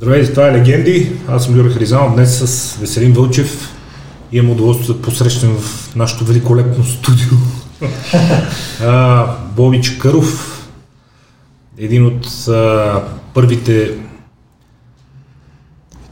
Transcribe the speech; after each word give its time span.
Здравейте, 0.00 0.32
това 0.32 0.48
е 0.48 0.52
Легенди. 0.52 1.12
Аз 1.28 1.44
съм 1.44 1.56
Юрий 1.56 1.72
Хризанов. 1.72 2.14
Днес 2.14 2.38
с 2.38 2.76
Веселин 2.76 3.12
Вълчев. 3.12 3.74
Имам 4.32 4.50
удоволствие 4.50 4.94
да 4.94 5.02
посрещам 5.02 5.56
в 5.58 5.96
нашото 5.96 6.24
великолепно 6.24 6.84
студио 6.84 7.36
а, 8.80 9.26
Боби 9.56 9.82
Чакъров, 9.82 10.68
един 11.78 12.06
от 12.06 12.48
а, 12.48 13.04
първите 13.34 13.98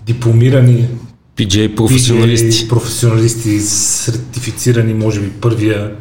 дипломирани 0.06 0.88
PJ 1.36 1.76
професионалисти. 1.76 2.68
Професионалисти, 2.68 3.60
сертифицирани, 3.60 4.94
може 4.94 5.20
би 5.20 5.30
първия 5.30 5.96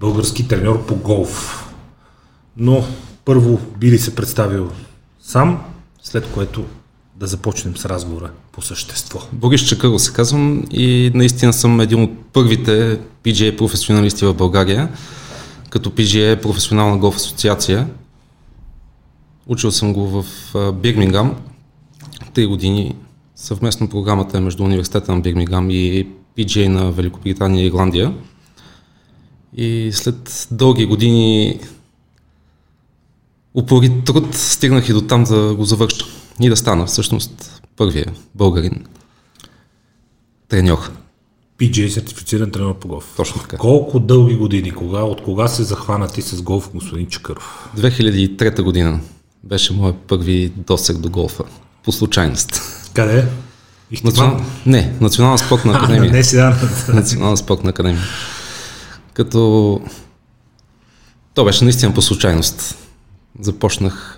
български 0.00 0.48
треньор 0.48 0.86
по 0.86 0.96
голф. 0.96 1.66
Но 2.56 2.84
първо 3.24 3.60
би 3.78 3.90
ли 3.90 3.98
се 3.98 4.14
представил 4.14 4.70
сам, 5.20 5.60
след 6.02 6.26
което 6.34 6.64
да 7.20 7.26
започнем 7.26 7.76
с 7.76 7.84
разговора 7.84 8.30
по 8.52 8.62
същество. 8.62 9.20
Борис 9.32 9.68
Чакъров 9.68 10.02
се 10.02 10.12
казвам 10.12 10.64
и 10.70 11.10
наистина 11.14 11.52
съм 11.52 11.80
един 11.80 12.02
от 12.02 12.10
първите 12.32 13.00
PGA 13.24 13.56
професионалисти 13.56 14.24
в 14.24 14.34
България, 14.34 14.88
като 15.70 15.90
PGA 15.90 16.42
професионална 16.42 16.98
голф 16.98 17.16
асоциация. 17.16 17.88
Учил 19.46 19.72
съм 19.72 19.92
го 19.92 20.06
в 20.06 20.26
Бирмингам, 20.72 21.34
три 22.34 22.46
години 22.46 22.96
съвместно 23.36 23.88
програмата 23.88 24.38
е 24.38 24.40
между 24.40 24.64
Университета 24.64 25.14
на 25.14 25.20
Бирмингам 25.20 25.70
и 25.70 26.08
PGA 26.38 26.68
на 26.68 26.92
Великобритания 26.92 27.64
и 27.64 27.66
Ирландия. 27.66 28.14
И 29.56 29.90
след 29.92 30.48
дълги 30.50 30.86
години 30.86 31.60
упорит 33.54 34.04
труд 34.04 34.34
стигнах 34.34 34.88
и 34.88 34.92
до 34.92 35.00
там 35.00 35.24
да 35.24 35.54
го 35.54 35.64
завърша 35.64 36.06
и 36.40 36.48
да 36.48 36.56
стана 36.56 36.86
всъщност 36.86 37.62
първия 37.76 38.12
българин 38.34 38.84
треньор. 40.48 40.90
PGA 41.58 41.88
сертифициран 41.88 42.50
треньор 42.50 42.78
по 42.78 42.88
голф. 42.88 43.14
Точно 43.16 43.40
така. 43.40 43.56
Колко 43.56 44.00
дълги 44.00 44.34
години, 44.34 44.70
кога, 44.70 45.00
от 45.02 45.22
кога 45.22 45.48
се 45.48 45.62
захвана 45.62 46.08
ти 46.08 46.22
с 46.22 46.42
голф, 46.42 46.70
господин 46.74 47.06
Чакъров? 47.06 47.68
2003 47.76 48.62
година 48.62 49.00
беше 49.44 49.72
моят 49.72 49.96
първи 49.96 50.52
досег 50.56 50.98
до 50.98 51.10
голфа. 51.10 51.44
По 51.84 51.92
случайност. 51.92 52.60
Къде? 52.94 53.28
Национ... 54.04 54.44
Не, 54.66 54.94
Национална 55.00 55.38
спортна 55.38 55.72
академия. 55.76 56.12
не 56.12 56.24
сега. 56.24 56.56
Национална 56.88 57.36
спортна 57.36 57.70
академия. 57.70 58.02
Като 59.12 59.80
то 61.34 61.44
беше 61.44 61.64
наистина 61.64 61.94
по 61.94 62.02
случайност. 62.02 62.78
Започнах 63.40 64.16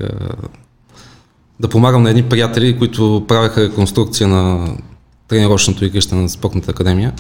да 1.61 1.69
помагам 1.69 2.03
на 2.03 2.11
едни 2.11 2.23
приятели, 2.23 2.79
които 2.79 3.25
правеха 3.29 3.63
реконструкция 3.63 4.29
на 4.29 4.69
тренировъчното 5.29 5.85
игрище 5.85 6.15
на 6.15 6.29
спортната 6.29 6.71
академия, 6.71 7.13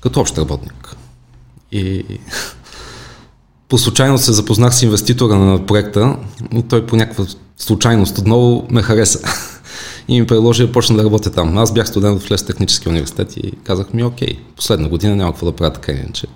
като 0.00 0.20
общ 0.20 0.38
работник. 0.38 0.96
И 1.72 2.04
по 3.68 3.78
случайност 3.78 4.24
се 4.24 4.32
запознах 4.32 4.74
с 4.74 4.82
инвеститора 4.82 5.34
на 5.34 5.66
проекта 5.66 6.16
и 6.54 6.62
той 6.62 6.86
по 6.86 6.96
някаква 6.96 7.24
случайност 7.56 8.18
отново 8.18 8.66
ме 8.70 8.82
хареса 8.82 9.20
и 10.08 10.20
ми 10.20 10.26
предложи 10.26 10.66
да 10.66 10.72
почна 10.72 10.96
да 10.96 11.04
работя 11.04 11.30
там. 11.30 11.58
Аз 11.58 11.74
бях 11.74 11.88
студент 11.88 12.22
в 12.22 12.30
Лес 12.30 12.42
технически 12.42 12.88
университет 12.88 13.36
и 13.36 13.52
казах 13.64 13.94
ми, 13.94 14.04
окей, 14.04 14.38
последна 14.56 14.88
година 14.88 15.16
няма 15.16 15.32
какво 15.32 15.46
да 15.46 15.56
правя 15.56 15.72
така 15.72 15.92
иначе. 15.92 16.26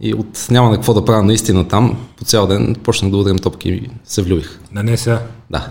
И 0.00 0.14
от 0.14 0.46
няма 0.50 0.70
на 0.70 0.76
какво 0.76 0.94
да 0.94 1.04
правя 1.04 1.22
наистина 1.22 1.68
там, 1.68 1.96
по 2.18 2.24
цял 2.24 2.46
ден 2.46 2.76
почнах 2.82 3.10
да 3.10 3.16
ударям 3.16 3.38
топки 3.38 3.68
и 3.68 3.90
се 4.04 4.22
влюбих. 4.22 4.58
На 4.72 4.82
не 4.82 4.96
сега. 4.96 5.22
Да. 5.50 5.68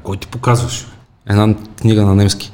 А 0.00 0.02
кой 0.02 0.16
ти 0.16 0.26
показваш? 0.26 0.86
Една 1.30 1.54
книга 1.80 2.02
на 2.02 2.14
немски. 2.14 2.52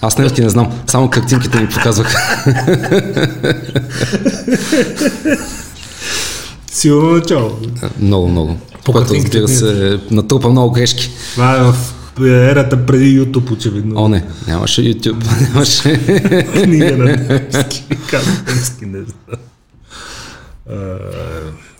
Аз 0.00 0.18
немски 0.18 0.42
не 0.42 0.48
знам, 0.48 0.72
само 0.86 1.10
картинките 1.10 1.60
ми 1.60 1.68
показвах. 1.68 2.14
Силно 6.72 7.10
начало. 7.10 7.58
много, 7.98 8.28
много. 8.28 8.56
По 8.84 8.92
Което 8.92 9.14
разбира 9.14 9.48
се 9.48 10.00
натрупа 10.10 10.48
много 10.48 10.70
грешки. 10.72 11.10
Това 11.32 11.56
е 11.56 11.62
в 11.62 11.74
ерата 12.26 12.86
преди 12.86 13.20
YouTube, 13.20 13.52
очевидно. 13.52 14.04
О, 14.04 14.08
не, 14.08 14.24
нямаше 14.48 14.82
YouTube, 14.82 15.24
нямаше. 15.48 16.04
Книга 16.62 16.96
на 16.96 17.04
немски. 17.04 17.84
Немски, 18.46 18.86
не 18.86 18.98
знам. 18.98 19.40
А, 20.70 20.98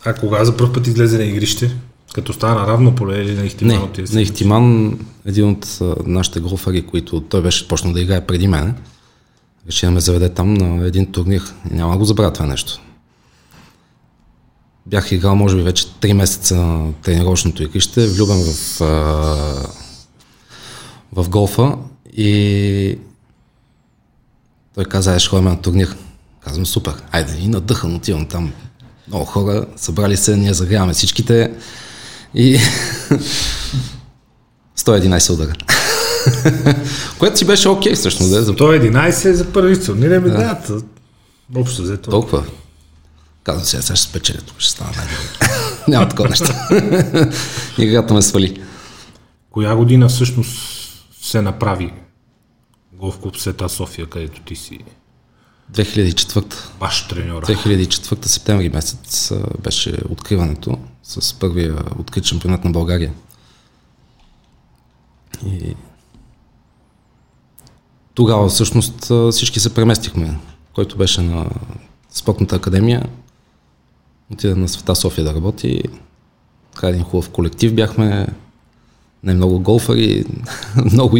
А 0.04 0.12
кога 0.14 0.44
за 0.44 0.56
първ 0.56 0.72
път 0.72 0.86
излезе 0.86 1.18
на 1.18 1.24
игрище? 1.24 1.76
Като 2.14 2.32
стана 2.32 2.60
на 2.60 2.66
равно 2.66 2.94
поле 2.94 3.22
или 3.22 3.34
на 3.34 3.46
Ихтиман? 3.46 3.76
Не, 3.76 3.82
от 3.82 3.92
тия 3.92 4.06
на? 4.12 4.22
Ихтиман, 4.22 4.98
един 5.26 5.50
от 5.50 5.78
нашите 6.06 6.40
голфари, 6.40 6.86
които 6.86 7.20
той 7.20 7.42
беше 7.42 7.68
почнал 7.68 7.92
да 7.92 8.00
играе 8.00 8.26
преди 8.26 8.48
мене, 8.48 8.74
реши 9.66 9.86
да 9.86 9.92
ме 9.92 10.00
заведе 10.00 10.28
там 10.28 10.54
на 10.54 10.86
един 10.86 11.12
турнир. 11.12 11.42
И 11.70 11.74
няма 11.74 11.92
да 11.92 11.98
го 11.98 12.04
забравя 12.04 12.32
това 12.32 12.46
нещо. 12.46 12.80
Бях 14.86 15.12
играл, 15.12 15.36
може 15.36 15.56
би, 15.56 15.62
вече 15.62 15.86
3 15.86 16.12
месеца 16.12 16.56
на 16.56 16.92
тренировъчното 16.92 17.62
игрище, 17.62 18.06
влюбен 18.06 18.44
в, 18.44 18.78
в 21.12 21.28
голфа 21.28 21.76
и 22.16 22.98
той 24.74 24.84
каза, 24.84 25.12
ай, 25.12 25.18
ще 25.18 25.28
ходим 25.28 25.44
на 25.44 25.60
турнир. 25.60 25.96
Казвам, 26.40 26.66
супер, 26.66 26.94
айде, 27.10 27.36
и 27.40 27.48
надъхан 27.48 27.94
отивам 27.94 28.26
там. 28.26 28.52
Много 29.08 29.24
хора, 29.24 29.66
събрали 29.76 30.16
се, 30.16 30.36
ние 30.36 30.54
загряваме 30.54 30.92
всичките 30.92 31.52
и 32.34 32.58
111 34.78 35.32
удара. 35.32 35.52
Което 37.18 37.38
си 37.38 37.46
беше 37.46 37.68
окей 37.68 37.94
всъщност, 37.94 38.32
да, 38.32 38.42
за 38.42 38.54
111 38.54 39.24
е 39.24 39.34
за 39.34 39.52
първи 39.52 39.84
турнир, 39.84 40.10
ами 40.10 40.30
да, 40.30 40.36
да 40.36 40.82
общо 41.60 41.82
взето. 41.82 42.10
толкова. 42.10 42.44
Казвам 43.42 43.64
сега, 43.64 43.82
сега 43.82 43.96
ще 43.96 44.08
спечеля, 44.08 44.38
тук 44.38 44.60
ще 44.60 44.70
стана 44.70 44.90
най 44.96 45.06
Няма 45.88 46.08
такова 46.08 46.28
нещо. 46.28 46.52
Играта 47.78 48.14
ме 48.14 48.22
свали. 48.22 48.62
Коя 49.50 49.76
година 49.76 50.08
всъщност 50.08 50.58
се 51.22 51.42
направи 51.42 51.92
голф 52.92 53.18
клуб 53.18 53.36
Сета 53.36 53.68
София, 53.68 54.06
където 54.06 54.40
ти 54.40 54.56
си 54.56 54.78
2004 55.72 56.54
баш 56.80 57.08
треньора? 57.08 57.46
2004 57.46 58.26
септември 58.26 58.68
месец 58.68 59.32
беше 59.62 59.98
откриването 60.08 60.78
с 61.02 61.34
първия 61.34 61.76
открит 61.98 62.24
шампионат 62.24 62.64
на 62.64 62.70
България. 62.70 63.12
И 65.46 65.74
тогава 68.14 68.48
всъщност 68.48 69.12
всички 69.30 69.60
се 69.60 69.74
преместихме, 69.74 70.38
който 70.74 70.96
беше 70.96 71.22
на 71.22 71.46
спортната 72.10 72.56
академия. 72.56 73.08
Отида 74.32 74.56
на 74.56 74.68
Света 74.68 74.96
София 74.96 75.24
да 75.24 75.34
работи. 75.34 75.82
Така 76.74 76.88
един 76.88 77.02
хубав 77.02 77.30
колектив 77.30 77.74
бяхме. 77.74 78.26
Не 79.22 79.34
много 79.34 79.60
голфари, 79.60 80.24
много, 80.92 81.18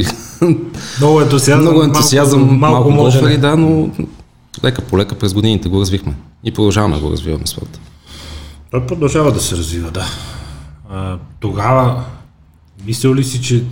Много 0.98 1.20
ентусиазъм, 1.20 1.60
много 1.60 1.82
ентусиазъм, 1.82 2.41
малко, 2.41 2.59
малко 2.59 2.91
може 2.91 3.19
голфари, 3.19 3.38
да, 3.38 3.56
но 3.56 3.91
лека 4.65 4.83
по 4.83 4.99
лека 4.99 5.19
през 5.19 5.35
годините 5.35 5.69
го 5.69 5.81
развихме. 5.81 6.15
И 6.45 6.53
продължаваме 6.53 6.97
да 6.97 7.03
го 7.03 7.11
развиваме 7.11 7.47
спорта. 7.47 7.81
Той 8.71 8.87
продължава 8.87 9.33
да 9.33 9.41
се 9.41 9.57
развива, 9.57 9.91
да. 9.91 10.07
А, 10.91 11.19
тогава, 11.41 12.05
мислил 12.87 13.15
ли 13.15 13.25
си, 13.25 13.43
че 13.43 13.65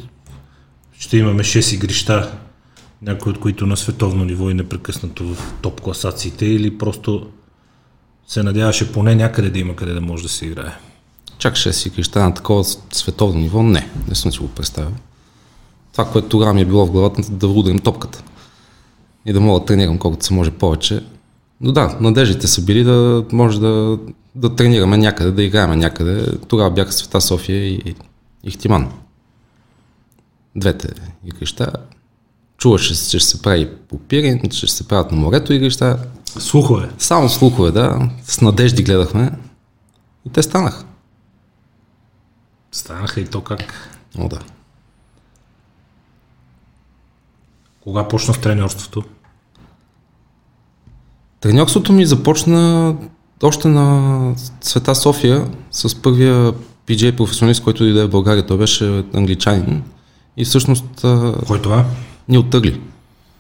ще 0.99 1.17
имаме 1.17 1.43
6 1.43 1.75
игрища, 1.75 2.33
някои 3.03 3.33
от 3.33 3.41
които 3.41 3.67
на 3.67 3.77
световно 3.77 4.25
ниво 4.25 4.51
и 4.51 4.55
непрекъснато 4.55 5.35
в 5.35 5.55
топ 5.63 5.81
класациите, 5.81 6.47
или 6.47 6.79
просто 6.79 7.27
се 8.27 8.43
надяваше 8.43 8.93
поне 8.93 9.15
някъде 9.15 9.51
да 9.51 9.59
има 9.59 9.77
къде 9.77 9.95
да 9.95 10.01
може 10.01 10.23
да 10.23 10.29
се 10.29 10.47
играе? 10.47 10.73
Чак 11.39 11.57
ще 11.57 11.73
си 11.73 11.91
креща 11.91 12.21
на 12.21 12.35
такова 12.35 12.65
световно 12.93 13.41
ниво? 13.41 13.63
Не, 13.63 13.91
не 14.09 14.15
съм 14.15 14.33
си 14.33 14.39
го 14.39 14.49
представил. 14.49 14.93
Това, 15.93 16.05
което 16.05 16.29
тогава 16.29 16.55
ми 16.55 16.61
е 16.61 16.65
било 16.65 16.87
в 16.87 16.91
главата, 16.91 17.23
да 17.31 17.47
ударим 17.47 17.79
топката. 17.79 18.23
И 19.27 19.33
да 19.33 19.41
мога 19.41 19.61
да 19.61 19.67
тренирам 19.67 19.99
колкото 19.99 20.25
се 20.25 20.35
може 20.35 20.51
повече. 20.51 21.05
Но 21.61 21.73
да, 21.73 21.97
надеждите 22.01 22.47
са 22.47 22.65
били 22.65 22.85
да 22.85 23.25
може 23.33 23.61
да, 23.61 23.99
да 24.35 24.57
тренираме 24.57 24.97
някъде, 24.97 25.31
да 25.31 25.43
играем 25.43 25.79
някъде. 25.79 26.39
Тогава 26.49 26.71
бяха 26.71 26.93
Света 26.93 27.21
София 27.21 27.67
и 27.67 27.95
Ихтиман. 28.45 28.93
Двете 30.57 30.89
игрища. 31.25 31.73
Чуваше 32.59 32.95
се, 32.95 33.11
че 33.11 33.19
ще 33.19 33.29
се 33.29 33.43
прави 33.43 33.71
по 33.89 33.99
Пирин, 33.99 34.41
че 34.51 34.67
ще 34.67 34.77
се 34.77 34.89
правят 34.89 35.13
на 35.13 35.17
морето 35.19 35.53
игрища. 35.53 35.99
Слухове. 36.25 36.91
Само 36.99 37.29
слухове, 37.29 37.71
да. 37.71 38.11
С 38.25 38.41
надежди 38.41 38.83
гледахме. 38.83 39.33
И 40.27 40.31
те 40.31 40.43
станаха. 40.43 40.85
Станаха 42.73 43.21
и 43.21 43.27
то 43.27 43.41
как. 43.41 43.91
О, 44.19 44.29
да. 44.29 44.39
Кога 47.81 48.09
почна 48.09 48.35
в 48.35 48.41
треньорството? 48.41 49.05
Треньорството 51.47 51.93
ми 51.93 52.07
започна 52.07 52.95
още 53.43 53.69
на 53.69 54.35
Света 54.61 54.95
София 54.95 55.47
с 55.71 56.03
първия 56.03 56.53
PJ 56.89 57.17
професионалист, 57.17 57.63
който 57.63 57.85
дойде 57.85 58.05
в 58.05 58.09
България. 58.11 58.47
Той 58.47 58.59
беше 58.59 59.05
англичанин. 59.15 59.83
И 60.37 60.45
всъщност 60.45 60.85
Кой 61.47 61.63
това? 61.63 61.85
ни 62.29 62.39
оттъгли, 62.39 62.81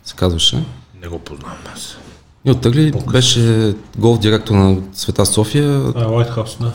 се 0.05 0.15
казваше. 0.15 0.65
Не 1.03 1.09
го 1.09 1.19
познавам 1.19 1.57
аз. 1.75 1.97
Ни 2.45 2.51
оттъгли, 2.51 2.93
беше 3.13 3.75
голф 3.99 4.19
директор 4.19 4.55
на 4.55 4.77
Света 4.93 5.27
София, 5.27 5.77
А, 5.77 6.07
White 6.07 6.37
House, 6.37 6.61
да. 6.61 6.73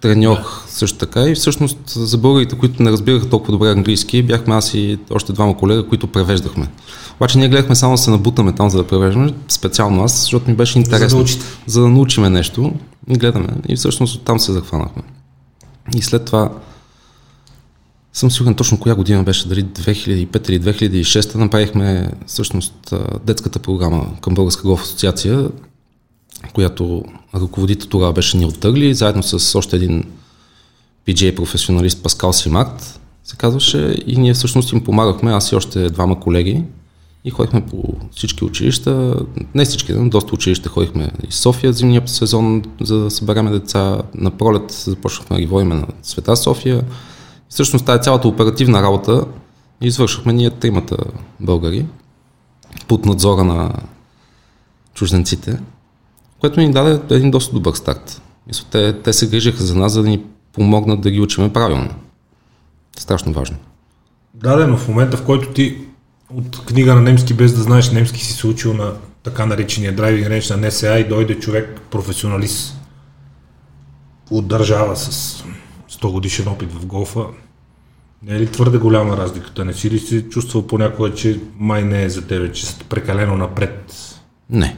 треньор 0.00 0.38
също 0.68 0.98
така 0.98 1.22
и 1.22 1.34
всъщност 1.34 1.78
за 1.86 2.18
българите, 2.18 2.58
които 2.58 2.82
не 2.82 2.90
разбираха 2.90 3.28
толкова 3.28 3.52
добре 3.52 3.70
английски, 3.70 4.22
бяхме 4.22 4.54
аз 4.54 4.74
и 4.74 4.98
още 5.10 5.32
двама 5.32 5.56
колега, 5.56 5.88
които 5.88 6.06
превеждахме. 6.06 6.68
Обаче 7.20 7.38
ние 7.38 7.48
гледахме 7.48 7.74
само 7.74 7.94
да 7.94 7.98
се 7.98 8.10
набутаме 8.10 8.52
там, 8.52 8.70
за 8.70 8.78
да 8.78 8.86
превеждаме, 8.86 9.34
специално 9.48 10.04
аз, 10.04 10.20
защото 10.20 10.50
ми 10.50 10.56
беше 10.56 10.78
интересно. 10.78 11.26
За 11.26 11.38
да 11.38 11.44
за 11.66 11.80
да 11.80 11.88
научиме 11.88 12.30
нещо 12.30 12.72
и 13.08 13.18
гледаме. 13.18 13.48
И 13.68 13.76
всъщност 13.76 14.16
оттам 14.16 14.40
се 14.40 14.52
захванахме. 14.52 15.02
И 15.96 16.02
след 16.02 16.24
това 16.24 16.52
съм 18.12 18.30
сигурен 18.30 18.54
точно 18.54 18.80
коя 18.80 18.94
година 18.94 19.22
беше, 19.22 19.48
дали 19.48 19.64
2005 19.64 20.50
или 20.50 20.60
2006, 20.60 21.34
направихме 21.34 22.10
всъщност 22.26 22.94
детската 23.24 23.58
програма 23.58 24.06
към 24.20 24.34
Българска 24.34 24.62
голф 24.62 24.82
асоциация, 24.82 25.48
която 26.54 27.04
ръководител 27.34 27.88
тогава 27.88 28.12
беше 28.12 28.36
Нил 28.36 28.50
Търли, 28.50 28.94
заедно 28.94 29.22
с 29.22 29.58
още 29.58 29.76
един 29.76 30.04
PGA 31.08 31.36
професионалист 31.36 32.02
Паскал 32.02 32.32
Симакт, 32.32 33.00
се 33.24 33.36
казваше, 33.36 33.96
и 34.06 34.16
ние 34.16 34.34
всъщност 34.34 34.72
им 34.72 34.84
помагахме, 34.84 35.32
аз 35.32 35.52
и 35.52 35.56
още 35.56 35.90
двама 35.90 36.20
колеги, 36.20 36.64
и 37.24 37.30
ходихме 37.30 37.66
по 37.66 37.82
всички 38.10 38.44
училища, 38.44 39.14
не 39.54 39.64
всички, 39.64 39.92
но 39.92 40.08
доста 40.08 40.34
училища 40.34 40.68
ходихме 40.68 41.10
из 41.28 41.34
София 41.34 41.72
зимния 41.72 42.08
сезон, 42.08 42.62
за 42.80 42.98
да 42.98 43.10
събереме 43.10 43.50
деца. 43.50 44.02
На 44.14 44.30
пролет 44.30 44.70
започнахме 44.70 45.36
да 45.36 45.40
ги 45.40 45.46
водим 45.46 45.68
на 45.68 45.86
Света 46.02 46.36
София. 46.36 46.78
И 46.78 46.82
всъщност 47.48 47.86
тази 47.86 48.02
цялата 48.02 48.28
оперативна 48.28 48.82
работа 48.82 49.26
извършвахме 49.80 50.32
ние 50.32 50.50
тримата 50.50 50.96
българи 51.40 51.86
под 52.88 53.06
надзора 53.06 53.44
на 53.44 53.72
чужденците, 54.94 55.60
което 56.40 56.60
ни 56.60 56.70
даде 56.70 57.14
един 57.14 57.30
доста 57.30 57.54
добър 57.54 57.74
старт. 57.74 58.22
Мисля, 58.46 58.66
те, 58.70 58.92
те 58.92 59.12
се 59.12 59.28
грижаха 59.28 59.62
за 59.62 59.74
нас, 59.74 59.92
за 59.92 60.02
да 60.02 60.08
ни 60.08 60.22
помогнат 60.52 61.00
да 61.00 61.10
ги 61.10 61.20
учиме 61.20 61.52
правилно. 61.52 61.90
Страшно 62.98 63.32
важно. 63.32 63.56
Да, 64.34 64.56
да, 64.56 64.66
но 64.66 64.76
в 64.76 64.88
момента, 64.88 65.16
в 65.16 65.24
който 65.24 65.52
ти 65.52 65.76
от 66.34 66.64
книга 66.66 66.94
на 66.94 67.00
немски, 67.00 67.34
без 67.34 67.52
да 67.52 67.62
знаеш 67.62 67.90
немски, 67.90 68.24
си 68.24 68.32
се 68.32 68.46
учил 68.46 68.74
на 68.74 68.92
така 69.22 69.46
наречения 69.46 69.96
драйвинг 69.96 70.28
рейндж 70.28 70.50
на 70.50 70.56
НСА 70.56 70.98
и 70.98 71.08
дойде 71.08 71.38
човек, 71.38 71.80
професионалист 71.90 72.76
от 74.30 74.48
държава 74.48 74.96
с 74.96 75.44
100 75.90 76.12
годишен 76.12 76.48
опит 76.48 76.72
в 76.72 76.86
голфа, 76.86 77.20
не 78.22 78.36
е 78.36 78.40
ли 78.40 78.46
твърде 78.46 78.78
голяма 78.78 79.16
разликата? 79.16 79.64
Не 79.64 79.72
си 79.72 79.90
ли 79.90 79.98
си 79.98 80.24
чувствал 80.30 80.66
понякога, 80.66 81.14
че 81.14 81.40
май 81.58 81.84
не 81.84 82.02
е 82.02 82.10
за 82.10 82.26
тебе, 82.26 82.52
че 82.52 82.66
сте 82.66 82.84
прекалено 82.84 83.36
напред? 83.36 83.94
Не. 84.50 84.76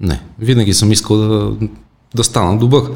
Не. 0.00 0.22
Винаги 0.38 0.74
съм 0.74 0.92
искал 0.92 1.16
да, 1.16 1.56
да 2.14 2.24
стана 2.24 2.58
добър. 2.58 2.92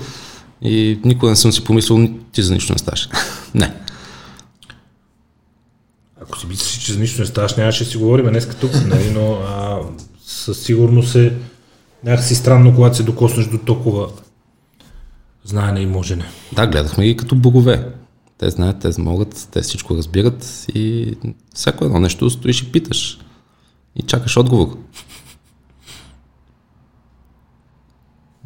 И 0.63 1.01
никога 1.05 1.31
не 1.31 1.37
съм 1.37 1.53
си 1.53 1.65
помислил, 1.65 2.09
ти 2.33 2.43
за 2.43 2.55
нищо 2.55 2.73
не 2.73 2.79
ставаш. 2.79 3.09
не. 3.55 3.75
Ако 6.35 6.41
си 6.41 6.47
мислиш, 6.47 6.85
че 6.85 6.93
за 6.93 7.01
нищо 7.01 7.21
не 7.21 7.27
ставаш, 7.27 7.57
нямаше 7.57 7.85
да 7.85 7.91
си 7.91 7.97
говорим 7.97 8.27
днес 8.27 8.49
тук, 8.61 8.73
нали? 8.87 9.11
но 9.11 9.33
а, 9.33 9.81
със 10.27 10.63
сигурност 10.63 11.15
е 11.15 11.37
някакси 12.05 12.35
странно, 12.35 12.75
когато 12.75 12.97
се 12.97 13.03
докоснеш 13.03 13.47
до 13.47 13.59
толкова 13.59 14.09
знаене 15.45 15.81
и 15.81 15.87
можене. 15.87 16.25
Да, 16.53 16.67
гледахме 16.67 17.07
ги 17.07 17.17
като 17.17 17.37
богове. 17.37 17.93
Те 18.39 18.51
знаят, 18.51 18.79
те 18.79 19.01
могат, 19.01 19.49
те 19.51 19.61
всичко 19.63 19.97
разбират 19.97 20.67
и 20.75 21.15
всяко 21.55 21.85
едно 21.85 22.01
нещо 22.01 22.31
стоиш 22.31 22.63
и 22.63 22.73
питаш. 22.73 23.19
И 23.97 24.03
чакаш 24.03 24.37
отговор. 24.37 24.79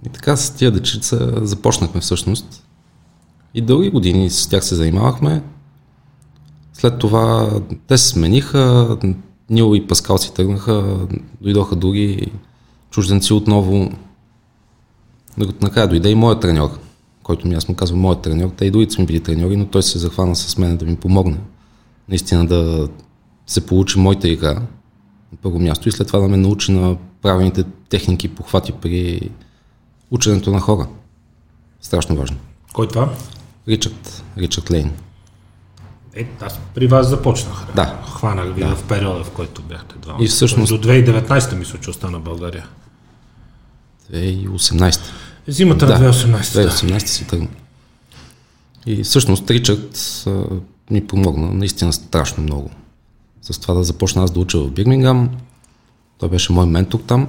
И 0.06 0.08
така 0.08 0.36
с 0.36 0.50
тия 0.50 0.70
дечица 0.70 1.32
започнахме 1.42 2.00
всъщност. 2.00 2.64
И 3.54 3.60
дълги 3.60 3.90
години 3.90 4.30
с 4.30 4.48
тях 4.48 4.64
се 4.64 4.74
занимавахме. 4.74 5.42
След 6.80 6.98
това 6.98 7.50
те 7.86 7.98
се 7.98 8.08
смениха, 8.08 8.96
Нил 9.50 9.74
и 9.74 9.86
Паскал 9.86 10.18
си 10.18 10.34
тръгнаха, 10.34 11.06
дойдоха 11.40 11.76
други 11.76 12.32
чужденци 12.90 13.32
отново. 13.32 13.92
Накрая 15.60 15.88
дойде 15.88 16.10
и 16.10 16.14
моят 16.14 16.40
треньор, 16.40 16.78
който 17.22 17.48
ми 17.48 17.54
аз 17.54 17.68
му 17.68 17.74
казвам 17.74 18.00
моят 18.00 18.22
треньор. 18.22 18.50
Те 18.56 18.64
и 18.64 18.70
другите 18.70 18.94
са 18.94 19.00
ми 19.00 19.06
били 19.06 19.20
треньори, 19.20 19.56
но 19.56 19.66
той 19.66 19.82
се 19.82 19.98
захвана 19.98 20.36
с 20.36 20.58
мен 20.58 20.76
да 20.76 20.84
ми 20.84 20.96
помогне. 20.96 21.38
Наистина 22.08 22.46
да 22.46 22.88
се 23.46 23.66
получи 23.66 23.98
моята 23.98 24.28
игра 24.28 24.54
на 24.54 25.38
първо 25.42 25.58
място 25.58 25.88
и 25.88 25.92
след 25.92 26.06
това 26.06 26.18
да 26.18 26.28
ме 26.28 26.36
научи 26.36 26.72
на 26.72 26.96
правилните 27.22 27.64
техники 27.88 28.28
похвати 28.28 28.72
при 28.72 29.30
ученето 30.10 30.50
на 30.50 30.60
хора. 30.60 30.88
Страшно 31.80 32.16
важно. 32.16 32.36
Кой 32.72 32.88
това? 32.88 33.14
Ричард, 33.68 34.24
Ричард 34.38 34.70
Лейн. 34.70 34.92
Е, 36.18 36.26
аз 36.40 36.58
при 36.74 36.86
вас 36.86 37.08
започнах. 37.08 37.66
Да. 37.76 38.02
Хванах 38.16 38.54
ви 38.54 38.60
да. 38.60 38.76
в 38.76 38.82
периода, 38.82 39.24
в 39.24 39.30
който 39.30 39.62
бяхте 39.62 39.94
два. 39.98 40.16
И 40.20 40.26
всъщност- 40.26 40.80
До 40.80 40.88
2019 40.88 41.54
мисля, 41.54 41.78
че 41.80 41.90
остана 41.90 42.20
България. 42.20 42.66
2018. 44.12 45.00
Зимата 45.48 45.86
на 45.86 46.12
2018. 46.12 46.52
Да. 46.62 46.70
2018 46.70 47.06
си 47.06 47.26
тръгна. 47.26 47.48
И 48.86 49.04
всъщност 49.04 49.50
Ричард 49.50 49.96
а, 50.26 50.44
ми 50.90 51.06
помогна 51.06 51.46
наистина 51.52 51.92
страшно 51.92 52.42
много. 52.42 52.70
С 53.42 53.58
това 53.58 53.74
да 53.74 53.84
започна 53.84 54.24
аз 54.24 54.30
да 54.30 54.40
уча 54.40 54.58
в 54.58 54.70
Бирмингам. 54.70 55.30
Той 56.18 56.28
беше 56.28 56.52
мой 56.52 56.66
ментор 56.66 57.00
там. 57.06 57.28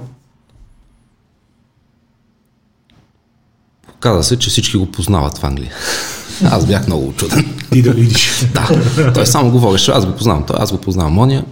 Каза 4.00 4.22
се, 4.22 4.38
че 4.38 4.50
всички 4.50 4.76
го 4.76 4.86
познават 4.92 5.38
в 5.38 5.44
Англия. 5.44 5.72
Аз 6.44 6.66
бях 6.66 6.86
много 6.86 7.08
очуден. 7.08 7.58
Ти 7.72 7.82
да 7.82 7.92
видиш. 7.92 8.46
Да, 8.54 9.12
той 9.12 9.26
само 9.26 9.50
говореше, 9.50 9.90
аз 9.90 10.06
го 10.06 10.12
познавам, 10.12 10.46
той, 10.46 10.56
аз 10.58 10.72
го 10.72 10.78
познавам 10.78 11.12
Мония. 11.12 11.44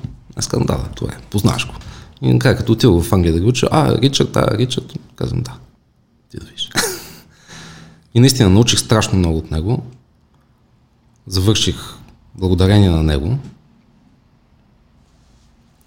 Да, 0.53 0.59
да, 0.59 0.89
това 0.95 1.13
е, 1.13 1.17
познаваш 1.31 1.67
го. 1.67 1.75
И 2.23 2.33
накрая, 2.33 2.57
като 2.57 2.73
отидох 2.73 3.05
в 3.05 3.13
Англия 3.13 3.33
да 3.33 3.41
го 3.41 3.49
уча, 3.49 3.69
а, 3.71 3.99
Ричард, 3.99 4.37
а, 4.37 4.59
Ричард, 4.59 4.93
казвам, 5.17 5.43
да, 5.43 5.53
ти 6.31 6.39
да 6.39 6.47
видиш. 6.47 6.71
И 8.15 8.21
наистина 8.21 8.51
научих 8.51 8.79
страшно 8.79 9.19
много 9.19 9.39
от 9.39 9.51
него. 9.51 9.83
Завърших 11.27 11.77
благодарение 12.35 12.91
на 12.91 13.03
него. 13.03 13.39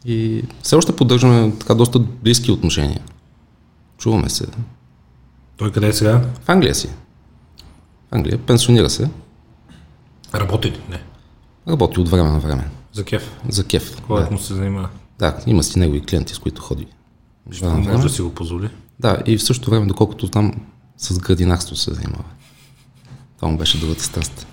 И 0.06 0.44
все 0.62 0.76
още 0.76 0.96
поддържаме 0.96 1.52
така 1.60 1.76
доста 1.76 2.00
близки 2.00 2.52
отношения. 2.52 3.02
Чуваме 3.98 4.30
се. 4.30 4.46
Той 5.58 5.72
къде 5.72 5.88
е 5.88 5.94
сега? 5.94 6.22
В 6.44 6.50
Англия 6.50 6.76
си. 6.76 6.90
Англия. 8.12 8.38
Пенсионира 8.38 8.90
се. 8.90 9.10
Работи 10.36 10.72
ли? 10.72 10.80
Не. 10.90 11.02
Работи 11.68 12.00
от 12.00 12.10
време 12.10 12.30
на 12.30 12.40
време. 12.40 12.68
За 12.94 13.04
кеф. 13.04 13.32
За 13.50 13.64
кеф. 13.64 14.02
Който 14.02 14.26
Да. 14.26 14.32
му 14.32 14.40
се 14.40 14.54
занимава. 14.54 14.90
да, 15.20 15.38
има 15.48 15.64
си 15.64 15.80
негови 15.80 16.02
клиенти, 16.02 16.34
с 16.34 16.40
които 16.40 16.62
ходи. 16.62 16.88
време 17.62 17.74
на 17.78 17.92
Може 17.92 18.04
да 18.04 18.10
си 18.10 18.22
го 18.22 18.34
позволи. 18.36 18.70
Да, 19.00 19.18
и 19.26 19.38
в 19.38 19.44
същото 19.44 19.70
време, 19.70 19.86
доколкото 19.86 20.26
знам, 20.26 20.54
с 20.98 21.20
градинарство 21.20 21.76
се 21.76 21.94
занимава. 21.94 22.24
Това 23.36 23.48
му 23.48 23.58
беше 23.58 23.80
другата 23.80 24.04
страст. 24.04 24.48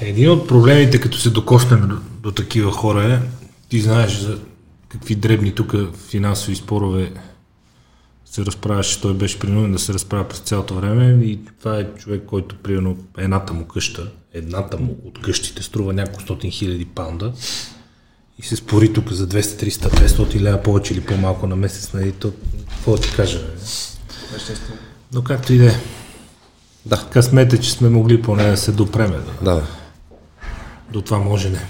Един 0.00 0.30
от 0.30 0.48
проблемите, 0.48 1.00
като 1.00 1.18
се 1.18 1.30
докоснем 1.30 1.88
до, 1.88 1.96
до 2.20 2.32
такива 2.32 2.72
хора 2.72 3.14
е, 3.14 3.20
ти 3.68 3.80
знаеш 3.80 4.18
за 4.20 4.38
какви 4.88 5.14
дребни 5.14 5.54
тук 5.54 5.74
финансови 6.08 6.56
спорове 6.56 7.12
се 8.34 8.46
разправяше, 8.46 9.00
той 9.00 9.14
беше 9.14 9.38
принуден 9.38 9.72
да 9.72 9.78
се 9.78 9.94
разправя 9.94 10.28
през 10.28 10.38
цялото 10.38 10.74
време 10.74 11.24
и 11.24 11.38
това 11.58 11.78
е 11.78 11.94
човек, 11.98 12.22
който 12.26 12.56
примерно 12.56 12.96
едната 13.18 13.52
му 13.52 13.64
къща, 13.64 14.10
едната 14.32 14.76
му 14.76 14.96
от 15.04 15.20
къщите 15.22 15.62
струва 15.62 15.92
няколко 15.92 16.22
стотин 16.22 16.50
хиляди 16.50 16.84
паунда 16.84 17.32
и 18.38 18.42
се 18.42 18.56
спори 18.56 18.92
тук 18.92 19.12
за 19.12 19.28
200, 19.28 19.68
300, 19.68 20.06
500 20.06 20.40
лева 20.40 20.62
повече 20.62 20.94
или 20.94 21.00
по-малко 21.00 21.46
на 21.46 21.56
месец, 21.56 21.92
нали, 21.92 22.12
то 22.12 22.32
какво 22.68 22.96
да 22.96 23.02
ти 23.02 23.12
кажа, 23.16 23.38
бе? 23.38 23.52
Но 25.12 25.24
както 25.24 25.52
и 25.52 25.58
да 25.58 25.66
е. 25.66 25.74
Да, 26.86 27.06
Късмет 27.12 27.52
е, 27.52 27.60
че 27.60 27.72
сме 27.72 27.88
могли 27.88 28.22
поне 28.22 28.50
да 28.50 28.56
се 28.56 28.72
допреме 28.72 29.16
да, 29.16 29.54
да, 29.54 29.66
до 30.92 31.02
това 31.02 31.18
може 31.18 31.50
не. 31.50 31.66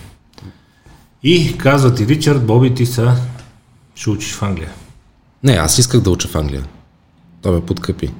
И 1.22 1.58
казва 1.58 1.94
ти 1.94 2.06
Ричард, 2.06 2.46
Боби, 2.46 2.74
ти 2.74 2.86
са 2.86 3.16
ще 3.94 4.10
учиш 4.10 4.32
в 4.32 4.42
Англия. 4.42 4.72
Не, 5.44 5.52
аз 5.52 5.78
исках 5.78 6.00
да 6.00 6.10
уча 6.10 6.28
в 6.28 6.34
Англия. 6.34 6.64
Той 7.42 7.52
ме 7.52 7.60
подкрепи. 7.60 8.10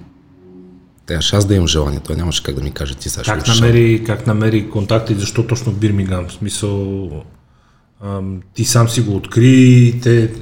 Трябваше 1.06 1.36
аз 1.36 1.44
да 1.44 1.54
имам 1.54 1.68
желание. 1.68 2.00
Той 2.00 2.16
нямаше 2.16 2.42
как 2.42 2.54
да 2.54 2.62
ми 2.62 2.70
каже 2.70 2.94
ти 2.94 3.08
сега 3.08 3.22
Как 3.24 3.46
намери, 3.46 4.04
как 4.04 4.26
намери 4.26 4.70
контакти, 4.70 5.14
защо 5.14 5.46
точно 5.46 5.72
в 5.72 5.78
Бирмингам? 5.78 6.28
В 6.28 6.32
смисъл, 6.32 7.08
ам, 8.04 8.40
ти 8.54 8.64
сам 8.64 8.88
си 8.88 9.00
го 9.00 9.16
откри, 9.16 10.00
те... 10.02 10.32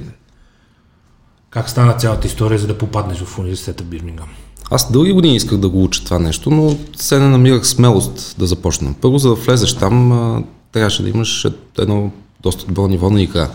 Как 1.49 1.69
стана 1.69 1.93
цялата 1.93 2.27
история, 2.27 2.59
за 2.59 2.67
да 2.67 2.77
попаднеш 2.77 3.17
в 3.17 3.39
университета 3.39 3.83
в 3.83 3.87
Бирмингам? 3.87 4.27
Аз 4.71 4.91
дълги 4.91 5.11
години 5.11 5.35
исках 5.35 5.57
да 5.57 5.69
го 5.69 5.83
уча 5.83 6.03
това 6.03 6.19
нещо, 6.19 6.49
но 6.49 6.77
се 6.95 7.19
не 7.19 7.27
намирах 7.27 7.67
смелост 7.67 8.35
да 8.39 8.47
започна. 8.47 8.93
Първо, 9.01 9.17
за 9.17 9.29
да 9.29 9.35
влезеш 9.35 9.73
там, 9.73 10.45
трябваше 10.71 11.03
да 11.03 11.09
имаш 11.09 11.47
едно 11.79 12.11
доста 12.41 12.65
добро 12.65 12.87
ниво 12.87 13.09
на 13.09 13.21
игра. 13.21 13.49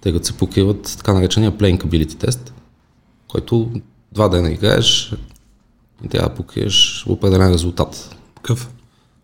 Тъй 0.00 0.12
като 0.12 0.26
се 0.26 0.32
покриват 0.32 0.94
така 0.96 1.12
наречения 1.12 1.52
playing 1.52 1.84
ability 1.84 2.18
тест, 2.18 2.52
който 3.28 3.70
два 4.12 4.28
дена 4.28 4.50
играеш 4.50 5.14
и 6.04 6.08
трябва 6.08 6.28
да 6.28 6.34
покриеш 6.34 7.04
определен 7.08 7.52
резултат. 7.52 8.16
Какъв? 8.36 8.70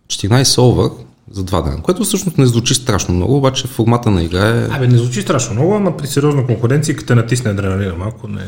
14 0.07 0.59
овър 0.59 0.90
за 1.31 1.45
два 1.45 1.62
дена, 1.62 1.83
което 1.83 2.04
всъщност 2.04 2.38
не 2.38 2.47
звучи 2.47 2.75
страшно 2.75 3.14
много, 3.14 3.37
обаче 3.37 3.66
формата 3.66 4.11
на 4.11 4.23
игра 4.23 4.49
е... 4.49 4.69
Абе, 4.71 4.87
не 4.87 4.99
звучи 4.99 5.23
страшно 5.23 5.54
много, 5.54 5.75
ама 5.75 5.97
при 5.97 6.07
сериозна 6.07 6.47
конкуренция, 6.47 6.97
като 6.97 7.07
те 7.07 7.14
натисне 7.14 7.50
адреналина 7.50 7.95
малко, 7.95 8.28
не... 8.28 8.43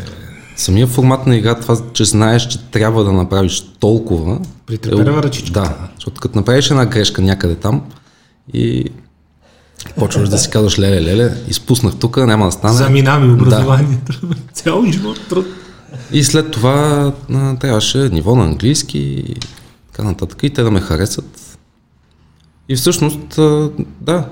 Самия 0.56 0.86
формат 0.86 1.26
на 1.26 1.36
игра, 1.36 1.60
това, 1.60 1.76
че 1.92 2.04
знаеш, 2.04 2.46
че 2.46 2.58
трябва 2.70 3.04
да 3.04 3.12
направиш 3.12 3.60
толкова... 3.60 4.40
Притреперва 4.66 5.22
ръчичката. 5.22 5.60
Да, 5.60 5.88
защото 5.94 6.20
като 6.20 6.38
направиш 6.38 6.70
една 6.70 6.86
грешка 6.86 7.22
някъде 7.22 7.54
там 7.54 7.82
и 8.52 8.84
почваш 9.94 10.28
да 10.28 10.38
си 10.38 10.50
казваш 10.50 10.78
леле, 10.78 11.02
леле, 11.02 11.34
изпуснах 11.48 11.96
тук, 11.96 12.16
няма 12.16 12.46
да 12.46 12.52
стане. 12.52 12.74
Заминаваме 12.74 13.32
образованието. 13.32 14.26
Да. 14.26 14.36
Цял 14.52 14.84
живот 14.92 15.20
труд. 15.28 15.46
И 16.12 16.24
след 16.24 16.50
това 16.50 17.12
трябваше 17.60 17.98
ниво 17.98 18.36
на 18.36 18.44
английски 18.44 18.98
и 18.98 19.34
така 19.92 20.08
нататък. 20.08 20.42
И 20.42 20.50
те 20.50 20.62
да 20.62 20.70
ме 20.70 20.80
харесат. 20.80 21.58
И 22.68 22.76
всъщност, 22.76 23.38
да, 24.00 24.28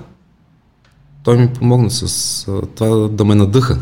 той 1.23 1.39
ми 1.39 1.49
помогна 1.49 1.91
с 1.91 2.47
това 2.75 3.09
да 3.09 3.25
ме 3.25 3.35
надъха. 3.35 3.79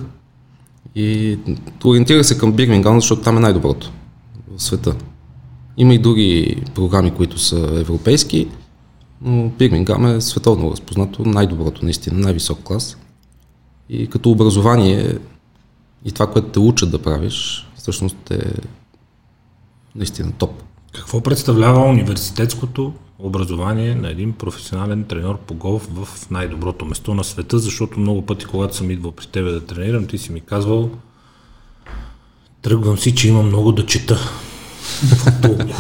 И 0.94 1.38
ориентира 1.84 2.24
се 2.24 2.38
към 2.38 2.52
Бирмингам, 2.52 3.00
защото 3.00 3.22
там 3.22 3.36
е 3.36 3.40
най-доброто 3.40 3.92
в 4.56 4.62
света. 4.62 4.94
Има 5.76 5.94
и 5.94 5.98
други 5.98 6.62
програми, 6.74 7.10
които 7.10 7.38
са 7.38 7.56
европейски, 7.80 8.48
но 9.24 9.48
Бирмингам 9.48 10.06
е 10.06 10.20
световно 10.20 10.70
разпознато, 10.70 11.24
най-доброто, 11.24 11.84
наистина, 11.84 12.18
най-висок 12.18 12.62
клас. 12.62 12.96
И 13.88 14.06
като 14.06 14.30
образование 14.30 15.18
и 16.04 16.12
това, 16.12 16.26
което 16.26 16.48
те 16.48 16.58
учат 16.58 16.90
да 16.90 17.02
правиш, 17.02 17.66
всъщност 17.76 18.30
е 18.30 18.52
наистина 19.94 20.32
топ. 20.32 20.62
Какво 20.92 21.20
представлява 21.20 21.84
университетското 21.84 22.92
образование 23.18 23.94
на 23.94 24.10
един 24.10 24.32
професионален 24.32 25.04
треньор 25.04 25.38
по 25.38 25.54
голф 25.54 25.88
в 25.92 26.30
най-доброто 26.30 26.84
место 26.84 27.14
на 27.14 27.24
света, 27.24 27.58
защото 27.58 28.00
много 28.00 28.22
пъти, 28.22 28.44
когато 28.44 28.76
съм 28.76 28.90
идвал 28.90 29.12
при 29.12 29.26
тебе 29.26 29.50
да 29.50 29.66
тренирам, 29.66 30.06
ти 30.06 30.18
си 30.18 30.32
ми 30.32 30.40
казвал, 30.40 30.90
тръгвам 32.62 32.98
си, 32.98 33.14
че 33.14 33.28
имам 33.28 33.46
много 33.46 33.72
да 33.72 33.86
чета. 33.86 34.18
Какво 35.10 35.48
толкова? 35.48 35.74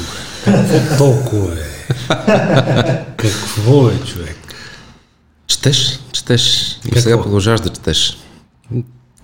Какво 0.44 0.98
толкова 0.98 1.52
е? 1.52 1.71
Какво 3.16 3.88
е, 3.88 3.98
човек? 3.98 4.36
Четеш, 5.46 6.00
четеш. 6.12 6.76
И 6.96 7.00
сега 7.00 7.22
продължаваш 7.22 7.60
да 7.60 7.68
четеш. 7.68 8.18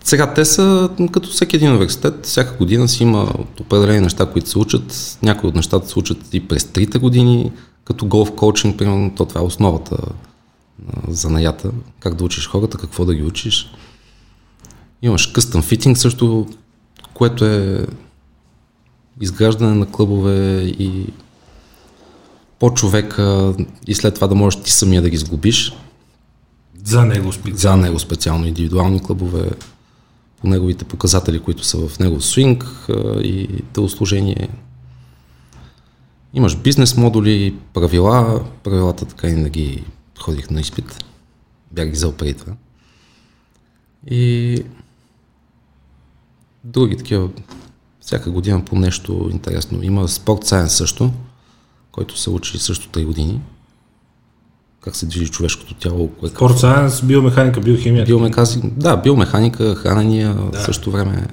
Сега 0.04 0.34
те 0.34 0.44
са 0.44 0.90
като 1.12 1.28
всеки 1.28 1.56
един 1.56 1.70
университет, 1.70 2.26
всяка 2.26 2.56
година 2.56 2.88
си 2.88 3.02
има 3.02 3.32
определени 3.60 4.00
неща, 4.00 4.26
които 4.26 4.48
се 4.48 4.58
учат. 4.58 5.18
Някои 5.22 5.48
от 5.48 5.54
нещата 5.54 5.88
се 5.88 5.98
учат 5.98 6.18
и 6.32 6.48
през 6.48 6.64
трите 6.64 6.98
години, 6.98 7.52
като 7.84 8.06
голф 8.06 8.32
коучинг, 8.34 8.78
примерно, 8.78 9.14
то 9.16 9.24
това 9.24 9.40
е 9.40 9.44
основата 9.44 9.96
за 11.08 11.30
наята, 11.30 11.70
как 12.00 12.14
да 12.14 12.24
учиш 12.24 12.48
хората, 12.48 12.78
какво 12.78 13.04
да 13.04 13.14
ги 13.14 13.22
учиш. 13.22 13.72
Имаш 15.02 15.26
къстъм 15.26 15.62
фитинг 15.62 15.98
също, 15.98 16.46
което 17.14 17.44
е 17.44 17.86
изграждане 19.20 19.74
на 19.74 19.86
клъбове 19.86 20.60
и 20.60 21.06
по 22.58 22.74
човека 22.74 23.54
и 23.86 23.94
след 23.94 24.14
това 24.14 24.26
да 24.26 24.34
можеш 24.34 24.60
ти 24.60 24.72
самия 24.72 25.02
да 25.02 25.10
ги 25.10 25.16
сглобиш. 25.16 25.72
За 26.84 27.04
него 27.04 27.32
специално. 27.32 27.58
За 27.58 27.86
него 27.86 27.98
специално 27.98 28.46
индивидуални 28.46 29.02
клъбове, 29.02 29.50
по 30.40 30.48
неговите 30.48 30.84
показатели, 30.84 31.40
които 31.40 31.64
са 31.64 31.88
в 31.88 31.98
него 31.98 32.20
свинг 32.20 32.64
и 33.22 33.62
телослужение. 33.72 34.48
Имаш 36.34 36.56
бизнес 36.56 36.96
модули, 36.96 37.54
правила, 37.74 38.44
правилата 38.62 39.04
така 39.04 39.28
и 39.28 39.36
не 39.36 39.50
ги 39.50 39.84
ходих 40.20 40.50
на 40.50 40.60
изпит. 40.60 41.04
Бях 41.72 41.86
ги 41.86 41.92
взел 41.92 42.12
преди 42.12 42.34
това. 42.34 42.52
И 44.10 44.62
други 46.64 46.96
такива, 46.96 47.28
всяка 48.00 48.30
година 48.30 48.64
по 48.64 48.76
нещо 48.76 49.28
интересно. 49.32 49.82
Има 49.82 50.08
спорт 50.08 50.44
сайенс 50.44 50.76
също, 50.76 51.12
който 51.98 52.18
се 52.18 52.30
учи 52.30 52.58
също 52.58 52.88
3 52.88 53.04
години. 53.04 53.40
Как 54.80 54.96
се 54.96 55.06
движи 55.06 55.28
човешкото 55.28 55.74
тяло. 55.74 56.08
Кое 56.08 56.28
спорт 56.28 56.58
сайенс, 56.58 57.02
биомеханика, 57.02 57.60
биохимия. 57.60 58.04
Биомеханика, 58.04 58.68
да, 58.76 58.96
биомеханика, 58.96 59.74
хранения, 59.74 60.34
да. 60.34 60.60
също 60.60 60.90
време 60.90 61.26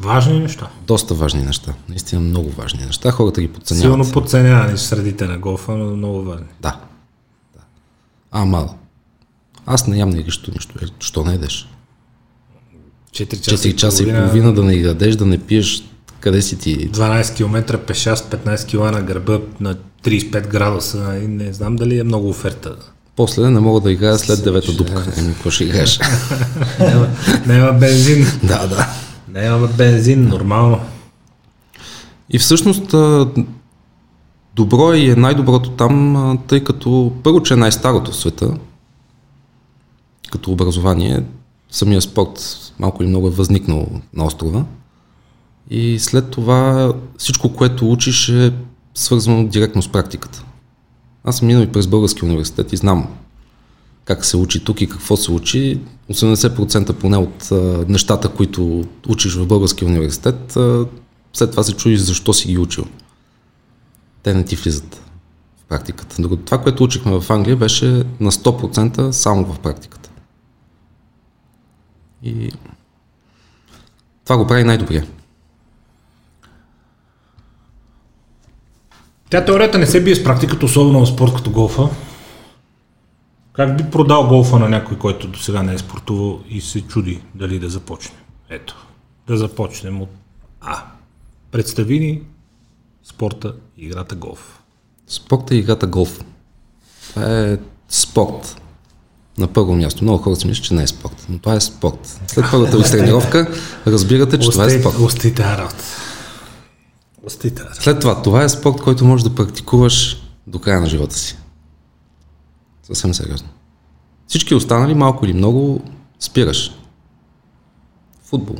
Важни 0.00 0.40
неща. 0.40 0.70
Доста 0.86 1.14
важни 1.14 1.42
неща. 1.42 1.74
Наистина 1.88 2.20
много 2.20 2.50
важни 2.50 2.84
неща. 2.84 3.10
Хората 3.10 3.40
ги 3.40 3.48
подценяват. 3.48 3.82
Силно 3.82 4.12
подценявани 4.12 4.76
в 4.76 4.80
средите 4.80 5.26
на 5.26 5.38
голфа, 5.38 5.72
но 5.72 5.96
много 5.96 6.22
важни. 6.22 6.46
Да. 6.60 6.80
да. 7.54 7.60
Ама, 8.30 8.68
аз 9.66 9.86
не 9.86 9.98
ям 9.98 10.10
не 10.10 10.22
нищо, 10.22 10.50
нищо. 10.54 10.74
Е, 10.82 10.86
що 11.00 11.24
не 11.24 11.34
едеш? 11.34 11.68
4 13.12 13.40
часа, 13.40 13.68
4 13.68 13.74
часа 13.74 14.02
и 14.02 14.06
половина, 14.06 14.26
и 14.26 14.30
половина 14.30 14.54
да 14.54 14.62
не 14.62 14.74
ядеш, 14.74 15.16
да 15.16 15.26
не 15.26 15.38
пиеш. 15.38 15.89
Къде 16.20 16.42
си 16.42 16.58
ти? 16.58 16.90
12 16.90 17.36
км 17.36 17.78
пешаст, 17.78 18.30
15 18.30 18.66
км 18.68 18.92
на 18.92 19.02
гърба 19.02 19.38
на 19.60 19.76
35 20.04 20.48
градуса. 20.48 21.20
И 21.24 21.26
не 21.26 21.52
знам 21.52 21.76
дали 21.76 21.98
е 21.98 22.04
много 22.04 22.28
оферта. 22.28 22.76
После 23.16 23.50
не 23.50 23.60
мога 23.60 23.80
да 23.80 23.92
играя 23.92 24.18
след 24.18 24.44
девета 24.44 24.72
дупка. 24.72 25.12
Еми, 25.16 25.32
какво 25.34 25.50
ще 25.50 25.64
играеш? 25.64 26.00
няма, 26.80 27.08
няма 27.46 27.72
бензин. 27.72 28.26
да, 28.42 28.66
да. 28.66 28.86
Имаме 29.46 29.68
бензин, 29.68 30.28
нормално. 30.28 30.80
И 32.30 32.38
всъщност 32.38 32.94
добро 34.56 34.92
е 34.92 34.96
и 34.96 35.10
е 35.10 35.16
най-доброто 35.16 35.70
там, 35.70 36.38
тъй 36.46 36.64
като 36.64 37.12
първо, 37.22 37.42
че 37.42 37.54
е 37.54 37.56
най-старото 37.56 38.10
в 38.10 38.16
света, 38.16 38.54
като 40.32 40.52
образование, 40.52 41.22
самия 41.70 42.00
спорт 42.00 42.40
малко 42.78 43.02
или 43.02 43.10
много 43.10 43.26
е 43.26 43.30
възникнал 43.30 43.88
на 44.14 44.24
острова. 44.24 44.64
И 45.70 45.98
след 45.98 46.30
това 46.30 46.92
всичко, 47.18 47.52
което 47.52 47.90
учиш 47.90 48.28
е 48.28 48.52
свързано 48.94 49.48
директно 49.48 49.82
с 49.82 49.88
практиката. 49.88 50.44
Аз 51.24 51.38
съм 51.38 51.46
минал 51.46 51.62
и 51.62 51.72
през 51.72 51.86
Български 51.86 52.24
университет 52.24 52.72
и 52.72 52.76
знам 52.76 53.08
как 54.04 54.24
се 54.24 54.36
учи 54.36 54.64
тук 54.64 54.80
и 54.80 54.88
какво 54.88 55.16
се 55.16 55.32
учи. 55.32 55.80
80% 56.12 56.92
поне 56.92 57.16
от 57.16 57.52
а, 57.52 57.84
нещата, 57.88 58.28
които 58.28 58.84
учиш 59.08 59.34
в 59.34 59.46
Българския 59.46 59.88
университет, 59.88 60.56
а, 60.56 60.86
след 61.32 61.50
това 61.50 61.62
се 61.62 61.72
чудиш 61.72 62.00
защо 62.00 62.32
си 62.32 62.48
ги 62.48 62.58
учил. 62.58 62.84
Те 64.22 64.34
не 64.34 64.44
ти 64.44 64.56
влизат 64.56 64.94
в 65.60 65.64
практиката. 65.68 66.22
Докато 66.22 66.42
това, 66.42 66.62
което 66.62 66.84
учихме 66.84 67.20
в 67.20 67.30
Англия, 67.30 67.56
беше 67.56 68.04
на 68.20 68.32
100% 68.32 69.10
само 69.10 69.44
в 69.44 69.58
практиката. 69.58 70.10
И 72.22 72.50
това 74.24 74.36
го 74.36 74.46
прави 74.46 74.64
най-добре. 74.64 75.06
Тя 79.30 79.44
теорията 79.44 79.78
не 79.78 79.86
се 79.86 80.04
бие 80.04 80.14
с 80.14 80.24
практиката, 80.24 80.66
особено 80.66 81.04
в 81.04 81.08
спорт 81.08 81.34
като 81.34 81.50
голфа. 81.50 81.88
Как 83.52 83.76
би 83.76 83.90
продал 83.90 84.28
голфа 84.28 84.58
на 84.58 84.68
някой, 84.68 84.98
който 84.98 85.28
до 85.28 85.38
сега 85.38 85.62
не 85.62 85.74
е 85.74 85.78
спортувал 85.78 86.40
и 86.48 86.60
се 86.60 86.80
чуди 86.80 87.22
дали 87.34 87.58
да 87.58 87.68
започне? 87.68 88.16
Ето, 88.50 88.86
да 89.26 89.36
започнем 89.36 90.02
от 90.02 90.08
А. 90.60 90.82
Представи 91.50 91.98
ни 91.98 92.22
спорта 93.04 93.54
и 93.78 93.86
играта 93.86 94.14
голф. 94.14 94.60
Спорта 95.06 95.54
и 95.54 95.58
играта 95.58 95.86
голф. 95.86 96.20
Това 97.10 97.38
е 97.38 97.58
спорт. 97.88 98.60
На 99.38 99.46
първо 99.46 99.76
място. 99.76 100.04
Много 100.04 100.22
хора 100.22 100.36
си 100.36 100.46
мислят, 100.46 100.64
че 100.64 100.74
не 100.74 100.82
е 100.82 100.86
спорт, 100.86 101.26
но 101.28 101.38
това 101.38 101.54
е 101.54 101.60
спорт. 101.60 102.20
След 102.26 102.44
първата 102.50 102.78
ви 102.78 102.82
тренировка 102.82 103.54
разбирате, 103.86 104.38
че 104.38 104.50
това 104.50 104.64
е 104.64 104.70
спорт. 104.70 104.98
Остите 104.98 105.44
работа. 105.44 105.84
След 107.72 108.00
това, 108.00 108.22
това 108.22 108.44
е 108.44 108.48
спорт, 108.48 108.80
който 108.80 109.04
можеш 109.04 109.24
да 109.24 109.34
практикуваш 109.34 110.22
до 110.46 110.58
края 110.58 110.80
на 110.80 110.86
живота 110.86 111.14
си. 111.14 111.36
Съвсем 112.82 113.14
сериозно. 113.14 113.48
Всички 114.26 114.54
останали, 114.54 114.94
малко 114.94 115.24
или 115.24 115.32
много, 115.32 115.82
спираш. 116.18 116.72
Футбол. 118.24 118.56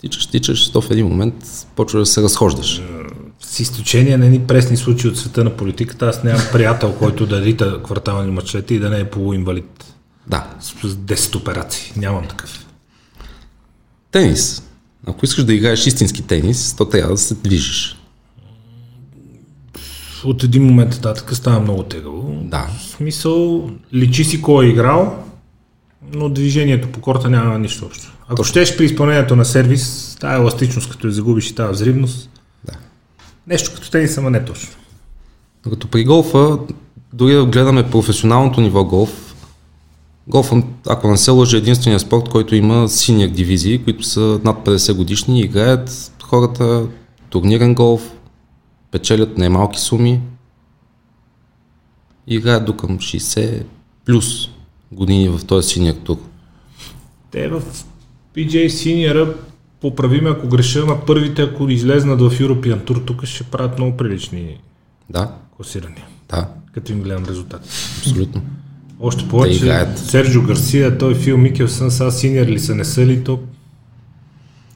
Тичаш, 0.00 0.26
тичаш, 0.26 0.72
то 0.72 0.80
в 0.80 0.90
един 0.90 1.06
момент 1.06 1.66
почва 1.76 1.98
да 1.98 2.06
се 2.06 2.22
разхождаш. 2.22 2.82
С 3.40 3.60
изключение 3.60 4.16
на 4.16 4.26
едни 4.26 4.46
пресни 4.46 4.76
случаи 4.76 5.10
от 5.10 5.18
света 5.18 5.44
на 5.44 5.56
политиката, 5.56 6.06
аз 6.06 6.24
нямам 6.24 6.42
приятел, 6.52 6.94
който 6.98 7.26
да 7.26 7.40
рита 7.40 7.82
квартални 7.82 8.30
мъчети 8.30 8.74
и 8.74 8.78
да 8.78 8.90
не 8.90 9.00
е 9.00 9.10
полуинвалид. 9.10 9.94
Да. 10.26 10.50
С 10.60 10.72
10 10.72 11.36
операции. 11.36 11.92
Нямам 11.96 12.28
такъв. 12.28 12.66
Тенис. 14.10 14.62
Ако 15.06 15.24
искаш 15.24 15.44
да 15.44 15.54
играеш 15.54 15.86
истински 15.86 16.22
тенис, 16.22 16.74
то 16.74 16.84
трябва 16.84 17.12
да 17.12 17.18
се 17.18 17.34
движиш. 17.34 17.96
от 20.24 20.42
един 20.44 20.64
момент 20.64 20.90
нататък 20.90 21.36
става 21.36 21.60
много 21.60 21.82
тегаво. 21.82 22.38
Да. 22.42 22.66
В 22.78 22.82
смисъл, 22.82 23.70
личи 23.94 24.24
си 24.24 24.42
кой 24.42 24.66
е 24.66 24.68
играл, 24.68 25.24
но 26.14 26.28
движението 26.28 26.88
по 26.88 27.00
корта 27.00 27.30
няма 27.30 27.58
нищо 27.58 27.84
общо. 27.86 28.12
Ако 28.28 28.44
щеш 28.44 28.76
при 28.76 28.84
изпълнението 28.84 29.36
на 29.36 29.44
сервис, 29.44 30.16
тази 30.20 30.34
еластичност, 30.34 30.90
като 30.90 31.06
я 31.06 31.12
загубиш 31.12 31.50
и 31.50 31.54
тази 31.54 31.72
взривност, 31.72 32.30
Да. 32.64 32.72
нещо 33.46 33.74
като 33.74 33.90
тенис, 33.90 34.18
ама 34.18 34.30
не 34.30 34.44
точно. 34.44 34.68
Докато 35.64 35.88
при 35.88 36.04
голфа, 36.04 36.58
дори 37.12 37.34
да 37.34 37.46
гледаме 37.46 37.90
професионалното 37.90 38.60
ниво 38.60 38.84
голф, 38.84 39.25
голфа, 40.28 40.62
ако 40.88 41.08
не 41.10 41.16
се 41.16 41.30
лъжа, 41.30 41.56
е 41.56 41.58
единствения 41.58 42.00
спорт, 42.00 42.28
който 42.28 42.54
има 42.54 42.88
синяк 42.88 43.30
дивизии, 43.30 43.84
които 43.84 44.02
са 44.02 44.40
над 44.44 44.66
50 44.66 44.94
годишни 44.94 45.40
и 45.40 45.44
играят 45.44 46.12
хората 46.22 46.86
турнирен 47.30 47.74
голф, 47.74 48.10
печелят 48.90 49.38
немалки 49.38 49.80
суми 49.80 50.20
и 52.26 52.34
играят 52.34 52.64
до 52.64 52.76
към 52.76 52.98
60 52.98 53.62
плюс 54.04 54.48
години 54.92 55.28
в 55.28 55.44
този 55.46 55.68
синяк 55.68 55.96
тур. 56.04 56.16
Те 57.30 57.48
в 57.48 57.62
PJ 58.34 58.66
Senior 58.66 59.34
поправи 59.80 60.20
ме 60.20 60.30
ако 60.30 60.48
греша, 60.48 60.80
ама 60.82 61.00
първите, 61.06 61.42
ако 61.42 61.68
излезнат 61.68 62.20
в 62.20 62.30
European 62.30 62.84
Tour, 62.84 63.06
тук 63.06 63.24
ще 63.24 63.44
правят 63.44 63.78
много 63.78 63.96
прилични 63.96 64.60
Да, 65.10 65.34
класирания, 65.56 66.04
да, 66.28 66.48
като 66.72 66.92
им 66.92 67.02
гледам 67.02 67.24
резултати. 67.24 67.68
абсолютно. 67.98 68.42
Още 69.00 69.28
повече, 69.28 69.56
играят. 69.56 69.98
Серджо 69.98 70.42
Гарсия, 70.42 70.98
той 70.98 71.14
Фил 71.14 71.36
Микелсън, 71.38 71.90
са 71.90 72.12
синьор 72.12 72.46
ли 72.46 72.58
са, 72.58 72.74
не 72.74 72.84
са 72.84 73.06
ли, 73.06 73.24
то... 73.24 73.40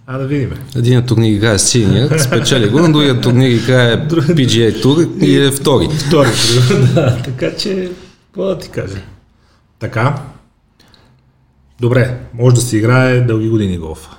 А 0.07 0.19
да 0.19 0.27
видим. 0.27 0.53
Един 0.77 1.07
турнир 1.07 1.33
играе 1.33 1.59
синия, 1.59 2.21
спечели 2.21 2.69
го, 2.69 2.79
на 2.79 2.93
другия 2.93 3.21
турнир 3.21 3.49
играе 3.49 4.09
PGA 4.09 4.83
Tour 4.83 5.25
и 5.25 5.47
е 5.47 5.51
втори. 5.51 5.89
Втори, 5.89 6.29
да. 6.95 7.23
Така 7.25 7.57
че, 7.57 7.91
какво 8.25 8.45
да 8.45 8.59
ти 8.59 8.69
кажа? 8.69 9.03
Така. 9.79 10.23
Добре, 11.81 12.19
може 12.35 12.55
да 12.55 12.61
се 12.61 12.77
играе 12.77 13.21
дълги 13.21 13.49
години 13.49 13.79
голфа. 13.79 14.11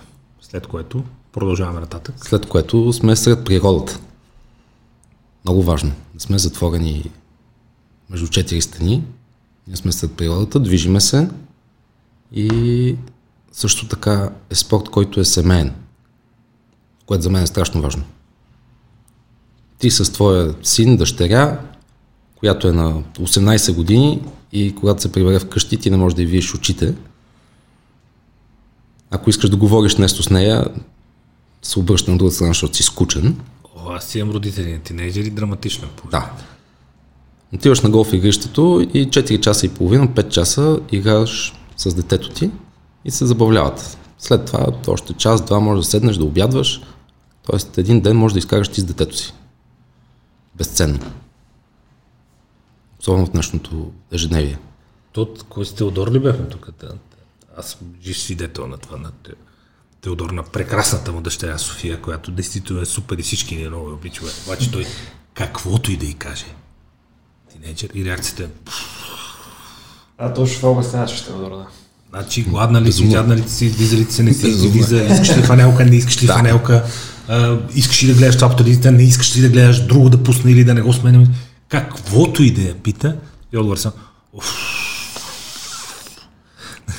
След 0.42 0.68
което 0.68 1.04
продължаваме 1.34 1.80
нататък. 1.80 2.16
След 2.18 2.46
което 2.46 2.94
сме 2.94 3.16
сред 3.16 3.46
природата. 3.46 4.00
Много 5.46 5.64
важно. 5.64 5.92
Не 6.14 6.20
сме 6.20 6.38
затворени 6.38 7.12
между 8.10 8.28
четири 8.28 8.62
стени. 8.62 9.04
Ние 9.72 9.78
сме 9.78 9.92
сред 9.92 10.12
природата, 10.12 10.60
движиме 10.60 11.02
се 11.02 11.30
и 12.32 12.96
също 13.52 13.88
така 13.88 14.32
е 14.50 14.56
спорт, 14.56 14.90
който 14.90 15.20
е 15.20 15.26
семейен, 15.26 15.74
което 17.06 17.24
за 17.24 17.30
мен 17.30 17.44
е 17.44 17.48
страшно 17.48 17.82
важно. 17.82 18.04
Ти 19.78 19.92
с 19.92 20.14
твоя 20.14 20.56
син, 20.64 20.98
дъщеря, 20.98 21.60
която 22.36 22.68
е 22.68 22.72
на 22.72 23.04
18 23.04 23.76
години 23.76 24.22
и 24.52 24.76
когато 24.76 25.02
се 25.02 25.12
прибере 25.12 25.40
вкъщи, 25.40 25.78
ти 25.78 25.90
не 25.90 25.98
можеш 25.98 26.16
да 26.16 26.22
й 26.22 26.26
видиш 26.26 26.56
очите. 26.56 26.96
Ако 29.12 29.30
искаш 29.30 29.50
да 29.50 29.58
говориш 29.58 29.96
нещо 29.96 30.24
с 30.24 30.30
нея, 30.30 30.66
се 31.62 31.80
обръща 31.80 32.12
на 32.12 32.18
другата 32.18 32.36
страна, 32.36 32.50
защото 32.50 32.78
си 32.78 32.84
скучен. 32.84 33.40
О, 33.76 33.92
аз 33.92 34.06
си 34.06 34.20
имам 34.20 34.36
родители 34.36 34.80
тинейджери, 34.84 35.30
драматично. 35.30 35.88
Да. 36.12 36.32
Отиваш 37.54 37.82
на 37.82 37.90
голф 37.90 38.14
игрището 38.14 38.88
и 38.94 39.08
4 39.08 39.40
часа 39.40 39.66
и 39.66 39.70
половина, 39.70 40.08
5 40.08 40.30
часа 40.30 40.80
играш 40.92 41.54
с 41.78 41.94
детето 41.94 42.30
ти 42.30 42.52
и 43.06 43.12
се 43.12 43.26
забавляват. 43.26 43.98
След 44.20 44.46
това 44.46 44.68
още 44.88 45.14
час, 45.14 45.46
два 45.46 45.60
може 45.60 45.82
да 45.82 45.86
седнеш 45.88 46.18
да 46.18 46.26
обядваш. 46.26 46.82
Тоест 47.46 47.78
един 47.78 48.02
ден 48.02 48.18
може 48.18 48.34
да 48.34 48.40
изкараш 48.40 48.68
ти 48.68 48.82
с 48.82 48.86
детето 48.86 49.18
си. 49.18 49.34
Безценно. 50.56 51.00
Особено 53.00 53.26
в 53.26 53.32
днешното 53.32 53.92
ежедневие. 54.12 54.60
Тот, 55.12 55.46
кой 55.50 55.66
си 55.66 55.76
Теодор 55.76 56.12
ли 56.12 56.20
бяхме 56.20 56.46
тук? 56.46 56.70
Аз 57.58 57.78
жив 58.04 58.20
свидетел 58.20 58.68
на 58.68 58.78
това. 58.78 58.98
На 58.98 59.12
Те- 59.12 59.32
Теодор, 60.02 60.30
на 60.30 60.44
прекрасната 60.44 61.12
му 61.12 61.22
дъщеря 61.22 61.58
София, 61.58 62.02
която 62.02 62.32
действително 62.32 62.82
е 62.82 62.86
супер 62.86 63.18
и 63.18 63.22
всички 63.22 63.56
ни 63.56 63.68
много 63.68 63.90
я 63.90 63.94
обичаме. 63.96 64.30
Обаче 64.46 64.72
той 64.72 64.86
каквото 65.34 65.92
и 65.92 65.98
да 65.98 66.06
й 66.06 66.14
каже. 66.14 66.46
Тинейджер 67.62 67.90
и 67.96 68.06
реакцията 68.06 68.44
е 68.44 68.48
А, 70.18 70.34
точно 70.34 70.56
това 70.56 70.72
обясняваше 70.72 71.16
ще 71.16 71.26
Теодор, 71.26 71.52
да. 71.52 71.68
Значи, 72.10 72.44
гладна 72.44 72.82
ли 72.82 72.92
си, 72.92 73.12
жадна 73.12 73.36
ли 73.36 73.50
си, 73.50 73.66
излиза 73.66 73.98
ли 73.98 74.08
ти 74.08 74.14
се, 74.14 74.24
не 74.24 74.34
си 74.34 74.48
излиза, 74.48 75.04
искаш 75.04 75.38
ли 75.38 75.42
фанелка, 75.42 75.86
не 75.86 75.96
искаш 75.96 76.24
ли 76.24 76.28
Да. 76.28 76.34
фанелка, 76.34 76.84
а, 77.28 77.58
искаш 77.76 78.04
ли 78.04 78.08
да 78.08 78.14
гледаш 78.14 78.36
това 78.36 78.50
по 78.50 78.56
телевизията, 78.56 78.92
не 78.92 79.04
искаш 79.04 79.38
ли 79.38 79.42
да 79.42 79.50
гледаш 79.50 79.86
друго 79.86 80.10
да 80.10 80.24
пусне 80.24 80.52
или 80.52 80.64
да 80.64 80.74
не 80.74 80.82
го 80.82 80.94
сменим. 80.94 81.28
Каквото 81.70 82.44
и 82.44 82.52
да 82.52 82.62
я 82.62 82.76
пита, 82.76 83.18
и 83.54 83.58
отговор 83.58 83.78
съм, 83.78 83.92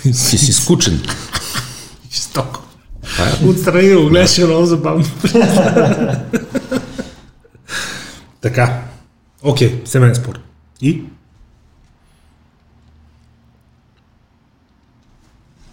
Ти 0.02 0.12
си 0.38 0.52
скучен. 0.52 1.02
жестоко. 2.12 2.62
Е 3.42 3.46
Отстрани 3.46 3.88
да 3.88 4.00
го 4.00 4.08
гледаш 4.08 4.38
е 4.38 4.46
много 4.46 4.66
забавно. 4.66 5.04
така. 8.40 8.82
Окей, 9.42 9.82
семейен 9.84 10.14
спор. 10.14 10.38
И? 10.82 11.02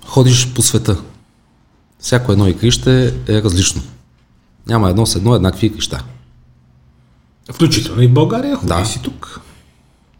ходиш 0.05 0.53
по 0.53 0.61
света. 0.61 1.01
Всяко 1.99 2.31
едно 2.31 2.47
игрище 2.47 3.13
е 3.27 3.43
различно. 3.43 3.81
Няма 4.67 4.89
едно 4.89 5.05
с 5.05 5.15
едно 5.15 5.35
еднакви 5.35 5.67
игрища. 5.67 6.03
Включително 7.51 8.01
и 8.01 8.07
в 8.07 8.13
България, 8.13 8.55
ходи 8.55 8.67
Да. 8.67 8.85
си 8.85 9.01
тук. 9.03 9.41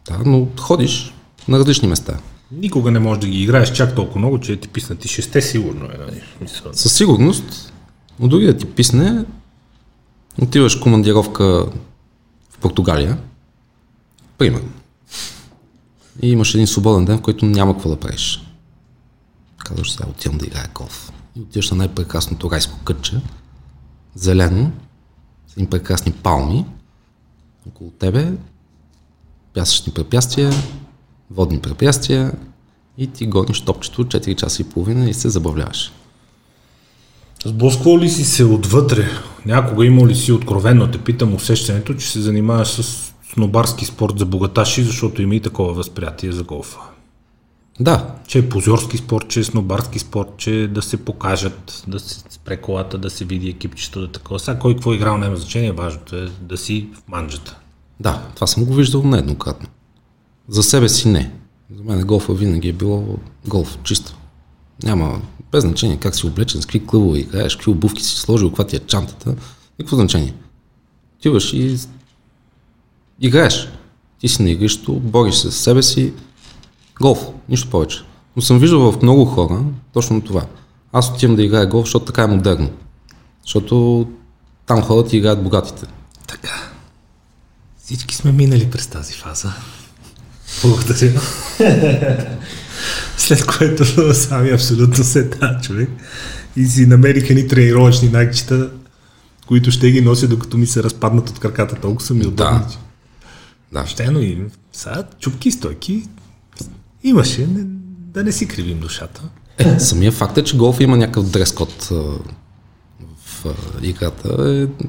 Да, 0.08 0.18
но 0.26 0.48
ходиш 0.60 1.14
на 1.48 1.58
различни 1.58 1.88
места. 1.88 2.18
Никога 2.52 2.90
не 2.90 2.98
можеш 2.98 3.20
да 3.20 3.26
ги 3.28 3.42
играеш 3.42 3.72
чак 3.72 3.94
толкова 3.94 4.18
много, 4.18 4.40
че 4.40 4.56
ти 4.56 4.68
писнати 4.68 5.08
шесте 5.08 5.42
сигурно 5.42 5.84
е. 5.84 5.98
Нали? 5.98 6.22
Със 6.72 6.92
сигурност, 6.96 7.72
но 8.20 8.28
дори 8.28 8.46
да 8.46 8.56
ти 8.56 8.66
писне, 8.66 9.24
отиваш 10.42 10.76
командировка 10.76 11.44
в 12.50 12.58
Португалия, 12.60 13.18
примерно, 14.38 14.68
и 16.22 16.30
имаш 16.30 16.54
един 16.54 16.66
свободен 16.66 17.04
ден, 17.04 17.18
в 17.18 17.22
който 17.22 17.46
няма 17.46 17.72
какво 17.72 17.88
да 17.88 18.00
правиш. 18.00 18.46
Казваш 19.58 19.92
сега, 19.92 20.08
отивам 20.08 20.38
да 20.38 20.46
играя 20.46 20.70
голф. 20.74 21.12
И 21.36 21.40
отиваш 21.40 21.70
на 21.70 21.76
най-прекрасното 21.76 22.50
райско 22.50 22.78
кътче, 22.84 23.20
зелено, 24.14 24.72
с 25.48 25.52
едни 25.52 25.66
прекрасни 25.66 26.12
палми, 26.12 26.64
около 27.68 27.90
тебе, 27.90 28.32
пясъчни 29.54 29.92
препятствия, 29.92 30.52
водни 31.30 31.60
препятствия 31.60 32.32
и 32.98 33.06
ти 33.06 33.26
гониш 33.26 33.60
топчето 33.60 34.04
4 34.04 34.34
часа 34.34 34.62
и 34.62 34.64
половина 34.64 35.10
и 35.10 35.14
се 35.14 35.28
забавляваш. 35.28 35.92
Сблъсквал 37.44 37.98
ли 37.98 38.10
си 38.10 38.24
се 38.24 38.44
отвътре? 38.44 39.08
Някога 39.46 39.86
имал 39.86 40.06
ли 40.06 40.14
си 40.14 40.32
откровенно, 40.32 40.90
те 40.90 40.98
питам 40.98 41.34
усещането, 41.34 41.94
че 41.94 42.10
се 42.10 42.20
занимаваш 42.20 42.68
с 42.68 43.09
снобарски 43.32 43.84
спорт 43.84 44.18
за 44.18 44.26
богаташи, 44.26 44.82
защото 44.82 45.22
има 45.22 45.34
и 45.34 45.40
такова 45.40 45.72
възприятие 45.72 46.32
за 46.32 46.42
голфа. 46.44 46.78
Да, 47.80 48.14
Че 48.26 48.38
е 48.38 48.48
позорски 48.48 48.96
спорт, 48.96 49.28
че 49.28 49.40
е 49.40 49.44
снобарски 49.44 49.98
спорт, 49.98 50.28
че 50.36 50.60
е 50.60 50.68
да 50.68 50.82
се 50.82 50.96
покажат, 50.96 51.84
да 51.88 52.00
се 52.00 52.24
спре 52.30 52.56
колата, 52.56 52.98
да 52.98 53.10
се 53.10 53.24
види 53.24 53.48
екипчето, 53.48 54.00
да 54.00 54.12
такова. 54.12 54.40
Сега 54.40 54.58
кой 54.58 54.74
какво 54.74 54.92
е 54.92 54.96
играл 54.96 55.18
няма 55.18 55.36
значение, 55.36 55.72
важното 55.72 56.16
е 56.16 56.28
да 56.40 56.56
си 56.56 56.88
в 56.94 57.08
манджата. 57.08 57.58
да, 58.00 58.28
това 58.34 58.46
съм 58.46 58.64
го 58.64 58.74
виждал 58.74 59.02
нееднократно. 59.02 59.68
За 60.48 60.62
себе 60.62 60.88
си 60.88 61.08
не. 61.08 61.32
За 61.76 61.84
мен 61.84 62.06
голфа 62.06 62.32
винаги 62.34 62.68
е 62.68 62.72
било 62.72 63.18
голф, 63.48 63.78
чисто. 63.84 64.16
Няма, 64.82 65.20
без 65.52 65.64
значение 65.64 65.96
как 65.96 66.16
си 66.16 66.26
облечен, 66.26 66.62
с 66.62 66.66
какви 66.66 66.86
клъвове 66.86 67.18
играеш, 67.18 67.56
какви 67.56 67.70
обувки 67.70 68.02
си 68.02 68.16
сложил, 68.16 68.48
каква 68.48 68.66
ти 68.66 68.76
е 68.76 68.78
чантата. 68.78 69.34
Никакво 69.78 69.96
значение. 69.96 70.34
Отиваш 71.18 71.52
и 71.52 71.78
играеш. 73.20 73.68
Ти 74.20 74.28
си 74.28 74.42
на 74.42 74.50
игрището, 74.50 74.92
бориш 74.92 75.34
се 75.34 75.50
с 75.50 75.56
себе 75.56 75.82
си. 75.82 76.12
Голф, 77.00 77.18
нищо 77.48 77.70
повече. 77.70 77.98
Но 78.36 78.42
съм 78.42 78.58
виждал 78.58 78.92
в 78.92 79.02
много 79.02 79.24
хора 79.24 79.62
точно 79.92 80.20
това. 80.20 80.46
Аз 80.92 81.10
отивам 81.10 81.36
да 81.36 81.42
играя 81.42 81.66
голф, 81.66 81.86
защото 81.86 82.04
така 82.04 82.22
е 82.22 82.26
модерно. 82.26 82.70
Защото 83.44 84.06
там 84.66 84.82
хората 84.82 85.16
играят 85.16 85.42
богатите. 85.42 85.86
Така. 86.26 86.70
Всички 87.84 88.14
сме 88.14 88.32
минали 88.32 88.70
през 88.70 88.86
тази 88.86 89.12
фаза. 89.12 89.52
Благодаря. 90.62 91.20
След 93.16 93.46
което 93.46 94.14
сами 94.14 94.50
абсолютно 94.50 95.04
се 95.04 95.30
та 95.30 95.60
човек 95.62 95.90
и 96.56 96.66
си 96.66 96.86
намериха 96.86 97.34
ни 97.34 97.48
тренировъчни 97.48 98.08
найкчета, 98.08 98.70
които 99.46 99.70
ще 99.70 99.90
ги 99.90 100.00
нося 100.00 100.28
докато 100.28 100.58
ми 100.58 100.66
се 100.66 100.82
разпаднат 100.82 101.28
от 101.28 101.38
краката. 101.38 101.74
Толкова 101.74 102.06
са 102.06 102.14
ми 102.14 102.26
удобни. 102.26 102.58
Да. 102.58 102.89
Да. 103.72 103.86
Ще, 103.86 104.10
но 104.10 104.20
и 104.20 104.38
сега 104.72 105.04
чупки 105.18 105.50
стойки 105.50 106.02
имаше, 107.02 107.46
не, 107.46 107.64
да 108.12 108.24
не 108.24 108.32
си 108.32 108.48
кривим 108.48 108.80
душата. 108.80 109.22
Е, 109.58 109.78
самия 109.78 110.12
факт 110.12 110.38
е, 110.38 110.44
че 110.44 110.56
голф 110.56 110.80
има 110.80 110.96
някакъв 110.96 111.30
дрес-код 111.30 111.92
в 113.18 113.44
играта 113.82 114.28
е 114.48 114.84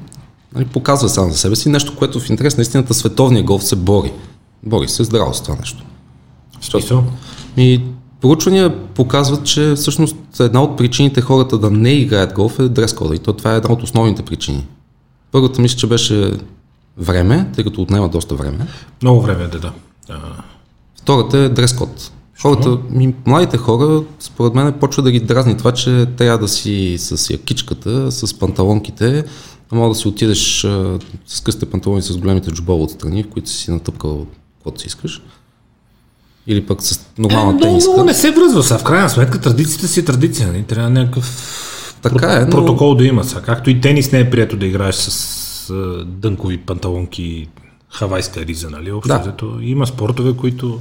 Нали, 0.54 0.64
показва 0.64 1.08
сам 1.08 1.30
за 1.30 1.38
себе 1.38 1.56
си 1.56 1.68
нещо, 1.68 1.96
което 1.96 2.20
в 2.20 2.30
интерес 2.30 2.56
на 2.56 2.62
истината 2.62 2.94
световния 2.94 3.42
голф 3.42 3.64
се 3.64 3.76
бори. 3.76 4.12
Бори 4.62 4.88
се 4.88 5.04
здраво 5.04 5.34
с 5.34 5.42
това 5.42 5.56
нещо. 5.56 5.84
Смисъл? 6.60 7.04
И 7.56 7.80
проучвания 8.20 8.86
показват, 8.94 9.44
че 9.46 9.74
всъщност 9.76 10.16
една 10.40 10.62
от 10.62 10.76
причините 10.76 11.20
хората 11.20 11.58
да 11.58 11.70
не 11.70 11.92
играят 11.92 12.32
голф 12.32 12.58
е 12.58 12.68
дрес-кода. 12.68 13.14
И 13.14 13.18
то 13.18 13.32
това 13.32 13.54
е 13.54 13.56
една 13.56 13.72
от 13.72 13.82
основните 13.82 14.22
причини. 14.22 14.66
Първата 15.32 15.62
мисля, 15.62 15.78
че 15.78 15.86
беше 15.86 16.32
време, 16.98 17.50
тъй 17.54 17.64
като 17.64 17.82
отнема 17.82 18.08
доста 18.08 18.34
време. 18.34 18.66
Много 19.02 19.20
време 19.20 19.46
да, 19.46 19.58
да. 19.60 19.72
А, 20.08 20.18
Втората 21.02 21.38
е 21.38 21.48
дрес-код. 21.48 22.10
Хората, 22.42 22.78
ми, 22.90 23.14
младите 23.26 23.56
хора, 23.56 24.02
според 24.20 24.54
мен, 24.54 24.72
почва 24.72 25.02
да 25.02 25.10
ги 25.10 25.20
дразни 25.20 25.56
това, 25.56 25.72
че 25.72 26.06
трябва 26.16 26.38
да 26.38 26.48
си 26.48 26.96
с 26.98 27.30
якичката, 27.30 28.12
с 28.12 28.38
панталонките, 28.38 29.24
а 29.72 29.76
мога 29.76 29.88
да 29.88 29.94
си 29.94 30.08
отидеш 30.08 30.64
а, 30.64 30.98
с 31.26 31.40
късите 31.40 31.66
панталони 31.66 32.02
с 32.02 32.16
големите 32.16 32.50
джобове 32.50 32.82
отстрани, 32.84 33.22
в 33.22 33.28
които 33.28 33.50
си 33.50 33.70
натъпкал 33.70 34.26
каквото 34.54 34.80
си 34.80 34.86
искаш. 34.86 35.22
Или 36.46 36.66
пък 36.66 36.82
с 36.82 36.92
Е, 36.92 36.98
нормална 37.18 37.44
много, 37.46 37.60
тениска. 37.62 37.90
много 37.90 38.04
не 38.04 38.14
се 38.14 38.30
връзва 38.30 38.62
са. 38.62 38.78
В 38.78 38.84
крайна 38.84 39.10
сметка 39.10 39.40
традицията 39.40 39.88
си 39.88 40.00
е 40.00 40.04
традиция. 40.04 40.46
Нали? 40.48 40.62
Трябва 40.62 40.90
някакъв 40.90 41.48
Така 42.02 42.32
е, 42.32 42.40
но- 42.40 42.50
протокол 42.50 42.94
да 42.94 43.04
има. 43.04 43.24
Са. 43.24 43.42
Както 43.42 43.70
и 43.70 43.80
тенис 43.80 44.12
не 44.12 44.18
е 44.18 44.30
прието 44.30 44.56
да 44.56 44.66
играеш 44.66 44.94
с 44.94 45.41
а, 45.70 46.04
дънкови 46.04 46.58
панталонки, 46.58 47.48
хавайска 47.88 48.46
риза. 48.46 48.70
Нали? 48.70 48.92
Общо 48.92 49.08
Да. 49.08 49.18
взето, 49.18 49.58
има 49.62 49.86
спортове, 49.86 50.36
които 50.36 50.80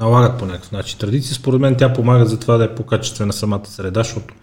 налагат 0.00 0.38
по 0.38 0.46
някакъв 0.46 0.72
начин 0.72 0.98
традиция. 0.98 1.34
Според 1.34 1.60
мен 1.60 1.74
тя 1.78 1.92
помага 1.92 2.26
за 2.26 2.38
това 2.40 2.56
да 2.56 2.64
е 2.64 2.74
по-качествена 2.74 3.32
самата 3.32 3.66
среда, 3.66 4.02
защото 4.02 4.34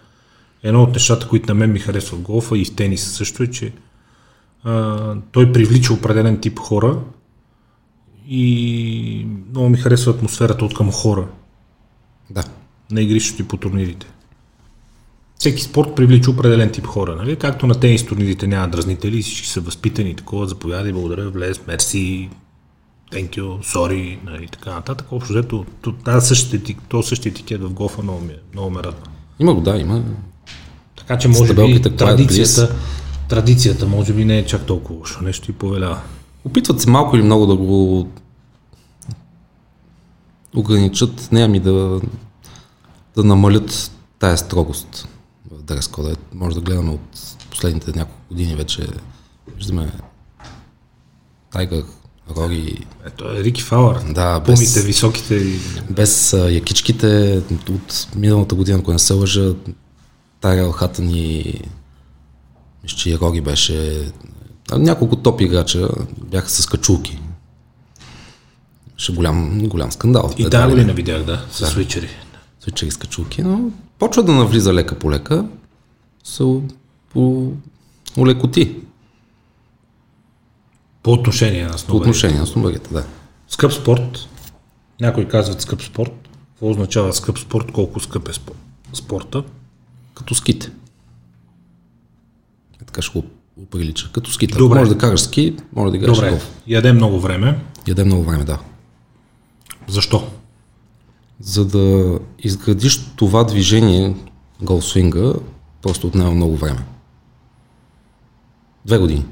едно 0.63 0.83
от 0.83 0.93
нещата, 0.93 1.27
които 1.27 1.47
на 1.47 1.53
мен 1.53 1.71
ми 1.71 1.79
харесва 1.79 2.17
в 2.17 2.21
голфа 2.21 2.57
и 2.57 2.65
в 2.65 2.75
тениса 2.75 3.09
също 3.09 3.43
е, 3.43 3.47
че 3.47 3.73
а, 4.63 5.15
той 5.31 5.51
привлича 5.53 5.93
определен 5.93 6.39
тип 6.39 6.59
хора 6.59 6.99
и 8.29 9.27
много 9.49 9.69
ми 9.69 9.77
харесва 9.77 10.11
атмосферата 10.11 10.65
от 10.65 10.73
към 10.73 10.91
хора 10.91 11.27
Да. 12.29 12.43
на 12.91 13.01
игрището 13.01 13.41
и 13.41 13.47
по 13.47 13.57
турнирите. 13.57 14.07
Всеки 15.39 15.61
спорт 15.61 15.95
привлича 15.95 16.31
определен 16.31 16.71
тип 16.71 16.85
хора, 16.85 17.15
нали? 17.15 17.35
Както 17.35 17.67
на 17.67 17.75
тенис 17.79 18.05
турнирите 18.05 18.47
няма 18.47 18.67
дразнители, 18.67 19.21
всички 19.21 19.47
са 19.47 19.61
възпитани, 19.61 20.15
такова, 20.15 20.47
заповядай, 20.47 20.93
благодаря, 20.93 21.29
влез, 21.29 21.67
мерси, 21.67 22.29
thank 23.11 23.29
you, 23.29 23.75
sorry, 23.75 24.17
нали, 24.25 24.43
и 24.43 24.47
така 24.47 24.73
нататък. 24.73 25.07
Общо 25.11 25.33
взето, 25.33 25.65
то- 25.81 27.01
същия, 27.01 27.29
етикет 27.29 27.61
в 27.61 27.73
голфа 27.73 28.03
много, 28.03 28.21
ми, 28.21 28.33
е- 28.33 28.39
много 28.53 28.69
ме 28.69 28.79
радва. 28.83 29.01
Има 29.39 29.53
го, 29.53 29.61
да, 29.61 29.77
има. 29.77 30.03
Така 30.95 31.17
че 31.17 31.27
може 31.27 31.53
би 31.53 31.81
традицията, 31.81 32.75
традицията 33.29 33.87
може 33.87 34.13
би 34.13 34.25
не 34.25 34.37
е 34.37 34.45
чак 34.45 34.65
толкова 34.65 34.99
лошо, 34.99 35.23
нещо 35.23 35.51
и 35.51 35.53
повелява. 35.53 36.01
Опитват 36.45 36.81
се 36.81 36.89
малко 36.89 37.15
или 37.15 37.23
много 37.23 37.45
да 37.45 37.55
го 37.55 38.07
ограничат, 40.55 41.29
не 41.31 41.41
ами 41.41 41.59
да, 41.59 42.01
да 43.15 43.23
намалят 43.23 43.91
тая 44.19 44.37
строгост 44.37 45.07
дрес 45.67 45.87
кода. 45.87 46.15
Може 46.33 46.55
да 46.55 46.61
гледаме 46.61 46.91
от 46.91 47.19
последните 47.49 47.91
няколко 47.95 48.21
години 48.29 48.55
вече. 48.55 48.87
Виждаме 49.57 49.91
Тайгър, 51.51 51.83
Рори, 52.37 52.85
Ето 53.05 53.31
е 53.31 53.43
Рики 53.43 53.61
Фауър. 53.61 53.99
Да, 54.13 54.39
без- 54.39 54.59
Пумите, 54.59 54.81
високите 54.81 55.35
и... 55.35 55.59
без 55.89 56.33
а, 56.33 56.51
якичките 56.51 57.41
от 57.69 58.07
миналата 58.15 58.55
година, 58.55 58.79
ако 58.79 58.93
не 58.93 58.99
се 58.99 59.13
лъжа, 59.13 59.53
Тайрел 60.41 60.71
Хатън 60.71 61.09
и 61.09 61.61
мисля, 62.83 62.97
че 62.97 63.09
и 63.09 63.17
Рори 63.17 63.41
беше 63.41 64.07
няколко 64.71 65.15
топ 65.15 65.41
играча 65.41 65.89
бяха 66.23 66.49
с 66.49 66.65
качулки. 66.65 67.19
Беше 68.93 69.13
голям, 69.13 69.59
голям 69.67 69.91
скандал. 69.91 70.33
И 70.37 70.49
тази 70.49 70.69
година 70.73 70.93
видях, 70.93 71.23
да, 71.23 71.45
с 71.51 71.65
свичери. 71.67 72.09
Свичери 72.59 72.91
с 72.91 72.97
качулки, 72.97 73.41
но 73.41 73.71
почва 73.99 74.23
да 74.23 74.31
навлиза 74.31 74.73
лека 74.73 74.99
по 74.99 75.11
лека. 75.11 75.45
Се 76.27 76.61
по 77.09 77.51
улекоти 78.17 78.75
По 81.03 81.11
отношение 81.11 81.63
на 81.63 81.71
по 81.71 81.77
сноварите. 81.77 82.09
отношение 82.09 82.39
на 82.39 82.47
снобарите, 82.47 82.93
да. 82.93 83.05
Скъп 83.47 83.73
спорт. 83.73 84.27
Някои 85.01 85.27
казват 85.27 85.61
скъп 85.61 85.81
спорт. 85.81 86.11
Какво 86.49 86.69
означава 86.69 87.13
скъп 87.13 87.39
спорт? 87.39 87.71
Колко 87.71 87.99
скъп 87.99 88.29
е 88.29 88.31
спо- 88.31 88.53
спорта? 88.93 89.43
Като 90.13 90.35
ските. 90.35 90.71
Е, 92.81 92.85
така 92.85 93.01
ще 93.01 93.19
го 93.19 93.25
прилича. 93.65 94.09
Като 94.13 94.31
ските. 94.31 94.57
Добре. 94.57 94.79
може 94.79 94.91
да 94.91 94.97
караш 94.97 95.21
ски, 95.21 95.55
може 95.73 95.91
да 95.91 95.97
играеш 95.97 96.15
Добре, 96.17 96.29
голф. 96.29 96.51
яде 96.67 96.93
много 96.93 97.19
време. 97.19 97.59
Яде 97.87 98.03
много 98.03 98.23
време, 98.23 98.43
да. 98.43 98.59
Защо? 99.87 100.27
За 101.39 101.65
да 101.65 102.19
изградиш 102.39 103.05
това 103.15 103.43
движение, 103.43 104.15
голсвинга, 104.61 105.33
просто 105.87 106.07
отнема 106.07 106.31
много 106.31 106.57
време. 106.57 106.79
Две 108.85 108.97
години. 108.97 109.25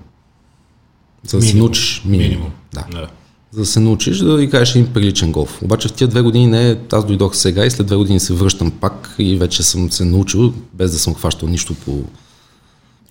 За 1.28 1.40
да 1.40 1.46
се 1.46 1.58
научиш 1.58 2.02
минимум. 2.06 2.28
Минимум. 2.30 2.52
Да. 2.74 2.86
да. 2.92 3.08
За 3.52 3.60
да 3.60 3.66
се 3.66 3.80
научиш 3.80 4.18
да 4.18 4.44
играеш 4.44 4.76
един 4.76 4.94
приличен 4.94 5.32
голф. 5.32 5.62
Обаче 5.62 5.88
в 5.88 5.94
тия 5.94 6.08
две 6.08 6.22
години 6.22 6.48
не 6.48 6.70
е, 6.72 6.78
аз 6.92 7.06
дойдох 7.06 7.36
сега 7.36 7.66
и 7.66 7.72
след 7.72 7.88
две 7.88 7.96
години 7.96 8.20
се 8.20 8.34
връщам 8.34 8.72
пак 8.72 9.16
и 9.20 9.38
вече 9.38 9.64
съм 9.64 9.92
се 9.92 10.06
научил, 10.06 10.54
без 10.74 10.92
да 10.92 11.00
съм 11.00 11.16
хващал 11.16 11.50
нищо 11.50 11.74
по 11.76 12.04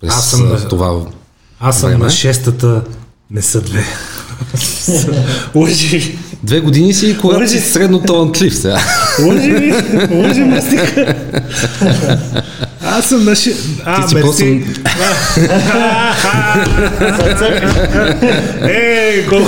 през 0.01 0.13
Аз 0.13 0.29
съм 0.29 0.49
на- 0.49 0.67
това. 0.67 1.05
Аз 1.59 1.79
съм 1.79 1.89
Време. 1.89 2.03
на 2.03 2.09
шестата, 2.09 2.83
не 3.31 3.41
са 3.41 3.61
две. 3.61 3.85
Лъжи, 5.55 6.17
Две 6.45 6.59
години 6.59 6.93
си 6.93 7.07
и 7.07 7.17
когато 7.17 7.47
си 7.47 7.55
Лъжи. 7.55 7.67
средно 7.67 7.99
талантлив 7.99 8.55
сега. 8.55 8.77
лъжи 9.21 9.51
ми, 9.51 9.73
лъжи 10.11 10.41
мастика. 10.41 11.15
Аз 12.81 13.05
съм 13.05 13.25
на 13.25 13.35
шестата. 13.35 13.81
А, 13.85 14.01
Ти 14.01 14.09
си 14.09 14.15
мерси. 14.15 14.63
Е, 18.61 19.25
гол. 19.29 19.45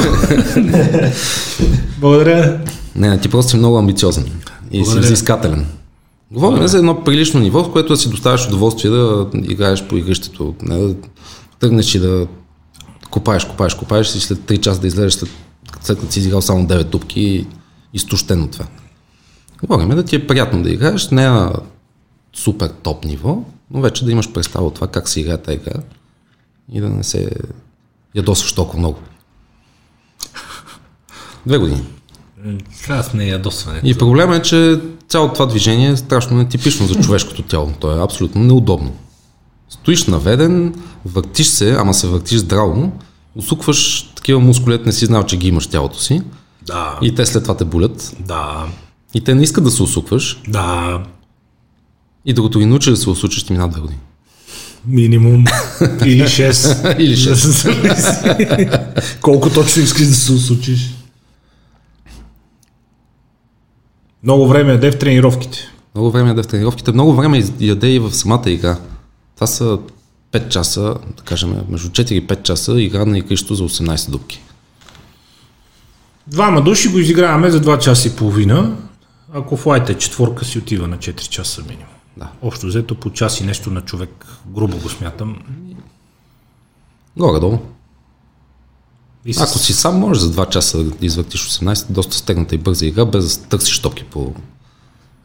Благодаря. 1.97 2.57
Не, 2.95 3.09
не, 3.09 3.19
ти 3.19 3.29
просто 3.29 3.49
си 3.51 3.57
много 3.57 3.77
амбициозен 3.77 4.23
и 4.71 4.77
си 4.77 4.83
Благодаря. 4.83 5.01
взискателен. 5.05 5.65
Говорим 6.31 6.67
за 6.67 6.77
едно 6.77 7.03
прилично 7.03 7.39
ниво, 7.39 7.63
в 7.63 7.71
което 7.71 7.93
да 7.93 7.97
си 7.97 8.09
доставяш 8.09 8.47
удоволствие 8.47 8.91
да 8.91 9.25
играеш 9.43 9.83
по 9.83 9.97
игрището. 9.97 10.55
Не 10.61 10.77
да 10.77 10.93
тръгнеш 11.59 11.95
и 11.95 11.99
да 11.99 12.27
копаеш, 13.09 13.45
копаеш, 13.45 13.73
копаеш 13.73 14.15
и 14.15 14.19
след 14.19 14.37
3 14.37 14.59
часа 14.59 14.81
да 14.81 14.87
излезеш 14.87 15.13
след, 15.13 15.29
след 15.81 15.99
като 15.99 16.11
си 16.11 16.19
изиграл 16.19 16.41
само 16.41 16.67
9 16.67 16.83
дупки 16.83 17.47
изтощен 17.93 18.43
от 18.43 18.51
това. 18.51 18.65
Говорим 19.63 19.89
да 19.89 20.03
ти 20.03 20.15
е 20.15 20.27
приятно 20.27 20.63
да 20.63 20.69
играеш, 20.69 21.09
не 21.09 21.29
на 21.29 21.53
супер 22.33 22.69
топ 22.83 23.05
ниво, 23.05 23.43
но 23.71 23.81
вече 23.81 24.05
да 24.05 24.11
имаш 24.11 24.31
представа 24.31 24.65
от 24.65 24.75
това 24.75 24.87
как 24.87 25.09
се 25.09 25.19
играе 25.19 25.37
тази 25.37 25.57
игра 25.57 25.73
и 26.71 26.81
да 26.81 26.89
не 26.89 27.03
се 27.03 27.31
ядосваш 28.15 28.53
толкова 28.53 28.79
много. 28.79 28.99
Две 31.45 31.57
години. 31.57 31.83
Аз 32.89 33.13
не 33.13 33.25
ядосване. 33.25 33.81
И 33.83 33.97
проблема 33.97 34.35
е, 34.35 34.41
че 34.41 34.81
цялото 35.07 35.33
това 35.33 35.45
движение 35.45 35.89
е 35.89 35.97
страшно 35.97 36.37
нетипично 36.37 36.87
за 36.87 36.95
човешкото 36.95 37.43
тяло. 37.43 37.71
То 37.79 37.91
е 37.91 38.03
абсолютно 38.03 38.43
неудобно. 38.43 38.95
Стоиш 39.69 40.05
наведен, 40.05 40.75
въртиш 41.05 41.47
се, 41.47 41.75
ама 41.75 41.93
се 41.93 42.07
въртиш 42.07 42.37
здраво, 42.37 42.91
усукваш 43.37 44.01
такива 44.15 44.39
мускулет, 44.39 44.85
не 44.85 44.91
си 44.91 45.05
знал, 45.05 45.23
че 45.23 45.37
ги 45.37 45.47
имаш 45.47 45.67
тялото 45.67 45.99
си 45.99 46.21
Да, 46.67 46.99
и 47.01 47.15
те 47.15 47.25
след 47.25 47.43
това 47.43 47.57
те 47.57 47.65
болят. 47.65 48.15
да, 48.19 48.65
И 49.13 49.21
те 49.21 49.35
не 49.35 49.43
искат 49.43 49.63
да 49.63 49.71
се 49.71 49.83
усукваш 49.83 50.41
да. 50.47 50.99
и 52.25 52.33
докато 52.33 52.59
ги 52.59 52.65
научиш 52.65 52.89
да 52.91 52.97
се 52.97 53.09
усучиш, 53.09 53.43
ти 53.43 53.51
минат 53.53 53.71
две 53.71 53.81
години. 53.81 53.99
Минимум 54.87 55.45
или 56.05 56.23
6. 56.23 56.99
Или 56.99 57.17
шест. 57.17 57.67
Колко 59.21 59.49
точно 59.49 59.81
искаш 59.81 60.07
да 60.07 60.13
се 60.15 60.31
усучиш? 60.31 60.93
Много 64.23 64.47
време 64.47 64.71
яде 64.71 64.91
в 64.91 64.99
тренировките. 64.99 65.57
Много 65.95 66.11
време 66.11 66.29
яде 66.29 66.43
в 66.43 66.47
тренировките, 66.47 66.91
много 66.91 67.13
време 67.13 67.43
яде 67.59 67.87
и 67.87 67.99
в 67.99 68.11
самата 68.13 68.43
игра. 68.49 68.77
Това 69.35 69.47
са 69.47 69.79
5 70.39 70.49
часа, 70.49 70.95
да 71.17 71.23
кажем, 71.23 71.61
между 71.69 71.89
4 71.89 72.11
и 72.11 72.27
5 72.27 72.41
часа 72.41 72.81
игра 72.81 73.05
на 73.05 73.17
игрището 73.17 73.55
за 73.55 73.63
18 73.63 74.09
дупки. 74.09 74.41
Двама 76.27 76.61
души 76.61 76.89
го 76.89 76.99
изиграваме 76.99 77.51
за 77.51 77.61
2 77.61 77.79
часа 77.79 78.07
и 78.07 78.15
половина. 78.15 78.77
Ако 79.33 79.57
флайт 79.57 79.89
е 79.89 79.97
четворка, 79.97 80.45
си 80.45 80.57
отива 80.59 80.87
на 80.87 80.97
4 80.97 81.29
часа 81.29 81.61
минимум. 81.61 81.93
Да. 82.17 82.27
Общо 82.41 82.67
взето 82.67 82.95
по 82.95 83.11
час 83.11 83.39
и 83.39 83.43
нещо 83.43 83.71
на 83.71 83.81
човек, 83.81 84.25
грубо 84.47 84.77
го 84.77 84.89
смятам. 84.89 85.37
Горе-долу. 87.17 87.59
И 89.25 89.33
с... 89.33 89.41
Ако 89.41 89.57
си 89.57 89.73
сам, 89.73 89.99
можеш 89.99 90.23
за 90.23 90.33
2 90.33 90.49
часа 90.49 90.83
да 90.83 91.05
извъртиш 91.05 91.49
18, 91.49 91.91
доста 91.91 92.17
стегната 92.17 92.55
и 92.55 92.57
бърза 92.57 92.85
игра, 92.85 93.05
без 93.05 93.37
да 93.37 93.47
търсиш 93.47 93.79
топки 93.79 94.03
по 94.03 94.33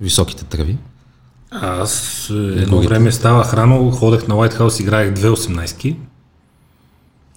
високите 0.01 0.45
тръви. 0.45 0.77
Аз 1.53 2.27
е, 2.31 2.35
едно 2.35 2.83
време 2.83 3.13
ставах 3.13 3.55
рано, 3.55 3.91
ходех 3.91 4.29
на 4.29 4.35
White 4.35 4.59
House, 4.59 4.81
играех 4.81 5.13
две 5.13 5.29
18-ки. 5.29 5.97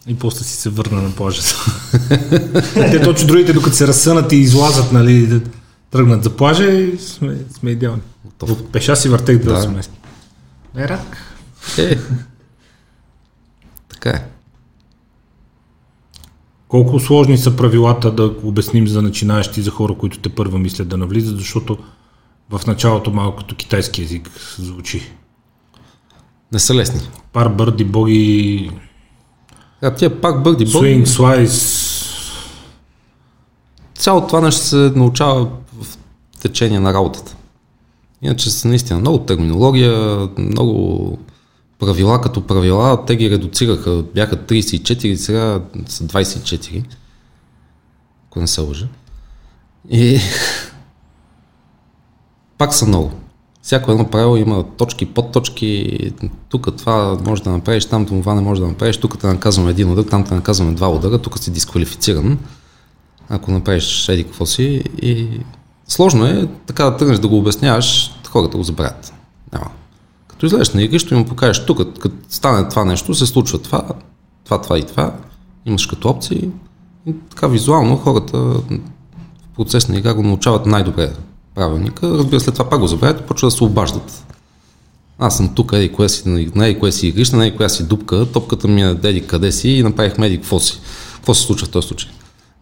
И 0.07 0.15
после 0.15 0.43
си 0.43 0.55
се 0.55 0.69
върна 0.69 1.01
на 1.01 1.11
плажата. 1.11 1.55
Те 2.73 3.01
точно 3.01 3.27
другите, 3.27 3.53
докато 3.53 3.75
се 3.75 3.87
разсънат 3.87 4.31
и 4.31 4.35
излазат, 4.35 4.91
нали, 4.91 5.27
да 5.27 5.41
тръгнат 5.91 6.23
за 6.23 6.29
плажа 6.29 6.71
и 6.71 6.97
сме, 6.97 7.37
сме 7.57 7.71
идеални. 7.71 8.01
Готов. 8.25 8.71
Пеша 8.71 8.95
си 8.95 9.09
въртех 9.09 9.37
2 9.37 9.43
Да. 9.43 9.81
Не 10.75 10.87
рак. 10.87 11.17
Е, 11.77 11.97
така 13.89 14.09
е. 14.09 14.25
Колко 16.67 16.99
сложни 16.99 17.37
са 17.37 17.55
правилата 17.55 18.11
да 18.11 18.23
обясним 18.43 18.87
за 18.87 19.01
начинаещи, 19.01 19.61
за 19.61 19.71
хора, 19.71 19.93
които 19.93 20.19
те 20.19 20.29
първа 20.29 20.59
мислят 20.59 20.87
да 20.87 20.97
навлизат, 20.97 21.37
защото 21.37 21.77
в 22.49 22.67
началото 22.67 23.11
малко 23.11 23.37
като 23.37 23.55
китайски 23.55 24.01
язик 24.01 24.29
звучи. 24.57 25.11
Не 26.51 26.59
са 26.59 26.75
лесни. 26.75 27.01
Пар, 27.33 27.49
бърди, 27.49 27.83
боги, 27.83 28.71
А 29.81 29.95
тия 29.95 30.21
пак 30.21 30.43
бърди 30.43 30.65
бог, 30.65 30.83
свинг, 30.83 31.07
слайс. 31.07 31.85
цялото 33.95 34.27
това 34.27 34.41
нещо 34.41 34.61
се 34.61 34.75
научава 34.95 35.49
в 35.81 35.97
течение 36.41 36.79
на 36.79 36.93
работата. 36.93 37.35
Иначе 38.21 38.51
са 38.51 38.67
наистина 38.67 38.99
много 38.99 39.19
терминология, 39.19 40.27
много 40.37 41.17
правила 41.79 42.21
като 42.21 42.47
правила, 42.47 43.05
те 43.05 43.15
ги 43.15 43.29
редуцираха, 43.29 44.03
бяха 44.15 44.37
34, 44.37 45.15
сега 45.15 45.61
са 45.87 46.03
24, 46.03 46.83
ако 48.27 48.39
не 48.39 48.47
се 48.47 48.61
лъжа. 48.61 48.87
И 49.89 50.19
пак 52.57 52.73
са 52.73 52.85
много. 52.85 53.11
Всяко 53.61 53.91
едно 53.91 54.07
правило 54.07 54.37
има 54.37 54.63
точки, 54.77 55.05
подточки, 55.05 55.99
тук 56.49 56.77
това 56.77 57.17
може 57.25 57.43
да 57.43 57.49
направиш, 57.49 57.85
там 57.85 58.05
това 58.05 58.33
не 58.33 58.41
може 58.41 58.61
да 58.61 58.67
направиш, 58.67 58.97
тук 58.97 59.19
те 59.19 59.27
наказваме 59.27 59.71
един 59.71 59.91
удар, 59.91 60.03
там 60.03 60.23
те 60.23 60.33
наказваме 60.33 60.71
два 60.73 60.89
удара, 60.89 61.17
тук 61.17 61.39
си 61.39 61.51
дисквалифициран 61.51 62.37
ако 63.29 63.51
направиш 63.51 64.09
еди 64.09 64.23
какво 64.23 64.45
си. 64.45 64.83
И 65.01 65.39
сложно 65.87 66.25
е 66.25 66.47
така 66.65 66.83
да 66.83 66.97
тръгнеш 66.97 67.19
да 67.19 67.27
го 67.27 67.37
обясняваш, 67.37 68.11
хората 68.29 68.57
го 68.57 68.63
забравят. 68.63 69.13
Няма. 69.53 69.71
Като 70.27 70.45
излезеш 70.45 70.73
на 70.73 70.83
игрище 70.83 71.15
и 71.15 71.17
му 71.17 71.25
покажеш 71.25 71.65
тук, 71.65 71.99
като 71.99 72.15
стане 72.29 72.69
това 72.69 72.85
нещо, 72.85 73.13
се 73.13 73.25
случва 73.25 73.59
това, 73.59 73.87
това, 74.43 74.61
това 74.61 74.79
и 74.79 74.83
това, 74.83 75.13
имаш 75.65 75.85
като 75.85 76.09
опции. 76.09 76.49
И 77.05 77.13
така 77.29 77.47
визуално 77.47 77.97
хората 77.97 78.37
в 78.37 78.61
процес 79.55 79.89
на 79.89 79.97
игра 79.97 80.13
го 80.13 80.23
научават 80.23 80.65
най-добре 80.65 81.13
правилника. 81.55 82.09
Разбира 82.09 82.39
след 82.39 82.55
това 82.55 82.69
пак 82.69 82.79
го 82.79 82.87
забравят 82.87 83.21
и 83.21 83.23
почва 83.23 83.47
да 83.47 83.51
се 83.51 83.63
обаждат. 83.63 84.25
Аз 85.19 85.37
съм 85.37 85.55
тук, 85.55 85.73
еди 85.73 85.91
кое 85.91 86.09
си, 86.09 86.29
на 86.55 86.67
еди 86.67 86.79
кое 86.79 86.91
си 86.91 87.07
игрище, 87.07 87.35
на 87.35 87.47
еди 87.47 87.57
коя 87.57 87.69
си 87.69 87.87
дупка, 87.87 88.31
топката 88.33 88.67
ми 88.67 88.83
е 88.83 88.97
еди 89.03 89.27
къде 89.27 89.51
си 89.51 89.69
и 89.69 89.83
направихме 89.83 90.27
еди 90.27 90.37
какво 90.37 90.59
си. 90.59 90.79
Какво 91.15 91.33
се 91.33 91.41
случва 91.41 91.67
в 91.67 91.71
този 91.71 91.87
случай? 91.87 92.11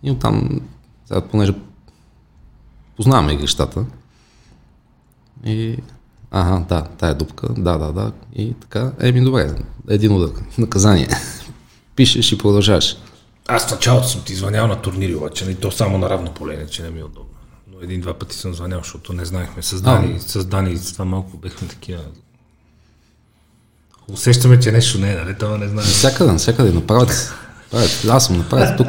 И 0.03 0.11
оттам, 0.11 0.61
сега, 1.07 1.21
понеже 1.21 1.53
познаваме 2.97 3.33
игрищата, 3.33 3.85
и 5.45 5.77
ага, 6.31 6.65
да, 6.69 6.83
тая 6.97 7.15
дупка, 7.15 7.47
да, 7.57 7.77
да, 7.77 7.91
да, 7.91 8.11
и 8.35 8.53
така, 8.53 8.91
еми 8.99 9.21
добре, 9.21 9.55
един 9.89 10.15
удар, 10.15 10.29
наказание. 10.57 11.07
Пишеш 11.95 12.31
и 12.31 12.37
продължаваш. 12.37 12.97
Аз 13.47 13.67
в 13.67 13.71
началото 13.71 14.07
съм 14.07 14.21
ти 14.21 14.35
звънял 14.35 14.67
на 14.67 14.81
турнири, 14.81 15.15
обаче, 15.15 15.51
и 15.51 15.55
то 15.55 15.71
само 15.71 15.97
на 15.97 16.09
равно 16.09 16.31
поле, 16.33 16.67
че 16.67 16.83
не 16.83 16.89
ми 16.89 16.99
е 16.99 17.03
удобно. 17.03 17.29
Един-два 17.83 18.13
пъти 18.13 18.35
съм 18.35 18.53
звънял, 18.53 18.79
защото 18.79 19.13
не 19.13 19.25
знаехме. 19.25 19.63
С 19.63 19.81
Дани, 19.81 20.19
с 20.19 20.45
Дани 20.45 20.71
и 20.71 20.77
с 20.77 20.93
това 20.93 21.05
малко 21.05 21.37
бехме 21.37 21.67
такива. 21.67 22.01
Усещаме, 24.07 24.59
че 24.59 24.71
нещо 24.71 24.99
не 24.99 25.11
е, 25.11 25.15
нали? 25.15 25.37
Това 25.37 25.57
не 25.57 25.67
знае. 25.67 25.85
Всякъде, 25.85 26.37
всякъде, 26.37 26.71
направят. 26.71 27.33
правят. 27.71 28.05
Аз 28.09 28.25
съм 28.25 28.37
направят 28.37 28.77
тук. 28.77 28.87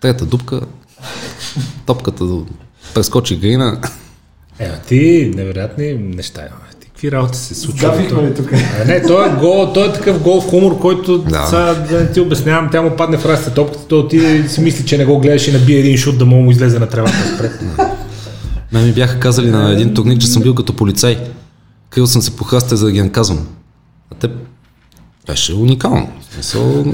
Трета 0.00 0.26
дупка, 0.26 0.60
топката 1.86 2.24
прескочи 2.94 3.36
грина. 3.36 3.80
Е, 4.58 4.64
а 4.66 4.80
ти 4.80 5.32
невероятни 5.34 5.94
неща 5.94 6.46
имаме. 6.46 6.67
Какви 6.98 7.12
работи 7.12 7.38
се 7.38 7.54
случват? 7.54 7.80
Гафихме 7.96 8.22
ли 8.22 8.34
тук? 8.34 8.52
А, 8.52 8.84
не, 8.84 9.02
той 9.02 9.28
е, 9.28 9.34
гол, 9.40 9.72
той 9.74 9.88
е 9.88 9.92
такъв 9.92 10.22
гол 10.22 10.40
хумор, 10.40 10.78
който 10.78 11.18
Да. 11.18 11.46
сега 11.46 11.74
да 11.74 12.00
не 12.00 12.12
ти 12.12 12.20
обяснявам, 12.20 12.68
тя 12.72 12.82
му 12.82 12.96
падне 12.96 13.18
в 13.18 13.26
растите 13.26 13.54
топката, 13.54 13.86
той 13.88 13.98
отиде 13.98 14.36
и 14.36 14.48
си 14.48 14.60
мисли, 14.60 14.86
че 14.86 14.98
не 14.98 15.04
го 15.04 15.18
гледаш 15.18 15.48
и 15.48 15.52
набие 15.52 15.78
един 15.78 15.96
шут 15.96 16.18
да 16.18 16.24
му 16.24 16.42
му 16.42 16.50
излезе 16.50 16.78
на 16.78 16.88
тревата 16.88 17.14
отпред. 17.32 17.60
Мен 18.72 18.84
ми 18.84 18.92
бяха 18.92 19.20
казали 19.20 19.50
на 19.50 19.72
един 19.72 19.94
турнир, 19.94 20.18
че 20.18 20.26
съм 20.26 20.42
бил 20.42 20.54
като 20.54 20.76
полицай. 20.76 21.18
Крил 21.90 22.06
съм 22.06 22.22
се 22.22 22.36
по 22.36 22.44
храста, 22.44 22.76
за 22.76 22.86
да 22.86 22.92
ги 22.92 23.02
наказвам. 23.02 23.46
А 24.12 24.14
те 24.14 24.28
беше 25.26 25.54
уникално. 25.54 26.12
В 26.30 26.34
смисъл, 26.34 26.84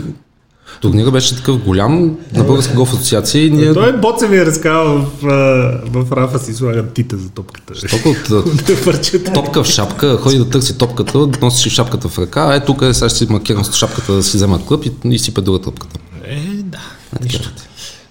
турнира 0.80 1.10
беше 1.10 1.36
такъв 1.36 1.58
голям 1.58 2.16
на 2.32 2.44
Българска 2.44 2.74
голф 2.74 2.92
асоциация 2.92 3.46
и 3.46 3.50
ние 3.50 3.72
Той 3.72 4.00
Боце 4.00 4.28
ми 4.28 4.36
е 4.36 4.46
разказал 4.46 4.98
в, 4.98 5.26
а, 5.26 6.00
в 6.00 6.12
Рафа 6.12 6.38
си 6.38 6.54
слагат 6.54 6.92
тита 6.92 7.16
за 7.16 7.30
топката. 7.30 7.74
толкова 7.88 8.36
от 8.36 9.34
топка 9.34 9.64
в 9.64 9.66
шапка, 9.66 10.16
ходи 10.16 10.38
да 10.38 10.50
търси 10.50 10.78
топката, 10.78 11.28
носиш 11.42 11.72
шапката 11.72 12.08
в 12.08 12.18
ръка, 12.18 12.54
е 12.54 12.64
тук 12.64 12.82
е, 12.82 12.94
сега 12.94 13.08
ще 13.08 13.18
си 13.18 13.26
маркирам 13.30 13.64
с 13.64 13.76
шапката 13.76 14.12
да 14.12 14.22
си 14.22 14.36
взема 14.36 14.66
клъп 14.66 14.84
и, 14.84 14.92
и 15.04 15.18
си 15.18 15.34
педура 15.34 15.58
топката. 15.58 15.98
Е, 16.24 16.40
да. 16.62 16.80
Нищо. 17.22 17.50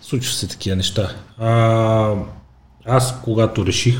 Случва 0.01 0.33
се 0.33 0.47
такива 0.47 0.75
неща. 0.75 1.09
А, 1.37 2.13
аз, 2.85 3.15
когато 3.23 3.65
реших 3.65 3.99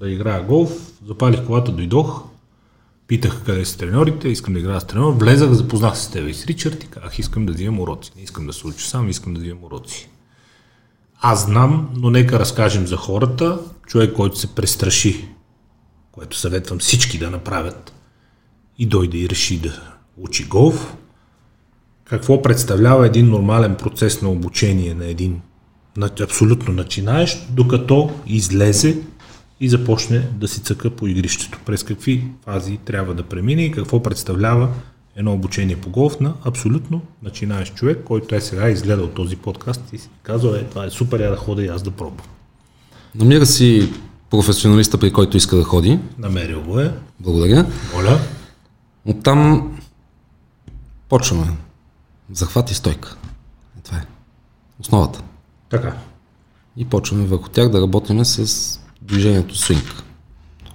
да 0.00 0.10
играя 0.10 0.42
голф, 0.42 0.70
запалих 1.08 1.44
колата, 1.44 1.72
дойдох, 1.72 2.22
питах 3.08 3.42
къде 3.44 3.64
са 3.64 3.78
треньорите, 3.78 4.28
искам 4.28 4.54
да 4.54 4.60
играя 4.60 4.80
с 4.80 4.86
треньор, 4.86 5.12
влезах, 5.12 5.52
запознах 5.52 5.98
се 5.98 6.04
с 6.04 6.10
теб 6.10 6.28
и 6.28 6.34
с 6.34 6.46
Ричард 6.46 6.84
и 6.84 6.86
казах, 6.86 7.18
искам 7.18 7.46
да 7.46 7.52
взимам 7.52 7.80
уроци. 7.80 8.12
Не 8.16 8.22
искам 8.22 8.46
да 8.46 8.52
се 8.52 8.66
уча 8.66 8.86
сам, 8.86 9.08
искам 9.08 9.34
да 9.34 9.40
взимам 9.40 9.64
уроци. 9.64 10.08
Аз 11.20 11.44
знам, 11.44 11.90
но 11.96 12.10
нека 12.10 12.38
разкажем 12.38 12.86
за 12.86 12.96
хората, 12.96 13.58
човек, 13.86 14.12
който 14.12 14.38
се 14.38 14.54
престраши, 14.54 15.28
което 16.12 16.36
съветвам 16.36 16.78
всички 16.78 17.18
да 17.18 17.30
направят 17.30 17.94
и 18.78 18.86
дойде 18.86 19.18
и 19.18 19.28
реши 19.28 19.60
да 19.60 19.82
учи 20.16 20.44
голф, 20.44 20.96
какво 22.04 22.42
представлява 22.42 23.06
един 23.06 23.28
нормален 23.28 23.74
процес 23.76 24.22
на 24.22 24.30
обучение 24.30 24.94
на 24.94 25.06
един 25.06 25.40
абсолютно 26.20 26.74
начинаещ, 26.74 27.46
докато 27.50 28.10
излезе 28.26 29.02
и 29.60 29.68
започне 29.68 30.18
да 30.18 30.48
си 30.48 30.60
цъка 30.60 30.90
по 30.90 31.06
игрището. 31.06 31.58
През 31.66 31.82
какви 31.82 32.24
фази 32.44 32.78
трябва 32.84 33.14
да 33.14 33.22
премине 33.22 33.62
и 33.62 33.70
какво 33.70 34.02
представлява 34.02 34.68
едно 35.16 35.32
обучение 35.32 35.76
по 35.76 35.90
голф 35.90 36.20
на 36.20 36.34
абсолютно 36.44 37.00
начинаещ 37.22 37.74
човек, 37.74 38.04
който 38.04 38.34
е 38.34 38.40
сега 38.40 38.68
изгледал 38.68 39.08
този 39.08 39.36
подкаст 39.36 39.92
и 39.92 39.98
си 39.98 40.08
казал, 40.22 40.50
е, 40.50 40.64
това 40.64 40.84
е 40.84 40.90
супер, 40.90 41.20
я 41.20 41.30
да 41.30 41.36
ходя 41.36 41.64
и 41.64 41.68
аз 41.68 41.82
да 41.82 41.90
пробвам. 41.90 42.26
Намира 43.14 43.46
си 43.46 43.92
професионалиста, 44.30 44.98
при 44.98 45.12
който 45.12 45.36
иска 45.36 45.56
да 45.56 45.64
ходи. 45.64 45.98
Намерил 46.18 46.62
го 46.62 46.80
е. 46.80 46.94
Благодаря. 47.20 47.66
Моля. 47.94 48.18
Оттам 49.04 49.72
почваме. 51.08 51.46
Захват 52.32 52.70
и 52.70 52.74
стойка. 52.74 53.16
И 53.78 53.82
това 53.82 53.96
е. 53.96 54.06
Основата. 54.80 55.22
Така. 55.70 55.96
И 56.76 56.84
почваме 56.84 57.26
върху 57.26 57.48
тях 57.48 57.68
да 57.68 57.80
работим 57.80 58.24
с 58.24 58.80
движението 59.02 59.58
свинг. 59.58 60.02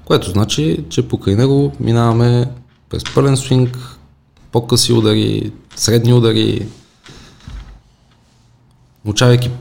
Което 0.05 0.29
значи, 0.29 0.85
че 0.89 1.07
покрай 1.07 1.35
него 1.35 1.71
минаваме 1.79 2.51
през 2.89 3.03
пълен 3.15 3.37
свинг, 3.37 3.77
по-къси 4.51 4.93
удари, 4.93 5.51
средни 5.75 6.13
удари, 6.13 6.67
научавайки 9.05 9.51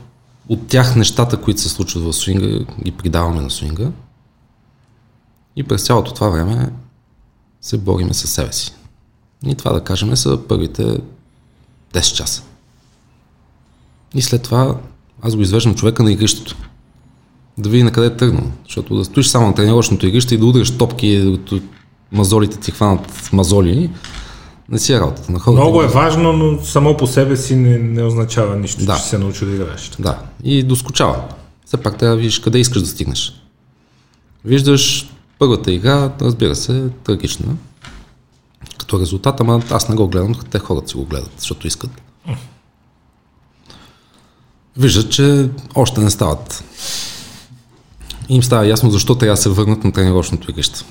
от 0.49 0.67
тях 0.67 0.95
нещата, 0.95 1.41
които 1.41 1.61
се 1.61 1.69
случват 1.69 2.03
в 2.03 2.13
свинга, 2.13 2.65
ги 2.83 2.91
придаваме 2.91 3.41
на 3.41 3.49
свинга. 3.49 3.91
И 5.55 5.63
през 5.63 5.85
цялото 5.85 6.13
това 6.13 6.29
време 6.29 6.69
се 7.61 7.77
бориме 7.77 8.13
със 8.13 8.31
себе 8.31 8.53
си. 8.53 8.73
И 9.45 9.55
това 9.55 9.73
да 9.73 9.83
кажем 9.83 10.15
са 10.15 10.39
първите 10.47 10.97
10 11.93 12.13
часа. 12.13 12.43
И 14.13 14.21
след 14.21 14.43
това 14.43 14.77
аз 15.21 15.35
го 15.35 15.41
извеждам 15.41 15.75
човека 15.75 16.03
на 16.03 16.11
игрището. 16.11 16.55
Да 17.57 17.69
види 17.69 17.83
на 17.83 17.91
къде 17.91 18.07
е 18.07 18.15
тръгнал. 18.17 18.51
Защото 18.65 18.95
да 18.95 19.05
стоиш 19.05 19.27
само 19.27 19.47
на 19.47 19.55
тренировъчното 19.55 20.07
игрище 20.07 20.35
и 20.35 20.37
да 20.37 20.45
удряш 20.45 20.77
топки, 20.77 21.19
докато 21.19 21.59
мазолите 22.11 22.57
ти 22.57 22.71
хванат 22.71 23.29
мазоли, 23.33 23.89
не 24.69 24.79
си 24.79 24.93
е 24.93 24.99
работата 24.99 25.31
на 25.31 25.39
хората. 25.39 25.61
Много 25.61 25.81
е 25.83 25.87
важно, 25.87 26.33
но 26.33 26.63
само 26.63 26.97
по 26.97 27.07
себе 27.07 27.37
си 27.37 27.55
не, 27.55 27.77
не 27.77 28.03
означава 28.03 28.55
нищо, 28.55 28.85
Да. 28.85 28.95
че 28.95 29.03
се 29.03 29.17
научи 29.17 29.45
да 29.45 29.51
играеш. 29.55 29.91
Да, 29.99 30.19
и 30.43 30.63
доскочава. 30.63 31.23
Все 31.65 31.77
пак 31.77 31.97
трябва 31.97 32.15
да 32.15 32.21
видиш 32.21 32.39
къде 32.39 32.59
искаш 32.59 32.81
да 32.81 32.87
стигнеш. 32.87 33.33
Виждаш 34.45 35.09
първата 35.39 35.71
игра, 35.71 36.11
разбира 36.21 36.55
се, 36.55 36.85
трагична. 37.03 37.45
Като 38.77 38.99
резултат, 38.99 39.39
ама 39.41 39.61
аз 39.71 39.89
не 39.89 39.95
го 39.95 40.07
гледам, 40.07 40.35
те 40.49 40.59
хората 40.59 40.87
си 40.87 40.97
го 40.97 41.05
гледат, 41.05 41.31
защото 41.37 41.67
искат. 41.67 41.89
Виждат, 44.77 45.11
че 45.11 45.49
още 45.75 46.01
не 46.01 46.09
стават. 46.09 46.63
Им 48.29 48.43
става 48.43 48.67
ясно 48.67 48.89
защо 48.89 49.15
трябва 49.15 49.33
да 49.33 49.41
се 49.41 49.49
върнат 49.49 49.83
на 49.83 49.91
тренировъчното 49.91 50.51
игрище. 50.51 50.85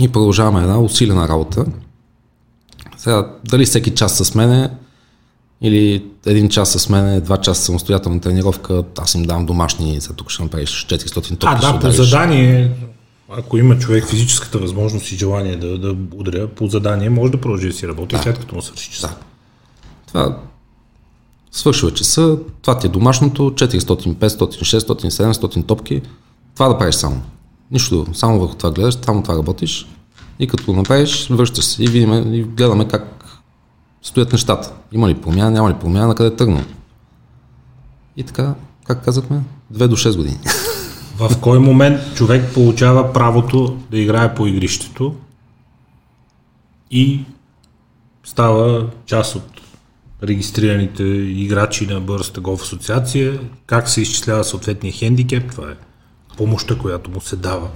И 0.00 0.08
продължаваме 0.08 0.60
една 0.60 0.80
усилена 0.80 1.28
работа 1.28 1.64
Сега, 2.96 3.30
дали 3.44 3.64
всеки 3.64 3.94
час 3.94 4.16
с 4.16 4.34
мене 4.34 4.70
или 5.60 6.04
един 6.26 6.48
час 6.48 6.72
с 6.72 6.88
мене, 6.88 7.20
два 7.20 7.36
часа 7.36 7.62
самостоятелна 7.62 8.20
тренировка, 8.20 8.84
аз 8.98 9.14
им 9.14 9.22
давам 9.22 9.46
домашни, 9.46 10.00
за 10.00 10.12
тук 10.12 10.30
ще 10.30 10.42
направиш 10.42 10.86
400 10.86 11.38
топки. 11.38 11.46
А, 11.46 11.72
да, 11.72 11.80
по 11.80 11.90
задание, 11.90 12.70
ако 13.30 13.58
има 13.58 13.78
човек 13.78 14.08
физическата 14.08 14.58
възможност 14.58 15.12
и 15.12 15.16
желание 15.16 15.56
да, 15.56 15.78
да 15.78 15.96
удря 16.14 16.48
по 16.48 16.66
задание, 16.66 17.10
може 17.10 17.32
да 17.32 17.40
продължи 17.40 17.68
да 17.68 17.74
си 17.74 17.88
работи, 17.88 18.16
след 18.22 18.38
като 18.38 18.54
му 18.54 18.62
свърши 18.62 18.90
часа. 18.90 19.08
Да. 19.08 19.16
Това 20.06 20.38
свършва 21.54 21.94
часа, 21.94 22.38
това 22.62 22.78
ти 22.78 22.86
е 22.86 22.90
домашното, 22.90 23.42
400, 23.42 24.14
500, 24.14 24.78
600, 24.78 25.32
700 25.32 25.66
топки. 25.66 26.02
Това 26.54 26.68
да 26.68 26.78
правиш 26.78 26.94
само. 26.94 27.22
Нищо. 27.70 28.06
Само 28.12 28.40
върху 28.40 28.54
това 28.54 28.70
гледаш, 28.70 28.94
само 29.04 29.22
това 29.22 29.36
работиш. 29.36 29.86
И 30.38 30.46
като 30.46 30.64
го 30.64 30.72
направиш, 30.72 31.28
връщаш 31.28 31.64
се 31.64 31.84
и 31.84 31.86
видим, 31.86 32.34
и 32.34 32.42
гледаме 32.42 32.88
как 32.88 33.24
стоят 34.02 34.32
нещата. 34.32 34.72
Има 34.92 35.08
ли 35.08 35.14
промяна, 35.14 35.50
няма 35.50 35.70
ли 35.70 35.74
промяна, 35.74 36.06
на 36.06 36.14
къде 36.14 36.28
е 36.28 36.36
тръгнал. 36.36 36.62
И 38.16 38.22
така, 38.22 38.54
как 38.84 39.04
казахме, 39.04 39.40
2 39.74 39.88
до 39.88 39.96
6 39.96 40.16
години. 40.16 40.38
В 41.16 41.40
кой 41.40 41.58
момент 41.58 42.14
човек 42.14 42.54
получава 42.54 43.12
правото 43.12 43.76
да 43.90 43.98
играе 43.98 44.34
по 44.34 44.46
игрището 44.46 45.14
и 46.90 47.24
става 48.24 48.86
част 49.06 49.34
от 49.34 49.53
регистрираните 50.28 51.02
играчи 51.02 51.86
на 51.86 52.00
Българската 52.00 52.40
голф 52.40 52.62
асоциация, 52.62 53.40
как 53.66 53.88
се 53.88 54.00
изчислява 54.00 54.44
съответния 54.44 54.92
хендикеп, 54.92 55.50
това 55.50 55.70
е 55.70 55.74
помощта, 56.36 56.78
която 56.78 57.10
му 57.10 57.20
се 57.20 57.36
дава 57.36 57.68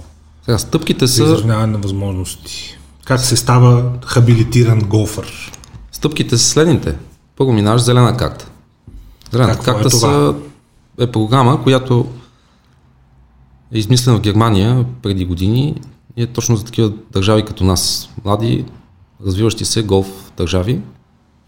Сега, 0.45 0.57
стъпките 0.57 1.07
са, 1.07 1.23
изравняване 1.23 1.73
на 1.73 1.77
възможности. 1.77 2.77
Как 3.05 3.19
се 3.19 3.35
става 3.35 3.91
хабилитиран 4.05 4.79
голфър? 4.79 5.51
стъпките 5.91 6.37
са 6.37 6.49
следните. 6.49 6.95
Първо 7.35 7.53
минаваш 7.53 7.81
зелена 7.81 8.17
карта. 8.17 8.51
Зелената 9.31 9.57
Какво 9.57 9.71
е 9.71 9.75
карта 9.75 9.89
това? 9.89 10.09
са, 10.09 10.35
е 10.99 11.11
програма, 11.11 11.63
която 11.63 12.07
е 13.73 13.77
измислена 13.77 14.17
в 14.17 14.21
Германия 14.21 14.85
преди 15.01 15.25
години 15.25 15.81
и 16.17 16.23
е 16.23 16.27
точно 16.27 16.55
за 16.55 16.65
такива 16.65 16.93
държави 17.11 17.45
като 17.45 17.63
нас. 17.63 18.09
Млади, 18.25 18.65
развиващи 19.25 19.65
се 19.65 19.83
голф 19.83 20.31
държави. 20.37 20.81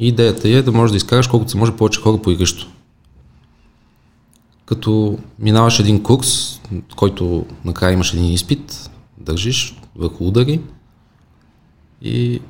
Идеята 0.03 0.49
е 0.49 0.61
да 0.61 0.71
можеш 0.71 0.91
да 0.91 0.97
изкараш 0.97 1.27
колкото 1.27 1.51
се 1.51 1.57
може 1.57 1.75
повече 1.75 2.01
хора 2.01 2.21
по 2.21 2.31
игрището. 2.31 2.67
Като 4.65 5.17
минаваш 5.39 5.79
един 5.79 6.03
курс, 6.03 6.61
който 6.95 7.45
накрая 7.65 7.93
имаш 7.93 8.13
един 8.13 8.31
изпит, 8.31 8.89
държиш 9.17 9.75
върху 9.95 10.27
удари 10.27 10.61
и 12.01 12.41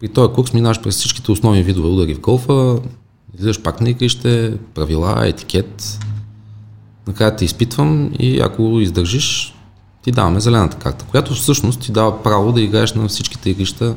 при 0.00 0.08
този 0.08 0.32
курс 0.32 0.52
минаваш 0.52 0.82
през 0.82 0.96
всичките 0.96 1.32
основни 1.32 1.62
видове 1.62 1.88
удари 1.88 2.14
в 2.14 2.20
голфа, 2.20 2.78
излизаш 3.34 3.62
пак 3.62 3.80
на 3.80 3.90
игрище, 3.90 4.58
правила, 4.74 5.28
етикет. 5.28 5.98
Накрая 7.06 7.36
те 7.36 7.44
изпитвам 7.44 8.10
и 8.18 8.40
ако 8.40 8.62
издържиш, 8.62 9.54
ти 10.02 10.10
даваме 10.10 10.40
зелената 10.40 10.76
карта, 10.76 11.04
която 11.04 11.34
всъщност 11.34 11.80
ти 11.80 11.92
дава 11.92 12.22
право 12.22 12.52
да 12.52 12.60
играеш 12.60 12.92
на 12.92 13.08
всичките 13.08 13.50
игрища, 13.50 13.96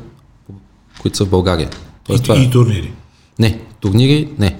които 1.00 1.16
са 1.16 1.24
в 1.24 1.30
България. 1.30 1.70
Тоест, 2.08 2.22
това 2.22 2.36
И, 2.36 2.38
е. 2.38 2.42
и 2.42 2.50
турнири. 2.50 2.92
Не, 3.38 3.60
турнири 3.80 4.28
не. 4.38 4.56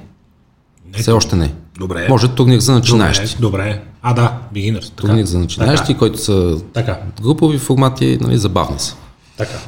Не, 0.92 0.98
Все 0.98 1.12
още 1.12 1.36
не. 1.36 1.54
Добре. 1.78 2.06
Може 2.08 2.28
турнир 2.28 2.58
за 2.58 2.72
Добре, 2.72 2.78
начинаещи. 2.80 3.36
добре. 3.40 3.82
А, 4.02 4.14
да, 4.14 4.38
beginners. 4.54 4.88
Така. 4.88 4.96
Турнир 4.96 5.24
за 5.24 5.38
начинаещи, 5.38 5.86
Така. 5.86 5.98
които 5.98 6.18
са 6.18 6.60
Така, 6.72 6.98
групови 7.22 7.58
формати, 7.58 8.18
нали, 8.20 8.38
забавни 8.38 8.78
са. 8.78 8.96
така. 9.36 9.58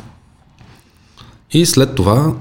И 1.53 1.67
след 1.67 1.95
това 1.95 2.35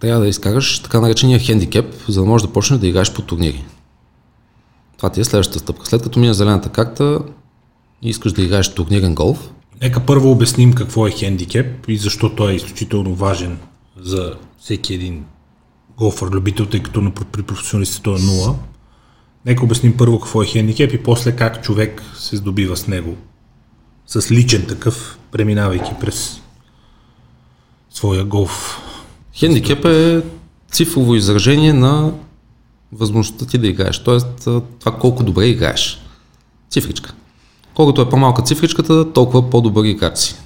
трябва 0.00 0.20
да 0.20 0.28
изкараш 0.28 0.78
така 0.78 1.00
наречения 1.00 1.38
хендикеп, 1.38 1.94
за 2.08 2.20
да 2.20 2.26
можеш 2.26 2.46
да 2.46 2.52
почнеш 2.52 2.80
да 2.80 2.86
играеш 2.86 3.12
по 3.12 3.22
турнири. 3.22 3.64
Това 4.96 5.10
ти 5.10 5.20
е 5.20 5.24
следващата 5.24 5.58
стъпка. 5.58 5.86
След 5.86 6.02
като 6.02 6.18
минеш 6.18 6.36
зелената 6.36 6.68
карта 6.68 7.18
и 8.02 8.08
искаш 8.08 8.32
да 8.32 8.42
играеш 8.42 8.68
турнирен 8.68 9.14
голф, 9.14 9.50
Нека 9.82 10.00
първо 10.00 10.30
обясним 10.30 10.72
какво 10.72 11.06
е 11.06 11.10
хендикеп 11.10 11.84
и 11.88 11.96
защо 11.96 12.30
той 12.30 12.52
е 12.52 12.56
изключително 12.56 13.14
важен 13.14 13.58
за 14.00 14.34
всеки 14.58 14.94
един 14.94 15.24
голфър 15.96 16.30
любител, 16.30 16.66
тъй 16.66 16.82
като 16.82 17.12
при 17.32 17.42
професионалистите 17.42 18.02
той 18.02 18.18
е 18.18 18.22
нула. 18.22 18.54
Нека 19.46 19.64
обясним 19.64 19.96
първо 19.96 20.20
какво 20.20 20.42
е 20.42 20.46
хендикеп 20.46 20.92
и 20.92 21.02
после 21.02 21.36
как 21.36 21.62
човек 21.62 22.02
се 22.18 22.36
здобива 22.36 22.76
с 22.76 22.86
него. 22.86 23.16
С 24.06 24.30
личен 24.30 24.66
такъв, 24.66 25.18
преминавайки 25.30 25.90
през 26.00 26.40
своя 27.90 28.24
голф. 28.24 28.80
хендикеп 29.34 29.84
е 29.84 30.22
цифрово 30.70 31.14
изражение 31.14 31.72
на 31.72 32.12
възможността 32.92 33.46
ти 33.46 33.58
да 33.58 33.66
играеш. 33.66 34.02
А, 34.06 34.20
това 34.80 34.98
колко 35.00 35.22
добре 35.22 35.46
играеш. 35.46 36.00
Цифричка. 36.70 37.14
Колкото 37.74 38.00
е 38.00 38.08
по-малка 38.08 38.42
цифричката, 38.42 39.12
толкова 39.12 39.50
по-добър 39.50 39.84
играч 39.84 40.18
си. 40.18 40.36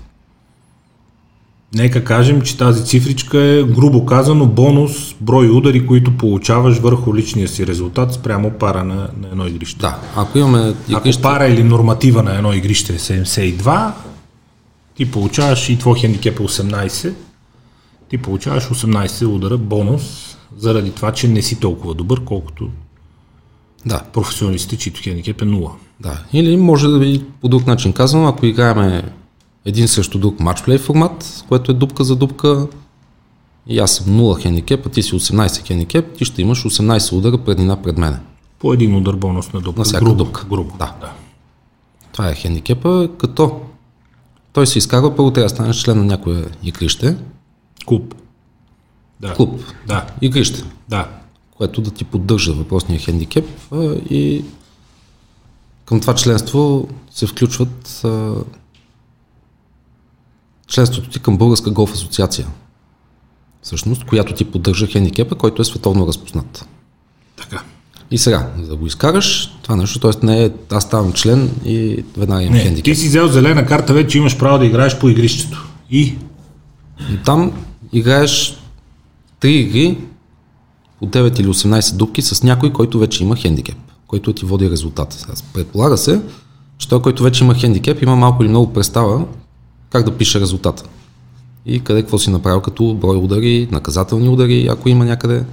Нека 1.75 2.05
кажем, 2.05 2.43
че 2.43 2.57
тази 2.57 2.85
цифричка 2.85 3.39
е, 3.39 3.63
грубо 3.63 4.07
казано, 4.07 4.47
бонус 4.47 5.15
брой 5.21 5.49
удари, 5.49 5.87
които 5.87 6.17
получаваш 6.17 6.79
върху 6.79 7.17
личния 7.17 7.49
си 7.49 7.67
резултат 7.67 8.15
спрямо 8.15 8.51
пара 8.51 8.85
на, 8.85 8.95
на 8.95 9.29
едно 9.33 9.47
игрище. 9.47 9.81
Да, 9.81 9.99
ако 10.17 10.39
имаме 10.39 10.75
Ако 10.93 11.01
игрище, 11.01 11.23
пара 11.23 11.47
или 11.47 11.63
норматива 11.63 12.23
на 12.23 12.37
едно 12.37 12.53
игрище 12.53 12.93
е 12.93 12.99
72, 12.99 13.93
ти 14.95 15.11
получаваш 15.11 15.69
и 15.69 15.79
твой 15.79 15.99
хендикеп 15.99 16.41
е 16.41 16.43
18, 16.43 17.13
ти 18.09 18.19
получаваш 18.19 18.65
18 18.65 19.27
удара 19.27 19.59
бонус, 19.59 20.37
заради 20.57 20.91
това, 20.91 21.13
че 21.13 21.29
не 21.29 21.43
си 21.43 21.61
толкова 21.61 21.95
добър, 21.95 22.25
колкото 22.25 22.69
да, 23.87 24.03
професионалистите, 24.13 24.77
чието 24.77 25.01
хендикеп 25.03 25.43
е 25.43 25.45
0. 25.45 25.71
Да, 26.01 26.23
или 26.33 26.57
може 26.57 26.89
да 26.89 26.99
би 26.99 27.23
по 27.41 27.49
друг 27.49 27.67
начин 27.67 27.93
казано, 27.93 28.29
ако 28.29 28.47
играеме 28.47 29.03
един 29.65 29.89
срещу 29.89 30.19
друг 30.19 30.41
матчплей 30.41 30.79
формат, 30.79 31.45
което 31.49 31.73
е 31.73 31.75
дупка 31.75 32.05
за 32.05 32.17
дупка, 32.17 32.67
и 33.67 33.79
аз 33.79 33.93
съм 33.97 34.07
0 34.07 34.43
хендикеп, 34.43 34.87
а 34.87 34.89
ти 34.89 35.03
си 35.03 35.15
18 35.15 35.67
хендикеп, 35.67 36.17
ти 36.17 36.25
ще 36.25 36.43
имаш 36.43 36.65
18 36.65 37.13
удара 37.13 37.39
преднина 37.39 37.83
пред 37.83 37.99
мене. 37.99 38.19
По 38.59 38.73
един 38.73 38.97
удар 38.97 39.15
бонус 39.15 39.53
на 39.53 39.61
дупка. 39.61 39.81
На 39.81 39.85
всяка 39.85 40.05
грубо, 40.05 40.25
дупка. 40.25 40.47
Грубо. 40.51 40.77
Да. 40.79 40.95
Това 42.13 42.29
е 42.31 42.35
хендикепа, 42.35 43.09
като 43.19 43.61
той 44.53 44.67
се 44.67 44.79
изкарва, 44.79 45.17
първо 45.17 45.31
трябва 45.31 45.45
да 45.45 45.55
станеш 45.55 45.77
член 45.83 45.99
на 45.99 46.05
някое 46.05 46.45
игрище, 46.63 47.17
Клуб. 47.87 48.15
Да. 49.21 49.35
клуб, 49.35 49.61
Да. 49.87 50.07
игрище, 50.23 50.65
Да. 50.89 51.09
което 51.57 51.81
да 51.81 51.91
ти 51.91 52.05
поддържа 52.05 52.53
въпросния 52.53 53.01
хендикеп 53.01 53.49
и 54.11 54.45
към 55.85 56.01
това 56.01 56.15
членство 56.15 56.89
се 57.11 57.27
включват 57.27 58.03
членството 60.71 61.11
ти 61.11 61.21
към 61.21 61.37
Българска 61.39 61.71
голф 61.71 61.93
асоциация, 61.93 62.47
всъщност, 63.63 64.05
която 64.05 64.35
ти 64.35 64.45
поддържа 64.45 64.87
хендикепа, 64.87 65.35
който 65.35 65.63
е 65.63 65.65
световно 65.65 66.07
разпознат. 66.07 66.69
Така. 67.37 67.63
И 68.11 68.19
сега, 68.19 68.51
за 68.59 68.69
да 68.69 68.77
го 68.77 68.87
изкараш, 68.87 69.59
това 69.63 69.77
нещо, 69.77 69.99
т.е. 69.99 70.27
не 70.27 70.45
е 70.45 70.51
аз 70.71 70.85
ставам 70.85 71.13
член 71.13 71.51
и 71.65 72.05
веднага 72.17 72.43
имам 72.43 72.55
Не, 72.55 72.61
хендикеп. 72.61 72.85
ти 72.85 73.01
си 73.01 73.09
взел 73.09 73.29
зелена 73.29 73.67
карта, 73.67 73.93
вече 73.93 74.19
имаш 74.19 74.39
право 74.39 74.59
да 74.59 74.67
играеш 74.67 74.99
по 74.99 75.09
игрището. 75.09 75.69
И 75.91 76.17
там 77.25 77.53
играеш 77.93 78.57
три 79.41 79.55
игри 79.55 79.99
по 80.99 81.07
9 81.07 81.41
или 81.41 81.49
18 81.49 81.97
дупки 81.97 82.23
с 82.23 82.43
някой, 82.43 82.73
който 82.73 82.99
вече 82.99 83.25
има 83.25 83.37
хендикеп, 83.37 83.79
който 84.07 84.33
ти 84.33 84.45
води 84.45 84.71
резултата. 84.71 85.17
Сега, 85.17 85.33
Предполага 85.55 85.97
се, 85.97 86.21
че 86.79 86.89
той, 86.89 87.03
който 87.03 87.23
вече 87.23 87.45
има 87.45 87.55
хендикеп, 87.55 88.03
има 88.03 88.17
малко 88.17 88.43
или 88.43 88.51
много 88.51 88.73
представа 88.73 89.25
как 89.91 90.05
да 90.05 90.17
пише 90.17 90.41
резултата. 90.41 90.85
И 91.67 91.81
къде 91.81 92.03
какво 92.03 92.19
си 92.19 92.31
направил 92.31 92.61
като 92.61 92.95
брой 92.95 93.17
удари, 93.17 93.69
наказателни 93.71 94.29
удари, 94.29 94.69
ако 94.71 94.89
има 94.89 95.05
някъде. 95.05 95.45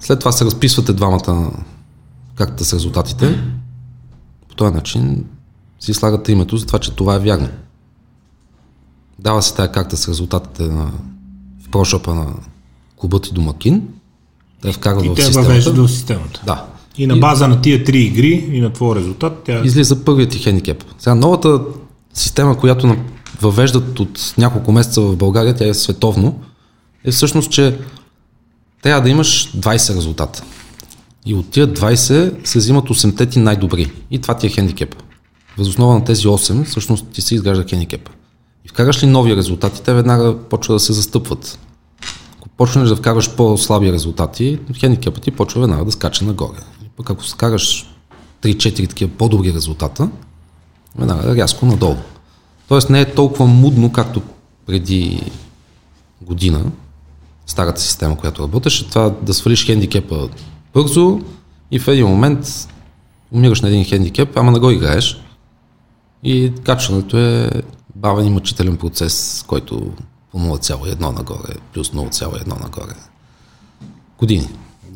След 0.00 0.18
това 0.18 0.32
се 0.32 0.44
разписвате 0.44 0.92
двамата 0.92 1.52
картата 2.34 2.64
с 2.64 2.72
резултатите. 2.72 3.42
По 4.48 4.54
този 4.54 4.74
начин 4.74 5.24
си 5.80 5.94
слагате 5.94 6.32
името 6.32 6.56
за 6.56 6.66
това, 6.66 6.78
че 6.78 6.90
това 6.90 7.14
е 7.14 7.18
вярно. 7.18 7.48
Дава 9.18 9.42
се 9.42 9.54
тази 9.54 9.72
карта 9.72 9.96
с 9.96 10.08
резултатите 10.08 10.62
на, 10.62 10.92
в 11.66 11.70
прошопа 11.70 12.14
на 12.14 12.26
клуба 12.96 13.20
ти 13.20 13.32
домакин. 13.32 13.88
Те 14.62 14.72
вкарват 14.72 15.04
и 15.04 15.08
в 15.08 15.14
те 15.14 15.22
системата. 15.22 15.48
въвеждат 15.48 15.76
в 15.76 15.88
системата. 15.88 16.42
Да. 16.46 16.66
И 16.98 17.06
на 17.06 17.16
база 17.16 17.48
на 17.48 17.60
тия 17.60 17.84
три 17.84 17.98
игри 17.98 18.48
и 18.52 18.60
на 18.60 18.72
твоя 18.72 18.96
резултат, 18.96 19.42
тя 19.44 19.64
Излиза 19.64 20.04
първият 20.04 20.30
ти 20.30 20.38
хендикеп. 20.38 20.84
Сега 20.98 21.14
новата 21.14 21.60
система, 22.16 22.58
която 22.58 22.96
въвеждат 23.40 24.00
от 24.00 24.34
няколко 24.38 24.72
месеца 24.72 25.00
в 25.00 25.16
България, 25.16 25.54
тя 25.54 25.68
е 25.68 25.74
световно, 25.74 26.40
е 27.04 27.10
всъщност, 27.10 27.50
че 27.50 27.78
трябва 28.82 29.02
да 29.02 29.08
имаш 29.08 29.52
20 29.56 29.96
резултата. 29.96 30.42
И 31.26 31.34
от 31.34 31.50
тия 31.50 31.68
20 31.68 32.46
се 32.46 32.58
взимат 32.58 32.88
8-те 32.88 33.26
ти 33.26 33.38
най-добри. 33.38 33.92
И 34.10 34.18
това 34.18 34.36
ти 34.36 34.46
е 34.46 34.50
хендикеп. 34.50 35.02
Възоснова 35.58 35.94
на 35.94 36.04
тези 36.04 36.26
8, 36.26 36.64
всъщност 36.64 37.06
ти 37.08 37.20
се 37.22 37.34
изгражда 37.34 37.64
хендикеп. 37.68 38.10
И 38.64 38.68
вкараш 38.68 39.02
ли 39.02 39.06
нови 39.06 39.36
резултати, 39.36 39.82
те 39.82 39.94
веднага 39.94 40.38
почва 40.38 40.74
да 40.74 40.80
се 40.80 40.92
застъпват. 40.92 41.58
почнеш 42.56 42.88
да 42.88 42.96
вкараш 42.96 43.30
по-слаби 43.30 43.92
резултати, 43.92 44.58
хендикепът 44.74 45.22
ти 45.22 45.30
почва 45.30 45.60
веднага 45.60 45.84
да 45.84 45.92
скача 45.92 46.24
нагоре. 46.24 46.58
Пък 46.96 47.10
ако 47.10 47.24
скараш 47.24 47.94
3-4 48.42 48.88
такива 48.88 49.10
по-добри 49.18 49.52
резултата, 49.52 50.08
веднага 50.98 51.36
рязко 51.36 51.66
надолу. 51.66 51.96
Тоест 52.68 52.90
не 52.90 53.00
е 53.00 53.14
толкова 53.14 53.46
мудно, 53.46 53.92
както 53.92 54.22
преди 54.66 55.30
година, 56.22 56.64
старата 57.46 57.80
система, 57.80 58.16
която 58.16 58.42
работеше, 58.42 58.88
това 58.88 59.10
да 59.22 59.34
свалиш 59.34 59.66
хендикепа 59.66 60.28
бързо 60.74 61.20
и 61.70 61.78
в 61.78 61.88
един 61.88 62.06
момент 62.06 62.68
умираш 63.32 63.60
на 63.60 63.68
един 63.68 63.84
хендикеп, 63.84 64.36
ама 64.36 64.52
не 64.52 64.58
го 64.58 64.70
играеш. 64.70 65.20
И 66.22 66.52
качването 66.64 67.18
е 67.18 67.50
бавен 67.94 68.26
и 68.26 68.30
мъчителен 68.30 68.76
процес, 68.76 69.44
който 69.46 69.92
по 70.32 70.38
0,1 70.38 71.00
нагоре, 71.00 71.54
плюс 71.72 71.90
0,1 71.90 72.60
нагоре. 72.62 72.94
Години. 74.18 74.48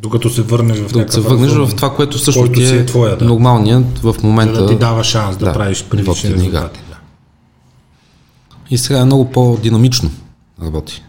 Докато 0.02 0.30
се 0.30 0.42
върнеш 0.42 0.78
в 0.78 0.92
Докато 0.92 1.12
се 1.12 1.20
върнеш 1.20 1.52
в 1.52 1.76
това, 1.76 1.94
което 1.94 2.18
също 2.18 2.40
който 2.40 2.54
ти 2.54 2.64
е, 2.64 2.76
е 2.76 2.86
твоя, 2.86 3.16
да. 3.16 3.24
нормалният 3.24 3.98
в 3.98 4.16
момента. 4.22 4.54
За 4.54 4.60
да 4.60 4.68
ти 4.68 4.78
дава 4.78 5.04
шанс 5.04 5.36
да, 5.36 5.44
да, 5.44 5.52
правиш 5.52 5.84
прилични 5.84 6.34
резултати. 6.34 6.80
Да. 6.88 6.96
И 8.70 8.78
сега 8.78 8.98
е 8.98 9.04
много 9.04 9.32
по-динамично 9.32 10.10
работи. 10.62 11.02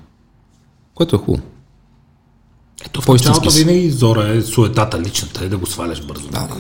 Което 0.96 1.16
е 1.16 1.20
хубаво. 1.20 1.44
Ето 2.86 3.02
в 3.02 3.06
По-истински 3.06 3.39
началото 3.39 3.58
винаги 3.58 3.92
зора 3.92 4.28
е 4.28 4.42
суетата 4.42 5.02
личната 5.02 5.46
и 5.46 5.50
да 5.50 5.58
го 5.58 5.66
сваляш 5.66 6.06
бързо. 6.06 6.28
Да, 6.28 6.39
да. 6.39 6.56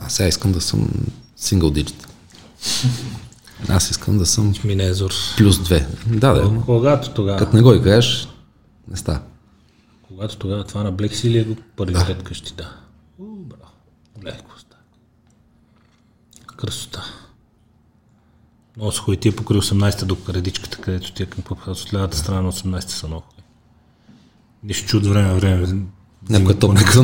А 0.00 0.08
сега 0.08 0.28
искам 0.28 0.52
да 0.52 0.60
съм 0.60 0.88
сингъл 1.36 1.70
диджит. 1.70 2.08
Аз 3.68 3.90
искам 3.90 4.18
да 4.18 4.26
съм 4.26 4.54
Мине 4.64 4.84
е 4.84 4.94
зор. 4.94 5.12
плюс 5.36 5.56
2. 5.56 5.84
Да, 6.06 6.32
да. 6.32 6.60
Когато 6.66 7.10
тогава, 7.10 7.38
Като 7.38 7.56
не 7.56 7.62
го 7.62 7.74
играеш, 7.74 8.28
не 8.90 8.96
става. 8.96 9.20
Когато 10.16 10.36
тогава 10.36 10.64
това 10.64 10.82
на 10.82 10.92
Black 10.92 11.12
Seal 11.12 11.40
е 11.40 11.44
го 11.44 11.56
първи 11.76 11.92
да. 11.92 12.06
ред 12.08 12.22
къщи, 12.22 12.54
да. 12.56 12.72
У, 13.18 13.24
браво. 13.24 13.72
Гледай 14.18 14.38
какво 14.38 14.58
става. 14.58 14.82
Красота. 16.56 17.04
Много 18.76 18.92
са 18.92 19.00
хубави 19.00 19.16
тия 19.16 19.36
покрай 19.36 19.60
18-та 19.60 20.06
до 20.06 20.16
редичката, 20.28 20.78
където 20.78 21.12
тия 21.12 21.26
към 21.26 21.44
попадат 21.44 21.78
от 21.78 21.94
лявата 21.94 22.16
страна 22.16 22.42
на 22.42 22.52
18-та 22.52 22.92
са 22.92 23.06
много 23.06 23.22
хубави. 23.22 23.42
Нищо 24.62 24.88
чуд 24.88 25.06
време 25.06 25.28
на 25.28 25.34
време. 25.34 25.82
Някой 26.28 26.52
е 26.52 26.58
топка. 26.58 27.02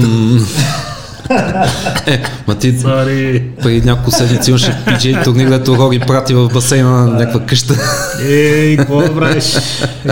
Е, 2.07 2.23
ма 2.49 2.59
ти 2.59 2.79
Сари! 2.79 3.53
преди 3.63 3.87
няколко 3.87 4.11
седмици 4.11 4.51
имаше 4.51 4.85
PJ 4.87 5.25
турнир, 5.25 5.49
дето 5.49 5.77
Роги 5.77 6.01
прати 6.01 6.35
в 6.35 6.49
басейна 6.49 6.91
на 6.91 7.07
някаква 7.07 7.47
къща. 7.47 7.75
Ей, 8.23 8.77
какво 8.77 9.15
правиш? 9.15 9.57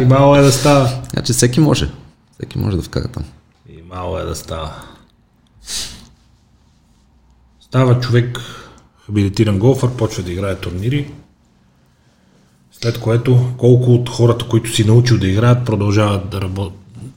И 0.01 0.05
мало 0.05 0.37
е 0.37 0.43
да 0.43 0.53
става. 0.53 0.91
Значи 1.13 1.33
всеки 1.33 1.61
може. 1.61 1.89
Всеки 2.41 2.59
може 2.59 2.77
да 2.77 2.83
вкара 2.83 3.09
там. 3.09 3.25
И 3.69 3.83
мало 3.95 4.19
е 4.19 4.25
да 4.25 4.35
става. 4.35 4.73
Става 7.61 8.01
човек, 8.01 8.41
хабилитиран 9.07 9.59
голфър, 9.59 9.91
почва 9.91 10.23
да 10.23 10.33
играе 10.33 10.57
турнири, 10.57 11.11
след 12.73 13.01
което 13.01 13.53
колко 13.59 13.95
от 13.95 14.09
хората, 14.09 14.49
които 14.49 14.71
си 14.71 14.85
научил 14.85 15.19
да 15.19 15.29
играят, 15.29 15.67
продължават 15.67 16.31
да, 16.31 16.41
работ... 16.41 16.73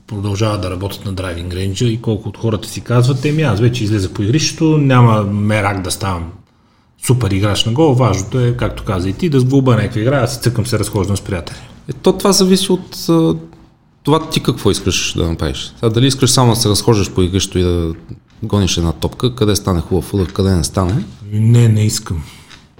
продължават 0.06 0.60
да 0.60 0.70
работят 0.70 1.04
на 1.04 1.12
драйвинг 1.12 1.54
рейнджа 1.54 1.86
и 1.86 2.02
колко 2.02 2.28
от 2.28 2.38
хората 2.38 2.68
си 2.68 2.80
казват, 2.80 3.24
еми 3.24 3.42
аз 3.42 3.60
вече 3.60 3.84
излеза 3.84 4.14
по 4.14 4.22
игрището, 4.22 4.78
няма 4.78 5.22
мерак 5.22 5.82
да 5.82 5.90
ставам 5.90 6.32
супер 7.06 7.30
играч 7.30 7.64
на 7.64 7.72
гол, 7.72 7.94
важното 7.94 8.40
е, 8.40 8.56
както 8.56 8.84
каза 8.84 9.08
и 9.08 9.12
ти, 9.12 9.28
да 9.28 9.40
сглоба 9.40 9.76
някаква 9.76 10.00
игра, 10.00 10.22
аз 10.22 10.34
си 10.34 10.40
цъкам 10.40 10.66
се 10.66 10.78
разхождам 10.78 11.16
с 11.16 11.20
приятели. 11.20 11.58
Е, 11.88 11.92
то 11.92 12.18
това 12.18 12.32
зависи 12.32 12.72
от 12.72 13.08
това 14.04 14.28
ти 14.30 14.40
какво 14.40 14.70
искаш 14.70 15.14
да 15.16 15.28
направиш. 15.28 15.72
Сега, 15.76 15.90
дали 15.90 16.06
искаш 16.06 16.30
само 16.30 16.54
да 16.54 16.60
се 16.60 16.68
разхождаш 16.68 17.10
по 17.10 17.22
игрището 17.22 17.58
и 17.58 17.62
да 17.62 17.92
гониш 18.42 18.76
една 18.76 18.92
топка, 18.92 19.34
къде 19.34 19.56
стане 19.56 19.80
хубав 19.80 20.14
удар, 20.14 20.26
къде 20.26 20.50
не 20.50 20.64
стане. 20.64 21.04
Не, 21.32 21.68
не 21.68 21.84
искам. 21.84 22.22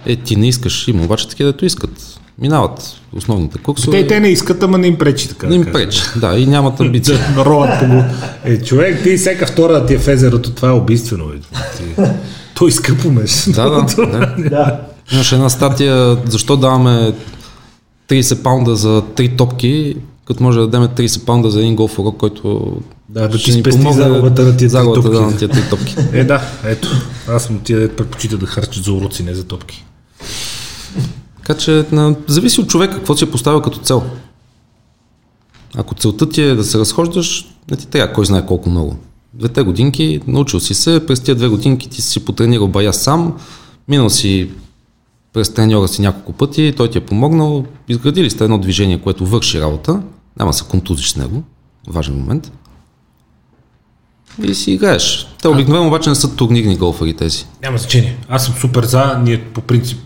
Е, 0.05 0.15
ти 0.15 0.35
не 0.35 0.47
искаш, 0.47 0.87
има 0.87 1.03
обаче 1.03 1.29
такива, 1.29 1.51
дето 1.51 1.65
искат. 1.65 2.19
Минават 2.41 3.01
основните 3.15 3.57
курсове. 3.57 4.01
Те, 4.01 4.07
те 4.07 4.19
не 4.19 4.27
искат, 4.27 4.63
ама 4.63 4.77
не 4.77 4.87
им 4.87 4.97
пречи 4.97 5.29
така. 5.29 5.47
не 5.47 5.55
им 5.55 5.65
пречи, 5.65 6.01
да, 6.15 6.37
и 6.37 6.45
нямат 6.45 6.79
амбиция. 6.79 7.19
Да 7.35 7.45
роват 7.45 7.79
по 7.79 7.87
го. 7.87 8.03
Е, 8.43 8.61
човек, 8.61 9.03
ти 9.03 9.17
всяка 9.17 9.47
втора 9.47 9.85
ти 9.85 9.93
е 9.93 9.99
в 9.99 10.07
езерото, 10.07 10.51
това 10.51 10.69
е 10.69 10.71
убийствено. 10.71 11.27
Бе. 11.27 11.39
Ти... 11.77 12.01
Той 12.55 12.71
скъпо 12.71 13.11
меш. 13.11 13.45
Да, 13.47 13.69
да, 13.69 13.85
да. 13.95 14.35
Да. 14.49 14.81
Имаше 15.13 15.35
една 15.35 15.49
статия, 15.49 16.17
защо 16.25 16.57
даваме 16.57 17.13
30 18.09 18.41
паунда 18.41 18.75
за 18.75 19.01
3 19.01 19.37
топки, 19.37 19.95
като 20.25 20.43
може 20.43 20.59
да 20.59 20.67
дадем 20.67 21.07
30 21.07 21.25
паунда 21.25 21.51
за 21.51 21.59
един 21.59 21.75
голф 21.75 21.99
урок, 21.99 22.17
който 22.17 22.77
Да, 23.09 23.27
да 23.27 23.37
ти 23.37 23.51
спести 23.51 23.81
помогне 23.81 24.03
загубата 24.03 24.41
на 24.41 24.49
тия 24.49 24.57
три 24.57 24.69
загубата 24.69 25.09
да, 25.09 25.21
на 25.21 25.37
тия 25.37 25.49
3 25.49 25.69
топки. 25.69 25.95
Е, 26.13 26.23
да, 26.23 26.41
ето. 26.65 26.89
Аз 27.27 27.43
съм 27.43 27.59
тия, 27.59 27.79
дето 27.79 27.95
предпочита 27.95 28.37
да 28.37 28.45
харчат 28.45 28.83
за 28.83 28.93
уроци, 28.93 29.23
не 29.23 29.35
за 29.35 29.43
топки. 29.43 29.85
Така 31.37 31.59
че 31.59 31.85
на, 31.91 32.15
зависи 32.27 32.61
от 32.61 32.69
човека 32.69 32.95
какво 32.95 33.15
си 33.15 33.23
е 33.23 33.31
поставил 33.31 33.61
като 33.61 33.79
цел. 33.79 34.03
Ако 35.75 35.95
целта 35.95 36.29
ти 36.29 36.41
е 36.41 36.55
да 36.55 36.63
се 36.63 36.79
разхождаш, 36.79 37.45
не 37.71 37.77
ти 37.77 37.87
трябва 37.87 38.13
кой 38.13 38.25
знае 38.25 38.45
колко 38.45 38.69
много. 38.69 38.97
Двете 39.33 39.61
годинки, 39.61 40.21
научил 40.27 40.59
си 40.59 40.73
се, 40.73 41.05
през 41.05 41.19
тия 41.19 41.35
две 41.35 41.47
годинки 41.47 41.89
ти 41.89 42.01
си 42.01 42.25
потренирал 42.25 42.67
бая 42.67 42.93
сам, 42.93 43.33
минал 43.87 44.09
си 44.09 44.49
през 45.33 45.53
треньора 45.53 45.87
си 45.87 46.01
няколко 46.01 46.33
пъти, 46.33 46.73
той 46.77 46.89
ти 46.89 46.97
е 46.97 47.05
помогнал, 47.05 47.65
изградили 47.87 48.29
сте 48.29 48.43
едно 48.43 48.57
движение, 48.57 49.01
което 49.01 49.25
върши 49.25 49.61
работа, 49.61 50.01
няма 50.39 50.53
се 50.53 50.63
контузиш 50.63 51.09
с 51.11 51.15
него, 51.15 51.43
важен 51.87 52.15
момент. 52.15 52.51
И 54.43 54.55
си 54.55 54.71
играеш. 54.71 55.27
Те 55.41 55.47
обикновено 55.47 55.87
обаче 55.87 56.09
не 56.09 56.15
са 56.15 56.35
турнирни 56.35 56.77
голфари 56.77 57.13
тези. 57.15 57.45
Няма 57.61 57.77
значение. 57.77 58.17
Аз 58.29 58.45
съм 58.45 58.53
супер 58.55 58.83
за. 58.83 59.19
Ние 59.23 59.43
по 59.43 59.61
принцип 59.61 59.99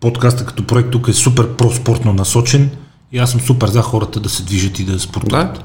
подкаста 0.00 0.46
като 0.46 0.66
проект 0.66 0.90
тук 0.90 1.08
е 1.08 1.12
супер 1.12 1.56
проспортно 1.56 2.12
насочен 2.12 2.70
и 3.12 3.18
аз 3.18 3.30
съм 3.30 3.40
супер 3.40 3.68
за 3.68 3.82
хората 3.82 4.20
да 4.20 4.28
се 4.28 4.42
движат 4.42 4.78
и 4.78 4.84
да 4.84 5.00
спортуват. 5.00 5.54
Да. 5.54 5.62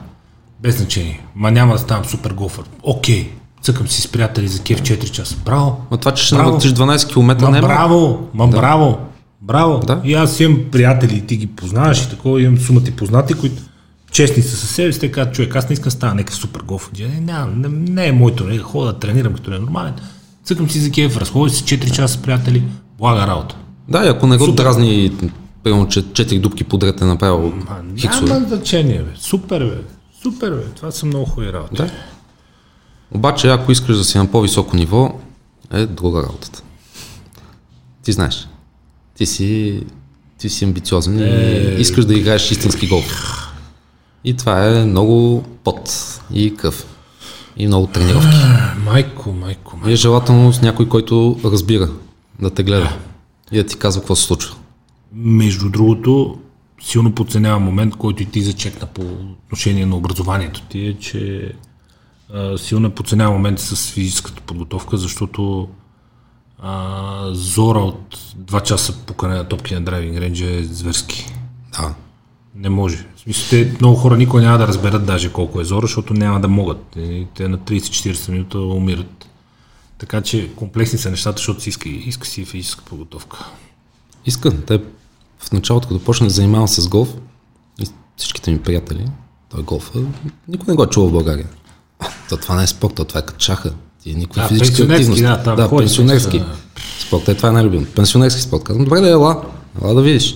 Без 0.61 0.77
значение. 0.77 1.25
Ма 1.35 1.51
няма 1.51 1.73
да 1.73 1.79
ставам 1.79 2.05
супер 2.05 2.31
голфър. 2.31 2.65
Окей. 2.83 3.31
Цъкам 3.61 3.87
си 3.87 4.01
с 4.01 4.07
приятели 4.07 4.47
за 4.47 4.61
кеф 4.63 4.81
4 4.81 5.11
часа. 5.11 5.35
Браво. 5.45 5.81
Но 5.91 5.97
това, 5.97 6.11
че 6.13 6.25
ще 6.25 6.35
навъртиш 6.35 6.71
12 6.71 7.13
км, 7.13 7.41
Ма 7.45 7.51
не 7.51 7.57
е 7.57 7.61
браво, 7.61 8.27
ма 8.33 8.49
Да. 8.49 8.57
браво, 8.57 8.97
браво. 9.41 9.79
Да. 9.79 10.01
И 10.03 10.13
аз 10.13 10.39
имам 10.39 10.59
приятели, 10.71 11.15
и 11.15 11.21
ти 11.27 11.37
ги 11.37 11.47
познаваш 11.47 12.01
и 12.03 12.09
такова, 12.09 12.41
имам 12.41 12.57
сума 12.57 12.83
ти 12.83 12.91
познати, 12.91 13.33
които 13.33 13.61
честни 14.15 14.43
са 14.43 14.57
със 14.57 14.69
себе 14.69 14.93
си, 14.93 14.99
те 14.99 15.11
казват, 15.11 15.35
човек, 15.35 15.55
аз 15.55 15.69
не 15.69 15.73
искам 15.73 15.87
да 15.87 15.91
стана 15.91 16.15
някакъв 16.15 16.35
супер 16.35 16.61
голф. 16.61 16.91
Не, 16.99 17.21
не, 17.45 17.67
не, 17.69 18.07
е 18.07 18.11
моето, 18.11 18.43
не, 18.43 18.57
хода 18.57 18.93
да 18.93 18.99
тренирам 18.99 19.33
като 19.33 19.53
е 19.53 19.59
нормален. 19.59 19.93
Цъкам 20.43 20.69
си 20.69 20.79
за 20.79 20.91
кеф, 20.91 21.17
разходи 21.17 21.53
си 21.53 21.63
4 21.63 21.91
часа 21.91 22.13
с 22.13 22.21
приятели, 22.21 22.63
блага 22.97 23.27
работа. 23.27 23.55
Да, 23.89 24.05
и 24.05 24.07
ако 24.07 24.27
не 24.27 24.37
го 24.37 24.45
Супер. 24.45 24.63
дразни, 24.63 25.11
примерно, 25.63 25.87
че 25.87 26.03
4 26.03 26.39
дубки 26.39 26.63
подред 26.63 27.01
е 27.01 27.05
направил 27.05 27.53
хиксове. 27.97 28.33
няма 28.33 28.47
значение, 28.47 28.99
бе. 28.99 29.11
Супер, 29.15 29.65
бе. 29.65 29.77
Супер, 30.23 30.51
бе. 30.51 30.63
Това 30.75 30.91
са 30.91 31.05
много 31.05 31.25
хубави 31.25 31.53
работи. 31.53 31.75
Да. 31.75 31.89
Обаче, 33.11 33.49
ако 33.49 33.71
искаш 33.71 33.97
да 33.97 34.03
си 34.03 34.17
на 34.17 34.31
по-високо 34.31 34.75
ниво, 34.75 35.19
е 35.73 35.85
друга 35.85 36.23
работата. 36.23 36.63
Ти 38.03 38.11
знаеш. 38.11 38.47
Ти 39.17 39.25
си, 39.25 39.81
ти 40.37 40.49
си 40.49 40.65
амбициозен 40.65 41.19
Е. 41.19 41.25
и 41.77 41.81
искаш 41.81 42.05
да 42.05 42.13
играеш 42.13 42.51
истински 42.51 42.87
голф. 42.87 43.44
И 44.25 44.33
това 44.33 44.67
е 44.67 44.85
много 44.85 45.43
пот 45.63 45.89
и 46.33 46.55
кръв. 46.55 46.85
И 47.57 47.67
много 47.67 47.87
тренировки. 47.87 48.37
Майко, 48.85 49.31
майко, 49.31 49.77
майко. 49.77 49.89
И 49.89 49.93
е 49.93 49.95
желателно 49.95 50.53
с 50.53 50.61
някой, 50.61 50.89
който 50.89 51.39
разбира 51.45 51.89
да 52.41 52.49
те 52.49 52.63
гледа 52.63 52.97
и 53.51 53.57
да 53.57 53.65
ти 53.65 53.77
казва 53.77 54.01
какво 54.01 54.15
се 54.15 54.23
случва. 54.23 54.55
Между 55.13 55.69
другото, 55.69 56.39
силно 56.81 57.15
подценявам 57.15 57.63
момент, 57.63 57.95
който 57.95 58.23
и 58.23 58.25
ти 58.25 58.41
зачекна 58.41 58.87
по 58.87 59.01
отношение 59.45 59.85
на 59.85 59.95
образованието 59.95 60.61
ти, 60.61 60.85
е, 60.87 60.93
че 60.93 61.51
а, 62.33 62.57
силно 62.57 62.91
подценявам 62.91 63.33
момент 63.33 63.59
с 63.59 63.91
физическата 63.91 64.41
подготовка, 64.41 64.97
защото 64.97 65.67
а, 66.59 67.29
зора 67.31 67.79
от 67.79 68.17
2 68.37 68.63
часа 68.63 68.97
покане 69.05 69.35
на 69.35 69.47
топки 69.47 69.73
на 69.73 69.81
драйвинг 69.81 70.17
рейнджа 70.17 70.45
е 70.45 70.63
зверски. 70.63 71.33
Да. 71.79 71.93
Не 72.55 72.69
може. 72.69 73.05
В 73.15 73.19
смисъл, 73.19 73.45
те 73.49 73.75
много 73.79 73.95
хора 73.95 74.17
никога 74.17 74.41
няма 74.41 74.57
да 74.57 74.67
разберат 74.67 75.05
даже 75.05 75.31
колко 75.33 75.61
е 75.61 75.65
зора, 75.65 75.87
защото 75.87 76.13
няма 76.13 76.41
да 76.41 76.47
могат. 76.47 76.95
И 76.97 77.27
Те 77.35 77.47
на 77.47 77.57
30-40 77.57 78.29
минута 78.31 78.59
умират. 78.59 79.25
Така 79.97 80.21
че 80.21 80.51
комплексни 80.55 80.99
са 80.99 81.11
нещата, 81.11 81.37
защото 81.37 81.61
си 81.61 81.69
иска, 81.69 81.89
иска 81.89 82.27
си 82.27 82.45
физическа 82.45 82.83
подготовка. 82.85 83.45
Иска. 84.25 84.61
Те 84.61 84.81
в 85.39 85.51
началото, 85.51 85.87
като 85.87 86.03
почна 86.03 86.27
да 86.27 86.33
занимавам 86.33 86.67
с 86.67 86.87
голф, 86.87 87.09
и 87.81 87.87
всичките 88.17 88.51
ми 88.51 88.59
приятели, 88.61 89.05
той 89.49 89.63
голфа, 89.63 89.99
никой 90.47 90.65
не 90.67 90.75
го 90.75 90.83
е 90.83 90.87
чувал 90.87 91.09
в 91.09 91.13
България. 91.13 91.47
То 92.29 92.37
това 92.37 92.55
не 92.55 92.63
е 92.63 92.67
спорт, 92.67 92.95
то 92.95 93.05
това 93.05 93.19
е 93.19 93.25
като 93.25 93.39
шаха. 93.39 93.73
Ти 94.03 94.15
никаква 94.15 94.41
Да, 94.41 94.47
физическа 94.47 94.83
активност. 94.83 95.21
да, 95.21 95.43
там 95.43 95.55
да 95.55 95.67
ходиш, 95.67 95.89
пенсионерски 95.89 96.39
да. 96.39 96.55
спорт. 96.99 97.27
Е, 97.27 97.35
това 97.35 97.49
е 97.49 97.51
най-любим. 97.51 97.87
Пенсионерски 97.95 98.41
спорт. 98.41 98.63
Казвам, 98.63 98.85
добре 98.85 98.99
да 98.99 99.09
ела, 99.09 99.43
ела 99.83 99.93
да 99.93 100.01
видиш. 100.01 100.35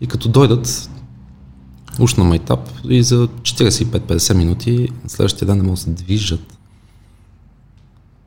И 0.00 0.06
като 0.06 0.28
дойдат, 0.28 0.90
уж 1.98 2.14
на 2.14 2.24
майтап 2.24 2.70
и 2.88 3.02
за 3.02 3.28
45-50 3.28 4.34
минути 4.34 4.88
следващия 5.06 5.46
ден 5.46 5.56
не 5.56 5.62
могат 5.62 5.78
да 5.78 5.82
се 5.82 5.90
движат. 5.90 6.58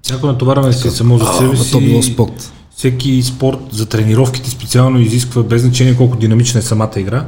Всяко 0.01 0.27
натоварване 0.27 0.73
си 0.73 0.89
само 0.89 1.17
за 1.17 1.25
себе 1.25 1.57
си. 1.57 1.71
то 1.71 1.79
било 1.79 2.03
спорт. 2.03 2.53
Всеки 2.75 3.23
спорт 3.23 3.59
за 3.71 3.85
тренировките 3.85 4.49
специално 4.49 4.99
изисква 4.99 5.43
без 5.43 5.61
значение 5.61 5.97
колко 5.97 6.17
динамична 6.17 6.59
е 6.59 6.63
самата 6.63 6.91
игра. 6.97 7.27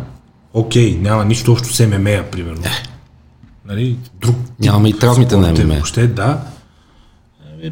Окей, 0.53 0.99
няма 1.01 1.25
нищо 1.25 1.51
общо 1.51 1.73
с 1.73 1.87
ММА, 1.87 2.23
примерно. 2.31 2.63
Нали? 3.65 3.97
Друг 4.21 4.35
Нямаме 4.59 4.89
и 4.89 4.99
травмите 4.99 5.37
на 5.37 5.49
е 5.49 5.53
ММА. 5.53 5.73
Въобще, 5.73 6.07
да. 6.07 6.43
Еми, 7.53 7.71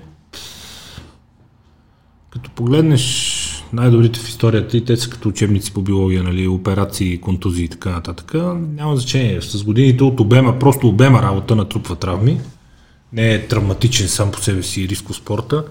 Като 2.30 2.51
погледнеш 2.51 3.47
най-добрите 3.74 4.19
в 4.19 4.30
историята 4.30 4.78
и 4.78 4.86
те 4.86 4.97
са 4.97 5.09
като 5.09 5.30
учебници 5.30 5.74
по 5.74 5.82
биология, 5.82 6.24
нали, 6.24 6.47
операции, 6.47 7.17
контузии 7.17 7.65
и 7.65 7.69
така 7.69 7.89
нататък, 7.89 8.34
няма 8.76 8.95
значение. 8.95 9.41
С 9.41 9.63
годините 9.63 10.03
от 10.03 10.19
обема, 10.19 10.59
просто 10.59 10.88
обема 10.88 11.22
работа 11.22 11.55
натрупва 11.55 11.95
травми. 11.95 12.39
Не 13.13 13.34
е 13.34 13.47
травматичен 13.47 14.07
сам 14.07 14.32
по 14.32 14.41
себе 14.41 14.63
си 14.63 14.88
рисков 14.88 15.15
спорта, 15.15 15.63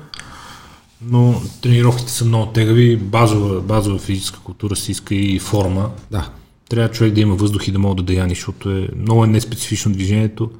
но 1.02 1.42
тренировките 1.62 2.10
са 2.10 2.24
много 2.24 2.52
тегави, 2.52 2.96
базова, 2.96 3.60
базова 3.60 3.98
физическа 3.98 4.38
култура 4.40 4.76
се 4.76 4.92
иска 4.92 5.14
и 5.14 5.38
форма. 5.38 5.90
Да. 6.10 6.30
Трябва 6.68 6.90
човек 6.90 7.14
да 7.14 7.20
има 7.20 7.34
въздух 7.34 7.68
и 7.68 7.72
да 7.72 7.78
мога 7.78 7.94
да 7.94 8.02
деяни, 8.02 8.34
защото 8.34 8.70
е 8.70 8.88
много 8.96 9.24
е 9.24 9.26
неспецифично 9.26 9.92
движението 9.92 10.50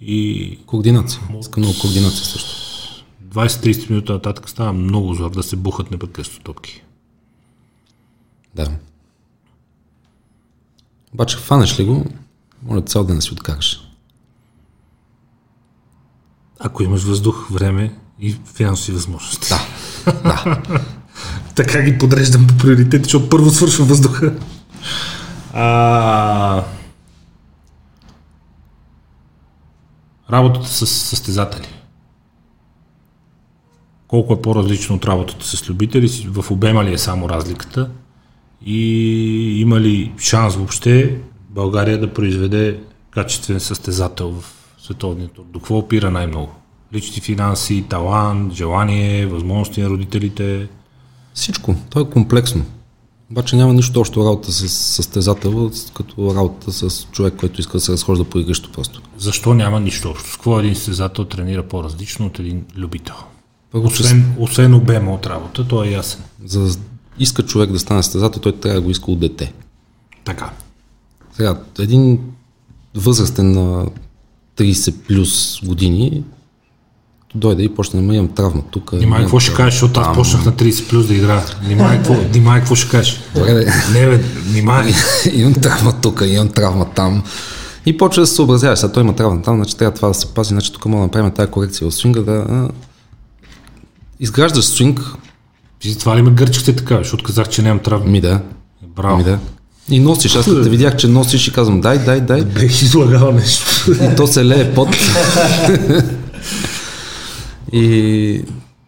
и 0.00 0.58
Координация. 0.66 1.20
Иска 1.40 1.60
много 1.60 1.74
координация 1.80 2.24
също. 2.24 2.63
20-30 3.34 3.90
минути 3.90 4.12
нататък 4.12 4.48
става 4.48 4.72
много 4.72 5.14
зор 5.14 5.30
да 5.30 5.42
се 5.42 5.56
бухат 5.56 5.90
непрекъснато 5.90 6.40
топки. 6.40 6.82
Да. 8.54 8.70
Обаче 11.14 11.36
хванеш 11.36 11.80
ли 11.80 11.84
го, 11.84 12.06
моля 12.62 12.82
цял 12.82 13.04
ден 13.04 13.16
да 13.16 13.22
си 13.22 13.32
откараш. 13.32 13.80
Ако 16.60 16.82
имаш 16.82 17.02
въздух, 17.02 17.50
време 17.50 17.98
и 18.20 18.36
финансови 18.54 18.92
възможности. 18.92 19.48
Да. 19.48 19.60
Да. 20.12 20.62
така 21.54 21.82
ги 21.82 21.98
подреждам 21.98 22.46
по 22.46 22.56
приоритети, 22.56 23.04
защото 23.04 23.28
първо 23.28 23.50
свършва 23.50 23.84
въздуха. 23.84 24.34
А... 25.52 26.64
Работата 30.30 30.68
с 30.68 30.86
състезатели. 30.86 31.73
Колко 34.14 34.32
е 34.32 34.42
по-различно 34.42 34.96
от 34.96 35.04
работата 35.04 35.46
с 35.46 35.68
любители, 35.68 36.08
в 36.30 36.50
обема 36.50 36.84
ли 36.84 36.92
е 36.92 36.98
само 36.98 37.28
разликата 37.28 37.90
и 38.66 39.60
има 39.60 39.80
ли 39.80 40.12
шанс 40.18 40.56
въобще 40.56 41.20
България 41.50 42.00
да 42.00 42.14
произведе 42.14 42.80
качествен 43.10 43.60
състезател 43.60 44.30
в 44.30 44.44
световния 44.78 45.28
тур? 45.28 45.44
До 45.52 45.58
какво 45.58 45.78
опира 45.78 46.10
най-много? 46.10 46.52
Лични 46.92 47.22
финанси, 47.22 47.84
талант, 47.88 48.52
желание, 48.52 49.26
възможности 49.26 49.82
на 49.82 49.88
родителите. 49.88 50.68
Всичко. 51.34 51.74
То 51.90 52.00
е 52.00 52.10
комплексно. 52.10 52.64
Обаче 53.30 53.56
няма 53.56 53.72
нищо 53.72 54.00
общо 54.00 54.24
работа 54.24 54.52
с 54.52 54.68
състезател, 54.68 55.70
като 55.94 56.34
работа 56.34 56.72
с 56.72 57.06
човек, 57.12 57.34
който 57.36 57.60
иска 57.60 57.72
да 57.72 57.80
се 57.80 57.92
разхожда 57.92 58.24
по 58.24 58.38
игрище 58.38 58.68
просто. 58.72 59.02
Защо 59.18 59.54
няма 59.54 59.80
нищо 59.80 60.10
общо? 60.10 60.30
С 60.30 60.34
какво 60.34 60.60
един 60.60 60.74
състезател 60.74 61.24
тренира 61.24 61.62
по-различно 61.62 62.26
от 62.26 62.38
един 62.38 62.64
любител? 62.76 63.14
Освен, 63.74 64.34
освен 64.38 64.74
обема 64.74 65.14
от 65.14 65.26
работа, 65.26 65.68
то 65.68 65.84
е 65.84 65.88
ясен. 65.88 66.20
за 66.44 66.78
иска 67.18 67.42
човек 67.42 67.72
да 67.72 67.78
стане 67.78 68.02
състезател, 68.02 68.40
той 68.40 68.52
трябва 68.52 68.80
да 68.80 68.84
го 68.84 68.90
иска 68.90 69.10
от 69.10 69.20
дете. 69.20 69.52
Така. 70.24 70.50
Сега, 71.36 71.60
един 71.78 72.18
възрастен 72.94 73.52
на 73.52 73.86
30 74.56 74.92
плюс 74.92 75.60
години, 75.64 76.24
дойде 77.34 77.62
и 77.62 77.74
почне 77.74 78.02
да 78.02 78.14
имам 78.14 78.28
травма 78.28 78.62
тук. 78.70 78.90
Внимай 78.90 79.06
имам 79.06 79.20
какво 79.20 79.40
ще 79.40 79.54
кажеш, 79.54 79.74
защото 79.74 80.00
аз 80.00 80.16
почнах 80.16 80.44
на 80.44 80.52
30 80.52 80.88
плюс 80.88 81.06
да 81.06 81.14
играя. 81.14 81.42
Внимай 81.62 81.96
какво, 81.96 82.14
какво 82.44 82.74
ще 82.74 82.90
кажеш. 82.90 83.20
Добре. 83.34 83.72
Не 83.92 84.06
бе, 84.06 84.16
внимай. 84.16 84.92
имам 85.32 85.54
травма 85.54 86.00
тук, 86.00 86.22
имам 86.26 86.48
травма 86.48 86.86
там. 86.94 87.22
И 87.86 87.96
почва 87.96 88.22
да 88.22 88.26
се 88.26 88.34
съобразяваш, 88.34 88.78
сега 88.78 88.92
той 88.92 89.02
има 89.02 89.14
травма 89.16 89.42
там, 89.42 89.56
значи 89.56 89.76
трябва 89.76 89.94
това 89.94 90.08
да 90.08 90.14
се 90.14 90.26
пази, 90.26 90.48
значи 90.48 90.72
тук 90.72 90.86
мога 90.86 91.00
да 91.00 91.06
направим 91.06 91.30
тази 91.30 91.50
корекция 91.50 91.90
в 91.90 91.94
свинга, 91.94 92.20
да... 92.20 92.68
Изграждаш 94.20 94.64
свинг, 94.64 95.00
за 95.84 95.98
това 95.98 96.16
ли 96.16 96.22
ме 96.22 96.30
гърчихте 96.30 96.76
така, 96.76 96.98
защото 96.98 97.24
казах, 97.24 97.48
че 97.48 97.62
нямам 97.62 97.82
травми. 97.82 98.10
ми 98.10 98.20
да, 98.20 98.40
Браво. 98.96 99.16
ми 99.16 99.24
да. 99.24 99.38
И 99.88 100.00
носиш, 100.00 100.36
аз 100.36 100.44
като 100.44 100.62
те 100.62 100.68
видях, 100.68 100.96
че 100.96 101.08
носиш 101.08 101.48
и 101.48 101.52
казвам, 101.52 101.80
дай, 101.80 101.98
дай, 101.98 102.20
дай. 102.20 102.44
Бех 102.44 102.82
излагал 102.82 103.32
нещо. 103.32 103.92
И 103.92 104.16
то 104.16 104.26
се 104.26 104.44
лее 104.44 104.74
под. 104.74 104.88
и 107.72 108.44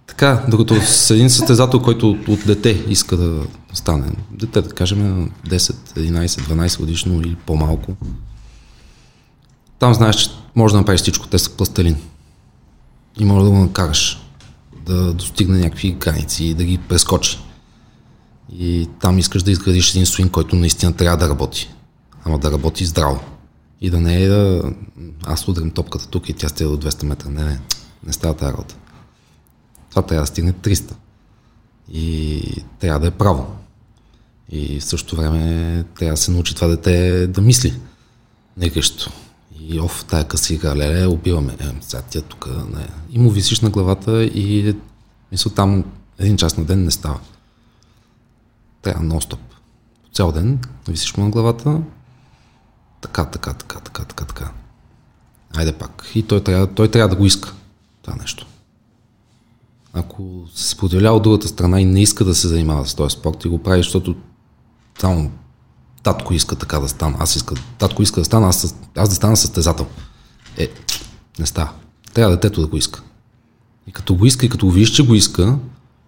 така, 0.06 0.44
докато 0.48 0.74
с 0.86 1.10
един 1.10 1.30
състезател, 1.30 1.80
който 1.80 2.10
от, 2.10 2.28
от 2.28 2.46
дете 2.46 2.84
иска 2.88 3.16
да 3.16 3.42
стане, 3.72 4.06
дете 4.30 4.60
да 4.60 4.68
кажем 4.68 4.98
на 4.98 5.28
10, 5.48 5.74
11, 5.96 6.26
12 6.26 6.78
годишно 6.78 7.20
или 7.20 7.36
по-малко, 7.46 7.96
там 9.78 9.94
знаеш, 9.94 10.16
че 10.16 10.30
можеш 10.54 10.72
да 10.72 10.78
направиш 10.78 11.00
всичко, 11.00 11.26
те 11.26 11.38
са 11.38 11.50
пластелин. 11.50 11.96
И 13.18 13.24
може 13.24 13.44
да 13.44 13.50
го 13.50 13.58
накараш 13.58 14.25
да 14.86 15.12
достигне 15.12 15.58
някакви 15.58 15.92
граници 15.92 16.44
и 16.44 16.54
да 16.54 16.64
ги 16.64 16.78
прескочи. 16.78 17.38
И 18.52 18.88
там 19.00 19.18
искаш 19.18 19.42
да 19.42 19.50
изградиш 19.50 19.90
един 19.90 20.06
свин, 20.06 20.28
който 20.28 20.56
наистина 20.56 20.92
трябва 20.92 21.16
да 21.16 21.28
работи. 21.28 21.70
Ама 22.24 22.38
да 22.38 22.52
работи 22.52 22.84
здраво. 22.84 23.20
И 23.80 23.90
да 23.90 24.00
не 24.00 24.22
е 24.22 24.28
да... 24.28 24.72
Аз 25.24 25.48
удрям 25.48 25.70
топката 25.70 26.08
тук 26.08 26.28
и 26.28 26.32
тя 26.32 26.48
стига 26.48 26.70
до 26.70 26.90
200 26.90 27.04
метра. 27.04 27.28
Не, 27.28 27.44
не. 27.44 27.60
Не 28.06 28.12
става 28.12 28.34
тази 28.34 28.52
работа. 28.52 28.76
Това 29.90 30.02
трябва 30.02 30.22
да 30.22 30.26
стигне 30.26 30.52
300. 30.52 30.92
И 31.92 32.42
трябва 32.78 33.00
да 33.00 33.06
е 33.06 33.10
право. 33.10 33.56
И 34.50 34.80
в 34.80 34.84
същото 34.84 35.16
време 35.16 35.84
трябва 35.98 36.12
да 36.12 36.16
се 36.16 36.30
научи 36.30 36.54
това 36.54 36.68
дете 36.68 37.26
да 37.26 37.40
мисли. 37.40 37.74
Не 38.56 38.68
гъщо. 38.68 39.10
И 39.60 39.80
оф, 39.80 40.04
тая 40.04 40.24
къси 40.24 40.54
игра, 40.54 40.76
леле, 40.76 41.06
убиваме. 41.06 41.56
Е, 41.60 41.64
сега 41.80 42.02
тя 42.10 42.20
тук, 42.20 42.48
не. 42.74 42.88
И 43.10 43.18
му 43.18 43.30
висиш 43.30 43.60
на 43.60 43.70
главата 43.70 44.24
и 44.24 44.76
мисля, 45.32 45.50
там 45.50 45.84
един 46.18 46.36
час 46.36 46.56
на 46.56 46.64
ден 46.64 46.84
не 46.84 46.90
става. 46.90 47.20
Трябва 48.82 49.04
нон-стоп. 49.04 49.38
Цял 50.12 50.32
ден 50.32 50.58
висиш 50.88 51.16
му 51.16 51.24
на 51.24 51.30
главата, 51.30 51.80
така, 53.00 53.24
така, 53.24 53.52
така, 53.52 53.80
така, 53.80 54.04
така, 54.04 54.24
така. 54.24 54.52
Айде 55.56 55.72
пак. 55.72 56.10
И 56.14 56.22
той 56.22 56.40
трябва, 56.40 56.66
той 56.66 56.90
трябва 56.90 57.08
да 57.08 57.16
го 57.16 57.26
иска. 57.26 57.54
Това 58.02 58.16
нещо. 58.16 58.46
Ако 59.92 60.44
се 60.54 60.68
споделя 60.68 61.12
от 61.12 61.22
другата 61.22 61.48
страна 61.48 61.80
и 61.80 61.84
не 61.84 62.02
иска 62.02 62.24
да 62.24 62.34
се 62.34 62.48
занимава 62.48 62.86
с 62.86 62.94
този 62.94 63.12
спорт 63.12 63.44
и 63.44 63.48
го 63.48 63.62
прави, 63.62 63.82
защото 63.82 64.16
само 65.00 65.30
татко 66.06 66.34
иска 66.34 66.56
така 66.56 66.78
да 66.78 66.88
стана, 66.88 67.16
аз 67.20 67.36
иска, 67.36 67.54
татко 67.78 68.02
иска 68.02 68.20
да 68.20 68.24
стана, 68.24 68.48
аз, 68.48 68.76
аз 68.96 69.08
да 69.08 69.14
стана 69.14 69.36
състезател. 69.36 69.86
Е, 70.56 70.68
не 71.38 71.46
става. 71.46 71.70
Трябва 72.14 72.36
детето 72.36 72.60
да 72.60 72.66
го 72.66 72.76
иска. 72.76 73.02
И 73.86 73.92
като 73.92 74.14
го 74.14 74.26
иска 74.26 74.46
и 74.46 74.48
като 74.48 74.66
го 74.66 74.72
видиш, 74.72 74.90
че 74.90 75.06
го 75.06 75.14
иска, 75.14 75.58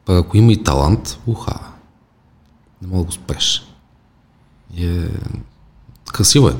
пък 0.05 0.17
ако 0.17 0.37
има 0.37 0.53
и 0.53 0.63
талант, 0.63 1.19
уха, 1.27 1.59
не 2.83 2.89
мога 2.89 2.99
да 2.99 3.07
го 3.07 3.13
спреш. 3.13 3.63
И 4.75 4.87
е... 4.87 5.09
Красиво 6.13 6.49
е. 6.49 6.57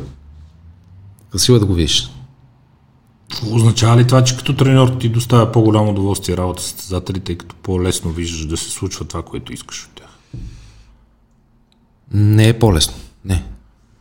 Красиво 1.31 1.57
е 1.57 1.61
да 1.61 1.67
го 1.67 1.75
видиш. 1.75 2.11
Означава 3.53 3.97
ли 3.97 4.07
това, 4.07 4.25
че 4.25 4.37
като 4.37 4.57
треньор 4.57 4.89
ти 4.89 5.09
доставя 5.09 5.53
по-голямо 5.53 5.91
удоволствие 5.91 6.37
работа 6.37 6.63
с 6.63 6.67
състезателите, 6.67 7.25
тъй 7.25 7.39
като 7.39 7.57
по-лесно 7.57 8.11
виждаш 8.11 8.47
да 8.47 8.57
се 8.57 8.71
случва 8.71 9.05
това, 9.05 9.23
което 9.23 9.53
искаш 9.53 9.85
от 9.85 9.91
тях? 9.95 10.19
Не 12.13 12.49
е 12.49 12.59
по-лесно. 12.59 12.95
Не. 13.25 13.45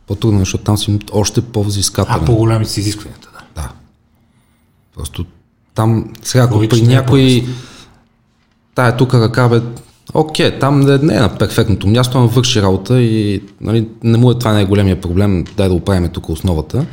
По-трудно, 0.06 0.38
е, 0.38 0.42
защото 0.42 0.64
там 0.64 0.78
си 0.78 0.98
още 1.12 1.40
по-взискателен. 1.40 2.18
А, 2.22 2.24
по-голями 2.24 2.66
са 2.66 2.80
изискванията, 2.80 3.28
да. 3.32 3.62
Да. 3.62 3.72
Просто 4.96 5.24
там, 5.74 6.12
сега 6.22 6.44
ако 6.44 6.54
Логично 6.54 6.86
при 6.86 6.92
е 6.92 6.96
някой 6.96 7.46
тая 8.74 8.96
тук 8.96 9.14
ръка, 9.14 9.48
бе, 9.48 9.60
окей, 10.14 10.58
там 10.58 10.80
не, 10.80 10.98
не 10.98 11.14
е 11.14 11.20
на 11.20 11.38
перфектното 11.38 11.88
място, 11.88 12.18
но 12.18 12.28
върши 12.28 12.62
работа 12.62 13.00
и 13.02 13.42
нали, 13.60 13.88
не 14.02 14.18
му 14.18 14.30
е 14.30 14.38
това 14.38 14.52
най-големия 14.52 15.00
проблем, 15.00 15.44
дай 15.56 15.68
да 15.68 15.74
оправим 15.74 16.08
тук 16.08 16.28
основата. 16.28 16.86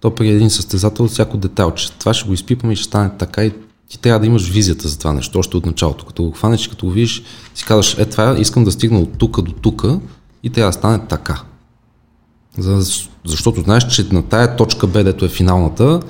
То 0.00 0.14
при 0.14 0.28
един 0.28 0.50
състезател 0.50 1.08
всяко 1.08 1.36
детайлче. 1.36 1.92
Това 1.92 2.14
ще 2.14 2.28
го 2.28 2.34
изпипаме 2.34 2.72
и 2.72 2.76
ще 2.76 2.84
стане 2.84 3.10
така 3.18 3.44
и 3.44 3.52
ти 3.88 3.98
трябва 3.98 4.20
да 4.20 4.26
имаш 4.26 4.50
визията 4.50 4.88
за 4.88 4.98
това 4.98 5.12
нещо, 5.12 5.38
още 5.38 5.56
от 5.56 5.66
началото. 5.66 6.04
Като 6.04 6.22
го 6.22 6.30
хванеш, 6.30 6.68
като 6.68 6.86
го 6.86 6.92
видиш, 6.92 7.22
си 7.54 7.64
казваш, 7.64 7.98
е 7.98 8.04
това 8.04 8.36
искам 8.38 8.64
да 8.64 8.72
стигна 8.72 8.98
от 8.98 9.18
тук 9.18 9.40
до 9.42 9.52
тук 9.52 9.86
и 10.42 10.50
трябва 10.50 10.68
да 10.68 10.72
стане 10.72 11.06
така. 11.06 11.42
За, 12.58 12.80
защото 13.24 13.60
знаеш, 13.60 13.86
че 13.86 14.06
на 14.12 14.22
тая 14.22 14.56
точка 14.56 14.86
Б, 14.86 15.04
дето 15.04 15.24
е 15.24 15.28
финалната, 15.28 16.00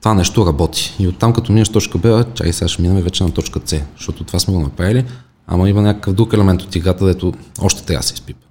това 0.00 0.14
нещо 0.14 0.46
работи. 0.46 0.94
И 0.98 1.08
оттам 1.08 1.32
като 1.32 1.52
минеш 1.52 1.68
точка 1.68 1.98
Б, 1.98 2.24
чай 2.34 2.52
сега 2.52 2.68
ще 2.68 2.82
минем 2.82 3.02
вече 3.02 3.24
на 3.24 3.30
точка 3.32 3.60
С, 3.64 3.82
защото 3.96 4.24
това 4.24 4.38
сме 4.38 4.54
го 4.54 4.60
направили, 4.60 5.04
ама 5.46 5.68
има 5.68 5.82
някакъв 5.82 6.14
друг 6.14 6.32
елемент 6.32 6.62
от 6.62 6.76
играта, 6.76 7.06
дето 7.06 7.32
още 7.60 7.82
трябва 7.84 8.00
да 8.00 8.06
се 8.06 8.14
изпипа. 8.14 8.46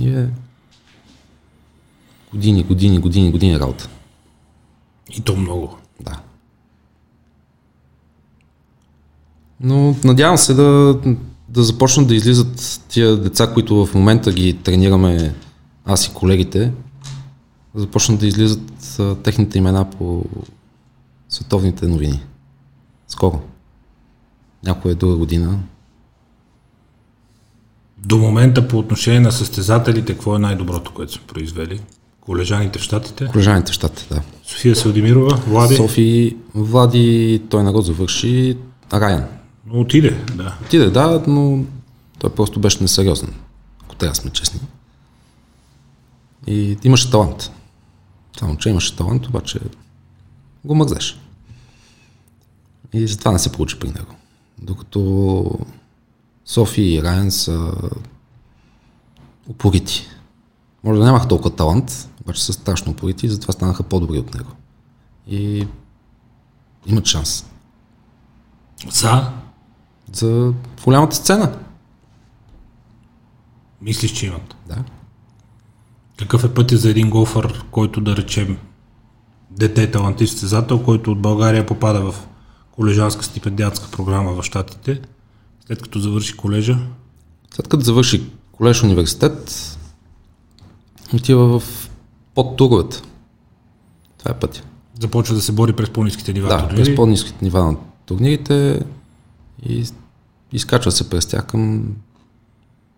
И 0.00 0.08
е... 0.08 0.28
Години, 2.32 2.62
години, 2.62 2.98
години, 2.98 3.30
години 3.30 3.60
работа. 3.60 3.88
И 5.16 5.20
то 5.20 5.36
много. 5.36 5.76
Да. 6.00 6.20
Но 9.60 9.96
надявам 10.04 10.38
се 10.38 10.54
да, 10.54 10.98
да 11.50 11.62
започнат 11.62 12.08
да 12.08 12.14
излизат 12.14 12.80
тия 12.88 13.16
деца, 13.16 13.52
които 13.52 13.86
в 13.86 13.94
момента 13.94 14.32
ги 14.32 14.52
тренираме 14.52 15.34
аз 15.86 16.06
и 16.06 16.14
колегите, 16.14 16.72
да 17.74 17.80
започнат 17.80 18.20
да 18.20 18.26
излизат 18.26 18.96
а, 18.98 19.14
техните 19.14 19.58
имена 19.58 19.90
по 19.90 20.24
световните 21.28 21.86
новини. 21.88 22.20
Скоро. 23.08 23.40
Някоя 24.64 24.94
друга 24.94 25.16
година. 25.16 25.58
До 27.98 28.18
момента 28.18 28.68
по 28.68 28.78
отношение 28.78 29.20
на 29.20 29.32
състезателите, 29.32 30.12
какво 30.12 30.36
е 30.36 30.38
най-доброто, 30.38 30.94
което 30.94 31.12
са 31.12 31.20
произвели? 31.20 31.80
Колежаните 32.20 32.78
в 32.78 32.82
Штатите? 32.82 33.26
Колежаните 33.26 33.72
в 33.72 33.74
щатите, 33.74 34.14
да. 34.14 34.22
София 34.46 34.76
Селдимирова, 34.76 35.36
Влади? 35.36 35.76
Софи, 35.76 36.36
Влади, 36.54 37.42
той 37.50 37.64
не 37.64 37.72
го 37.72 37.82
завърши, 37.82 38.56
Райан. 38.92 39.24
Но 39.66 39.80
отиде, 39.80 40.24
да. 40.34 40.58
Отиде, 40.62 40.90
да, 40.90 41.22
но 41.26 41.64
той 42.18 42.34
просто 42.34 42.60
беше 42.60 42.82
несериозен, 42.82 43.34
ако 43.82 43.94
трябва 43.94 44.14
сме 44.14 44.30
честни. 44.30 44.60
И 46.46 46.78
имаше 46.84 47.10
талант. 47.10 47.50
Само, 48.38 48.56
че 48.56 48.68
имаше 48.68 48.96
талант, 48.96 49.26
обаче 49.26 49.60
го 50.64 50.74
мързеше. 50.74 51.20
И 52.92 53.06
затова 53.06 53.32
не 53.32 53.38
се 53.38 53.52
получи 53.52 53.78
при 53.78 53.88
него. 53.88 54.14
Докато 54.58 55.58
Софи 56.44 56.82
и 56.82 57.02
Райан 57.02 57.30
са 57.30 57.72
упорити. 59.48 60.06
Може 60.84 60.98
да 60.98 61.06
нямах 61.06 61.28
толкова 61.28 61.56
талант, 61.56 62.08
обаче 62.20 62.44
са 62.44 62.52
страшно 62.52 62.92
упорити 62.92 63.26
и 63.26 63.28
затова 63.28 63.52
станаха 63.52 63.82
по-добри 63.82 64.18
от 64.18 64.34
него. 64.34 64.50
И 65.26 65.66
имат 66.86 67.06
шанс 67.06 67.44
За? 68.90 69.32
За 70.12 70.52
голямата 70.84 71.16
сцена. 71.16 71.58
Мислиш, 73.82 74.12
че 74.12 74.26
имат. 74.26 74.56
Да. 74.68 74.84
Какъв 76.18 76.44
е 76.44 76.54
пътя 76.54 76.76
за 76.76 76.90
един 76.90 77.10
голфър, 77.10 77.64
който 77.70 78.00
да 78.00 78.16
речем 78.16 78.58
дете 79.50 79.90
талантист 79.90 80.32
състезател, 80.32 80.82
който 80.82 81.12
от 81.12 81.20
България 81.20 81.66
попада 81.66 82.12
в 82.12 82.26
колежанска 82.72 83.24
стипендиатска 83.24 83.90
програма 83.90 84.32
в 84.32 84.42
Штатите, 84.42 85.00
след 85.66 85.82
като 85.82 85.98
завърши 85.98 86.36
колежа? 86.36 86.78
След 87.54 87.68
като 87.68 87.84
завърши 87.84 88.22
колеж 88.52 88.82
университет, 88.82 89.66
отива 91.14 91.60
в 91.60 91.90
подтуровете. 92.34 93.02
Това 94.18 94.30
е 94.30 94.38
пътя. 94.38 94.62
Започва 95.00 95.34
да 95.34 95.40
се 95.40 95.52
бори 95.52 95.72
през 95.72 95.90
по-низките 95.90 96.32
нива. 96.32 96.48
Да, 96.48 96.58
турнири. 96.68 96.84
през 96.84 96.96
по-низките 96.96 97.44
нива 97.44 97.64
на 97.64 97.76
турнирите 98.06 98.82
и 99.68 99.84
изкачва 100.52 100.92
се 100.92 101.10
през 101.10 101.26
тях 101.26 101.46
към 101.46 101.84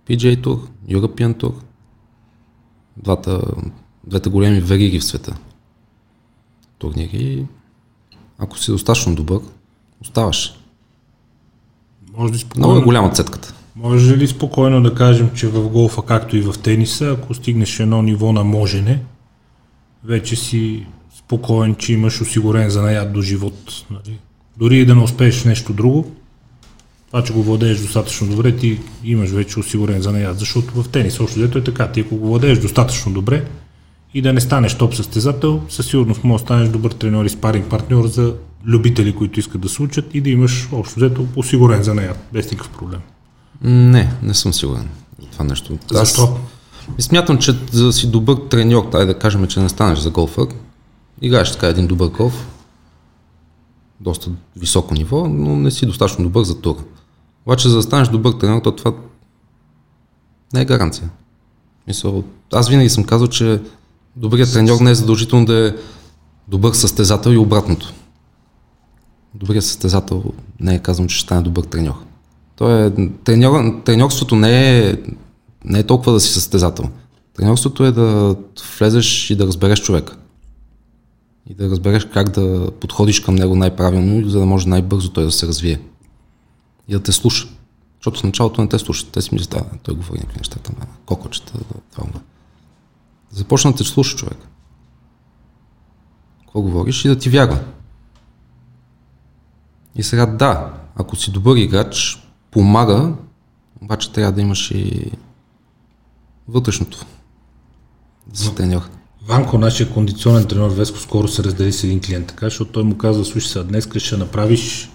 PGA 0.08 0.40
Tour, 0.44 0.60
European 0.88 1.34
Tour. 1.34 1.54
Двата, 2.96 3.42
двете 4.06 4.28
големи 4.28 4.60
вериги 4.60 5.00
в 5.00 5.04
света. 5.04 5.36
Турнири. 6.78 7.46
Ако 8.38 8.58
си 8.58 8.70
достатъчно 8.70 9.14
добър, 9.14 9.40
оставаш. 10.00 10.54
Може 12.16 12.28
Много 12.28 12.38
спокойно, 12.38 12.80
е 12.80 12.84
голяма 12.84 13.10
цетката. 13.10 13.54
може 13.76 14.16
ли 14.16 14.28
спокойно 14.28 14.82
да 14.82 14.94
кажем, 14.94 15.30
че 15.34 15.48
в 15.48 15.68
голфа, 15.68 16.02
както 16.02 16.36
и 16.36 16.40
в 16.40 16.54
тениса, 16.62 17.16
ако 17.18 17.34
стигнеш 17.34 17.80
едно 17.80 18.02
ниво 18.02 18.32
на 18.32 18.44
можене, 18.44 19.02
вече 20.04 20.36
си 20.36 20.86
спокоен, 21.18 21.74
че 21.74 21.92
имаш 21.92 22.20
осигурен 22.20 22.70
занаят 22.70 23.12
до 23.12 23.22
живот. 23.22 23.84
Нали? 23.90 24.18
Дори 24.56 24.78
и 24.78 24.86
да 24.86 24.94
не 24.94 25.02
успееш 25.02 25.44
нещо 25.44 25.72
друго, 25.72 26.10
това, 27.12 27.24
че 27.24 27.32
го 27.32 27.42
владееш 27.42 27.80
достатъчно 27.80 28.26
добре, 28.26 28.56
ти 28.56 28.80
имаш 29.04 29.30
вече 29.30 29.60
осигурен 29.60 30.02
занаят. 30.02 30.38
Защото 30.38 30.82
в 30.82 30.88
тенис 30.88 31.20
още 31.20 31.40
дето 31.40 31.58
е 31.58 31.64
така. 31.64 31.92
Ти 31.92 32.00
ако 32.00 32.16
го 32.16 32.26
владееш 32.28 32.58
достатъчно 32.58 33.12
добре 33.12 33.44
и 34.14 34.22
да 34.22 34.32
не 34.32 34.40
станеш 34.40 34.74
топ 34.74 34.94
състезател, 34.94 35.62
със 35.68 35.86
сигурност 35.86 36.24
може 36.24 36.42
да 36.42 36.46
станеш 36.46 36.68
добър 36.68 36.90
треньор 36.90 37.24
и 37.24 37.28
спаринг 37.28 37.66
партньор 37.66 38.06
за 38.06 38.34
любители, 38.66 39.14
които 39.14 39.40
искат 39.40 39.60
да 39.60 39.68
се 39.68 39.82
учат 39.82 40.14
и 40.14 40.20
да 40.20 40.30
имаш 40.30 40.68
общо 40.72 40.96
взето 40.96 41.26
осигурен 41.36 41.82
занаят, 41.82 42.18
без 42.32 42.50
никакъв 42.50 42.72
проблем. 42.72 43.00
Не, 43.62 44.12
не 44.22 44.34
съм 44.34 44.52
сигурен 44.52 44.88
за 45.22 45.26
това 45.28 45.44
нещо. 45.44 45.78
Защо? 45.90 46.38
И 46.98 47.02
смятам, 47.02 47.38
че 47.38 47.54
за 47.72 47.84
да 47.84 47.92
си 47.92 48.10
добър 48.10 48.36
треньор, 48.50 48.88
тай 48.92 49.06
да 49.06 49.18
кажем, 49.18 49.46
че 49.46 49.60
не 49.60 49.68
станеш 49.68 49.98
за 49.98 50.10
голфър, 50.10 50.46
играеш 51.22 51.52
така 51.52 51.66
един 51.66 51.86
добър 51.86 52.08
голф, 52.08 52.46
доста 54.00 54.30
високо 54.56 54.94
ниво, 54.94 55.28
но 55.28 55.56
не 55.56 55.70
си 55.70 55.86
достатъчно 55.86 56.24
добър 56.24 56.44
за 56.44 56.60
тура. 56.60 56.78
Обаче 57.47 57.68
за 57.68 57.76
да 57.76 57.82
станеш 57.82 58.09
добър 58.09 58.32
треньор, 58.32 58.61
то 58.61 58.72
това 58.76 58.93
не 60.55 60.61
е 60.61 60.64
гаранция. 60.64 61.11
Мисъл, 61.86 62.24
аз 62.53 62.68
винаги 62.68 62.88
съм 62.88 63.05
казал, 63.05 63.26
че 63.26 63.62
добрият 64.16 64.53
треньор 64.53 64.80
не 64.80 64.90
е 64.90 64.95
задължително 64.95 65.47
да 65.47 65.68
е 65.68 65.72
добър 66.49 66.72
състезател 66.72 67.30
и 67.30 67.36
обратното. 67.36 67.93
Добрият 69.34 69.64
състезател 69.64 70.24
не 70.61 70.74
е 70.74 70.78
казвам, 70.78 71.09
че 71.09 71.16
ще 71.16 71.26
стане 71.26 71.43
добър 71.43 71.62
треньор. 71.64 71.95
То 72.57 72.76
е, 72.76 72.93
треньор, 73.24 73.82
треньорството 73.84 74.36
не 74.36 74.78
е, 74.78 74.97
не 75.64 75.78
е 75.78 75.86
толкова 75.86 76.12
да 76.12 76.20
си 76.20 76.32
състезател. 76.32 76.84
Треньорството 77.36 77.84
е 77.84 77.93
да 77.93 78.36
влезеш 78.78 79.30
и 79.30 79.36
да 79.36 79.47
разбереш 79.47 79.82
човека. 79.82 80.16
И 81.51 81.55
да 81.55 81.70
разбереш 81.70 82.05
как 82.05 82.30
да 82.30 82.70
подходиш 82.80 83.20
към 83.20 83.34
него 83.34 83.57
най-правилно, 83.57 84.28
за 84.28 84.38
да 84.38 84.47
може 84.47 84.68
най-бързо 84.68 85.11
той 85.11 85.24
да 85.24 85.32
се 85.32 85.47
развие. 85.47 85.80
И 86.93 86.95
да 86.95 87.03
те 87.03 87.12
слуша. 87.12 87.49
Защото 87.99 88.20
в 88.20 88.24
началото 88.24 88.61
не 88.61 88.68
те 88.68 88.78
слушат. 88.78 89.11
Те 89.11 89.22
си 89.22 89.34
мислят, 89.34 89.51
да, 89.51 89.78
той 89.82 89.95
говори 89.95 90.18
някакви 90.18 90.38
неща 90.38 90.59
там, 90.59 90.74
кокочета, 91.07 91.53
да, 91.53 91.64
това, 91.93 92.07
това. 92.07 92.20
Да 93.70 93.76
те 93.76 93.84
слуша 93.84 94.16
човек. 94.16 94.38
Какво 96.40 96.62
говориш 96.62 97.05
и 97.05 97.09
да 97.09 97.18
ти 97.18 97.30
вярва. 97.30 97.64
И 99.97 100.03
сега 100.03 100.26
да, 100.26 100.74
ако 100.97 101.16
си 101.16 101.30
добър 101.30 101.57
играч, 101.57 102.22
помага, 102.51 103.14
обаче 103.82 104.12
трябва 104.12 104.32
да 104.32 104.40
имаш 104.40 104.70
и 104.70 105.12
вътрешното. 106.49 107.07
Си 108.32 108.55
треньор. 108.55 108.82
Ванко, 109.26 109.59
нашия 109.59 109.93
кондиционен 109.93 110.47
тренер 110.47 110.68
Веско, 110.68 110.99
скоро 110.99 111.28
се 111.28 111.45
раздели 111.45 111.72
с 111.72 111.84
един 111.84 112.01
клиент, 112.01 112.26
така, 112.26 112.47
защото 112.47 112.72
той 112.72 112.84
му 112.84 112.99
казва, 112.99 113.24
слушай 113.24 113.51
сега, 113.51 113.64
днес 113.64 113.88
ще 113.99 114.16
направиш 114.16 114.91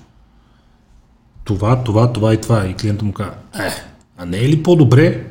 това, 1.47 1.83
това, 1.83 2.13
това 2.13 2.33
и 2.33 2.41
това. 2.41 2.65
И 2.67 2.73
клиентът 2.73 3.05
му 3.05 3.13
казва, 3.13 3.33
е, 3.59 3.69
а 4.17 4.25
не 4.25 4.37
е 4.37 4.49
ли 4.49 4.63
по-добре 4.63 5.23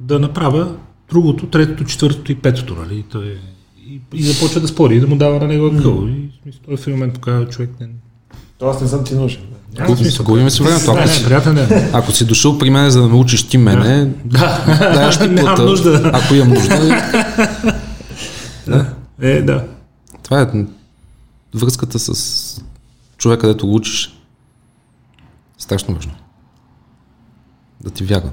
да 0.00 0.18
направя 0.18 0.74
другото, 1.10 1.46
третото, 1.46 1.84
четвъртото 1.84 2.32
и 2.32 2.34
петото, 2.34 2.74
нали? 2.74 2.98
И, 2.98 3.02
той, 3.02 3.38
и, 3.86 4.00
и 4.14 4.22
започва 4.22 4.60
да 4.60 4.68
спори 4.68 4.96
и 4.96 5.00
да 5.00 5.06
му 5.06 5.16
дава 5.16 5.38
на 5.38 5.46
него 5.46 5.66
акъл. 5.66 6.06
И 6.08 6.30
в 6.38 6.42
смисъл, 6.42 6.60
той 6.64 6.76
в 6.76 6.80
един 6.80 6.94
момент 6.94 7.14
показва 7.14 7.48
човек, 7.48 7.70
не, 7.80 7.88
То 8.58 8.68
аз 8.68 8.80
не 8.80 8.88
съм 8.88 9.04
ти 9.04 9.14
нужен. 9.14 9.42
Губим 10.22 10.50
си 10.50 10.62
времето. 10.62 10.90
Ако 10.90 11.08
си, 11.08 11.24
ако 11.92 12.12
си 12.12 12.26
дошъл 12.26 12.58
при 12.58 12.70
мен, 12.70 12.90
за 12.90 13.02
да 13.02 13.08
ме 13.08 13.14
учиш 13.14 13.48
ти 13.48 13.58
мене, 13.58 14.10
Да, 14.24 14.64
да, 14.92 15.00
аз 15.08 15.14
ще 15.14 15.28
нямам 15.28 15.44
плата, 15.44 15.62
нужда. 15.62 16.10
ако 16.14 16.34
имам 16.34 16.48
нужда. 16.48 17.02
Е, 19.20 19.42
да. 19.42 19.64
Това 20.22 20.40
е 20.42 20.46
връзката 21.54 21.98
с 21.98 22.62
човека, 23.18 23.40
където 23.40 23.66
го 23.66 23.74
учиш. 23.74 24.18
Страшно 25.58 25.94
важно. 25.94 26.12
Да 27.80 27.90
ти 27.90 28.04
вярва. 28.04 28.30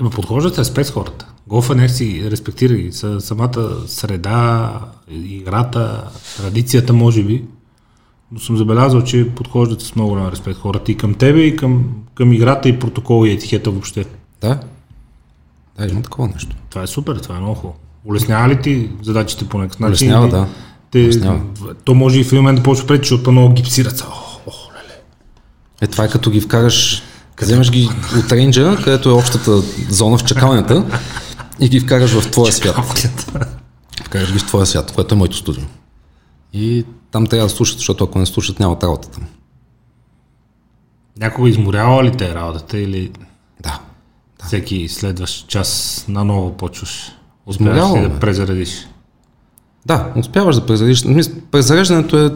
Ема 0.00 0.10
подхождат 0.10 0.54
с 0.54 0.58
респект 0.58 0.88
с 0.88 0.92
хората. 0.92 1.26
Голфа 1.46 1.74
не 1.74 1.88
си 1.88 2.30
респектира 2.30 2.74
ги. 2.74 2.92
С 2.92 3.20
самата 3.20 3.86
среда, 3.86 4.80
играта, 5.10 6.10
традицията 6.36 6.92
може 6.92 7.22
би. 7.22 7.44
Но 8.32 8.38
съм 8.38 8.56
забелязал, 8.56 9.04
че 9.04 9.30
подхождат 9.34 9.80
с 9.80 9.94
много 9.94 10.10
голям 10.10 10.28
респект 10.28 10.58
хората 10.58 10.92
и 10.92 10.96
към 10.96 11.14
тебе, 11.14 11.40
и 11.40 11.56
към, 11.56 12.02
към 12.14 12.32
играта, 12.32 12.68
и 12.68 12.78
протокола, 12.78 13.28
и 13.28 13.32
етикета 13.32 13.70
въобще. 13.70 14.04
Да. 14.40 14.60
Да, 15.78 15.86
има 15.86 16.02
такова 16.02 16.28
нещо. 16.28 16.56
Това 16.70 16.82
е 16.82 16.86
супер, 16.86 17.16
това 17.16 17.36
е 17.36 17.40
много 17.40 17.54
хубаво. 17.54 17.78
Улеснява 18.04 18.48
ли 18.48 18.62
ти 18.62 18.90
задачите 19.02 19.48
по 19.48 19.58
някакъв 19.58 19.80
начин? 19.80 20.08
Улеснява, 20.08 20.28
да. 20.28 20.48
Те, 20.90 21.10
то 21.84 21.94
може 21.94 22.20
и 22.20 22.24
в 22.24 22.26
един 22.26 22.38
момент 22.38 22.56
да 22.56 22.62
почва 22.62 22.86
пречи, 22.86 23.08
защото 23.08 23.32
много 23.32 23.54
гипсират. 23.54 24.00
О, 24.00 24.40
о, 24.46 24.52
леле. 24.72 25.00
Е, 25.80 25.86
това 25.86 26.04
е 26.04 26.08
като 26.08 26.30
ги 26.30 26.40
вкараш, 26.40 27.02
вземеш 27.40 27.70
ги 27.70 27.88
от 28.18 28.32
рейнджа, 28.32 28.76
където 28.84 29.08
е 29.08 29.12
общата 29.12 29.62
зона 29.90 30.18
в 30.18 30.24
чакалнята 30.24 31.00
и 31.60 31.68
ги 31.68 31.80
вкараш 31.80 32.10
в 32.10 32.30
твоя 32.30 32.52
свят. 32.52 32.76
Вкараш 34.04 34.32
ги 34.32 34.38
в 34.38 34.46
твоя 34.46 34.66
свят, 34.66 34.92
което 34.94 35.14
е 35.14 35.18
моето 35.18 35.36
студио. 35.36 35.64
И 36.52 36.84
там 37.10 37.26
трябва 37.26 37.46
да 37.46 37.54
слушат, 37.54 37.78
защото 37.78 38.04
ако 38.04 38.18
не 38.18 38.26
слушат, 38.26 38.60
нямат 38.60 38.82
работа 38.82 39.10
там. 39.10 39.22
Някога 41.20 41.48
изморява 41.48 42.04
ли 42.04 42.16
те 42.16 42.34
работата 42.34 42.78
или... 42.78 43.10
Да. 43.60 43.80
да. 44.40 44.46
всеки 44.46 44.88
следващ 44.88 45.48
час 45.48 46.04
наново 46.08 46.56
почваш. 46.56 47.12
Успяваш 47.46 48.02
ли 48.02 48.08
да 48.08 48.20
презаредиш? 48.20 48.88
Да, 49.86 50.12
успяваш 50.16 50.56
да 50.56 50.66
презареждаш. 50.66 51.26
Презареждането 51.50 52.26
е 52.26 52.30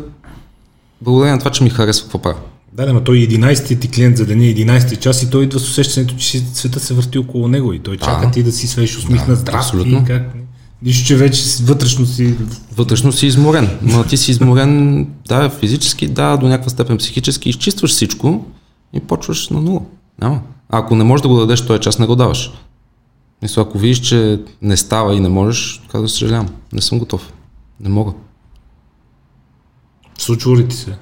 благодарение 1.01 1.33
на 1.33 1.39
това, 1.39 1.51
че 1.51 1.65
ми 1.65 1.71
харесва 1.71 2.05
какво 2.05 2.19
правя. 2.19 2.39
Да, 2.73 2.87
да, 2.87 2.93
но 2.93 3.01
той 3.01 3.17
11-ти 3.17 3.81
ти 3.81 3.89
клиент 3.89 4.17
за 4.17 4.27
деня, 4.27 4.43
11-ти 4.43 4.97
час 4.97 5.23
и 5.23 5.31
той 5.31 5.45
идва 5.45 5.61
с 5.61 5.69
усещането, 5.69 6.15
че 6.17 6.41
света 6.55 6.81
се 6.81 6.95
върти 6.95 7.19
около 7.19 7.49
него 7.49 7.73
и 7.73 7.79
той 7.79 7.97
чака 7.97 8.31
ти 8.31 8.43
да 8.43 8.53
си 8.53 8.67
свеш 8.69 8.97
усмихна 8.99 9.27
Да, 9.35 9.37
здрасти. 9.37 9.57
абсолютно. 9.57 10.05
Как? 10.07 10.35
Нищо, 10.83 11.07
че 11.07 11.17
вече 11.17 11.43
вътрешно 11.63 12.07
си... 12.07 12.35
Вътрешно 12.77 13.13
си 13.13 13.27
изморен. 13.27 13.71
Но 13.83 14.05
ти 14.05 14.17
си 14.17 14.31
изморен, 14.31 15.07
да, 15.29 15.51
физически, 15.51 16.09
да, 16.09 16.37
до 16.37 16.49
някаква 16.49 16.71
степен 16.71 16.99
психически, 16.99 17.49
изчистваш 17.49 17.91
всичко 17.91 18.45
и 18.93 19.01
почваш 19.01 19.49
на 19.49 19.61
нула. 19.61 19.81
Няма. 20.21 20.41
Ако 20.69 20.97
не 20.97 21.05
можеш 21.05 21.23
да 21.23 21.29
го 21.29 21.37
дадеш 21.37 21.67
този 21.67 21.81
час, 21.81 21.99
не 21.99 22.07
го 22.07 22.17
даваш. 22.17 22.53
Мисля, 23.43 23.63
ако 23.63 23.79
видиш, 23.79 23.99
че 23.99 24.41
не 24.63 24.77
става 24.77 25.15
и 25.15 25.21
не 25.21 25.29
можеш, 25.29 25.83
казваш, 25.91 26.11
съжалявам, 26.11 26.49
не 26.73 26.83
съм 26.83 26.99
готов. 26.99 27.33
Не 27.81 27.89
мога. 27.89 28.13
Случва 30.19 30.57
ли 30.57 30.69
ти 30.69 30.77
се? 30.77 30.97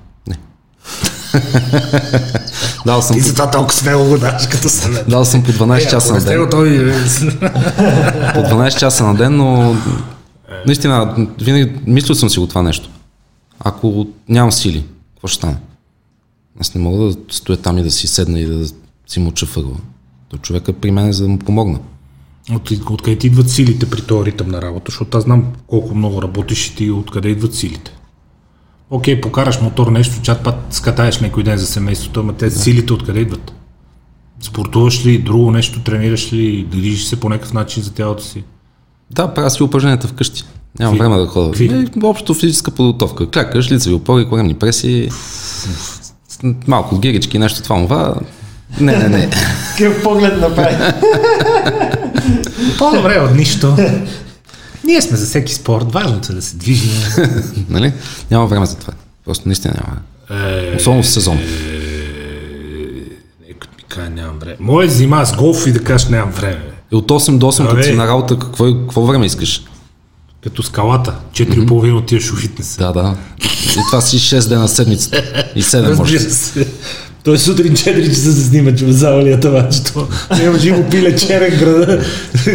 Дал 2.86 3.02
съм, 3.02 3.16
И 3.16 3.20
затова 3.20 3.50
толкова 3.50 3.72
смело 3.72 4.04
го 4.04 4.18
даш 4.18 4.46
като 4.46 4.68
съвет. 4.68 5.04
дал 5.10 5.24
съм 5.24 5.42
по 5.42 5.50
12 5.50 5.86
Е, 5.86 5.88
часа 5.88 6.12
на 6.12 6.18
не 6.18 6.24
ден. 6.24 6.40
готови, 6.40 6.78
бе. 6.78 6.92
По 8.34 8.40
12 8.40 8.78
часа 8.78 9.04
на 9.04 9.14
ден, 9.14 9.36
но 9.36 9.76
наистина, 10.66 11.14
винаги 11.40 11.72
мислил 11.86 12.14
съм 12.14 12.30
си 12.30 12.38
го 12.38 12.46
това 12.46 12.62
нещо. 12.62 12.90
Ако 13.60 14.06
нямам 14.28 14.52
сили, 14.52 14.84
какво 15.14 15.28
ще 15.28 15.36
стане? 15.36 15.56
Аз 16.60 16.74
не 16.74 16.80
мога 16.80 17.04
да 17.04 17.16
стоя 17.30 17.58
там 17.58 17.78
и 17.78 17.82
да 17.82 17.90
си 17.90 18.06
седна 18.06 18.40
и 18.40 18.46
да 18.46 18.66
си 19.06 19.20
муча 19.20 19.46
въгъла. 19.46 19.76
То 20.28 20.36
човека 20.36 20.72
при 20.72 20.90
мен 20.90 21.08
е 21.08 21.12
за 21.12 21.22
да 21.22 21.28
му 21.28 21.38
помогна. 21.38 21.78
От, 22.52 22.70
откъде 22.90 23.18
ти 23.18 23.26
идват 23.26 23.50
силите 23.50 23.90
при 23.90 24.02
този 24.02 24.24
ритъм 24.24 24.48
на 24.48 24.62
работа? 24.62 24.84
Защото 24.88 25.18
аз 25.18 25.24
знам 25.24 25.44
колко 25.66 25.94
много 25.94 26.22
работиш 26.22 26.66
и 26.66 26.76
ти 26.76 26.90
откъде 26.90 27.28
идват 27.28 27.54
силите. 27.54 27.92
Окей, 28.90 29.20
покараш 29.20 29.60
мотор 29.60 29.86
нещо, 29.86 30.22
чат 30.22 30.44
път 30.44 30.54
скатаеш 30.70 31.20
някой 31.20 31.42
ден 31.42 31.58
за 31.58 31.66
семейството, 31.66 32.20
ама 32.20 32.32
те 32.32 32.50
силите 32.50 32.92
откъде 32.92 33.20
идват? 33.20 33.52
Спортуваш 34.40 35.06
ли, 35.06 35.18
друго 35.18 35.50
нещо, 35.50 35.82
тренираш 35.82 36.32
ли, 36.32 36.64
движиш 36.70 37.04
се 37.04 37.20
по 37.20 37.28
някакъв 37.28 37.52
начин 37.52 37.82
за 37.82 37.92
тялото 37.92 38.24
си? 38.24 38.44
Да, 39.10 39.34
правя 39.34 39.50
си 39.50 39.62
упражненията 39.62 40.08
вкъщи. 40.08 40.44
Нямам 40.78 40.98
време 40.98 41.16
да 41.16 41.26
ходя. 41.26 41.50
Какви? 41.50 41.66
Е, 41.66 41.86
общо 42.02 42.34
физическа 42.34 42.70
подготовка. 42.70 43.30
Клякаш, 43.30 43.70
лицеви 43.70 43.94
опори, 43.94 44.28
коремни 44.28 44.54
преси, 44.54 45.08
малко 46.66 46.98
гирички, 46.98 47.38
нещо 47.38 47.62
това, 47.62 47.82
това. 47.82 48.14
Не, 48.80 48.96
не, 48.96 49.08
не. 49.08 49.30
Какъв 49.78 50.02
поглед 50.02 50.40
направи? 50.40 50.76
По-добре 52.78 53.20
от 53.20 53.34
нищо. 53.36 53.76
Ние 54.84 55.02
сме 55.02 55.16
за 55.16 55.26
всеки 55.26 55.54
спорт, 55.54 55.92
важното 55.92 56.32
е 56.32 56.34
да 56.34 56.42
се 56.42 56.56
движим. 56.56 56.92
нали? 57.68 57.92
Няма 58.30 58.46
време 58.46 58.66
за 58.66 58.76
това. 58.76 58.92
Просто 59.24 59.48
наистина 59.48 59.74
няма 59.74 59.96
време. 60.30 60.76
Особено 60.76 61.02
в 61.02 61.08
сезон. 61.08 61.38
Е, 61.38 61.44
като 63.58 63.76
ми 63.76 63.82
кажа, 63.88 64.10
нямам 64.10 64.38
време. 64.38 64.56
Мое 64.60 64.88
зима 64.88 65.26
с 65.26 65.36
голф 65.36 65.66
и 65.66 65.72
да 65.72 65.84
кажеш 65.84 66.08
нямам 66.08 66.30
време. 66.30 66.62
И 66.92 66.96
от 66.96 67.08
8 67.08 67.38
до 67.38 67.46
8, 67.46 67.70
като 67.70 67.82
си 67.82 67.92
на 67.92 68.06
работа, 68.06 68.38
какво, 68.38 68.66
е- 68.66 68.72
какво 68.72 69.06
време 69.06 69.26
искаш? 69.26 69.62
Като 70.44 70.62
скалата. 70.62 71.14
4,5 71.32 71.96
отиваш 71.98 72.32
у 72.32 72.36
фитнес. 72.36 72.76
Да, 72.76 72.92
да. 72.92 73.16
И 73.72 73.78
това 73.90 74.00
си 74.00 74.18
6 74.18 74.48
дена 74.48 74.66
в 74.66 74.70
седмицата. 74.70 75.44
И 75.54 75.62
7 75.62 75.96
може. 75.96 76.18
Той 77.24 77.38
сутрин 77.38 77.72
4 77.72 77.82
часа 78.06 78.32
се 78.32 78.44
снима, 78.44 78.74
че 78.74 78.86
в 78.86 78.92
завалията 78.92 79.50
вачето. 79.52 80.08
Няма 80.32 80.58
жи 80.58 80.70
го 80.72 80.90
пиле 80.90 81.16
черен 81.16 81.58
града. 81.58 82.04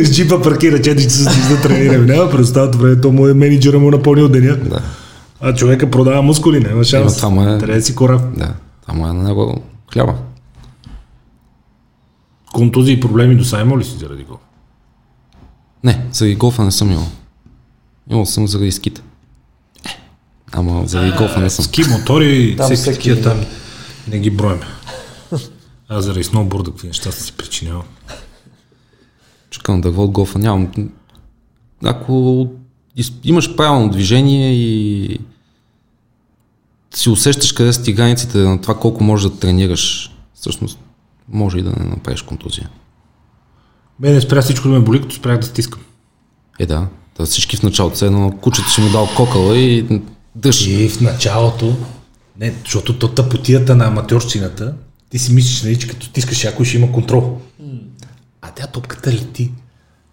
Джипа 0.03 0.41
паркира 0.41 0.77
4 0.77 1.03
часа 1.03 1.23
да 1.49 1.61
тренираме. 1.61 2.05
Няма 2.07 2.31
през 2.31 2.41
останалото 2.41 2.77
време. 2.77 3.01
То 3.01 3.11
му 3.11 3.27
е 3.27 3.33
менеджера 3.33 3.79
му 3.79 3.91
напълнил 3.91 4.27
деня. 4.29 4.55
Да, 4.55 4.79
А 5.41 5.53
човека 5.53 5.91
продава 5.91 6.21
мускули, 6.21 6.59
няма 6.59 6.83
шанс. 6.83 7.21
Има, 7.21 7.29
това 7.31 7.43
е- 7.45 7.57
Трябва 7.57 7.75
да 7.75 7.81
си 7.81 7.95
корав. 7.95 8.21
да. 8.37 8.53
Това 8.83 9.09
е 9.09 9.13
на 9.13 9.23
него 9.23 9.61
хляба. 9.93 10.13
Контузии 12.53 12.93
и 12.93 12.99
проблеми 12.99 13.35
до 13.35 13.43
сега 13.43 13.61
има 13.61 13.77
ли 13.77 13.83
си 13.83 13.97
заради 13.99 14.23
го? 14.23 14.39
Не, 15.83 16.05
заради 16.11 16.35
голфа 16.35 16.63
не 16.63 16.71
съм 16.71 16.91
имал. 16.91 17.07
Имал 18.09 18.25
съм 18.25 18.47
заради 18.47 18.71
скита. 18.71 19.01
Ама 20.51 20.83
заради 20.85 21.11
голфа 21.11 21.39
не 21.39 21.49
съм. 21.49 21.65
Ски, 21.65 21.83
мотори, 21.83 22.57
всеки 22.59 22.75
всеки 22.75 22.95
такива 22.95 23.21
там. 23.21 23.41
Не 24.07 24.19
ги 24.19 24.29
броим. 24.29 24.59
Аз 25.89 26.03
заради 26.03 26.23
сноуборда, 26.23 26.71
какви 26.71 26.87
неща 26.87 27.11
си 27.11 27.33
причинял. 27.33 27.83
Чакам 29.49 29.81
да 29.81 29.89
от 29.89 30.11
голфа. 30.11 30.39
Нямам. 30.39 30.71
Ако 31.83 32.47
имаш 33.23 33.55
правилно 33.55 33.89
движение 33.89 34.53
и 34.53 35.19
си 36.95 37.09
усещаш 37.09 37.51
къде 37.51 37.73
са 37.73 37.83
ти 37.83 37.93
границите 37.93 38.37
на 38.37 38.61
това 38.61 38.79
колко 38.79 39.03
можеш 39.03 39.29
да 39.29 39.39
тренираш, 39.39 40.11
всъщност 40.33 40.79
може 41.29 41.57
и 41.57 41.63
да 41.63 41.69
не 41.69 41.85
направиш 41.85 42.21
контузия. 42.21 42.69
Мене 43.99 44.21
спря 44.21 44.41
всичко 44.41 44.67
да 44.67 44.73
ме 44.73 44.79
боли, 44.79 45.01
като 45.01 45.15
спрях 45.15 45.39
да 45.39 45.45
стискам. 45.45 45.81
Е 46.59 46.65
да, 46.65 46.87
да 47.17 47.25
всички 47.25 47.57
в 47.57 47.63
началото, 47.63 48.05
едно 48.05 48.37
кучето 48.41 48.71
си 48.71 48.81
му 48.81 48.89
дал 48.89 49.09
кокала 49.15 49.57
и 49.57 50.01
дъж. 50.35 50.67
И 50.67 50.89
в 50.89 51.01
началото, 51.01 51.75
не, 52.39 52.53
защото 52.63 52.93
то 52.93 53.07
тъпотията 53.07 53.75
на 53.75 53.85
аматьорщината, 53.85 54.73
ти 55.09 55.19
си 55.19 55.33
мислиш, 55.33 55.63
нали, 55.63 55.79
че 55.79 55.87
като 55.87 56.05
стискаш 56.05 56.43
някой 56.43 56.65
ще 56.65 56.77
има 56.77 56.91
контрол. 56.91 57.37
А 58.41 58.47
тя 58.49 58.67
топката 58.67 59.11
лети 59.11 59.51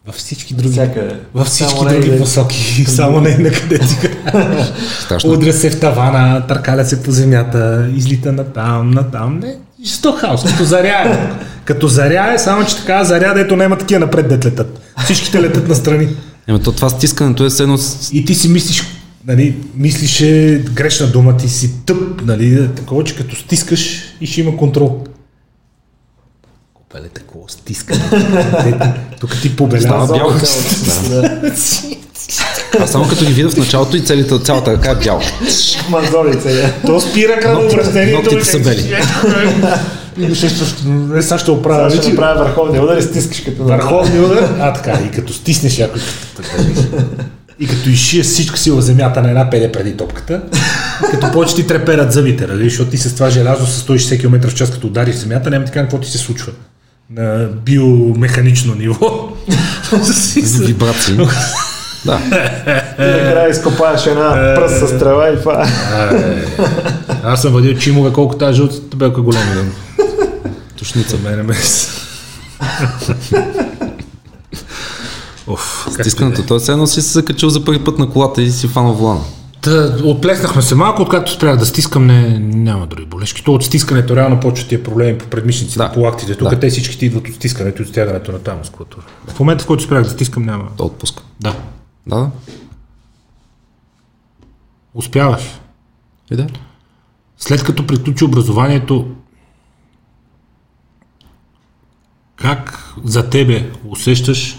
във 0.07 0.15
всички 0.15 0.55
други, 0.55 0.73
Всякъде. 0.73 1.17
във 1.35 1.47
всички 1.47 1.71
Само 1.71 1.85
не 1.85 1.91
други 1.91 2.07
къде- 2.07 2.19
посоки, 2.19 2.57
само 2.87 3.21
не 3.21 3.39
на 3.39 3.51
къде 3.51 3.81
Страшно. 5.01 5.31
Удря 5.31 5.53
се 5.53 5.71
в 5.71 5.81
тавана, 5.81 6.47
търкаля 6.47 6.85
се 6.85 7.03
по 7.03 7.11
земята, 7.11 7.91
излита 7.95 8.33
натам, 8.33 8.91
натам. 8.91 9.39
Не, 9.39 9.57
сто 9.87 10.13
хаос, 10.13 10.45
като 10.45 10.65
заря 10.65 10.89
е. 11.07 11.31
Като 11.65 11.89
заря 11.89 12.33
е, 12.35 12.39
само 12.39 12.67
че 12.67 12.77
така 12.77 13.05
заря, 13.05 13.35
дето 13.35 13.57
няма 13.57 13.79
такива 13.79 14.01
напред 14.01 14.29
дет 14.29 14.45
летат. 14.45 14.81
Всичките 15.05 15.43
летат 15.43 15.69
настрани. 15.69 16.09
Ема 16.49 16.59
то 16.59 16.73
това 16.73 16.89
стискането 16.89 17.45
е 17.45 17.61
едно 17.61 17.79
с- 17.79 18.11
И 18.13 18.25
ти 18.25 18.35
си 18.35 18.49
мислиш, 18.49 18.83
нали, 19.27 19.57
мислиш 19.75 20.21
е 20.21 20.63
грешна 20.75 21.07
дума, 21.07 21.37
ти 21.37 21.49
си 21.49 21.71
тъп, 21.87 22.23
нали, 22.25 22.69
такова, 22.77 23.05
че 23.05 23.17
като 23.17 23.37
стискаш 23.37 24.03
и 24.21 24.27
ще 24.27 24.41
има 24.41 24.57
контрол. 24.57 25.05
Копеле, 26.75 27.09
такова 27.09 27.49
стискане. 27.49 28.01
Тук 29.21 29.41
ти 29.43 29.57
побелява. 29.57 30.07
Става 30.07 30.07
бяло. 30.07 30.33
Да. 31.11 31.41
А 32.81 32.87
само 32.87 33.09
като 33.09 33.25
ги 33.25 33.33
видя 33.33 33.51
в 33.51 33.57
началото 33.57 33.97
и 33.97 34.01
целите, 34.01 34.39
цялата 34.39 34.73
ръка 34.73 34.91
е 34.91 34.95
бяла. 34.95 35.23
Мазолица 35.91 36.51
е. 36.51 36.73
То 36.87 37.01
спира 37.01 37.41
кръвообращението. 37.41 38.19
Ноктите 38.19 38.45
са 38.45 38.59
бели. 38.61 38.97
И 40.19 40.33
усещаш, 40.33 40.75
не 40.87 41.23
сега 41.23 41.39
ще 41.39 41.51
оправя. 41.51 41.91
Сега 41.91 42.03
ще 42.03 42.13
направя 42.13 42.45
върховния 42.45 42.83
удар 42.85 42.97
и 42.97 43.03
стискаш 43.03 43.41
като 43.41 43.65
Върховния 43.65 44.23
удар. 44.23 44.57
А, 44.61 44.73
така, 44.73 45.01
и 45.07 45.11
като 45.11 45.33
стиснеш 45.33 45.79
някой. 45.79 46.01
И 47.63 47.67
като 47.67 47.89
изшиеш 47.89 48.27
всичка 48.27 48.59
сила 48.59 48.81
в 48.81 48.85
земята 48.85 49.23
на 49.23 49.29
една 49.29 49.51
педе 49.51 49.73
преди 49.73 49.97
топката, 49.97 50.43
като 51.11 51.33
почти 51.33 51.63
ти 51.63 51.69
треперат 51.69 52.13
зъбите, 52.13 52.47
нали? 52.47 52.65
защото 52.65 52.91
ти 52.91 52.99
с 52.99 53.15
това 53.15 53.31
желязо 53.31 53.67
с 53.67 53.87
160 53.87 54.21
км 54.21 54.49
в 54.49 54.55
час, 54.55 54.71
като 54.71 54.87
удариш 54.87 55.15
земята, 55.15 55.51
няма 55.51 55.65
така 55.65 55.81
какво 55.81 55.99
ти 55.99 56.11
се 56.11 56.19
случва 56.19 56.53
на 57.11 57.49
биомеханично 57.65 58.75
ниво. 58.75 59.29
Вибрации. 60.61 61.17
Да. 62.05 62.21
И 62.99 63.03
накрая 63.03 63.51
изкопаеш 63.51 64.07
една 64.07 64.55
пръст 64.57 64.89
с 64.89 64.99
трева 64.99 65.29
и 65.29 65.39
това. 65.39 65.69
Аз 67.25 67.43
съм 67.43 67.53
въдил 67.53 67.79
чимове, 67.79 68.13
колко 68.13 68.37
тази 68.37 68.57
жълтата 68.57 68.91
табелка 68.91 69.21
големи. 69.23 69.71
Тушница. 70.77 71.17
За 71.17 71.31
мен 71.31 71.47
ме... 71.47 71.55
Оф, 75.47 75.87
Стискането. 75.91 76.47
Той 76.47 76.59
все 76.59 76.73
едно 76.73 76.87
си 76.87 77.03
се 77.03 77.13
закачил 77.13 77.49
за 77.49 77.65
първи 77.65 77.85
път 77.85 77.99
на 77.99 78.11
колата 78.11 78.43
и 78.43 78.51
си 78.51 78.69
фанал 78.69 78.95
волана. 78.95 79.21
Та, 79.61 79.97
отплеснахме 80.05 80.63
се 80.63 80.75
малко, 80.75 81.03
откакто 81.03 81.33
спрях 81.33 81.57
да 81.57 81.67
стискам, 81.67 82.07
не, 82.07 82.39
няма 82.39 82.87
други 82.87 83.07
болешки. 83.07 83.45
То 83.45 83.55
от 83.55 83.65
стискането 83.65 84.17
реално 84.17 84.41
почват 84.41 84.69
тия 84.69 84.83
проблеми 84.83 85.19
по 85.19 85.27
предмишниците, 85.27 85.79
Да. 85.79 85.93
по 85.93 86.01
лактите. 86.01 86.35
Тук 86.37 86.51
Да. 86.51 86.61
те 86.61 86.71
всички 86.71 87.07
идват 87.07 87.29
от 87.29 87.35
стискането 87.35 87.83
и 87.83 87.85
от 87.85 87.89
стягането 87.89 88.33
на 88.33 88.39
тази 88.39 88.59
мускулатура. 88.59 89.03
В 89.29 89.41
момента, 89.41 89.65
в 89.65 89.67
който 89.67 89.83
спрях 89.85 90.03
да 90.03 90.11
стискам, 90.11 90.43
няма. 90.43 90.65
Да 90.77 90.85
отпуска. 90.85 91.23
Да. 91.41 91.57
Да, 92.07 92.17
да. 92.17 92.31
Успяваш. 94.95 95.43
И 96.31 96.37
да. 96.37 96.47
След 97.39 97.65
като 97.65 97.87
приключи 97.87 98.25
образованието, 98.25 99.07
как 102.37 102.89
за 103.05 103.31
тебе 103.31 103.71
усещаш 103.89 104.59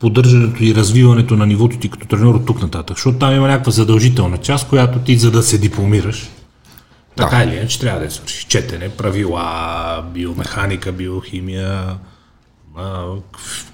поддържането 0.00 0.64
и 0.64 0.74
развиването 0.74 1.36
на 1.36 1.46
нивото 1.46 1.78
ти 1.78 1.88
като 1.88 2.06
тренер 2.06 2.26
от 2.26 2.46
тук 2.46 2.62
нататък? 2.62 2.96
Защото 2.96 3.18
там 3.18 3.34
има 3.34 3.48
някаква 3.48 3.72
задължителна 3.72 4.38
част, 4.38 4.68
която 4.68 4.98
ти 4.98 5.16
за 5.18 5.30
да 5.30 5.42
се 5.42 5.58
дипломираш, 5.58 6.30
така 7.16 7.36
Да. 7.36 7.44
или 7.44 7.56
иначе 7.56 7.80
трябва 7.80 7.98
да 7.98 8.04
я 8.04 8.10
свършиш. 8.10 8.44
Четене, 8.44 8.88
правила, 8.88 10.04
биомеханика, 10.14 10.92
биохимия, 10.92 11.96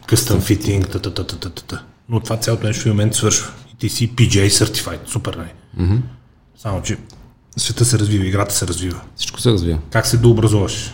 къстъм 0.06 0.40
фитинг, 0.40 0.88
та, 0.88 0.98
та, 0.98 1.14
та, 1.14 1.24
та, 1.26 1.36
та, 1.38 1.50
та. 1.50 1.82
Но 2.08 2.20
това 2.20 2.36
цялото 2.36 2.66
нещо 2.66 2.82
в 2.82 2.86
момент 2.86 3.14
свършва. 3.14 3.50
И 3.72 3.76
ти 3.78 3.88
си 3.88 4.10
PGA 4.10 4.48
Certified, 4.48 4.98
супер, 5.06 5.34
нали? 5.34 5.48
Mm-hmm. 5.80 6.00
Само, 6.58 6.82
че 6.82 6.96
света 7.56 7.84
се 7.84 7.98
развива, 7.98 8.26
играта 8.26 8.54
се 8.54 8.66
развива. 8.66 9.00
Всичко 9.16 9.40
се 9.40 9.50
развива. 9.50 9.78
Как 9.90 10.06
се 10.06 10.16
дообразуваш? 10.16 10.92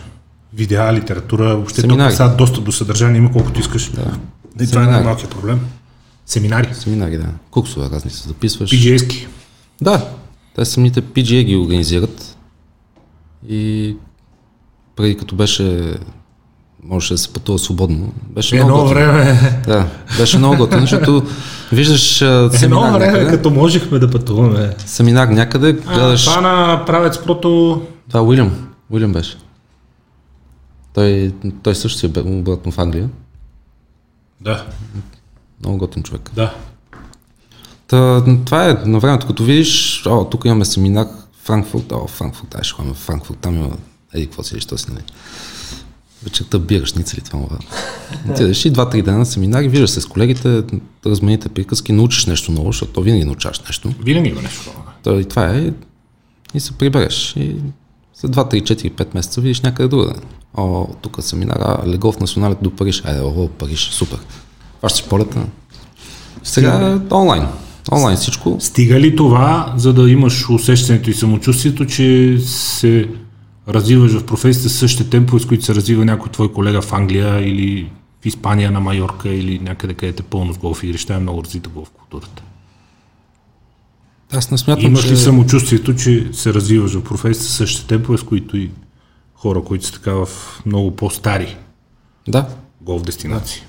Видеа, 0.53 0.93
литература, 0.93 1.55
въобще 1.55 1.87
тук 1.87 2.01
сега 2.11 2.27
достъп 2.27 2.63
до 2.63 2.71
съдържание 2.71 3.17
има 3.17 3.31
колкото 3.31 3.59
искаш. 3.59 3.91
Да. 3.91 4.17
И 4.61 4.67
това 4.67 4.83
е 4.83 4.87
най-малкият 4.87 5.31
проблем. 5.31 5.59
Семинари. 6.25 6.69
Семинари, 6.73 7.17
да. 7.17 7.25
Курсове 7.51 7.89
разни 7.89 8.11
се 8.11 8.27
записваш. 8.27 8.71
PGA-ски. 8.71 9.27
Да, 9.81 10.07
те 10.55 10.65
самите 10.65 11.01
PGA 11.01 11.43
ги 11.43 11.55
организират 11.55 12.37
и 13.49 13.95
преди 14.95 15.17
като 15.17 15.35
беше 15.35 15.93
можеше 16.83 17.13
да 17.13 17.17
се 17.17 17.33
пътува 17.33 17.59
свободно. 17.59 18.13
Беше 18.29 18.55
много 18.55 18.69
Едно 18.69 18.83
готино. 18.83 18.99
време, 18.99 19.61
Да, 19.67 19.87
беше 20.17 20.37
много 20.37 20.57
готино, 20.57 20.81
защото 20.81 21.23
виждаш 21.71 22.21
едно 22.21 22.51
семинар 22.51 22.91
време, 22.91 23.11
някъде, 23.11 23.29
като 23.29 23.49
можехме 23.49 23.99
да 23.99 24.11
пътуваме. 24.11 24.75
семинар 24.85 25.27
някъде, 25.27 25.69
А, 25.85 25.93
гледаш... 25.93 26.25
това 26.25 26.41
на 26.41 26.85
правец 26.85 27.23
прото 27.23 27.81
Това 28.09 28.19
е 28.19 28.23
Уилям. 28.23 28.67
Уилям 28.89 29.13
беше. 29.13 29.37
Той, 30.93 31.33
той 31.63 31.75
също 31.75 31.99
си 31.99 32.05
е 32.05 32.19
обратно 32.19 32.71
в 32.71 32.79
Англия. 32.79 33.09
Да, 34.43 34.65
Много 35.59 35.77
готин 35.77 36.03
човек. 36.03 36.31
да. 36.35 36.55
Та, 37.87 38.23
това 38.45 38.69
е 38.69 38.73
на 38.73 38.99
времето, 38.99 39.27
като 39.27 39.43
видиш, 39.43 40.03
о, 40.05 40.25
тук 40.25 40.45
имаме 40.45 40.65
семинар 40.65 41.07
Франкфурт, 41.43 41.91
о, 41.91 42.07
Франкфурт, 42.07 42.49
дай 42.51 42.63
ще 42.63 42.73
ходим 42.73 42.93
в 42.93 42.97
Франкфурт, 42.97 43.37
там 43.39 43.55
има, 43.55 43.77
еди, 44.13 44.25
какво 44.25 44.43
си, 44.43 44.59
що 44.59 44.77
си, 44.77 44.91
нали? 44.91 45.03
Вечерта 46.23 46.59
бираш, 46.59 46.93
ница 46.93 47.17
ли 47.17 47.21
това 47.21 47.39
мога. 47.39 47.57
Отидеш 48.29 48.65
и 48.65 48.69
два-три 48.69 49.01
дена 49.01 49.17
на 49.17 49.25
семинар 49.25 49.63
и 49.63 49.67
виждаш 49.67 49.89
се 49.89 50.01
с 50.01 50.05
колегите, 50.05 50.63
размените 51.05 51.49
приказки, 51.49 51.91
научиш 51.93 52.25
нещо 52.25 52.51
ново, 52.51 52.71
защото 52.71 52.93
то 52.93 53.01
винаги 53.01 53.25
научаваш 53.25 53.59
нещо. 53.59 53.93
Винаги 53.99 54.29
има 54.29 54.41
нещо 54.41 54.61
ново. 54.69 54.87
То 55.03 55.19
и 55.19 55.25
това 55.25 55.49
е, 55.55 55.71
и 56.53 56.59
се 56.59 56.71
прибереш. 56.77 57.35
И 57.35 57.55
след 58.13 58.35
2, 58.35 58.53
3, 58.53 58.61
4, 58.61 58.91
5 58.91 59.15
месеца 59.15 59.41
видиш 59.41 59.61
някъде 59.61 59.89
друга. 59.89 60.13
О, 60.57 60.87
тук 61.01 61.17
семинара, 61.19 61.83
Легов 61.87 62.19
национален 62.19 62.57
до 62.61 62.71
Париж. 62.71 63.01
Айде, 63.05 63.21
о, 63.21 63.47
Париж, 63.47 63.89
супер. 63.91 64.19
Фащаш 64.81 65.07
полета. 65.07 65.45
Сега 66.43 66.99
е 67.11 67.15
онлайн. 67.15 67.47
Онлайн 67.91 68.17
всичко. 68.17 68.57
Стига 68.59 68.99
ли 68.99 69.15
това, 69.15 69.73
за 69.77 69.93
да 69.93 70.11
имаш 70.11 70.49
усещането 70.49 71.09
и 71.09 71.13
самочувствието, 71.13 71.85
че 71.85 72.37
се 72.45 73.09
развиваш 73.67 74.11
в 74.11 74.25
професията 74.25 74.69
с 74.69 74.77
същите 74.77 75.09
темпове, 75.09 75.39
с 75.39 75.45
които 75.45 75.65
се 75.65 75.75
развива 75.75 76.05
някой 76.05 76.31
твой 76.31 76.53
колега 76.53 76.81
в 76.81 76.93
Англия 76.93 77.49
или 77.49 77.89
в 78.21 78.25
Испания 78.25 78.71
на 78.71 78.79
Майорка 78.79 79.29
или 79.29 79.59
някъде 79.59 79.93
където 79.93 80.23
е 80.23 80.25
пълно 80.25 80.53
с 80.53 80.57
голф 80.57 80.83
игрища, 80.83 81.13
е 81.13 81.19
много 81.19 81.43
развита 81.43 81.69
голф 81.69 81.89
културата. 81.89 82.43
Аз 84.33 84.51
не 84.51 84.57
смятам, 84.57 84.85
Имаш 84.85 85.03
че... 85.03 85.11
ли 85.11 85.17
самочувствието, 85.17 85.95
че 85.95 86.29
се 86.33 86.53
развиваш 86.53 86.93
в 86.93 87.03
професията 87.03 87.51
същите 87.51 87.87
темпове, 87.87 88.17
с 88.17 88.23
които 88.23 88.57
и 88.57 88.71
хора, 89.35 89.63
които 89.63 89.85
са 89.85 89.93
така 89.93 90.11
в 90.13 90.27
много 90.65 90.95
по-стари 90.95 91.57
Да, 92.27 92.47
голф 92.81 93.03
дестинации? 93.03 93.61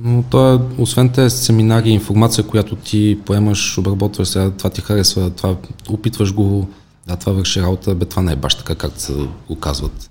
но 0.00 0.22
то 0.22 0.54
е, 0.54 0.60
освен 0.78 1.08
тези 1.08 1.36
семинари, 1.36 1.90
информация, 1.90 2.46
която 2.46 2.76
ти 2.76 3.18
поемаш, 3.26 3.78
обработваш 3.78 4.28
сега, 4.28 4.50
това 4.50 4.70
ти 4.70 4.80
харесва, 4.80 5.30
това 5.30 5.56
опитваш 5.88 6.34
го, 6.34 6.68
да, 7.06 7.16
това 7.16 7.32
върши 7.32 7.62
работа, 7.62 7.94
бе, 7.94 8.04
това 8.04 8.22
не 8.22 8.32
е 8.32 8.36
баш 8.36 8.54
така, 8.54 8.74
както 8.74 9.00
се 9.02 9.14
го 9.48 9.56
казват. 9.56 10.10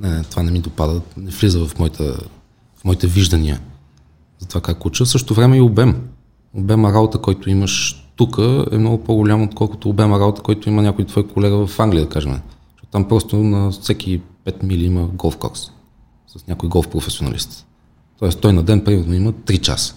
Не, 0.00 0.10
не, 0.10 0.22
това 0.22 0.42
не 0.42 0.50
ми 0.50 0.60
допада, 0.60 1.00
не 1.16 1.30
влиза 1.30 1.66
в, 1.66 1.78
моята, 1.78 2.04
в 2.76 2.84
моите 2.84 3.06
виждания 3.06 3.60
за 4.38 4.48
това 4.48 4.60
как 4.60 4.86
уча. 4.86 5.04
В 5.04 5.08
същото 5.08 5.34
време 5.34 5.56
и 5.56 5.60
обем. 5.60 5.96
Обема 6.54 6.92
работа, 6.92 7.18
който 7.18 7.50
имаш 7.50 8.05
тук 8.16 8.38
е 8.72 8.78
много 8.78 9.04
по-голям, 9.04 9.42
отколкото 9.42 9.88
обема 9.88 10.20
работа, 10.20 10.42
който 10.42 10.68
има 10.68 10.82
някой 10.82 11.04
твой 11.04 11.28
колега 11.28 11.66
в 11.66 11.80
Англия, 11.80 12.04
да 12.04 12.10
кажем. 12.10 12.32
Защото 12.32 12.88
там 12.92 13.08
просто 13.08 13.36
на 13.36 13.70
всеки 13.70 14.20
5 14.46 14.62
мили 14.62 14.84
има 14.84 15.06
голф 15.06 15.36
кокс 15.36 15.60
с 16.26 16.46
някой 16.46 16.68
голф 16.68 16.88
професионалист. 16.88 17.66
Тоест 18.18 18.40
той 18.40 18.52
на 18.52 18.62
ден 18.62 18.84
примерно 18.84 19.14
има 19.14 19.32
3 19.32 19.60
часа. 19.60 19.94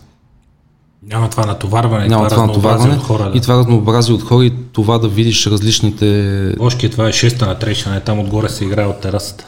Няма 1.04 1.30
това 1.30 1.46
натоварване, 1.46 2.08
Няма 2.08 2.28
това 2.28 2.44
разнообразие 2.44 2.88
натоварване 2.88 2.96
от 2.96 3.04
хора. 3.04 3.32
Да. 3.32 3.38
и 3.38 3.42
това 3.42 3.58
разнообразие 3.58 4.16
от 4.16 4.24
хора 4.24 4.46
и 4.46 4.54
това 4.72 4.98
да 4.98 5.08
видиш 5.08 5.48
различните... 5.48 6.54
Бошки, 6.58 6.92
това 6.92 7.08
е 7.08 7.12
шеста 7.12 7.46
на 7.46 7.60
трейша, 7.60 7.92
не 7.92 8.00
там 8.00 8.20
отгоре 8.20 8.50
се 8.50 8.66
играе 8.66 8.86
от 8.86 9.02
терасата. 9.02 9.46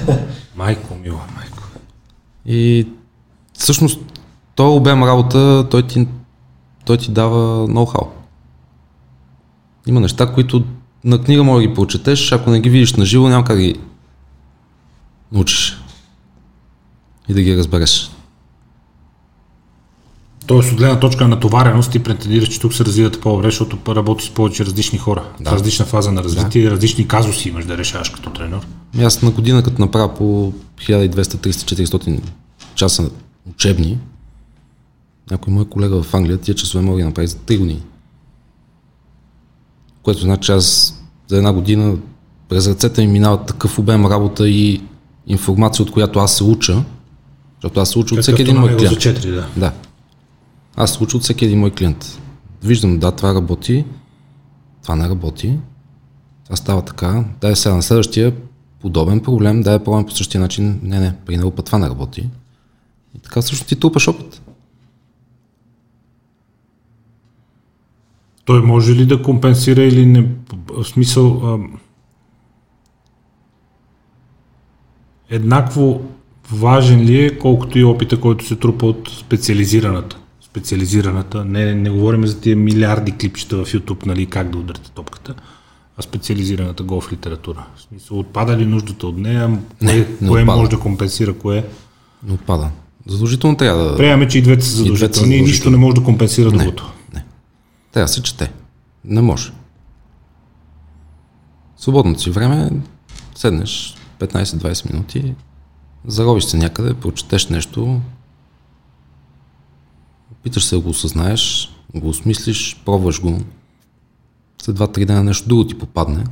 майко, 0.56 0.94
мила, 1.02 1.20
майко. 1.36 1.62
И 2.46 2.86
всъщност 3.52 4.00
този 4.54 4.76
обем 4.76 5.04
работа, 5.04 5.66
той 5.70 5.86
ти, 5.86 6.06
той 6.88 6.98
ти 6.98 7.10
дава 7.10 7.68
ноу-хау. 7.68 8.06
Има 9.86 10.00
неща, 10.00 10.32
които 10.32 10.64
на 11.04 11.22
книга 11.22 11.44
може 11.44 11.62
да 11.62 11.68
ги 11.68 11.74
прочетеш, 11.74 12.32
ако 12.32 12.50
не 12.50 12.60
ги 12.60 12.70
видиш 12.70 12.94
на 12.94 13.04
живо, 13.04 13.28
няма 13.28 13.44
как 13.44 13.56
да 13.56 13.62
ги 13.62 13.76
научиш 15.32 15.82
и 17.28 17.34
да 17.34 17.42
ги 17.42 17.56
разбереш. 17.56 18.10
Тоест, 20.46 20.72
от 20.72 20.78
гледна 20.78 21.00
точка 21.00 21.24
на 21.24 21.28
натовареност, 21.28 21.92
ти 21.92 22.02
претендираш, 22.02 22.48
че 22.48 22.60
тук 22.60 22.74
се 22.74 22.84
развивате 22.84 23.20
по-добре, 23.20 23.46
защото 23.46 23.94
работиш 23.96 24.28
с 24.28 24.34
повече 24.34 24.64
различни 24.64 24.98
хора. 24.98 25.24
Да. 25.40 25.50
В 25.50 25.52
различна 25.52 25.84
фаза 25.84 26.12
на 26.12 26.24
развитие, 26.24 26.64
да. 26.64 26.70
различни 26.70 27.08
казуси 27.08 27.48
имаш 27.48 27.64
да 27.64 27.78
решаваш 27.78 28.10
като 28.10 28.30
тренер. 28.30 28.66
Ами 28.94 29.04
Аз 29.04 29.22
на 29.22 29.30
година, 29.30 29.62
като 29.62 29.82
направя 29.82 30.14
по 30.14 30.52
1200-300-400 30.78 32.20
часа 32.74 33.10
учебни, 33.50 33.98
някой 35.30 35.54
мой 35.54 35.64
колега 35.64 36.02
в 36.02 36.14
Англия 36.14 36.38
тия 36.38 36.54
часове 36.54 36.84
мога 36.84 36.98
да 36.98 37.04
направи 37.04 37.26
за 37.26 37.36
3 37.36 37.58
години. 37.58 37.82
Което 40.02 40.20
значи, 40.20 40.46
че 40.46 40.52
аз 40.52 40.98
за 41.28 41.36
една 41.36 41.52
година 41.52 41.96
през 42.48 42.68
ръцете 42.68 43.00
ми 43.00 43.12
минава 43.12 43.44
такъв 43.44 43.78
обем 43.78 44.06
работа 44.06 44.48
и 44.48 44.82
информация, 45.26 45.82
от 45.82 45.90
която 45.90 46.18
аз 46.18 46.36
се 46.36 46.44
уча, 46.44 46.84
защото 47.54 47.80
аз 47.80 47.90
се 47.90 47.98
уча 47.98 48.14
от 48.14 48.22
всеки 48.22 48.42
един 48.42 48.56
мой 48.56 48.70
за 48.70 48.76
клиент. 48.76 48.96
4, 48.96 49.34
да. 49.34 49.46
Да. 49.56 49.72
Аз 50.76 50.92
се 50.92 51.02
уча 51.02 51.16
от 51.16 51.22
всеки 51.22 51.44
един 51.44 51.58
мой 51.58 51.70
клиент. 51.70 52.18
Виждам, 52.62 52.98
да, 52.98 53.12
това 53.12 53.34
работи, 53.34 53.84
това 54.82 54.96
не 54.96 55.08
работи, 55.08 55.58
това 56.44 56.56
става 56.56 56.82
така, 56.82 57.24
дай 57.40 57.56
сега 57.56 57.74
на 57.74 57.82
следващия 57.82 58.34
подобен 58.80 59.20
проблем, 59.20 59.62
дай 59.62 59.78
пробваме 59.78 60.06
по 60.06 60.12
същия 60.12 60.40
начин, 60.40 60.80
не, 60.82 61.00
не, 61.00 61.14
при 61.26 61.36
него 61.36 61.50
път 61.50 61.66
това 61.66 61.78
не 61.78 61.88
работи. 61.88 62.28
И 63.16 63.18
така 63.18 63.42
всъщност 63.42 63.68
ти 63.68 63.80
трупаш 63.80 64.08
опит. 64.08 64.40
Той 68.48 68.62
може 68.62 68.94
ли 68.94 69.06
да 69.06 69.22
компенсира 69.22 69.82
или 69.82 70.06
не? 70.06 70.26
В 70.68 70.84
смисъл, 70.84 71.26
а, 71.44 71.58
еднакво 75.30 76.02
важен 76.52 77.00
ли 77.00 77.24
е, 77.24 77.38
колкото 77.38 77.78
и 77.78 77.84
опита, 77.84 78.20
който 78.20 78.46
се 78.46 78.56
трупа 78.56 78.86
от 78.86 79.10
специализираната? 79.18 80.18
Специализираната, 80.40 81.44
не, 81.44 81.74
не 81.74 81.90
говорим 81.90 82.26
за 82.26 82.40
тия 82.40 82.56
милиарди 82.56 83.12
клипчета 83.12 83.56
в 83.56 83.72
YouTube, 83.72 84.06
нали, 84.06 84.26
как 84.26 84.50
да 84.50 84.58
ударите 84.58 84.90
топката, 84.90 85.34
а 85.96 86.02
специализираната 86.02 86.82
голф 86.82 87.12
литература. 87.12 87.66
В 87.76 87.82
смисъл, 87.82 88.18
отпада 88.18 88.56
ли 88.56 88.66
нуждата 88.66 89.06
от 89.06 89.18
нея? 89.18 89.48
Не, 89.48 89.58
Кое, 89.80 90.06
не 90.20 90.28
кое 90.28 90.44
може 90.44 90.70
да 90.70 90.78
компенсира, 90.78 91.32
кое? 91.32 91.64
Не 92.26 92.32
отпада. 92.32 92.70
Задължително 93.06 93.56
трябва 93.56 93.84
да... 93.84 93.96
Приемаме, 93.96 94.28
че 94.28 94.38
и 94.38 94.42
двете 94.42 94.64
са 94.64 94.70
двете 94.70 94.76
са 94.76 94.78
задължителни 94.78 95.36
и 95.36 95.40
нищо 95.40 95.56
задължителни. 95.56 95.76
не 95.76 95.84
може 95.84 95.94
да 95.94 96.02
компенсира 96.02 96.50
другото. 96.50 96.92
Да 97.92 98.08
се 98.08 98.22
чете. 98.22 98.52
Не 99.04 99.20
може. 99.20 99.52
Свободното 101.76 102.20
си 102.20 102.30
време 102.30 102.70
седнеш 103.34 103.96
15-20 104.18 104.92
минути, 104.92 105.34
заровиш 106.06 106.44
се 106.44 106.56
някъде, 106.56 106.94
прочетеш 106.94 107.48
нещо, 107.48 108.00
опиташ 110.32 110.64
се 110.64 110.74
да 110.76 110.80
го 110.80 110.88
осъзнаеш, 110.88 111.72
го 111.94 112.08
осмислиш, 112.08 112.82
пробваш 112.84 113.20
го, 113.20 113.38
след 114.62 114.78
2-3 114.78 115.04
дена 115.04 115.24
нещо 115.24 115.48
друго 115.48 115.66
ти 115.66 115.78
попадне, 115.78 116.24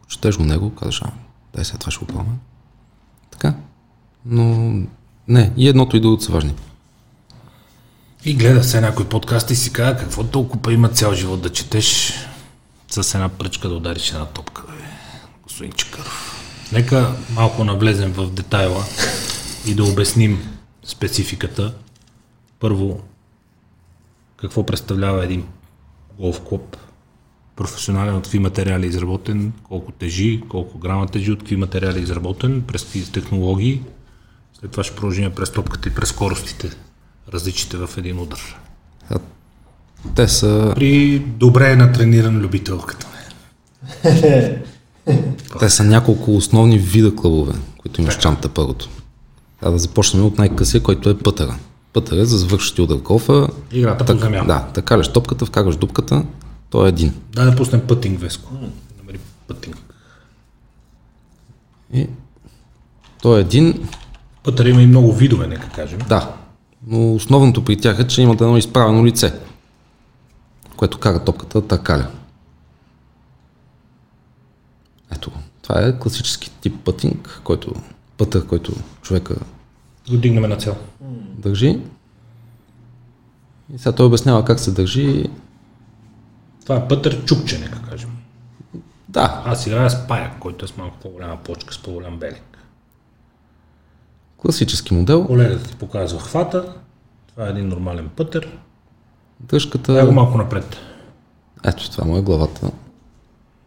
прочетеш 0.00 0.38
го 0.38 0.44
него, 0.44 0.74
казваш, 0.74 1.02
а, 1.02 1.10
дай 1.54 1.64
сега 1.64 1.78
това 1.78 1.92
ще 1.92 2.04
го 2.04 2.06
пробваме. 2.06 2.38
Така. 3.30 3.54
Но 4.26 4.72
не, 5.28 5.52
и 5.56 5.68
едното 5.68 5.96
и 5.96 6.00
другото 6.00 6.24
са 6.24 6.32
важни. 6.32 6.54
И 8.24 8.34
гледа 8.34 8.64
се 8.64 8.80
някой 8.80 9.08
подкаст 9.08 9.50
и 9.50 9.56
си 9.56 9.72
казва, 9.72 10.00
какво 10.00 10.24
толкова 10.24 10.72
има 10.72 10.88
цял 10.88 11.14
живот 11.14 11.42
да 11.42 11.50
четеш 11.50 12.14
с 12.90 13.14
една 13.14 13.28
пръчка 13.28 13.68
да 13.68 13.74
удариш 13.74 14.10
една 14.10 14.26
топка, 14.26 14.62
бе, 14.62 14.84
господин 15.42 15.72
Чекаров. 15.72 16.42
Нека 16.72 17.16
малко 17.30 17.64
навлезем 17.64 18.12
в 18.12 18.30
детайла 18.30 18.84
и 19.66 19.74
да 19.74 19.84
обясним 19.84 20.48
спецификата. 20.84 21.74
Първо, 22.60 23.00
какво 24.36 24.66
представлява 24.66 25.24
един 25.24 25.44
голф 26.18 26.40
клуб, 26.40 26.76
професионален, 27.56 28.16
от 28.16 28.22
какви 28.22 28.38
материали 28.38 28.86
е 28.86 28.88
изработен, 28.88 29.52
колко 29.62 29.92
тежи, 29.92 30.42
колко 30.48 30.78
грама 30.78 31.06
тежи, 31.06 31.32
от 31.32 31.38
какви 31.38 31.56
материали 31.56 31.98
е 31.98 32.02
изработен, 32.02 32.62
през 32.62 32.82
какви 32.82 33.12
технологии. 33.12 33.82
След 34.60 34.70
това 34.70 34.84
ще 34.84 34.94
продължим 34.94 35.34
през 35.34 35.52
топката 35.52 35.88
и 35.88 35.94
през 35.94 36.08
скоростите, 36.08 36.70
различите 37.32 37.76
в 37.76 37.90
един 37.98 38.18
удар. 38.18 38.40
А, 39.10 39.18
те 40.14 40.28
са, 40.28 40.72
При 40.74 41.18
добре 41.18 41.76
натрениран 41.76 42.36
любител 42.40 42.78
като 42.78 43.06
мен. 43.06 44.62
те 45.58 45.70
са 45.70 45.84
няколко 45.84 46.36
основни 46.36 46.78
вида 46.78 47.16
клъбове, 47.16 47.52
които 47.78 48.00
имаш 48.00 48.14
в 48.14 48.18
чантата 48.18 48.48
първото. 48.48 48.88
Трябва 49.60 49.72
да 49.72 49.78
започнем 49.78 50.24
от 50.24 50.38
най-късия, 50.38 50.82
който 50.82 51.10
е 51.10 51.18
пътъра. 51.18 51.58
Пътър 51.92 52.16
е 52.16 52.24
за 52.24 52.38
завършващи 52.38 52.82
удар 52.82 52.96
голфа. 52.96 53.48
Играта 53.72 54.04
по 54.04 54.18
земя. 54.18 54.44
Да, 54.46 54.66
така 54.74 54.98
леш 54.98 55.08
топката, 55.08 55.46
вкараш 55.46 55.76
дупката, 55.76 56.24
то 56.70 56.86
е 56.86 56.88
един. 56.88 57.14
Да, 57.32 57.44
да 57.44 57.56
пуснем 57.56 57.80
пътинг, 57.80 58.20
Веско. 58.20 58.52
Намери 58.98 59.18
пътинг. 59.48 59.76
И 61.92 62.06
то 63.22 63.36
е 63.36 63.40
един, 63.40 63.88
Пътър 64.42 64.66
има 64.66 64.82
и 64.82 64.86
много 64.86 65.12
видове, 65.12 65.46
нека 65.46 65.68
кажем. 65.68 65.98
да. 66.08 66.34
Но 66.86 67.14
основното 67.14 67.64
при 67.64 67.76
тях 67.76 67.98
е, 67.98 68.06
че 68.06 68.22
имат 68.22 68.40
едно 68.40 68.56
изправено 68.56 69.06
лице, 69.06 69.34
което 70.76 70.98
кара 70.98 71.24
топката 71.24 71.60
да 71.60 71.66
търкаля. 71.68 72.06
Ето 75.14 75.30
го. 75.30 75.36
Това 75.62 75.80
е 75.86 75.98
класически 75.98 76.50
тип 76.50 76.84
пътинг, 76.84 77.40
който 77.44 77.74
пътър, 78.18 78.46
който 78.46 78.72
човека 79.02 79.34
Го 80.10 80.16
дигнем 80.16 80.50
на 80.50 80.56
цел. 80.56 80.76
държи. 81.38 81.78
И 83.74 83.78
сега 83.78 83.92
той 83.92 84.06
обяснява 84.06 84.44
как 84.44 84.60
се 84.60 84.70
държи. 84.70 85.24
Това 86.62 86.76
е 86.76 86.88
пътър 86.88 87.24
чукче, 87.24 87.58
нека 87.58 87.82
кажем. 87.90 88.10
Да, 89.08 89.42
Аз 89.46 89.66
играя 89.66 89.90
с 89.90 90.06
паяк, 90.08 90.38
който 90.38 90.64
е 90.64 90.68
с 90.68 90.76
малко 90.76 90.96
по-голяма 91.02 91.36
почка, 91.36 91.74
с 91.74 91.78
по-голям 91.78 92.18
белик. 92.18 92.51
Класически 94.42 94.94
модел. 94.94 95.26
Колегата 95.26 95.70
ти 95.70 95.76
показва 95.76 96.20
хвата. 96.20 96.74
Това 97.26 97.46
е 97.46 97.50
един 97.50 97.68
нормален 97.68 98.08
пътър. 98.08 98.58
Дай 99.92 100.06
го 100.06 100.12
малко 100.12 100.38
напред. 100.38 100.76
Ето, 101.64 101.90
това 101.90 102.04
му 102.04 102.16
е 102.16 102.22
главата, 102.22 102.70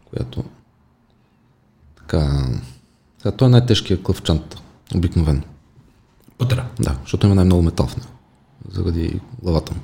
която 0.05 0.43
така... 1.97 2.47
Сега 3.17 3.31
той 3.31 3.47
е 3.47 3.51
най-тежкият 3.51 4.03
клъв 4.03 4.17
в 4.17 4.23
чантата, 4.23 4.61
обикновено. 4.95 5.41
Пътъра. 6.37 6.65
Да, 6.79 6.95
защото 7.01 7.25
има 7.25 7.35
най-много 7.35 7.61
метал 7.61 7.87
в 7.87 7.97
него, 7.97 8.09
заради 8.69 9.19
главата 9.41 9.73
му. 9.73 9.79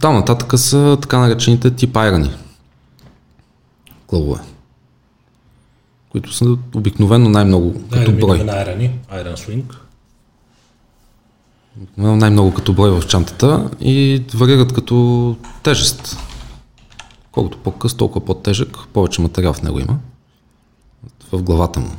Там 0.00 0.14
нататък 0.14 0.58
са 0.58 0.98
така 1.02 1.18
наречените 1.18 1.74
тип 1.74 1.96
айрани. 1.96 2.30
Клъвове. 4.06 4.40
Които 6.12 6.32
са 6.32 6.56
обикновено 6.74 7.28
най-много 7.28 7.74
Дай 7.90 8.04
като 8.04 8.12
да 8.12 8.26
брой. 8.26 8.44
на 8.44 8.52
айрани. 8.52 8.98
Айран 9.08 9.36
свинг. 9.36 9.76
Обикновено 11.76 12.16
най-много 12.16 12.54
като 12.54 12.72
брой 12.72 13.00
в 13.00 13.06
чантата 13.06 13.70
и 13.80 14.24
варират 14.34 14.72
като 14.72 15.36
тежест. 15.62 16.18
Колкото 17.32 17.58
по-къс, 17.58 17.94
толкова 17.94 18.24
по-тежък, 18.24 18.76
повече 18.92 19.20
материал 19.20 19.52
в 19.52 19.62
него 19.62 19.78
има. 19.78 19.98
В 21.32 21.42
главата 21.42 21.80
му 21.80 21.90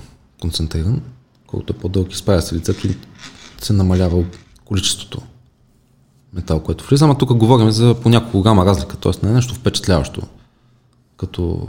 концентриран. 0.42 1.02
Колкото 1.48 1.74
по-дълъг 1.74 2.14
изправя 2.14 2.42
се 2.42 2.56
лицето 2.56 2.88
се 3.62 3.74
намалява 3.74 4.24
количеството 4.66 5.22
метал, 6.34 6.60
което 6.60 6.88
влиза. 6.88 7.06
Ама 7.06 7.18
тук 7.18 7.34
говорим 7.34 7.72
за 7.72 7.96
по 8.02 8.10
няколко 8.10 8.42
грама 8.42 8.66
разлика, 8.66 8.98
т.е. 8.98 9.26
не 9.26 9.32
е 9.32 9.34
нещо 9.34 9.56
впечатляващо 9.56 10.22
като, 11.18 11.68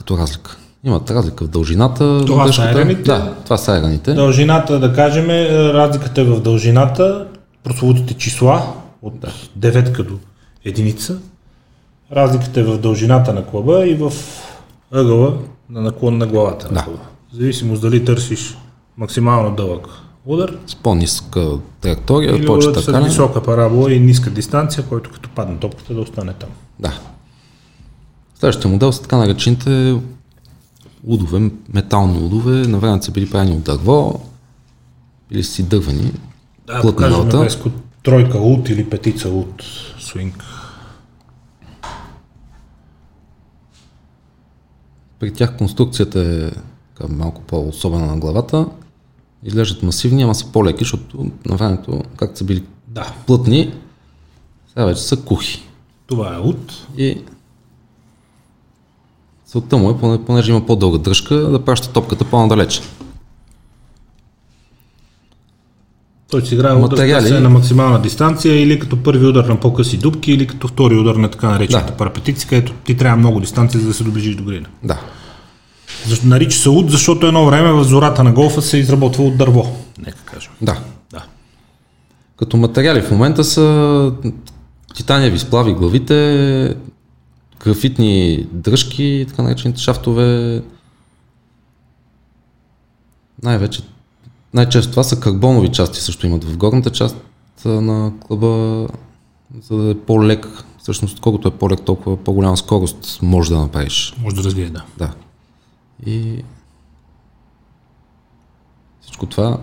като 0.00 0.18
разлика. 0.18 0.56
Имат 0.84 1.10
разлика 1.10 1.44
в 1.44 1.48
дължината. 1.48 2.24
Това 2.26 2.52
са 2.52 2.62
айраните? 2.62 3.02
Да, 3.02 3.34
това 3.44 3.56
са 3.56 3.72
айраните. 3.72 4.14
Дължината, 4.14 4.78
да 4.78 4.92
кажем, 4.92 5.30
е, 5.30 5.72
разликата 5.72 6.20
е 6.20 6.24
в 6.24 6.40
дължината, 6.40 7.26
прословутите 7.64 8.14
числа 8.14 8.62
от 9.02 9.24
деветка 9.56 10.02
до 10.04 10.14
единица. 10.64 11.16
Разликата 12.12 12.60
е 12.60 12.62
в 12.62 12.78
дължината 12.78 13.32
на 13.32 13.46
клъба 13.46 13.86
и 13.86 13.94
в 13.94 14.12
ъгъла 14.92 15.34
на 15.70 15.80
наклон 15.80 16.18
на 16.18 16.26
главата 16.26 16.66
на 16.66 16.74
Да. 16.74 16.82
клъба. 16.84 16.98
В 17.32 17.36
зависимост 17.36 17.82
дали 17.82 18.04
търсиш 18.04 18.58
максимално 18.96 19.56
дълъг 19.56 19.88
удар 20.26 20.56
с 20.66 20.74
по-ниска 20.74 21.50
траектория, 21.80 22.36
или 22.36 22.46
повече 22.46 22.80
с 22.80 22.98
висока 23.04 23.42
парабола 23.42 23.92
и 23.92 24.00
ниска 24.00 24.30
дистанция, 24.30 24.84
който 24.88 25.10
като 25.10 25.28
падне 25.28 25.56
топката 25.56 25.94
да 25.94 26.00
остане 26.00 26.32
там. 26.32 26.48
Да. 26.78 26.92
Следващия 28.40 28.70
модел 28.70 28.92
са 28.92 29.02
така 29.02 29.16
наречените 29.16 30.00
удове, 31.04 31.50
метални 31.74 32.18
удове. 32.18 32.50
На 32.50 32.78
време 32.78 33.02
са 33.02 33.10
били 33.12 33.30
правени 33.30 33.52
от 33.52 33.62
дърво, 33.62 34.20
били 35.28 35.44
са 35.44 35.52
си 35.52 35.62
дървени. 35.62 36.12
Да, 36.66 36.80
плътна 36.80 36.90
покажем 36.90 37.18
налата. 37.18 37.40
Веско 37.40 37.70
тройка 38.02 38.38
лут 38.38 38.68
или 38.68 38.90
петица 38.90 39.28
лут 39.28 39.62
свинг. 39.98 40.44
При 45.18 45.32
тях 45.32 45.56
конструкцията 45.56 46.20
е 46.20 46.50
така, 46.94 47.12
малко 47.12 47.42
по-особена 47.42 48.06
на 48.06 48.16
главата. 48.16 48.66
Изглеждат 49.44 49.82
масивни, 49.82 50.22
ама 50.22 50.34
са 50.34 50.52
по-леки, 50.52 50.78
защото 50.78 51.30
на 51.46 51.56
времето, 51.56 52.02
както 52.16 52.38
са 52.38 52.44
били 52.44 52.64
Да, 52.88 53.14
плътни, 53.26 53.74
сега 54.68 54.84
вече 54.84 55.02
са 55.02 55.16
кухи. 55.16 55.62
това 56.06 56.34
е 56.34 56.38
лут. 56.38 56.86
И 56.96 57.22
целта 59.52 59.76
му 59.76 59.90
е, 59.90 59.98
поне- 59.98 60.24
понеже 60.24 60.50
има 60.50 60.66
по-дълга 60.66 60.98
дръжка, 60.98 61.34
да 61.36 61.64
праща 61.64 61.92
топката 61.92 62.24
по-надалече. 62.24 62.80
Той 66.30 66.42
си 66.42 66.54
играе 66.54 66.74
Материали- 66.74 67.28
се 67.28 67.40
на 67.40 67.50
максимална 67.50 68.02
дистанция 68.02 68.62
или 68.62 68.78
като 68.78 69.02
първи 69.02 69.26
удар 69.26 69.44
на 69.44 69.60
по-къси 69.60 69.96
дубки, 69.98 70.32
или 70.32 70.46
като 70.46 70.68
втори 70.68 70.96
удар 70.96 71.14
на 71.14 71.30
така 71.30 71.48
наречената 71.48 71.90
Да. 71.92 71.96
парапетици, 71.96 72.46
където 72.46 72.72
ти 72.72 72.96
трябва 72.96 73.16
много 73.16 73.40
дистанция, 73.40 73.80
за 73.80 73.86
да 73.86 73.94
се 73.94 74.04
доближиш 74.04 74.34
до 74.36 74.42
грина. 74.44 74.66
Да. 74.84 74.98
Защо, 76.06 76.26
нарича 76.26 76.58
се 76.58 76.68
лут, 76.68 76.90
защото 76.90 77.26
едно 77.26 77.46
време 77.46 77.72
в 77.72 77.84
зората 77.84 78.24
на 78.24 78.32
голфа 78.32 78.62
се 78.62 78.78
изработва 78.78 79.24
от 79.24 79.36
дърво. 79.36 79.76
Нека 79.98 80.18
кажем. 80.24 80.52
Да. 80.62 80.78
Да. 81.12 81.22
Като 82.36 82.56
материали 82.56 83.02
в 83.02 83.10
момента 83.10 83.44
са 83.44 84.12
титаниеви 84.94 85.38
сплави 85.38 85.72
главите, 85.72 86.76
графитни 87.64 88.46
дръжки, 88.52 89.26
така 89.28 89.42
наречените 89.42 89.80
шафтове. 89.80 90.62
Най-вече, 93.42 93.82
най-често 94.54 94.90
това 94.90 95.02
са 95.02 95.20
карбонови 95.20 95.72
части, 95.72 96.00
също 96.00 96.26
имат 96.26 96.44
в 96.44 96.56
горната 96.56 96.90
част 96.90 97.16
на 97.64 98.12
клъба, 98.20 98.86
за 99.62 99.76
да 99.76 99.90
е 99.90 99.94
по-лек. 99.94 100.46
Всъщност, 100.78 101.20
колкото 101.20 101.48
е 101.48 101.50
по-лек, 101.50 101.84
толкова 101.84 102.16
по-голяма 102.16 102.56
скорост 102.56 103.18
може 103.22 103.50
да 103.50 103.60
направиш. 103.60 104.14
Може 104.18 104.36
да 104.36 104.42
развие, 104.42 104.70
да. 104.70 104.84
Да. 104.98 105.14
И 106.06 106.44
всичко 109.00 109.26
това, 109.26 109.60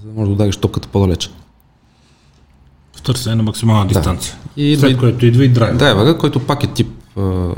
за 0.00 0.08
да 0.08 0.14
може 0.14 0.26
да 0.26 0.32
удариш 0.32 0.56
топката 0.56 0.88
по-далече. 0.88 1.30
В 2.92 3.02
търсене 3.02 3.34
на 3.34 3.42
максимална 3.42 3.86
дистанция. 3.86 4.36
И 4.56 4.76
След 4.76 4.98
което 4.98 5.26
идва 5.26 5.44
и 5.44 5.48
драйвер. 5.48 5.76
драйвера, 5.78 6.18
който 6.18 6.46
пак 6.46 6.64
е 6.64 6.66
тип 6.66 6.88
а, 7.16 7.52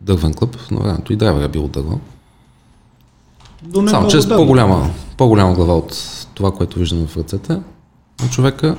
дървен 0.00 0.34
клъп, 0.34 0.56
на 0.70 0.80
времето 0.80 1.12
и 1.12 1.16
драйвера 1.16 1.44
е 1.44 1.48
бил 1.48 1.68
дърво. 1.68 2.00
До 3.62 3.88
Само 3.88 4.08
че 4.08 4.20
с 4.20 4.28
по-голяма, 4.28 4.90
по-голяма 5.16 5.54
глава 5.54 5.76
от 5.76 5.96
това, 6.34 6.52
което 6.52 6.78
виждаме 6.78 7.06
в 7.06 7.16
ръцете 7.16 7.52
на 8.22 8.30
човека. 8.30 8.76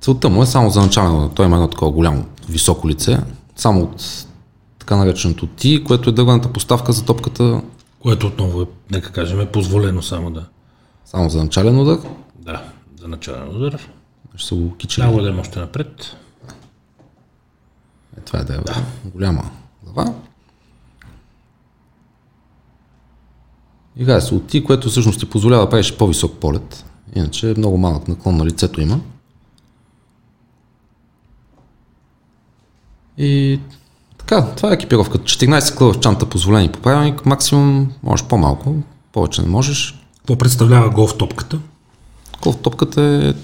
Целта 0.00 0.28
му 0.28 0.42
е 0.42 0.46
само 0.46 0.70
за 0.70 0.80
начало. 0.80 1.28
Той 1.28 1.46
има 1.46 1.56
едно 1.56 1.68
такова 1.68 1.92
голямо, 1.92 2.24
високо 2.48 2.88
лице, 2.88 3.18
само 3.56 3.82
от 3.82 4.26
така 4.78 4.96
нареченото 4.96 5.46
ти, 5.46 5.84
което 5.84 6.10
е 6.10 6.12
дървената 6.12 6.52
поставка 6.52 6.92
за 6.92 7.04
топката, 7.04 7.62
Което 8.02 8.26
отново 8.26 8.62
е, 8.62 8.66
нека 8.90 9.12
кажем, 9.12 9.40
е 9.40 9.46
позволено 9.46 10.02
само 10.02 10.30
да. 10.30 10.44
само 11.04 11.30
за 11.30 11.44
начален 11.44 11.78
удар. 11.78 11.98
Да, 12.38 12.62
за 13.00 13.08
начален 13.08 13.56
удар. 13.56 13.88
Ще 14.36 14.48
се 14.48 14.54
го 14.54 14.76
кичили. 14.76 15.06
Да, 15.06 15.12
го 15.12 15.18
дадем 15.18 15.40
още 15.40 15.58
напред. 15.58 16.16
Е, 18.18 18.20
това 18.20 18.38
е 18.38 18.44
да. 18.44 18.62
голяма 19.04 19.50
глава. 19.82 20.14
Играе 23.96 24.20
се 24.20 24.34
от 24.34 24.46
ти, 24.46 24.64
което 24.64 24.88
всъщност 24.88 25.20
ти 25.20 25.30
позволява 25.30 25.64
да 25.64 25.70
правиш 25.70 25.96
по-висок 25.96 26.38
полет. 26.38 26.84
Иначе 27.14 27.50
е 27.50 27.54
много 27.58 27.78
малък 27.78 28.08
наклон 28.08 28.36
на 28.36 28.46
лицето 28.46 28.80
има. 28.80 29.00
И 33.18 33.60
така, 34.18 34.54
това 34.56 34.70
е 34.70 34.74
екипировката. 34.74 35.24
14 35.24 35.76
клъва 35.76 35.92
в 35.92 36.00
чанта 36.00 36.26
позволени 36.26 36.72
по 36.72 36.80
правилник, 36.80 37.26
максимум 37.26 37.92
можеш 38.02 38.26
по-малко, 38.26 38.76
повече 39.12 39.42
не 39.42 39.48
можеш. 39.48 40.00
Какво 40.18 40.38
представлява 40.38 40.90
голф 40.90 41.18
топката? 41.18 41.58
Голф 42.42 42.62
топката 42.62 43.02
е 43.02 43.34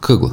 кръгла. 0.00 0.30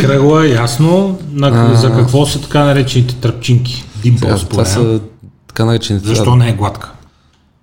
Кръгла, 0.00 0.48
ясно. 0.48 1.18
На, 1.32 1.74
за 1.74 1.92
какво 1.92 2.26
са 2.26 2.40
така 2.40 2.64
наречените 2.64 3.14
тръпчинки? 3.14 3.72
Сега, 3.72 3.86
Димпълс, 4.02 4.48
това 4.48 4.64
са 4.64 5.00
така 5.48 5.64
наречените 5.64 6.06
Защо 6.06 6.36
не 6.36 6.48
е 6.48 6.52
гладка? 6.52 6.92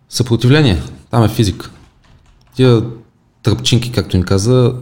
съпротивление. 0.10 0.82
Там 1.12 1.24
е 1.24 1.30
физика. 1.30 1.70
Тия 2.56 2.82
тръпчинки, 3.44 3.92
както 3.92 4.18
им 4.18 4.24
каза, 4.24 4.74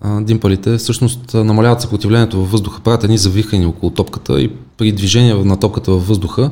а, 0.00 0.20
димпалите, 0.20 0.76
всъщност 0.76 1.34
а, 1.34 1.44
намаляват 1.44 1.80
съпротивлението 1.80 2.40
във 2.40 2.50
въздуха, 2.50 2.80
правят 2.80 3.04
едни 3.04 3.18
завихани 3.18 3.66
около 3.66 3.90
топката 3.90 4.40
и 4.40 4.50
при 4.76 4.92
движение 4.92 5.34
на 5.34 5.60
топката 5.60 5.90
във 5.90 6.08
въздуха, 6.08 6.50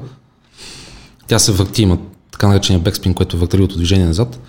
тя 1.26 1.38
се 1.38 1.52
върти, 1.52 1.82
има 1.82 1.98
така 2.32 2.48
наречения 2.48 2.82
бекспин, 2.82 3.14
което 3.14 3.36
е 3.36 3.40
въртеливото 3.40 3.76
движение 3.76 4.06
назад. 4.06 4.40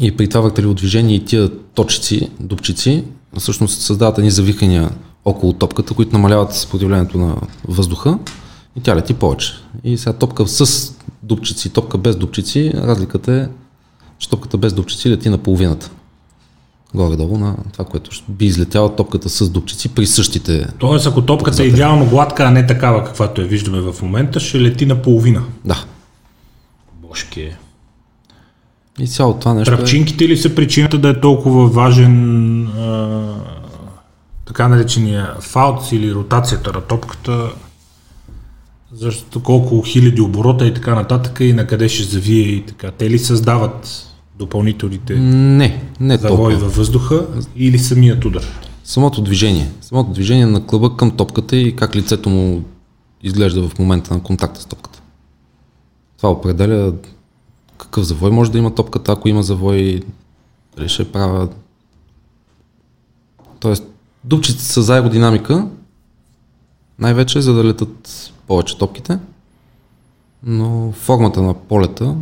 И 0.00 0.16
при 0.16 0.28
това 0.28 0.40
въртеливо 0.40 0.74
движение 0.74 1.16
и 1.16 1.24
тия 1.24 1.50
точици, 1.74 2.30
дупчици, 2.40 3.04
всъщност 3.38 3.80
създават 3.80 4.18
едни 4.18 4.30
завихания 4.30 4.90
около 5.24 5.52
топката, 5.52 5.94
които 5.94 6.12
намаляват 6.12 6.54
съпротивлението 6.54 7.18
на 7.18 7.36
въздуха 7.68 8.18
и 8.76 8.80
тя 8.80 8.96
лети 8.96 9.14
повече. 9.14 9.52
И 9.84 9.98
сега 9.98 10.12
топка 10.12 10.46
с 10.46 10.92
дупчици, 11.22 11.70
топка 11.70 11.98
без 11.98 12.16
дупчици, 12.16 12.72
разликата 12.74 13.32
е, 13.32 13.48
че 14.18 14.28
топката 14.28 14.56
без 14.56 14.72
дупчици 14.72 15.10
лети 15.10 15.28
на 15.28 15.38
половината. 15.38 15.90
Горе-долу 16.94 17.38
на 17.38 17.56
това, 17.72 17.84
което 17.84 18.10
би 18.28 18.46
излетяла 18.46 18.96
топката 18.96 19.28
с 19.28 19.50
дупчици 19.50 19.88
при 19.88 20.06
същите. 20.06 20.66
Тоест, 20.78 21.06
ако 21.06 21.22
топката 21.22 21.62
е 21.62 21.66
идеално 21.66 22.06
гладка, 22.06 22.44
а 22.44 22.50
не 22.50 22.66
такава, 22.66 23.04
каквато 23.04 23.40
я 23.40 23.46
виждаме 23.46 23.80
в 23.80 24.02
момента, 24.02 24.40
ще 24.40 24.60
лети 24.60 24.86
на 24.86 25.02
половина. 25.02 25.42
Да. 25.64 25.84
Бошки 27.02 27.40
е. 27.40 27.58
И 29.00 29.06
цялото 29.06 29.40
това 29.40 29.54
нещо 29.54 29.74
е... 29.74 29.76
Тръпчинките 29.76 30.28
ли 30.28 30.36
са 30.36 30.54
причината 30.54 30.98
да 30.98 31.08
е 31.08 31.20
толкова 31.20 31.66
важен 31.68 32.66
а, 32.66 33.34
така 34.46 34.68
наречения 34.68 35.34
фаут 35.40 35.92
или 35.92 36.14
ротацията 36.14 36.72
на 36.72 36.80
топката, 36.80 37.52
защото 38.92 39.42
колко 39.42 39.82
хиляди 39.82 40.20
оборота 40.20 40.66
и 40.66 40.74
така 40.74 40.94
нататък 40.94 41.40
и 41.40 41.52
на 41.52 41.66
къде 41.66 41.88
ще 41.88 42.02
завие 42.02 42.42
и 42.42 42.66
така. 42.66 42.90
Те 42.90 43.10
ли 43.10 43.18
създават 43.18 44.06
допълнителните 44.38 45.14
Не, 45.20 45.84
не 46.00 46.16
завои 46.16 46.54
във 46.54 46.76
въздуха 46.76 47.26
или 47.56 47.78
самият 47.78 48.24
удар? 48.24 48.44
Самото 48.84 49.22
движение. 49.22 49.70
Самото 49.80 50.10
движение 50.10 50.46
на 50.46 50.66
клъба 50.66 50.96
към 50.96 51.10
топката 51.10 51.56
и 51.56 51.76
как 51.76 51.96
лицето 51.96 52.30
му 52.30 52.64
изглежда 53.22 53.68
в 53.68 53.78
момента 53.78 54.14
на 54.14 54.22
контакта 54.22 54.60
с 54.60 54.66
топката. 54.66 55.02
Това 56.16 56.30
определя 56.30 56.92
какъв 57.80 58.04
завой 58.04 58.30
може 58.30 58.52
да 58.52 58.58
има 58.58 58.74
топката, 58.74 59.12
ако 59.12 59.28
има 59.28 59.42
завой, 59.42 60.02
дали 60.76 60.88
ще 60.88 61.12
права. 61.12 61.48
Тоест, 63.60 63.84
дупчиците 64.24 64.64
са 64.64 64.82
за 64.82 64.94
аеродинамика, 64.94 65.66
най-вече 66.98 67.40
за 67.40 67.54
да 67.54 67.64
летат 67.64 68.32
повече 68.46 68.78
топките, 68.78 69.18
но 70.42 70.92
формата 70.92 71.42
на 71.42 71.54
полета 71.54 72.16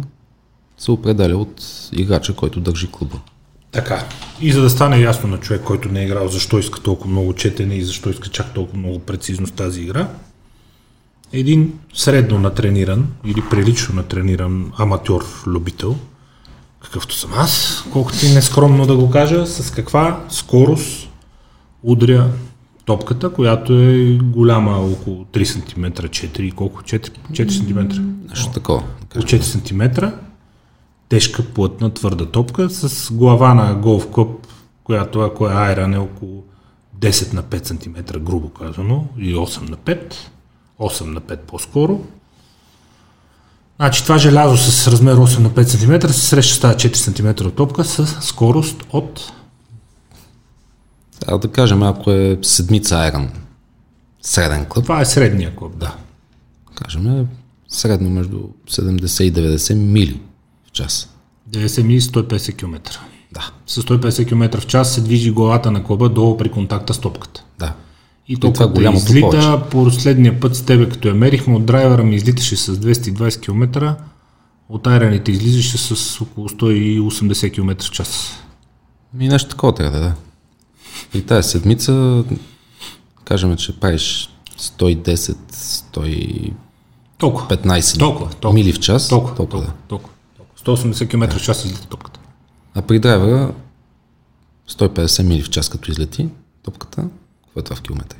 се 0.78 0.90
определя 0.90 1.36
от 1.36 1.88
играча, 1.92 2.36
който 2.36 2.60
държи 2.60 2.88
клуба. 2.92 3.20
Така. 3.72 4.04
И 4.40 4.52
за 4.52 4.62
да 4.62 4.70
стане 4.70 5.00
ясно 5.00 5.28
на 5.28 5.40
човек, 5.40 5.62
който 5.64 5.88
не 5.88 6.00
е 6.00 6.04
играл, 6.04 6.28
защо 6.28 6.58
иска 6.58 6.80
толкова 6.80 7.10
много 7.10 7.34
четене 7.34 7.74
и 7.74 7.84
защо 7.84 8.10
иска 8.10 8.28
чак 8.28 8.54
толкова 8.54 8.78
много 8.78 8.98
прецизност 8.98 9.54
тази 9.54 9.80
игра, 9.80 10.08
един 11.32 11.78
средно 11.94 12.38
натрениран 12.38 13.06
или 13.24 13.42
прилично 13.50 13.94
натрениран 13.94 14.72
аматьор-любител, 14.78 15.96
какъвто 16.82 17.14
съм 17.14 17.30
аз, 17.36 17.84
колкото 17.92 18.26
и 18.26 18.34
нескромно 18.34 18.86
да 18.86 18.96
го 18.96 19.10
кажа, 19.10 19.46
с 19.46 19.70
каква 19.70 20.24
скорост 20.28 21.08
удря 21.82 22.30
топката, 22.84 23.32
която 23.32 23.72
е 23.72 24.18
голяма 24.22 24.76
около 24.76 25.24
3 25.24 25.44
см, 25.44 25.84
4, 25.84 26.54
колко? 26.54 26.82
4, 26.82 27.10
4 27.30 27.50
см. 27.50 28.02
Нещо 28.28 28.52
такова. 28.52 28.82
Около 29.04 29.22
4 29.22 29.40
см, 29.40 30.04
тежка, 31.08 31.42
плътна, 31.42 31.94
твърда 31.94 32.26
топка 32.26 32.70
с 32.70 33.12
глава 33.12 33.54
на 33.54 33.74
голф 33.74 34.10
клуб, 34.10 34.46
която 34.84 35.20
ако 35.20 35.48
е 35.48 35.52
айран 35.52 35.94
е 35.94 35.98
около 35.98 36.44
10 36.98 37.32
на 37.34 37.42
5 37.42 37.66
см, 37.66 38.18
грубо 38.20 38.48
казано, 38.48 39.06
или 39.18 39.34
8 39.34 39.70
на 39.70 39.76
5, 39.76 40.14
8 40.80 41.04
на 41.04 41.20
5 41.20 41.36
по-скоро. 41.36 42.00
Значи 43.76 44.02
това 44.02 44.18
желязо 44.18 44.56
с 44.56 44.88
размер 44.88 45.16
8 45.16 45.38
на 45.38 45.50
5 45.50 45.62
см 45.62 46.12
се 46.12 46.20
среща 46.20 46.54
с 46.54 46.60
тази 46.60 46.88
4 46.88 46.94
см 46.94 47.50
топка 47.50 47.84
с 47.84 48.06
скорост 48.20 48.84
от 48.90 49.32
А 51.26 51.38
да 51.38 51.48
кажем, 51.48 51.82
ако 51.82 52.10
е 52.10 52.38
седмица 52.42 52.96
Айран, 52.96 53.30
среден 54.22 54.64
клуб, 54.64 54.84
това 54.84 55.00
е 55.00 55.04
средния 55.04 55.56
клуб, 55.56 55.76
да. 55.76 55.94
кажем, 56.74 57.20
е 57.20 57.26
средно 57.68 58.10
между 58.10 58.38
70 58.70 59.22
и 59.22 59.32
90 59.32 59.74
мили 59.74 60.20
в 60.68 60.72
час. 60.72 61.08
90 61.50 61.82
мили 61.82 62.00
150 62.00 62.56
км. 62.56 63.00
Да, 63.32 63.50
С 63.66 63.82
150 63.82 64.28
км 64.28 64.60
в 64.60 64.66
час 64.66 64.94
се 64.94 65.00
движи 65.00 65.30
главата 65.30 65.70
на 65.70 65.84
клуба 65.84 66.08
долу 66.08 66.36
при 66.36 66.50
контакта 66.50 66.94
с 66.94 66.98
топката. 66.98 67.44
да. 67.58 67.74
И 68.28 68.36
това 68.36 68.48
е 68.48 68.52
толкова 68.52 68.68
голямото 68.68 69.04
излита, 69.04 69.30
повече. 69.30 69.70
по 69.70 69.84
последния 69.84 70.40
път 70.40 70.56
с 70.56 70.62
тебе, 70.62 70.88
като 70.88 71.08
я 71.08 71.14
мерихме 71.14 71.54
от 71.54 71.66
драйвера 71.66 72.04
ми 72.04 72.16
излиташе 72.16 72.56
с 72.56 72.76
220 72.76 73.40
км, 73.40 73.96
от 74.68 74.86
айраните 74.86 75.32
излизаше 75.32 75.78
с 75.78 76.20
около 76.20 76.48
180 76.48 77.52
км 77.52 77.84
в 77.84 77.90
час. 77.90 78.42
Ми 79.14 79.28
нещо 79.28 79.50
такова 79.50 79.74
трябва 79.74 79.98
да 79.98 80.06
е. 80.06 80.12
При 81.12 81.22
тази 81.22 81.48
седмица, 81.48 82.24
кажем, 83.24 83.56
че 83.56 83.80
правиш 83.80 84.30
110, 84.58 85.36
115 85.52 86.38
Толкова. 87.18 87.48
Толкова, 87.98 88.30
толкова. 88.30 88.52
мили 88.52 88.72
в 88.72 88.80
час. 88.80 89.08
Толкова, 89.08 89.34
толкова, 89.36 89.72
толкова, 89.88 89.88
толкова, 89.88 90.14
толкова. 90.64 90.92
180 90.94 91.10
км 91.10 91.38
в 91.38 91.42
час 91.42 91.64
излита 91.64 91.86
топката. 91.88 92.20
да. 92.74 92.80
А 92.80 92.82
при 92.82 92.98
драйвера 92.98 93.52
150 94.70 95.22
мили 95.22 95.42
в 95.42 95.50
час 95.50 95.68
като 95.68 95.90
излети 95.90 96.28
топката, 96.62 97.04
какво 97.58 97.60
е 97.60 97.62
това 97.62 97.76
в 97.76 97.82
километри? 97.82 98.18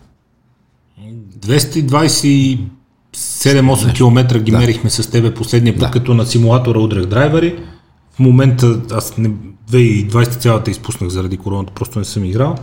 227-8 1.39 3.95
км 3.95 4.41
ги 4.41 4.53
мерихме 4.53 4.91
с 4.91 5.11
тебе 5.11 5.35
последния 5.35 5.75
път, 5.75 5.81
Да. 5.81 5.91
като 5.91 6.15
на 6.15 6.27
симулатора 6.27 6.79
удрях 6.79 7.07
драйвери. 7.07 7.65
В 8.11 8.19
момента 8.19 8.81
аз 8.91 9.19
не, 9.19 9.31
2020 9.71 10.41
цялата 10.41 10.71
изпуснах 10.71 11.11
заради 11.11 11.37
короната, 11.37 11.73
просто 11.75 11.99
не 11.99 12.05
съм 12.05 12.25
играл. 12.25 12.57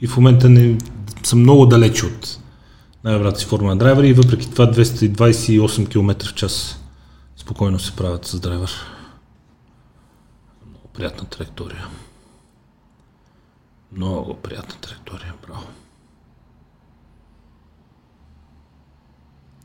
И 0.00 0.06
в 0.06 0.16
момента 0.16 0.48
не, 0.48 0.78
съм 1.22 1.40
много 1.40 1.66
далеч 1.66 2.02
от 2.02 2.38
най-добрата 3.04 3.40
си 3.40 3.46
форма 3.46 3.68
на 3.68 3.76
драйвери 3.76 4.08
и 4.08 4.12
въпреки 4.12 4.50
това 4.50 4.72
228 4.72 5.88
км 5.88 6.28
в 6.28 6.34
час 6.34 6.78
спокойно 7.36 7.78
се 7.78 7.96
правят 7.96 8.26
с 8.26 8.40
драйвер. 8.40 8.70
Много 10.66 10.88
приятна 10.94 11.28
траектория. 11.28 11.86
Много 13.96 14.34
приятна 14.34 14.74
траектория, 14.80 15.34
браво. 15.46 15.62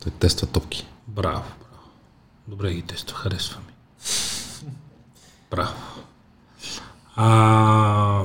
Той 0.04 0.12
тества 0.12 0.48
топки. 0.48 0.88
Браво, 1.08 1.44
браво. 1.60 1.90
Добре 2.48 2.74
ги 2.74 2.82
тества, 2.82 3.18
харесва 3.18 3.60
ми. 3.60 3.74
Браво. 5.52 5.74
А, 7.16 8.24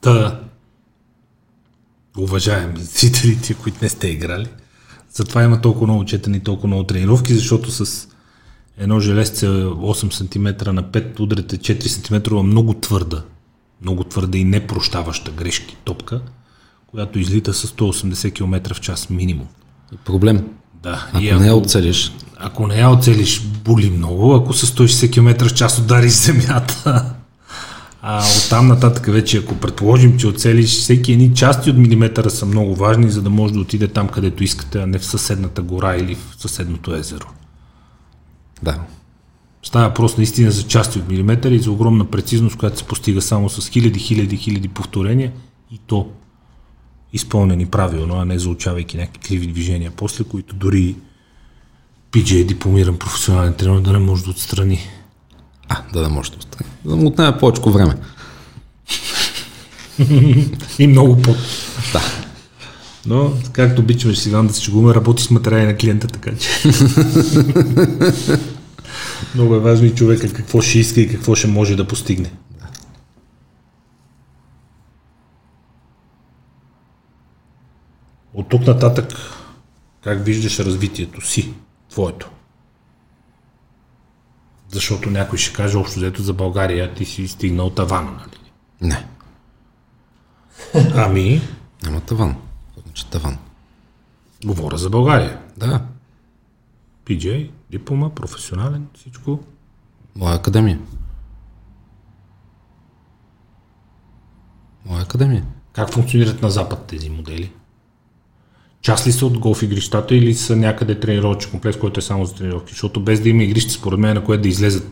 та, 0.00 0.40
уважаеми 2.18 2.80
зрителите, 2.80 3.54
които 3.54 3.78
не 3.82 3.88
сте 3.88 4.08
играли, 4.08 4.48
затова 5.12 5.42
има 5.42 5.60
толкова 5.60 5.86
много 5.86 6.04
четене 6.04 6.36
и 6.36 6.40
толкова 6.40 6.68
много 6.68 6.84
тренировки, 6.84 7.34
защото 7.34 7.70
с 7.70 8.08
едно 8.78 9.00
железце 9.00 9.46
8 9.46 10.10
см 10.12 10.72
на 10.72 10.82
5 10.82 11.20
удрете 11.20 11.58
4 11.58 11.86
см 11.86 12.36
много 12.46 12.74
твърда, 12.74 13.24
много 13.82 14.04
твърда 14.04 14.38
и 14.38 14.44
непрощаваща 14.44 15.30
грешки 15.30 15.76
топка, 15.84 16.22
която 16.86 17.18
излита 17.18 17.54
с 17.54 17.66
180 17.66 18.34
км 18.34 18.74
в 18.74 18.80
час 18.80 19.10
минимум. 19.10 19.48
И 19.94 19.96
проблем. 19.96 20.44
Да, 20.82 21.06
Ако 21.12 21.22
и 21.22 21.32
не 21.32 21.46
я 21.46 21.56
оцелиш, 21.56 22.12
ако 22.36 22.66
не 22.66 22.78
я 22.78 22.90
оцелиш, 22.90 23.42
боли 23.42 23.90
много. 23.90 24.34
Ако 24.34 24.52
с 24.52 24.66
160 24.66 25.12
км 25.12 25.48
в 25.48 25.54
час 25.54 25.78
удариш 25.78 26.12
земята, 26.26 27.14
а 28.02 28.24
оттам 28.38 28.68
нататък 28.68 29.06
вече, 29.06 29.38
ако 29.38 29.54
предположим, 29.54 30.18
че 30.18 30.26
оцелиш, 30.26 30.70
всеки 30.70 31.12
едни 31.12 31.34
части 31.34 31.70
от 31.70 31.76
милиметъра 31.76 32.30
са 32.30 32.46
много 32.46 32.74
важни, 32.74 33.10
за 33.10 33.22
да 33.22 33.30
може 33.30 33.54
да 33.54 33.60
отиде 33.60 33.88
там, 33.88 34.08
където 34.08 34.44
искате, 34.44 34.78
а 34.78 34.86
не 34.86 34.98
в 34.98 35.04
съседната 35.04 35.62
гора 35.62 35.96
или 35.96 36.14
в 36.14 36.36
съседното 36.38 36.94
езеро. 36.94 37.26
да. 38.62 38.78
Става 39.62 39.88
въпрос 39.88 40.16
наистина 40.16 40.50
за 40.50 40.62
части 40.62 40.98
от 40.98 41.08
милиметър 41.08 41.50
и 41.50 41.58
за 41.58 41.70
огромна 41.70 42.04
прецизност, 42.04 42.56
която 42.56 42.78
се 42.78 42.84
постига 42.84 43.22
само 43.22 43.48
с 43.48 43.68
хиляди, 43.68 44.00
хиляди, 44.00 44.36
хиляди 44.36 44.68
повторения 44.68 45.32
и 45.70 45.80
то 45.86 46.08
изпълнени 47.14 47.66
правилно, 47.66 48.14
а 48.14 48.24
не 48.24 48.38
заучавайки 48.38 48.96
някакви 48.96 49.20
криви 49.28 49.46
движения 49.46 49.92
после, 49.96 50.24
които 50.24 50.54
дори 50.54 50.96
PJ 52.12 52.44
дипломиран 52.44 52.98
професионален 52.98 53.54
тренер 53.54 53.80
да 53.80 53.92
не 53.92 53.98
може 53.98 54.24
да 54.24 54.30
отстрани. 54.30 54.80
А, 55.68 55.82
да 55.92 56.02
не 56.02 56.08
може 56.08 56.30
да 56.30 56.38
остане. 56.38 56.70
Да 56.84 56.96
му 56.96 57.06
отнеме 57.06 57.38
повече 57.38 57.60
време. 57.66 57.96
и 60.78 60.86
много 60.86 61.22
пот. 61.22 61.36
Да. 61.92 62.02
Но, 63.06 63.32
както 63.52 63.80
обичаме 63.80 64.14
с 64.14 64.26
Иван 64.26 64.46
да 64.46 64.52
се 64.52 64.62
шегуваме, 64.62 64.94
работи 64.94 65.22
с 65.22 65.30
материали 65.30 65.66
на 65.66 65.76
клиента, 65.76 66.06
така 66.06 66.30
че. 66.38 66.48
много 69.34 69.54
е 69.54 69.60
важно 69.60 69.86
и 69.86 69.94
човека 69.94 70.32
какво 70.32 70.60
ще 70.60 70.78
иска 70.78 71.00
и 71.00 71.08
какво 71.08 71.34
ще 71.34 71.46
може 71.46 71.76
да 71.76 71.88
постигне. 71.88 72.30
От 78.34 78.48
тук 78.48 78.66
нататък, 78.66 79.12
как 80.00 80.24
виждаш 80.24 80.58
развитието 80.58 81.20
си, 81.20 81.54
твоето? 81.90 82.30
Защото 84.68 85.10
някой 85.10 85.38
ще 85.38 85.52
каже 85.56 85.78
общо 85.78 85.98
взето 85.98 86.22
за 86.22 86.32
България, 86.32 86.94
ти 86.94 87.04
си 87.04 87.28
стигнал 87.28 87.70
тавана, 87.70 88.10
нали? 88.10 88.50
Не, 88.80 89.06
Ами, 90.94 91.40
няма 91.82 92.00
таван. 92.00 92.36
Значи 92.84 93.10
таван. 93.10 93.38
говоря 94.44 94.78
за 94.78 94.90
България. 94.90 95.40
Да, 95.56 95.86
PJ, 97.04 97.50
диплома, 97.70 98.10
професионален, 98.10 98.86
всичко. 98.94 99.40
моя 100.16 100.34
академия. 100.36 100.78
Моя 104.86 105.02
академия. 105.02 105.46
Как 105.72 105.90
функционират 105.90 106.42
на 106.42 106.50
Запад 106.50 106.86
тези 106.86 107.10
модели? 107.10 107.52
Част 108.84 109.06
ли 109.06 109.12
са 109.12 109.26
от 109.26 109.38
голф 109.38 109.62
игрищата 109.62 110.14
или 110.14 110.34
са 110.34 110.56
някъде 110.56 111.00
тренировъчен 111.00 111.50
комплекс, 111.50 111.78
който 111.78 112.00
е 112.00 112.02
само 112.02 112.24
за 112.24 112.34
тренировки? 112.34 112.72
Защото 112.72 113.00
без 113.00 113.20
да 113.20 113.28
има 113.28 113.42
игрище, 113.42 113.72
според 113.72 113.98
мен, 113.98 114.14
на 114.14 114.24
което 114.24 114.42
да 114.42 114.48
излезат 114.48 114.88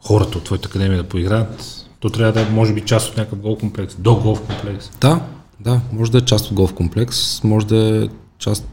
хората 0.00 0.38
от 0.38 0.44
твоята 0.44 0.68
академия 0.68 1.02
да 1.02 1.08
поиграят, 1.08 1.86
то 2.00 2.10
трябва 2.10 2.32
да 2.32 2.40
е, 2.40 2.50
може 2.50 2.74
би, 2.74 2.80
част 2.80 3.10
от 3.10 3.16
някакъв 3.16 3.38
голф 3.38 3.60
комплекс, 3.60 3.96
до 3.98 4.16
голф 4.16 4.40
комплекс. 4.40 4.90
Да, 5.00 5.20
да, 5.60 5.80
може 5.92 6.12
да 6.12 6.18
е 6.18 6.20
част 6.20 6.46
от 6.46 6.52
голф 6.52 6.74
комплекс, 6.74 7.44
може 7.44 7.66
да 7.66 8.04
е 8.04 8.08
част, 8.38 8.68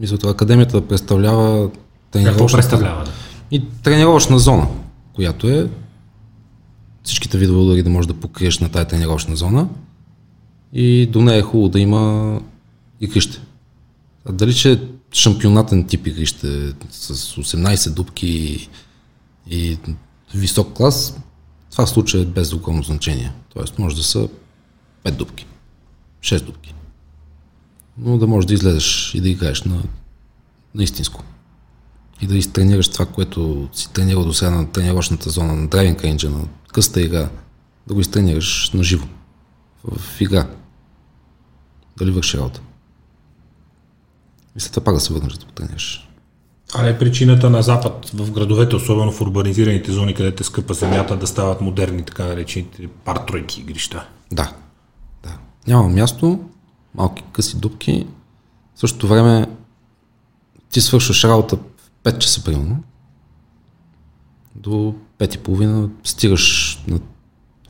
мисля, 0.00 0.18
това 0.18 0.32
академията 0.32 0.80
да 0.80 0.88
представлява 0.88 1.70
Какво 1.70 1.80
тренировъчна 2.10 2.56
представлява? 2.56 3.04
Да? 3.04 3.10
И 3.50 3.64
тренировъчна 3.82 4.38
зона, 4.38 4.66
която 5.14 5.48
е 5.48 5.68
всичките 7.02 7.38
видове 7.38 7.60
удари 7.60 7.82
да 7.82 7.90
можеш 7.90 8.06
да 8.06 8.14
покриеш 8.14 8.58
на 8.58 8.68
тази 8.68 8.88
тренировъчна 8.88 9.36
зона 9.36 9.68
и 10.72 11.06
до 11.06 11.22
нея 11.22 11.38
е 11.38 11.42
хубаво 11.42 11.68
да 11.68 11.80
има 11.80 12.40
игрище. 13.02 13.40
А 14.24 14.32
дали 14.32 14.54
че 14.54 14.72
е 14.72 14.80
шампионатен 15.12 15.86
тип 15.86 16.06
игрище 16.06 16.74
с 16.90 17.14
18 17.14 17.94
дупки 17.94 18.26
и, 18.26 18.68
и 19.56 19.78
висок 20.34 20.72
клас, 20.76 21.16
това 21.70 21.86
в 21.86 21.90
случая 21.90 22.22
е 22.22 22.26
без 22.26 22.52
огромно 22.52 22.82
значение. 22.82 23.32
Тоест 23.54 23.78
може 23.78 23.96
да 23.96 24.02
са 24.02 24.28
5 25.04 25.10
дупки, 25.10 25.46
6 26.20 26.44
дупки. 26.44 26.74
Но 27.98 28.18
да 28.18 28.26
можеш 28.26 28.46
да 28.46 28.54
излезеш 28.54 29.14
и 29.14 29.20
да 29.20 29.28
играеш 29.28 29.62
на, 29.62 29.82
на 30.74 30.82
истинско 30.82 31.24
и 32.22 32.26
да 32.26 32.36
изтренираш 32.36 32.88
това, 32.88 33.06
което 33.06 33.68
си 33.72 33.92
тренирал 33.92 34.24
до 34.24 34.34
сега 34.34 34.50
на 34.50 34.70
тренировъчната 34.70 35.30
зона, 35.30 35.54
на 35.54 35.68
драйвинг 35.68 36.04
рейнджа, 36.04 36.30
на 36.30 36.44
къста 36.72 37.00
игра, 37.00 37.28
да 37.86 37.94
го 37.94 38.00
изтренираш 38.00 38.70
на 38.74 38.82
живо, 38.82 39.06
в 39.84 40.20
игра. 40.20 40.48
Дали 41.98 42.10
върши 42.10 42.38
работа. 42.38 42.60
И 44.56 44.60
след 44.60 44.72
това 44.72 44.84
пак 44.84 44.94
да 44.94 45.00
се 45.00 45.12
върнеш 45.12 45.32
да 45.32 45.46
тренираш. 45.46 46.08
А 46.74 46.82
не 46.82 46.98
причината 46.98 47.50
на 47.50 47.62
Запад 47.62 48.10
в 48.14 48.30
градовете, 48.30 48.76
особено 48.76 49.12
в 49.12 49.20
урбанизираните 49.20 49.92
зони, 49.92 50.14
където 50.14 50.40
е 50.42 50.44
скъпа 50.44 50.74
земята, 50.74 51.16
да 51.16 51.26
стават 51.26 51.60
модерни, 51.60 52.04
така 52.04 52.24
наречените 52.24 52.88
пар-тройки 53.04 53.60
игрища. 53.60 54.08
Да, 54.32 54.52
да. 55.22 55.38
Няма 55.66 55.88
място, 55.88 56.44
малки 56.94 57.22
къси 57.32 57.56
дупки. 57.56 58.06
В 58.74 58.80
същото 58.80 59.08
време 59.08 59.46
ти 60.70 60.80
свършваш 60.80 61.24
работа 61.24 61.56
в 61.56 61.60
5 62.04 62.18
часа 62.18 62.44
примерно. 62.44 62.82
До 64.54 64.94
5 65.18 65.34
и 65.34 65.38
половина 65.38 65.90
стигаш 66.04 66.78
на 66.88 67.00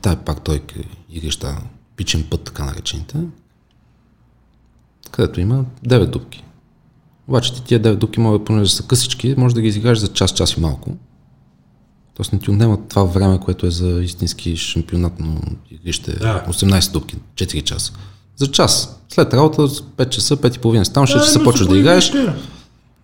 тая 0.01 0.15
пак 0.15 0.43
тройка 0.43 0.75
игрища, 1.09 1.57
пичен 1.95 2.27
път, 2.29 2.43
така 2.43 2.65
наречените, 2.65 3.17
където 5.11 5.41
има 5.41 5.65
9 5.87 6.05
дупки. 6.05 6.43
Обаче 7.27 7.53
ти 7.53 7.63
тия 7.63 7.79
9 7.79 7.95
дупки 7.95 8.19
могат, 8.19 8.45
понеже 8.45 8.71
са 8.71 8.83
късички, 8.83 9.35
може 9.37 9.55
да 9.55 9.61
ги 9.61 9.67
изиграеш 9.67 9.97
за 9.97 10.07
час, 10.07 10.31
час 10.31 10.57
и 10.57 10.59
малко. 10.59 10.89
Тоест 12.15 12.33
не 12.33 12.39
ти 12.39 12.51
отнемат 12.51 12.79
това 12.89 13.03
време, 13.03 13.39
което 13.39 13.65
е 13.65 13.71
за 13.71 14.03
истински 14.03 14.57
шампионатно 14.57 15.41
игрище. 15.71 16.19
Да. 16.19 16.45
18 16.49 16.91
дупки, 16.91 17.15
4 17.35 17.63
часа. 17.63 17.93
За 18.35 18.51
час. 18.51 18.99
След 19.09 19.33
работа, 19.33 19.61
5 19.61 20.09
часа, 20.09 20.37
5 20.37 20.57
и 20.57 20.59
половина 20.59 20.85
ставаш, 20.85 21.09
ще 21.09 21.19
се 21.19 21.43
почваш 21.43 21.67
да 21.67 21.77
играеш 21.77 22.11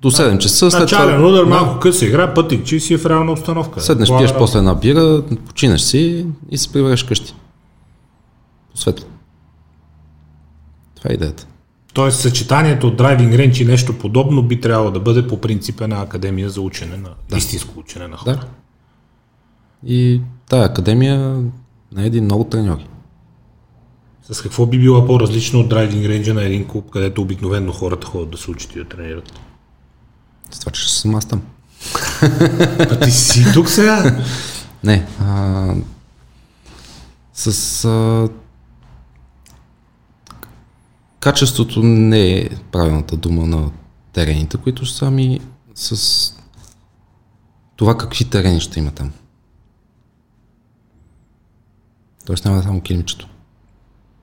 до 0.02 0.12
7 0.12 0.38
часа. 0.38 0.72
След 0.72 0.82
Начален 0.82 1.16
това, 1.16 1.30
удар, 1.30 1.44
да, 1.44 1.50
малко 1.50 1.80
къс 1.80 2.02
игра, 2.02 2.34
пътик, 2.34 2.66
че 2.66 2.80
си 2.80 2.94
е 2.94 2.98
в 2.98 3.06
реална 3.06 3.32
обстановка. 3.32 3.82
Седнеш, 3.82 4.10
пиеш 4.18 4.32
е 4.32 4.38
после 4.38 4.60
една 4.60 4.76
бира, 4.76 5.24
починеш 5.48 5.82
си 5.82 6.26
и 6.52 6.58
се 6.58 6.72
прибереш 6.72 7.04
къщи. 7.04 7.34
Светло. 8.76 9.06
Това 10.96 11.12
е 11.12 11.14
идеята. 11.14 11.48
Тоест 11.94 12.20
съчетанието 12.20 12.88
от 12.88 12.98
драйвинг 12.98 13.34
ренч 13.34 13.60
и 13.60 13.66
нещо 13.66 13.98
подобно 13.98 14.44
би 14.44 14.62
трябвало 14.62 14.92
да 14.92 15.00
бъде 15.00 15.28
по 15.28 15.42
принципа 15.42 15.88
на 15.88 16.02
академия 16.02 16.50
за 16.50 16.62
учене 16.62 16.98
на 16.98 17.10
да. 17.30 17.38
истинско 17.38 17.80
учене 17.80 18.08
на 18.08 18.18
хора. 18.18 18.36
Да. 18.36 18.48
И 19.90 20.22
тая 20.50 20.66
академия 20.66 21.44
на 21.92 22.06
един 22.06 22.24
много 22.24 22.44
треньори. 22.44 22.88
С 24.32 24.42
какво 24.42 24.66
би 24.66 24.80
била 24.80 25.06
по-различно 25.06 25.60
от 25.60 25.70
драйвинг 25.70 26.06
ренджа 26.06 26.34
на 26.34 26.44
един 26.44 26.68
клуб, 26.68 26.90
където 26.90 27.22
обикновено 27.22 27.72
хората 27.72 28.08
ходят 28.08 28.30
да 28.30 28.38
се 28.38 28.52
учат 28.52 28.76
и 28.76 28.80
да 28.80 28.86
тренират? 28.86 29.34
С 30.52 30.60
това, 30.60 30.72
че 30.72 30.82
ще 30.82 30.92
съм 30.92 31.16
аз 31.16 31.26
там. 31.26 31.42
А 32.80 33.00
ти 33.00 33.12
си 33.12 33.46
тук 33.54 33.70
сега? 33.70 34.24
Не. 34.84 35.08
А, 35.22 35.74
с 37.34 37.86
а, 37.86 38.30
качеството 41.20 41.84
не 41.84 42.32
е 42.38 42.50
правилната 42.72 43.18
дума 43.18 43.46
на 43.48 43.72
терените, 44.14 44.58
които 44.58 44.86
са 44.86 45.06
ами 45.06 45.40
с 45.76 46.34
това 47.76 47.98
какви 47.98 48.26
терени 48.26 48.62
ще 48.62 48.80
има 48.80 48.92
там. 48.92 49.12
Тоест 52.26 52.46
няма 52.46 52.64
само 52.64 52.82
килимчето. 52.82 53.28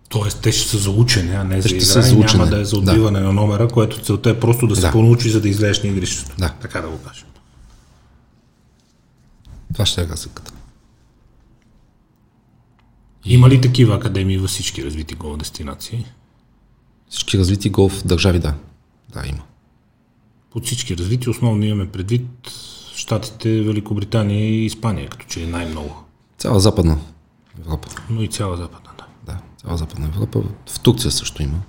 Тоест 0.08 0.40
те 0.42 0.52
ще 0.52 0.68
са 0.68 0.78
за 0.78 0.90
учене, 0.90 1.34
а 1.34 1.44
не 1.44 1.62
за 1.62 1.68
ще 1.68 1.76
игра 1.76 1.86
са 1.86 2.02
за 2.02 2.12
няма 2.12 2.24
учене. 2.24 2.46
да 2.46 2.60
е 2.60 2.64
за 2.64 2.80
Да. 2.80 2.90
отбиване 2.90 3.20
на 3.20 3.32
номера, 3.32 3.68
което 3.68 4.02
целта 4.02 4.30
е 4.30 4.40
просто 4.40 4.66
да 4.66 4.74
се 4.76 4.80
Да. 4.80 4.92
понаучи, 4.92 5.30
за 5.30 5.40
да 5.40 5.48
излезеш 5.48 5.82
на 5.82 5.88
игрището. 5.88 6.34
Да. 6.38 6.54
Така 6.60 6.80
да 6.80 6.88
го 6.88 6.98
кажем. 6.98 7.26
Това 9.72 9.86
ще 9.86 10.02
е 10.02 10.08
разликата. 10.08 10.52
Има 13.24 13.48
ли 13.48 13.60
такива 13.60 13.94
академии 13.96 14.38
във 14.38 14.50
всички 14.50 14.84
развити 14.84 15.14
гол 15.14 15.36
дестинации? 15.36 16.06
Всички 17.10 17.38
развити 17.38 17.70
голф 17.70 18.06
държави, 18.06 18.38
да. 18.38 18.54
Да, 19.12 19.26
има. 19.26 19.42
Под 20.50 20.64
всички 20.66 20.96
развити 20.96 21.30
основно 21.30 21.64
имаме 21.64 21.90
предвид 21.90 22.26
Штатите, 22.94 23.62
Великобритания 23.62 24.48
и 24.48 24.64
Испания, 24.64 25.08
като 25.08 25.26
че 25.26 25.42
е 25.42 25.46
най-много. 25.46 26.04
Цяла 26.38 26.60
западна 26.60 26.98
Европа. 27.60 27.88
Но 28.10 28.22
и 28.22 28.28
цяла 28.28 28.56
западна, 28.56 28.90
да. 28.98 29.06
Да, 29.26 29.40
цяла 29.62 29.76
западна 29.76 30.06
Европа. 30.06 30.42
В 30.68 30.80
Турция 30.80 31.10
също 31.10 31.42
има. 31.42 31.62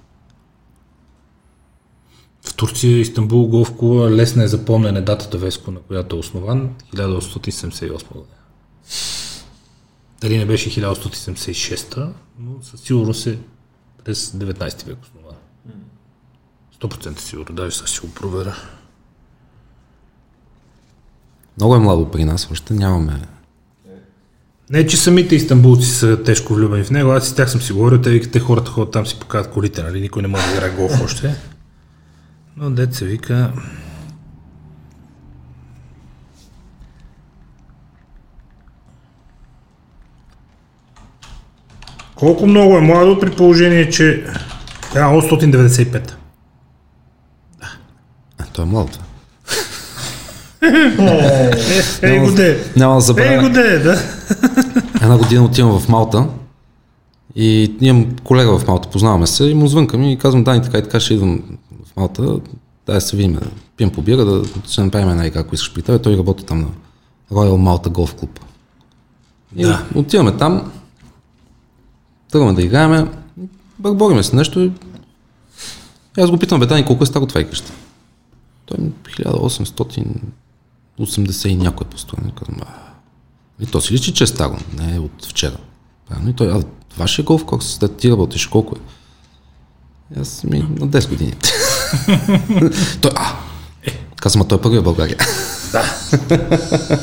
В 2.42 2.54
Турция 2.54 3.00
Истанбул 3.00 3.48
голф 3.48 3.78
клуба 3.78 4.12
лесна 4.12 4.44
е 4.44 4.48
запомнене 4.48 5.02
датата 5.02 5.38
Веско, 5.38 5.72
на 5.72 5.80
която 5.80 6.16
е 6.16 6.20
основан 6.20 6.76
1878 6.94 8.08
година. 8.08 8.26
Дали 10.22 10.38
не 10.38 10.46
беше 10.46 10.82
1876, 10.82 12.14
но 12.40 12.64
със 12.64 12.82
сигурност 12.82 13.28
е 13.28 13.40
през 14.04 14.32
19 14.32 14.86
век. 14.86 14.98
100% 16.82 17.20
сигурно, 17.20 17.56
даже 17.56 17.76
сега 17.76 17.88
ще 17.88 18.08
го 18.08 18.14
проверя. 18.14 18.56
Много 21.58 21.76
е 21.76 21.80
младо 21.80 22.12
при 22.12 22.26
нас, 22.26 22.52
още 22.52 22.74
нямаме. 22.74 23.22
Не, 24.70 24.88
че 24.88 24.98
самите 24.98 25.36
истанбулци 25.36 25.86
са 25.88 26.24
тежко 26.24 26.54
влюбени 26.54 26.84
в 26.84 26.92
него, 26.92 27.12
аз 27.12 27.28
с 27.28 27.36
тях 27.36 27.52
съм 27.52 27.62
си 27.62 27.74
говорил, 27.74 28.02
те 28.02 28.10
викат, 28.10 28.32
те 28.32 28.40
хората 28.40 28.72
ходят 28.72 28.92
там 28.92 29.06
си 29.06 29.20
показват 29.20 29.54
колите, 29.54 29.84
нали, 29.84 30.02
никой 30.02 30.22
не 30.22 30.28
може 30.28 30.46
да 30.46 30.54
играе 30.54 30.70
голф 30.70 31.02
още. 31.04 31.36
Но 32.58 32.88
се 32.92 33.06
вика... 33.06 33.54
Колко 42.16 42.48
много 42.48 42.78
е 42.78 42.82
младо 42.82 43.20
при 43.20 43.32
положение, 43.32 43.90
че 43.90 44.26
е 44.96 45.00
895. 45.00 46.12
А, 46.12 46.27
той 48.58 48.66
е 48.66 48.70
млад. 48.70 49.00
Ей 52.02 52.20
го 52.20 52.32
де! 52.32 52.64
Няма 52.76 52.94
да 52.94 53.24
Ей 53.24 53.38
го 53.38 53.44
забравя. 53.44 53.50
де, 53.50 53.80
да! 53.80 54.02
Една 55.02 55.18
година 55.18 55.44
отивам 55.44 55.80
в 55.80 55.90
Малта 55.90 56.28
И 57.36 57.76
имам 57.82 58.16
колега 58.24 58.60
в 58.60 58.68
Малта, 58.68 58.90
познаваме 58.90 59.28
се 59.28 59.46
и 59.46 59.54
му 59.54 59.68
звънкам 59.68 60.04
и 60.04 60.18
казвам, 60.18 60.44
Дани, 60.44 60.62
така 60.64 60.78
и 60.78 60.84
така 60.84 61.00
ще 61.00 61.14
идвам 61.14 61.44
в 61.86 61.96
Малта, 61.98 62.24
дай 62.88 62.96
да 62.96 63.02
се 63.02 63.18
видим, 63.18 63.34
да 63.34 63.42
пием 63.78 63.90
по 63.90 64.02
бира, 64.02 64.26
да 64.26 64.44
ще 64.68 64.84
направим 64.84 65.10
една 65.10 65.28
игра, 65.28 65.40
ако 65.40 65.56
искаш 65.56 65.74
при 65.74 65.82
тебе. 65.82 66.00
Той 66.00 66.18
работи 66.18 66.46
там 66.46 66.62
на 66.62 66.68
Royal 67.32 67.52
Malta 67.52 67.88
Golf 67.88 68.22
Club. 68.22 68.40
И 69.56 69.64
Да. 69.64 69.84
отиваме 69.96 70.32
там, 70.32 70.72
тръгваме 72.32 72.54
да 72.54 72.62
играем, 72.62 73.10
бърбориме 73.80 74.24
се 74.24 74.36
нещо 74.36 74.60
и 74.60 74.72
и 76.18 76.22
аз 76.22 76.32
го 76.32 76.38
питам, 76.38 76.60
бе, 76.60 76.66
Дани, 76.66 76.86
колко 76.86 77.04
е 77.04 77.08
старо 77.08 77.26
това 77.26 77.42
игрище? 77.42 77.72
Той 78.68 78.86
ми 78.86 78.92
1880 78.92 81.48
и 81.48 81.56
някой 81.56 81.88
е 81.88 81.90
построен. 81.90 82.32
Казвам, 82.32 82.60
и 83.60 83.66
то 83.66 83.82
си 83.82 83.94
личи, 83.94 84.14
че 84.14 84.24
е 84.24 84.28
старо, 84.28 84.58
не 84.78 84.96
е 84.96 85.00
от 85.00 85.26
вчера. 85.26 85.58
Правилно. 86.10 86.30
И 86.30 86.34
той, 86.34 86.52
а 86.52 86.64
вашия 86.98 87.26
голф 87.26 87.46
курс, 87.46 87.66
след 87.66 87.98
ти 87.98 88.12
работиш, 88.12 88.48
колко 88.48 88.76
е? 88.76 88.80
Аз 90.20 90.44
ми 90.44 90.60
на 90.60 90.88
10 90.88 91.10
години. 91.10 91.34
той, 93.02 93.12
а, 93.16 93.36
казвам, 94.16 94.42
а 94.42 94.48
той 94.48 94.58
е 94.58 94.62
първи 94.62 94.80
в 94.80 94.84
България. 94.84 95.18
Да. 95.72 95.84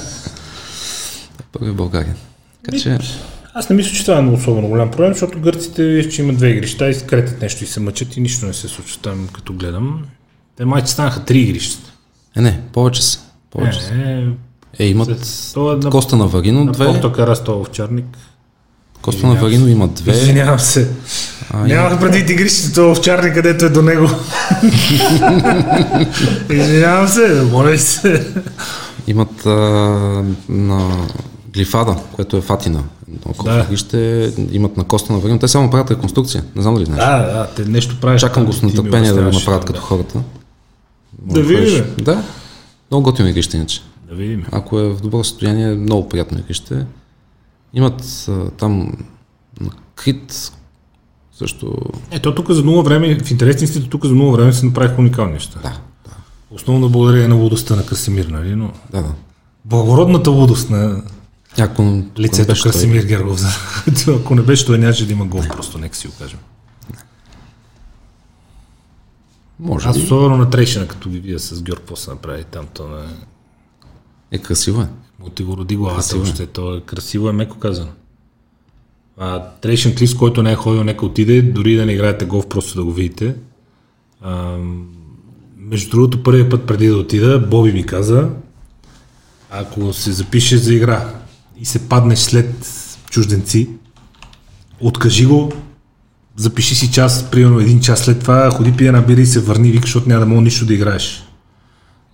първи 1.52 1.70
в 1.70 1.74
България. 1.74 2.16
Така 2.64 2.78
че, 2.78 2.98
Аз 3.54 3.68
не 3.68 3.76
мисля, 3.76 3.92
че 3.92 4.04
това 4.04 4.18
е 4.18 4.26
особено 4.26 4.68
голям 4.68 4.90
проблем, 4.90 5.12
защото 5.12 5.40
гърците 5.40 6.08
че 6.10 6.22
имат 6.22 6.36
две 6.36 6.48
игрища 6.48 6.88
и 6.88 6.94
скретят 6.94 7.40
нещо 7.40 7.64
и 7.64 7.66
се 7.66 7.80
мъчат 7.80 8.16
и 8.16 8.20
нищо 8.20 8.46
не 8.46 8.52
се 8.52 8.68
случва 8.68 8.98
там, 9.02 9.28
като 9.32 9.52
гледам. 9.52 10.04
Те 10.56 10.64
майче 10.64 10.92
станаха 10.92 11.20
три 11.24 11.38
игрища. 11.38 11.92
е, 12.36 12.40
не, 12.40 12.60
повече 12.72 13.02
са. 13.02 13.18
Повече 13.50 13.80
са. 13.80 13.94
Е, 13.94 14.24
Е, 14.78 14.86
имат 14.86 15.08
това 15.54 15.72
е 15.72 15.76
на, 15.76 15.90
Коста 15.90 16.16
на 16.16 16.26
Варино 16.26 16.64
на 16.64 16.72
две. 16.72 16.86
Порто 16.86 17.12
Карасто 17.12 17.64
в 17.64 17.70
Черник. 17.70 18.04
Коста 19.02 19.26
на 19.26 19.34
Варино 19.34 19.68
има 19.68 19.88
две. 19.88 20.12
Извинявам 20.12 20.58
се. 20.58 20.90
А, 21.50 21.58
Нямах 21.58 22.00
предвид 22.00 22.30
игрището 22.30 22.94
в 22.94 23.00
Черник, 23.00 23.34
където 23.34 23.64
е 23.64 23.68
до 23.68 23.82
него. 23.82 24.08
Извинявам 26.50 27.08
се, 27.08 27.42
моля 27.52 27.78
се. 27.78 28.26
Имат 29.06 29.46
а, 29.46 29.50
на 30.48 31.06
Глифада, 31.54 31.96
което 32.12 32.36
е 32.36 32.40
Фатина. 32.40 32.82
Да. 33.44 33.66
ще 33.76 34.32
имат 34.52 34.76
на 34.76 34.84
Коста 34.84 35.12
на 35.12 35.18
Варино. 35.18 35.38
Те 35.38 35.48
само 35.48 35.70
правят 35.70 35.90
реконструкция. 35.90 36.44
Не 36.56 36.62
знам 36.62 36.74
дали 36.74 36.84
знаеш. 36.84 37.00
Да, 37.00 37.18
да, 37.18 37.46
те 37.56 37.64
нещо 37.64 37.96
правят. 38.00 38.20
Чакам 38.20 38.44
го 38.44 38.52
с 38.52 38.62
нетърпение 38.62 39.12
да 39.12 39.22
го 39.22 39.30
направят 39.30 39.60
да. 39.60 39.66
като 39.66 39.80
хората. 39.80 40.18
Да 41.22 41.42
видим. 41.42 41.84
Да. 42.02 42.22
Много 42.90 43.04
готино 43.04 43.28
игрище 43.28 43.56
иначе. 43.56 43.80
Да 44.08 44.14
видим. 44.14 44.44
Ако 44.52 44.80
е 44.80 44.88
в 44.88 45.00
добро 45.00 45.24
състояние, 45.24 45.72
е 45.72 45.74
много 45.74 46.08
приятно 46.08 46.38
игрище. 46.38 46.86
Имат 47.74 48.02
а, 48.28 48.50
там 48.50 48.92
Крит 49.94 50.52
също... 51.38 51.76
Ето 52.10 52.34
тук 52.34 52.50
за 52.50 52.64
нула 52.64 52.82
време, 52.82 53.18
в 53.24 53.30
интересни 53.30 53.64
истина, 53.64 53.88
тук 53.88 54.04
за 54.04 54.14
нула 54.14 54.32
време 54.32 54.52
се 54.52 54.66
направиха 54.66 55.00
уникални 55.00 55.32
неща. 55.32 55.60
Да, 55.62 55.68
да, 56.08 56.16
Основно 56.50 56.88
благодарение 56.88 57.28
на 57.28 57.34
лудостта 57.34 57.76
на 57.76 57.86
Красимир, 57.86 58.24
нали? 58.24 58.54
Но 58.54 58.72
да. 58.92 59.02
да. 59.02 59.12
благородната 59.64 60.30
лудост 60.30 60.70
на 60.70 61.02
Ако, 61.58 62.02
лицето 62.18 62.48
беше 62.48 62.62
той- 62.62 62.72
Красимир 62.72 63.02
Гергов. 63.02 63.40
Ако 64.08 64.34
не 64.34 64.42
беше 64.42 64.66
той, 64.66 64.78
нямаше 64.78 65.06
да 65.06 65.12
има 65.12 65.24
гол, 65.24 65.40
просто 65.52 65.78
нека 65.78 65.96
си 65.96 66.06
го 66.08 66.14
кажем. 66.18 66.38
Може 69.64 69.88
Аз 69.88 69.96
особено 69.96 70.36
на 70.36 70.50
Трейшена, 70.50 70.88
като 70.88 71.08
ви 71.08 71.18
вие 71.18 71.38
с 71.38 71.62
Георг 71.62 71.82
после 71.86 72.12
направи 72.12 72.44
там, 72.44 72.66
то 72.74 72.88
не 72.88 73.04
Е 74.32 74.38
красиво 74.38 74.82
е. 74.82 74.88
му 75.18 75.30
ти 75.30 75.42
го 75.42 75.56
роди 75.56 75.76
главата 75.76 75.96
Красиво 75.96 76.20
е. 76.20 76.22
още. 76.22 76.46
То 76.46 76.76
е 76.76 76.80
красиво, 76.80 77.28
е 77.28 77.32
меко 77.32 77.58
казано. 77.58 77.90
А, 79.18 79.50
Трейшен 79.50 79.96
Клис, 79.96 80.14
който 80.14 80.42
не 80.42 80.52
е 80.52 80.56
ходил, 80.56 80.84
нека 80.84 81.06
отиде, 81.06 81.42
дори 81.42 81.76
да 81.76 81.86
не 81.86 81.92
играете 81.92 82.24
голф, 82.24 82.48
просто 82.48 82.78
да 82.78 82.84
го 82.84 82.92
видите. 82.92 83.34
А, 84.20 84.58
между 85.56 85.90
другото, 85.90 86.22
първият 86.22 86.50
път 86.50 86.66
преди 86.66 86.88
да 86.88 86.96
отида, 86.96 87.38
Боби 87.38 87.72
ми 87.72 87.86
каза, 87.86 88.30
ако 89.50 89.92
се 89.92 90.12
запишеш 90.12 90.60
за 90.60 90.74
игра 90.74 91.14
и 91.60 91.64
се 91.64 91.88
паднеш 91.88 92.18
след 92.18 92.66
чужденци, 93.10 93.68
откажи 94.80 95.26
го, 95.26 95.52
запиши 96.36 96.74
си 96.74 96.92
час, 96.92 97.30
примерно 97.30 97.60
един 97.60 97.80
час 97.80 98.00
след 98.00 98.20
това, 98.20 98.50
ходи 98.50 98.72
пия 98.72 98.92
на 98.92 99.02
бира 99.02 99.20
и 99.20 99.26
се 99.26 99.40
върни, 99.40 99.70
вика, 99.70 99.82
защото 99.82 100.08
няма 100.08 100.20
да 100.20 100.26
мога 100.26 100.42
нищо 100.42 100.66
да 100.66 100.74
играеш. 100.74 101.24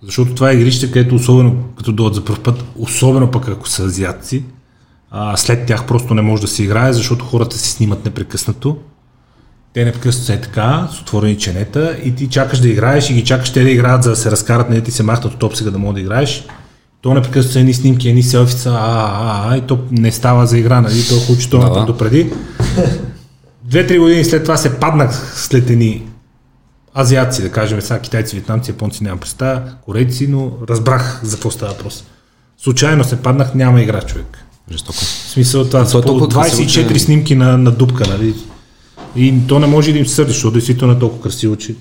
Защото 0.03 0.35
това 0.35 0.51
е 0.51 0.53
игрище, 0.53 0.91
където 0.91 1.15
особено 1.15 1.55
като 1.77 1.91
дойдат 1.91 2.15
за 2.15 2.25
първ 2.25 2.39
път, 2.43 2.63
особено 2.75 3.31
пък 3.31 3.47
ако 3.47 3.69
са 3.69 3.83
азиатци, 3.83 4.43
а, 5.11 5.37
след 5.37 5.65
тях 5.65 5.85
просто 5.87 6.13
не 6.13 6.21
може 6.21 6.41
да 6.41 6.47
се 6.47 6.63
играе, 6.63 6.93
защото 6.93 7.25
хората 7.25 7.57
си 7.57 7.69
снимат 7.69 8.05
непрекъснато. 8.05 8.77
Те 9.73 9.85
непрекъснато 9.85 10.25
са 10.25 10.33
е 10.33 10.41
така, 10.41 10.89
с 10.91 11.01
отворени 11.01 11.37
ченета 11.37 11.97
и 12.03 12.15
ти 12.15 12.27
чакаш 12.27 12.59
да 12.59 12.69
играеш 12.69 13.09
и 13.09 13.13
ги 13.13 13.23
чакаш 13.23 13.53
те 13.53 13.63
да 13.63 13.69
играят, 13.69 14.03
за 14.03 14.09
да 14.09 14.15
се 14.15 14.31
разкарат, 14.31 14.69
не 14.69 14.75
да 14.75 14.81
ти 14.81 14.91
се 14.91 15.03
махнат 15.03 15.33
от 15.33 15.39
топсига 15.39 15.71
да 15.71 15.77
мога 15.77 15.93
да 15.93 15.99
играеш. 15.99 16.45
То 17.01 17.13
непрекъснато 17.13 17.53
са 17.53 17.59
едни 17.59 17.73
снимки, 17.73 18.09
едни 18.09 18.23
селфица, 18.23 18.69
а, 18.69 18.73
а, 18.75 19.53
а, 19.53 19.57
и 19.57 19.61
то 19.61 19.79
не 19.91 20.11
става 20.11 20.47
за 20.47 20.57
игра, 20.57 20.81
нали? 20.81 21.03
То 21.09 21.15
това 21.49 21.63
Да, 21.63 21.73
да. 21.73 21.79
да. 21.79 21.85
допреди. 21.85 22.33
Две-три 23.71 23.99
години 23.99 24.25
след 24.25 24.43
това 24.43 24.57
се 24.57 24.79
паднах 24.79 25.33
след 25.35 25.69
едни 25.69 26.03
азиатци, 26.97 27.41
да 27.41 27.51
кажем, 27.51 27.81
сега 27.81 27.99
китайци, 27.99 28.35
вьетнамци, 28.35 28.71
японци, 28.71 29.03
нямам 29.03 29.19
представа, 29.19 29.61
корейци, 29.81 30.27
но 30.27 30.51
разбрах 30.69 31.19
за 31.23 31.35
какво 31.35 31.51
става 31.51 31.71
въпрос. 31.71 32.03
Случайно 32.57 33.03
се 33.03 33.21
паднах, 33.21 33.55
няма 33.55 33.81
игра 33.81 34.01
човек. 34.01 34.37
Жестоко. 34.71 34.97
В 34.97 35.29
смисъл 35.29 35.65
това 35.65 35.83
То 35.83 35.99
е 35.99 36.01
по 36.01 36.07
толкова 36.07 36.29
красиво, 36.29 36.61
24 36.63 36.93
че- 36.93 36.99
снимки 36.99 37.35
на, 37.35 37.57
на 37.57 37.71
дупка, 37.71 38.07
нали? 38.07 38.35
И 39.15 39.33
то 39.47 39.59
не 39.59 39.67
може 39.67 39.91
да 39.91 39.97
им 39.99 40.05
се 40.05 40.15
сърдиш, 40.15 40.33
защото 40.33 40.53
действително 40.53 40.93
е 40.93 40.99
толкова 40.99 41.21
красиво, 41.21 41.55
че 41.55 41.75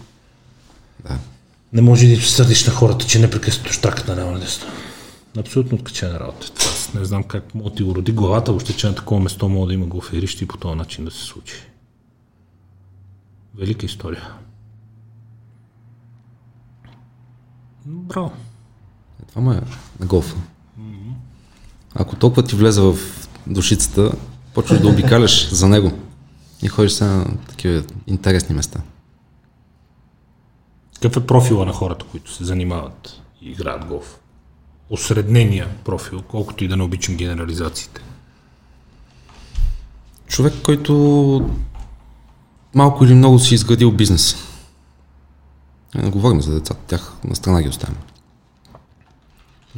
Да. 1.04 1.16
не 1.72 1.82
може 1.82 2.06
да 2.06 2.12
им 2.12 2.20
се 2.20 2.30
сърдиш 2.30 2.66
на 2.66 2.72
хората, 2.72 3.06
че 3.06 3.18
непрекъснато 3.18 3.72
штракат 3.72 4.08
на 4.08 4.16
ляво 4.16 4.30
надесно. 4.30 4.66
Абсолютно 5.38 5.78
откачена 5.78 6.20
работа. 6.20 6.50
Това 6.50 6.70
аз 6.70 6.90
не 6.94 7.04
знам 7.04 7.22
как 7.22 7.54
мога 7.54 7.70
да 7.70 7.76
ти 7.76 7.82
го 7.82 7.94
роди 7.94 8.12
главата, 8.12 8.52
въобще, 8.52 8.72
че 8.72 8.86
на 8.86 8.94
такова 8.94 9.20
место 9.20 9.48
мога 9.48 9.66
да 9.66 9.74
има 9.74 9.86
голферище 9.86 10.44
и 10.44 10.48
по 10.48 10.56
този 10.56 10.74
начин 10.74 11.04
да 11.04 11.10
се 11.10 11.24
случи. 11.24 11.54
Велика 13.60 13.86
история. 13.86 14.32
Браво. 17.86 18.32
Е, 19.22 19.26
това 19.26 19.42
ме 19.42 19.56
е 19.56 19.60
на 20.00 20.06
голфа. 20.06 20.36
Ако 21.94 22.16
толкова 22.16 22.42
ти 22.42 22.56
влезе 22.56 22.80
в 22.80 22.96
душицата, 23.46 24.12
почваш 24.54 24.80
да 24.80 24.88
обикаляш 24.88 25.48
за 25.48 25.68
него 25.68 25.92
и 26.62 26.68
ходиш 26.68 26.92
сега 26.92 27.10
на 27.10 27.36
такива 27.48 27.84
интересни 28.06 28.54
места. 28.54 28.82
Какъв 30.94 31.16
е 31.16 31.26
профила 31.26 31.66
на 31.66 31.72
хората, 31.72 32.04
които 32.10 32.32
се 32.32 32.44
занимават 32.44 33.22
и 33.42 33.50
играят 33.50 33.84
голф? 33.84 34.20
Осреднения 34.90 35.68
профил, 35.84 36.22
колкото 36.22 36.64
и 36.64 36.68
да 36.68 36.76
не 36.76 36.82
обичам 36.82 37.16
генерализациите. 37.16 38.02
Човек, 40.26 40.54
който 40.62 41.50
малко 42.74 43.04
или 43.04 43.14
много 43.14 43.38
си 43.38 43.54
изградил 43.54 43.92
бизнес. 43.92 44.36
Е, 45.96 46.02
Не 46.02 46.10
говорим 46.10 46.42
за 46.42 46.54
децата, 46.54 46.80
тях 46.86 47.12
на 47.24 47.36
страна 47.36 47.62
ги 47.62 47.68
оставим. 47.68 47.96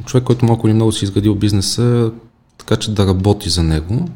Човек, 0.05 0.23
който 0.23 0.45
малко 0.45 0.67
или 0.67 0.73
много 0.73 0.91
си 0.91 1.05
изградил 1.05 1.35
бизнеса, 1.35 2.11
така 2.57 2.75
че 2.75 2.93
да 2.93 3.07
работи 3.07 3.49
за 3.49 3.63
него 3.63 4.09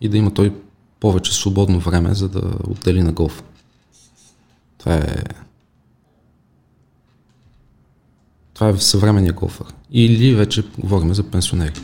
и 0.00 0.08
да 0.08 0.16
има 0.16 0.34
той 0.34 0.54
повече 1.00 1.34
свободно 1.34 1.80
време, 1.80 2.14
за 2.14 2.28
да 2.28 2.42
отдели 2.68 3.02
на 3.02 3.12
голф. 3.12 3.42
Това 4.78 4.94
е 4.94 5.22
това 8.56 8.68
е 8.68 8.76
съвременния 8.76 9.32
голфър. 9.32 9.66
Или 9.90 10.34
вече 10.34 10.64
говорим 10.78 11.14
за 11.14 11.22
пенсионери. 11.30 11.80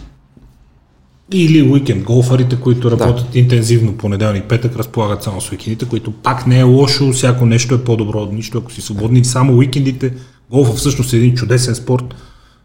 Или 1.32 1.62
уикенд 1.62 2.04
голфарите, 2.04 2.56
които 2.56 2.90
работят 2.90 3.26
да. 3.32 3.38
интензивно 3.38 3.92
понеделник, 3.92 4.44
петък, 4.48 4.76
разполагат 4.76 5.22
само 5.22 5.40
с 5.40 5.52
уикендите, 5.52 5.88
които 5.88 6.12
пак 6.12 6.46
не 6.46 6.59
е 6.59 6.62
лошо, 6.62 7.12
всяко 7.12 7.46
нещо 7.46 7.74
е 7.74 7.84
по-добро 7.84 8.18
от 8.18 8.32
нищо, 8.32 8.59
ако 8.59 8.72
си 8.72 8.80
свободни. 8.80 9.24
Само 9.24 9.56
уикендите, 9.56 10.12
голфа 10.50 10.72
всъщност 10.72 11.12
е 11.12 11.16
един 11.16 11.34
чудесен 11.34 11.74
спорт, 11.74 12.14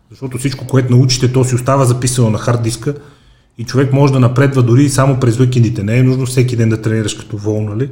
защото 0.10 0.38
всичко, 0.38 0.68
което 0.68 0.96
научите, 0.96 1.34
то 1.34 1.44
си 1.44 1.56
остава 1.56 1.86
записано 1.86 2.30
на 2.30 2.38
хард 2.38 2.64
диска 2.64 2.96
и 3.58 3.64
човек 3.64 3.94
може 3.94 4.14
да 4.14 4.20
напредва 4.20 4.64
дори 4.64 4.90
само 4.90 5.20
през 5.20 5.40
уикендите. 5.40 5.84
Не 5.84 5.98
е 5.98 6.04
нужно 6.04 6.26
всеки 6.26 6.56
ден 6.56 6.70
да 6.70 6.82
тренираш 6.82 7.14
като 7.14 7.38
вол, 7.38 7.62
нали? 7.62 7.90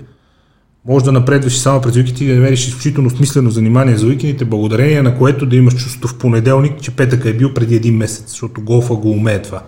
Може 0.88 1.06
да 1.06 1.12
напредваш 1.12 1.58
само 1.58 1.82
през 1.82 1.96
уикендите 1.96 2.24
и 2.24 2.28
да 2.28 2.36
намериш 2.36 2.68
изключително 2.68 3.10
смислено 3.10 3.50
занимание 3.50 3.98
за 3.98 4.08
уикендите, 4.08 4.46
благодарение 4.46 5.02
на 5.02 5.18
което 5.18 5.46
да 5.46 5.56
имаш 5.56 5.76
чувство 5.76 6.08
в 6.08 6.18
понеделник, 6.18 6.82
че 6.82 6.92
петък 6.92 7.26
е 7.26 7.34
бил 7.34 7.54
преди 7.54 7.76
един 7.76 7.98
месец, 7.98 8.30
защото 8.30 8.62
голфа 8.62 8.96
го 8.96 9.10
умее 9.12 9.42
това. 9.42 9.62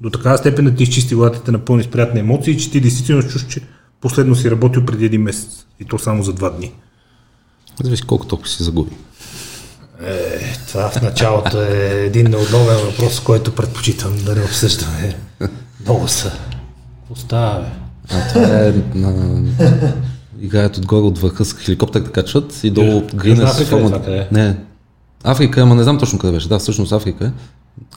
До 0.00 0.10
такава 0.10 0.38
степен 0.38 0.64
да 0.64 0.74
ти 0.74 0.82
изчисти 0.82 1.14
главата 1.14 1.38
и 1.38 1.44
те 1.44 1.52
напълни 1.52 1.82
с 1.82 1.90
приятни 1.90 2.20
емоции, 2.20 2.58
че 2.58 2.70
ти 2.70 2.80
действително 2.80 3.22
чуш, 3.22 3.46
че 3.46 3.60
последно 4.00 4.34
си 4.34 4.50
работил 4.50 4.84
преди 4.84 5.04
един 5.04 5.22
месец. 5.22 5.66
И 5.80 5.84
то 5.84 5.98
само 5.98 6.22
за 6.22 6.32
два 6.32 6.50
дни. 6.50 6.72
Зависи 7.82 8.02
колко 8.02 8.26
толкова 8.26 8.48
си 8.48 8.62
загуби. 8.62 8.90
Е, 10.02 10.56
това 10.68 10.88
в 10.90 11.02
началото 11.02 11.62
е 11.62 12.02
един 12.06 12.30
неудобен 12.30 12.76
въпрос, 12.76 13.20
който 13.20 13.54
предпочитам 13.54 14.16
да 14.24 14.34
не 14.34 14.42
обсъждаме. 14.42 15.16
Много 15.80 16.08
са. 16.08 16.32
Остава. 17.10 17.66
А 18.10 18.28
това 18.28 18.58
е 18.58 18.72
на... 18.94 19.42
Играят 20.40 20.76
отгоре 20.76 21.00
от 21.00 21.18
върха 21.18 21.44
с 21.44 21.54
хеликоптер 21.54 22.00
да 22.00 22.12
качват 22.12 22.64
и 22.64 22.70
долу 22.70 22.98
от 22.98 23.14
грина 23.14 23.48
с 23.48 23.60
е 23.60 23.64
формата... 23.64 24.16
е? 24.16 24.28
Не, 24.32 24.56
Африка, 25.24 25.60
ама 25.60 25.74
не 25.74 25.82
знам 25.82 25.98
точно 25.98 26.18
къде 26.18 26.32
беше. 26.32 26.48
Да, 26.48 26.58
всъщност 26.58 26.92
Африка 26.92 27.26
е. 27.26 27.30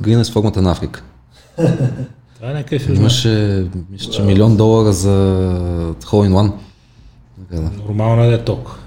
Грина 0.01 0.21
е 0.21 0.25
с 0.25 0.31
формата 0.31 0.61
на 0.61 0.71
Африка. 0.71 1.03
Това 2.35 2.49
е 2.49 2.53
някакъв 2.53 2.81
южна. 2.81 2.95
Имаше, 2.95 3.65
мисля, 3.89 4.11
че 4.11 4.21
милион 4.21 4.57
долара 4.57 4.93
за 4.93 5.15
Hole 6.01 6.29
in 6.29 6.33
One. 6.33 6.53
Да. 7.37 7.61
Нормално 7.61 8.23
е 8.23 8.27
да 8.27 8.33
е 8.33 8.43
ток. 8.43 8.79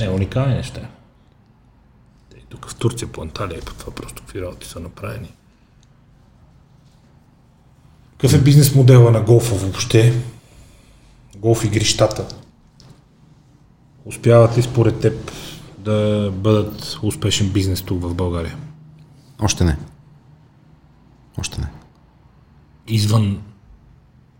Не, 0.00 0.08
уникални 0.08 0.54
неща. 0.54 0.80
Те 2.30 2.36
и 2.36 2.44
тук 2.48 2.70
в 2.70 2.74
Турция, 2.74 3.08
по 3.08 3.22
Анталия 3.22 3.58
и 3.58 3.64
по 3.64 3.74
това 3.74 3.94
просто 3.94 4.22
какви 4.22 4.42
работи 4.42 4.68
са 4.68 4.80
направени. 4.80 5.32
Какъв 8.12 8.34
е 8.34 8.42
бизнес 8.42 8.74
модела 8.74 9.10
на 9.10 9.20
голфа 9.20 9.54
въобще? 9.54 10.22
Голф 11.36 11.64
игрищата. 11.64 12.26
Успяват 14.04 14.58
ли 14.58 14.62
според 14.62 15.00
теб 15.00 15.32
да 15.78 16.30
бъдат 16.34 16.98
успешен 17.02 17.50
бизнес 17.50 17.82
тук 17.82 18.02
в 18.02 18.14
България? 18.14 18.56
Още 19.40 19.64
не. 19.64 19.76
Още 21.38 21.60
не. 21.60 21.66
Извън 22.88 23.38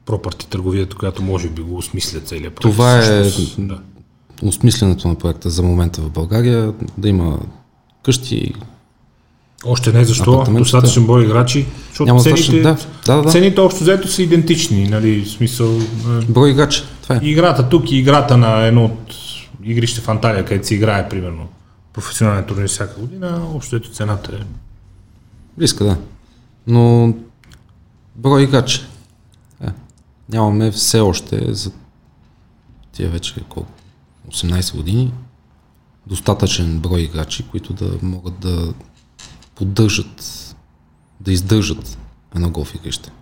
пропарти 0.06 0.48
търговията, 0.48 0.96
която 0.96 1.22
може 1.22 1.48
би 1.48 1.62
го 1.62 1.76
осмисля 1.76 2.20
целият 2.20 2.54
проект. 2.54 2.72
Това 2.72 2.98
е- 2.98 3.24
Всъщност, 3.24 3.66
Да. 3.68 3.80
Осмисленето 4.42 5.08
на 5.08 5.14
проекта 5.14 5.50
за 5.50 5.62
момента 5.62 6.00
в 6.00 6.10
България, 6.10 6.72
да 6.98 7.08
има 7.08 7.38
къщи, 8.02 8.52
Още 9.64 9.92
не, 9.92 10.04
защо? 10.04 10.44
Достатъчен 10.50 11.06
брой 11.06 11.24
играчи. 11.24 11.66
Защото 11.88 12.06
Няма 12.06 12.20
цените, 12.20 12.60
да, 12.60 12.76
да, 13.06 13.22
да. 13.22 13.30
цените 13.30 13.60
общо 13.60 13.80
взето 13.80 14.08
са 14.08 14.22
идентични. 14.22 14.88
Нали, 14.88 15.24
в 15.24 15.30
смисъл, 15.30 15.78
а, 16.06 16.22
брой 16.28 16.50
играчи. 16.50 16.82
Това 17.02 17.14
е. 17.16 17.20
играта 17.22 17.68
тук 17.68 17.90
и 17.90 17.96
играта 17.96 18.36
на 18.36 18.66
едно 18.66 18.84
от 18.84 19.14
игрище 19.64 20.00
в 20.00 20.08
Анталия, 20.08 20.44
където 20.44 20.66
се 20.66 20.74
играе, 20.74 21.08
примерно, 21.08 21.48
професионален 21.92 22.44
турнир 22.44 22.68
всяка 22.68 23.00
година, 23.00 23.42
общо 23.54 23.76
ето 23.76 23.90
цената 23.90 24.36
е. 24.36 24.44
Близка, 25.58 25.84
да. 25.84 25.96
Но 26.66 27.14
брой 28.16 28.42
играчи. 28.42 28.80
Е. 29.60 29.68
Нямаме 30.28 30.70
все 30.70 31.00
още 31.00 31.54
за 31.54 31.72
тия 32.92 33.10
вече 33.10 33.44
колко? 33.48 33.72
18 34.28 34.76
години 34.76 35.12
достатъчен 36.06 36.80
брой 36.80 37.00
играчи, 37.00 37.48
които 37.50 37.72
да 37.72 37.98
могат 38.02 38.38
да 38.40 38.74
поддържат, 39.54 40.46
да 41.20 41.32
издържат 41.32 41.98
едно 42.34 42.50
голф 42.50 42.74
игрище. 42.74 43.12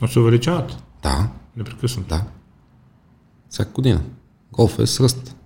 Но 0.00 0.08
се 0.08 0.20
увеличават. 0.20 0.82
Да, 1.02 1.28
Непрекъснато. 1.56 2.08
да. 2.08 2.24
Всяка 3.50 3.70
година. 3.70 4.02
Голф 4.52 4.78
е 4.78 4.86
с 4.86 5.00
ръст. 5.00 5.36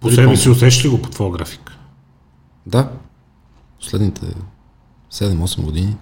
По 0.00 0.10
себе 0.10 0.36
си 0.36 0.50
усещаш 0.50 0.84
ли 0.84 0.88
го 0.88 1.02
по 1.02 1.10
твоя 1.10 1.32
график? 1.32 1.72
Да. 2.66 2.92
Последните 3.84 4.26
7-8 5.12 5.60
години 5.60 5.96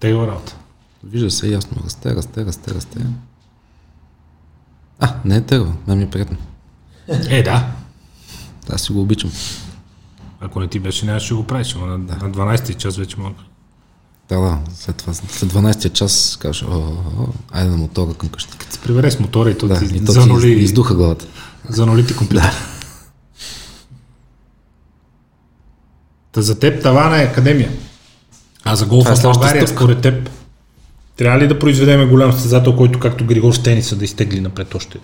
Тегла 0.00 0.26
работа. 0.26 0.56
Вижда 1.04 1.30
се 1.30 1.48
ясно. 1.48 1.76
Расте, 1.84 2.14
расте, 2.14 2.46
расте, 2.46 2.74
расте. 2.74 2.98
А, 5.00 5.14
не 5.24 5.36
е 5.36 5.40
тегла. 5.40 5.72
Мен 5.86 5.98
ми 5.98 6.04
е 6.04 6.10
приятно. 6.10 6.36
Е, 7.08 7.42
да. 7.42 7.66
Аз 8.70 8.82
си 8.82 8.92
го 8.92 9.00
обичам. 9.00 9.30
Ако 10.40 10.60
не 10.60 10.68
ти 10.68 10.78
беше, 10.80 11.06
нямаше 11.06 11.28
да 11.28 11.36
го 11.36 11.46
правиш. 11.46 11.74
Но 11.74 11.86
на, 11.86 11.98
на 11.98 12.06
12-ти 12.08 12.74
час 12.74 12.96
вече 12.96 13.20
мога. 13.20 13.34
Да, 14.28 14.40
да. 14.40 14.58
След 14.74 14.96
това, 14.96 15.14
след 15.14 15.52
12-я 15.52 15.92
час 15.92 16.36
кажеш, 16.40 16.62
о, 16.62 16.66
о, 16.68 17.22
о, 17.22 17.26
айде 17.52 17.70
на 17.70 17.76
мотора 17.76 18.14
към 18.14 18.28
къща. 18.28 18.56
Се 18.70 18.78
прибере 18.80 19.10
с 19.10 19.20
мотора 19.20 19.50
и 19.50 19.58
то 19.58 19.68
Да, 19.68 19.78
ти 19.78 19.84
и 19.84 19.88
то 19.88 20.04
ти 20.06 20.12
занули, 20.12 20.52
издуха 20.52 20.94
главата. 20.94 21.26
занули 21.68 22.06
ти 22.06 22.16
компютър. 22.16 22.52
Та 26.36 26.42
за 26.42 26.58
теб 26.58 26.82
тавана 26.82 27.22
е 27.22 27.24
академия. 27.24 27.70
А 28.64 28.76
за 28.76 28.86
голфа 28.86 29.10
е 29.10 29.14
в 29.14 29.18
следващата 29.18 29.46
България, 29.46 29.68
според 29.68 30.00
теб, 30.00 30.30
трябва 31.16 31.40
ли 31.40 31.48
да 31.48 31.58
произведеме 31.58 32.06
голям 32.06 32.32
състезател, 32.32 32.76
който 32.76 33.00
както 33.00 33.26
Григор 33.26 33.54
тениса 33.54 33.96
да 33.96 34.04
изтегли 34.04 34.40
напред 34.40 34.74
още 34.74 34.98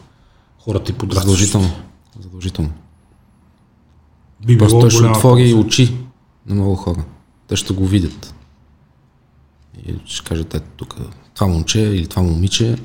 хората 0.58 0.92
и 0.92 0.94
подрастващи? 0.94 1.44
Задължително. 1.44 1.84
Задължително. 2.20 2.70
Би 4.46 4.58
Просто 4.58 4.80
той 4.80 4.90
ще 4.90 5.04
отвори 5.04 5.54
очи 5.54 5.96
на 6.46 6.54
много 6.54 6.76
хора. 6.76 7.04
Те 7.48 7.56
ще 7.56 7.74
го 7.74 7.86
видят. 7.86 8.34
И 9.86 9.94
ще 10.04 10.28
кажат, 10.28 10.54
ето 10.54 10.66
тук, 10.76 10.96
това 11.34 11.46
момче 11.46 11.80
или 11.80 12.06
това 12.06 12.22
момиче, 12.22 12.76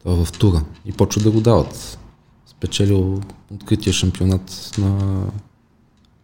това 0.00 0.12
е 0.12 0.24
в 0.24 0.32
тура. 0.32 0.64
И 0.86 0.92
почват 0.92 1.24
да 1.24 1.30
го 1.30 1.40
дават. 1.40 1.98
Спечелил 2.46 3.20
открития 3.54 3.92
шампионат 3.92 4.70
на 4.78 5.22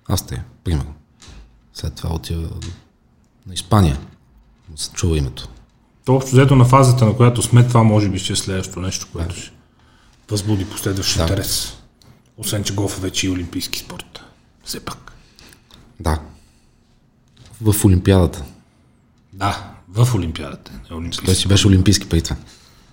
Австрия, 0.08 0.44
примерно. 0.64 0.94
След 1.74 1.94
това 1.94 2.14
отива 2.14 2.48
на 3.46 3.54
Испания. 3.54 3.98
Се 4.76 4.90
чува 4.90 5.18
името. 5.18 5.48
То 6.04 6.14
общо 6.14 6.30
взето 6.30 6.56
на 6.56 6.64
фазата, 6.64 7.04
на 7.06 7.16
която 7.16 7.42
сме, 7.42 7.66
това 7.68 7.82
може 7.82 8.08
би 8.08 8.18
ще 8.18 8.32
е 8.32 8.36
следващото 8.36 8.80
нещо, 8.80 9.08
което 9.12 9.34
ще 9.36 9.52
възбуди 10.30 10.64
последващ 10.70 11.16
Да. 11.16 11.22
интерес. 11.22 11.76
Освен, 12.36 12.64
че 12.64 12.74
голфа 12.74 13.00
вече 13.00 13.26
е 13.26 13.30
олимпийски 13.30 13.78
спорт. 13.78 14.20
Все 14.64 14.80
пак. 14.84 15.12
Да. 16.00 16.20
В 17.60 17.84
Олимпиадата. 17.84 18.44
Да, 19.32 19.72
в 19.88 20.14
Олимпиадата. 20.14 20.72
Е 20.90 20.94
олимпийски. 20.94 21.24
Той 21.26 21.34
си 21.34 21.48
беше 21.48 21.66
олимпийски 21.68 22.08
преди 22.08 22.22
това. 22.22 22.36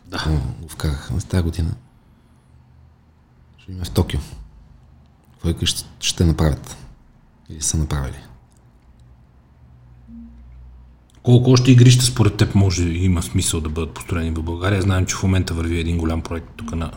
Да. 0.06 0.24
Но 0.28 0.38
го 0.62 0.68
вкараха 0.70 1.20
с 1.20 1.26
тази 1.26 1.44
година. 1.44 1.72
Ще 3.58 3.72
има 3.72 3.86
в 3.86 3.90
Токио. 3.92 4.20
Какво 5.44 5.66
ще, 5.66 5.84
ще 6.00 6.26
направят? 6.26 6.78
Или 7.50 7.62
са 7.62 7.78
направили? 7.78 8.18
Колко 11.24 11.52
още 11.52 11.72
игрища 11.72 12.06
според 12.06 12.36
теб 12.36 12.56
може 12.56 12.84
и 12.84 13.06
има 13.06 13.24
смисъл 13.24 13.62
да 13.62 13.70
бъдат 13.70 13.92
построени 13.92 14.30
в 14.32 14.44
България? 14.44 14.82
Знаем, 14.82 15.06
че 15.06 15.16
в 15.16 15.24
момента 15.24 15.54
върви 15.54 15.80
един 15.80 15.98
голям 15.98 16.22
проект 16.22 16.48
тук 16.56 16.76
на 16.76 16.92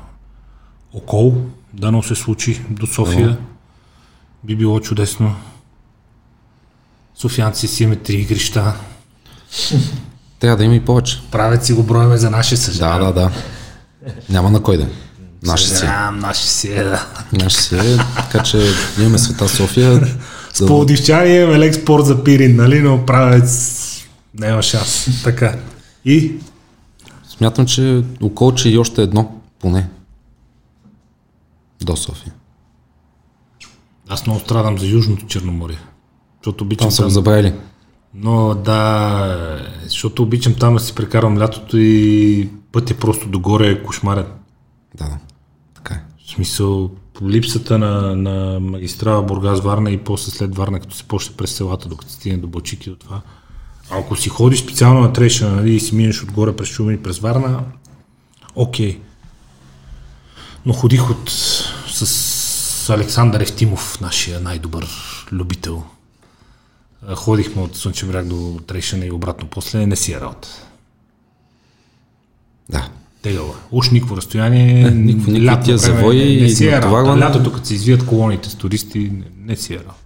Окол. 0.92 1.34
Дано 1.72 2.02
се 2.02 2.14
случи 2.14 2.62
до 2.70 2.86
София. 2.86 3.38
Би 4.44 4.56
било 4.56 4.80
чудесно. 4.80 5.34
Софианци 7.14 7.68
си 7.68 7.82
имаме 7.82 7.96
три 7.96 8.14
игрища. 8.14 8.74
Трябва 10.40 10.56
да 10.56 10.64
има 10.64 10.74
и 10.74 10.80
повече. 10.84 11.22
Правят 11.30 11.64
си 11.64 11.72
го 11.72 11.82
броеме 11.82 12.16
за 12.16 12.30
наше 12.30 12.54
Да, 12.54 12.60
съжалявам. 12.60 13.06
да, 13.06 13.12
да. 13.12 13.30
Няма 14.30 14.50
на 14.50 14.62
кой 14.62 14.76
да. 14.76 14.82
е. 14.82 14.86
Наши 15.42 15.68
си. 15.68 15.84
Наше 16.12 16.48
си 16.48 16.72
е, 16.72 16.82
да. 16.84 17.06
Наши 17.32 17.56
си 17.56 17.76
е. 17.76 17.96
Така 18.16 18.42
че 18.44 18.62
имаме 19.00 19.18
Света 19.18 19.48
София. 19.48 20.00
С 20.54 20.66
Пловдивчани 20.66 21.36
имаме 21.36 21.58
лек 21.58 21.74
спорт 21.74 22.06
за 22.06 22.24
пирин, 22.24 22.56
нали? 22.56 22.80
Но 22.80 23.06
правец 23.06 23.50
няма 24.38 24.62
шанс. 24.62 25.08
Така. 25.24 25.58
И 26.04 26.34
Смятам, 27.36 27.66
че 27.66 28.04
околче 28.22 28.68
и 28.68 28.78
още 28.78 29.02
едно, 29.02 29.40
поне. 29.58 29.88
До 31.80 31.96
София. 31.96 32.32
аз 34.08 34.26
много 34.26 34.40
страдам 34.40 34.78
за 34.78 34.86
Южното 34.86 35.26
Черноморие. 35.26 35.78
Защото 36.44 36.64
обичам 36.64 36.84
Там 36.84 36.90
са 36.90 37.04
го 37.04 37.10
забравили. 37.10 37.54
Но 38.14 38.54
да, 38.54 39.68
защото 39.82 40.22
обичам 40.22 40.54
там 40.54 40.74
да 40.74 40.80
си 40.80 40.94
прекарвам 40.94 41.38
лятото 41.38 41.76
и 41.76 42.48
пътя 42.72 42.94
просто 42.94 43.28
догоре 43.28 43.70
е 43.70 43.82
кошмарен. 43.82 44.26
Да, 44.94 45.04
да. 45.04 45.18
Така 45.74 45.94
е. 45.94 46.02
В 46.24 46.30
смисъл, 46.30 46.90
по 47.14 47.30
липсата 47.30 47.78
на, 47.78 48.16
на 48.16 48.60
магистрала 48.60 49.22
Бургас 49.22 49.60
Варна 49.60 49.90
и 49.90 49.98
после 49.98 50.30
след 50.30 50.56
Варна, 50.56 50.80
като 50.80 50.94
се 50.94 51.04
почне 51.04 51.36
през 51.36 51.54
селата, 51.54 51.88
докато 51.88 52.12
стигне 52.12 52.38
до 52.38 52.46
Балчик 52.46 52.86
и 52.86 52.90
до 52.90 52.96
това. 52.96 53.20
Ако 53.90 54.16
си 54.16 54.28
ходиш 54.28 54.60
специално 54.60 55.00
на 55.00 55.12
Трешна 55.12 55.50
нали, 55.50 55.74
и 55.74 55.80
си 55.80 55.94
минеш 55.94 56.22
отгоре 56.22 56.56
през 56.56 56.68
Шумен 56.68 56.94
и 56.94 57.02
през 57.02 57.18
Варна, 57.18 57.60
окей. 58.54 59.00
Но 60.66 60.72
ходих 60.72 61.10
от, 61.10 61.30
с 61.88 62.90
Александър 62.90 63.40
Евтимов, 63.40 64.00
нашия 64.00 64.40
най-добър 64.40 64.88
любител. 65.32 65.82
Ходихме 67.14 67.62
от 67.62 67.76
Слънчев 67.76 68.08
бряг 68.08 68.26
до 68.26 68.60
Трешна 68.66 69.06
и 69.06 69.10
обратно 69.10 69.48
после, 69.48 69.86
не 69.86 69.96
си 69.96 70.12
е 70.12 70.20
работа. 70.20 70.48
Да. 72.68 72.88
Тегъла. 73.22 73.54
Уж 73.70 73.90
никакво 73.90 74.16
разстояние. 74.16 74.90
никакво- 74.90 75.02
никакви 75.02 75.44
лятно 75.46 75.64
тия 75.64 75.76
време 75.76 75.96
завои 75.98 76.18
не 76.18 76.24
и 76.46 76.50
си 76.50 76.66
е 76.66 76.82
работа. 76.82 77.18
Лятото, 77.18 77.52
като 77.52 77.66
се 77.66 77.74
извият 77.74 78.06
колоните 78.06 78.50
с 78.50 78.54
туристи, 78.54 78.98
не, 78.98 79.24
не 79.38 79.56
си 79.56 79.74
е 79.74 79.78
работа. 79.78 80.03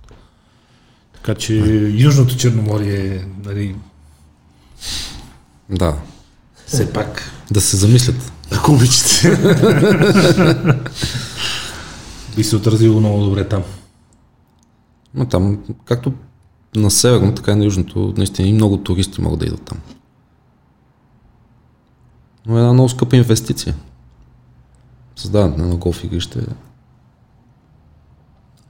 Така 1.22 1.34
че 1.34 1.54
Южното 1.94 2.36
Черноморие, 2.36 3.26
нали, 3.44 3.76
Да. 5.70 5.96
все 6.66 6.92
пак, 6.92 7.30
Да 7.50 7.60
се 7.60 7.76
замислят. 7.76 8.32
ако 8.52 8.72
обичате, 8.72 9.36
би 12.36 12.44
се 12.44 12.56
отразило 12.56 13.00
много 13.00 13.24
добре 13.24 13.48
там. 13.48 13.62
Но 15.14 15.26
там, 15.28 15.58
както 15.84 16.12
на 16.76 16.90
северно, 16.90 17.34
така 17.34 17.52
и 17.52 17.56
на 17.56 17.64
южното, 17.64 18.14
наистина 18.16 18.48
и 18.48 18.52
много 18.52 18.76
туристи 18.76 19.20
могат 19.20 19.38
да 19.38 19.46
идват 19.46 19.62
там. 19.62 19.78
Но 22.46 22.56
е 22.56 22.60
една 22.60 22.72
много 22.72 22.88
скъпа 22.88 23.16
инвестиция. 23.16 23.74
Създаването 25.16 25.62
на 25.62 25.76
голф 25.76 26.04
игрище. 26.04 26.40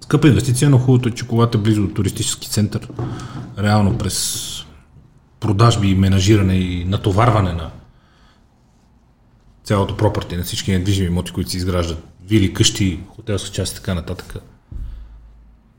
Скъпа 0.09 0.29
инвестиция, 0.29 0.71
но 0.71 0.79
хубавото 0.79 1.09
е, 1.09 1.13
че 1.13 1.27
когато 1.27 1.59
е 1.59 1.61
близо 1.61 1.83
до 1.83 1.95
туристически 1.95 2.49
център, 2.49 2.89
реално 3.59 3.99
през 3.99 4.49
продажби, 5.41 5.95
менажиране 5.95 6.55
и 6.55 6.85
натоварване 6.85 7.53
на 7.53 7.71
цялото 9.65 9.97
пропърти 9.97 10.37
на 10.37 10.43
всички 10.43 10.73
недвижими 10.73 11.07
имоти, 11.07 11.33
които 11.33 11.51
се 11.51 11.57
изграждат, 11.57 12.05
вили, 12.25 12.55
къщи, 12.55 13.01
хотелска 13.09 13.51
част 13.51 13.73
и 13.73 13.77
така 13.77 13.95
нататък, 13.95 14.35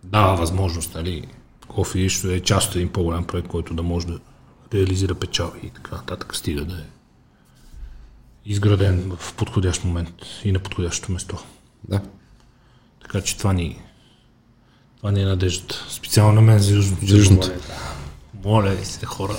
дава 0.04 0.36
възможност, 0.36 0.96
нали, 0.96 1.28
кофе 1.68 2.10
ще 2.10 2.36
е 2.36 2.40
част 2.40 2.70
от 2.70 2.76
един 2.76 2.90
по-голям 2.90 3.24
проект, 3.24 3.48
който 3.48 3.74
да 3.74 3.84
може 3.84 4.08
да 4.08 4.20
реализира 4.74 5.16
печалби 5.16 5.60
и 5.64 5.70
така 5.70 5.96
нататък, 5.96 6.36
стига 6.36 6.66
да 6.66 6.76
е 6.76 6.86
изграден 8.46 9.12
в 9.20 9.34
подходящ 9.34 9.84
момент 9.84 10.14
и 10.44 10.52
на 10.52 10.60
подходящото 10.60 11.12
место. 11.12 11.38
Да. 11.90 12.02
Така 13.02 13.22
че 13.22 13.38
това 13.38 13.54
ни, 13.54 13.82
това 15.00 15.12
ни 15.12 15.22
е 15.22 15.26
надеждата. 15.26 15.86
Специално 15.90 16.34
на 16.34 16.42
мен 16.42 16.60
за 16.60 16.76
Южното. 16.76 17.06
За 17.06 17.18
Южното. 17.18 17.48
Черноморие. 17.48 17.70
Моля 18.46 18.70
ви 18.70 18.86
се, 18.86 19.06
хора. 19.06 19.34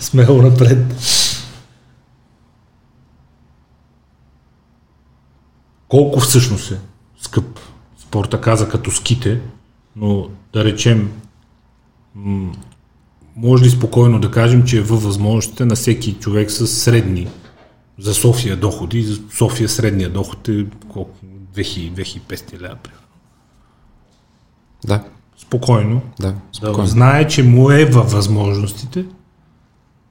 Смело 0.00 0.42
напред. 0.42 0.78
Колко 5.88 6.20
всъщност 6.20 6.70
е 6.70 6.78
скъп 7.20 7.60
спорта, 7.98 8.40
каза 8.40 8.68
като 8.68 8.90
ските, 8.90 9.40
но 9.96 10.28
да 10.52 10.64
речем, 10.64 11.12
м- 12.14 12.52
може 13.36 13.64
ли 13.64 13.70
спокойно 13.70 14.20
да 14.20 14.30
кажем, 14.30 14.64
че 14.64 14.78
е 14.78 14.82
във 14.82 15.02
възможностите 15.02 15.64
на 15.64 15.74
всеки 15.74 16.12
човек 16.12 16.50
с 16.50 16.66
средни 16.66 17.28
за 17.98 18.14
София 18.14 18.56
доходи, 18.56 19.02
за 19.02 19.20
София 19.36 19.68
средния 19.68 20.10
доход 20.10 20.48
е 20.48 20.66
колко? 20.88 21.16
2000-2500 21.56 22.60
лева, 22.60 22.76
примерно. 22.76 23.05
Да. 24.84 25.04
Спокойно. 25.38 26.02
Да. 26.20 26.32
Да 26.32 26.38
Спокойно. 26.52 26.86
знае, 26.86 27.28
че 27.28 27.42
му 27.42 27.70
е 27.70 27.84
във 27.84 28.12
възможностите, 28.12 29.04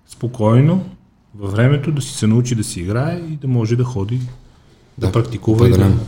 спокойно, 0.07 0.89
във 1.35 1.51
времето 1.51 1.91
да 1.91 2.01
си 2.01 2.13
се 2.13 2.27
научи 2.27 2.55
да 2.55 2.63
си 2.63 2.79
играе 2.81 3.17
и 3.17 3.35
да 3.37 3.47
може 3.47 3.75
да 3.75 3.83
ходи, 3.83 4.17
да, 4.97 5.07
Да, 5.07 5.11
практикува 5.11 5.67
и 5.67 5.69
да... 5.69 5.75
определено. 5.75 6.05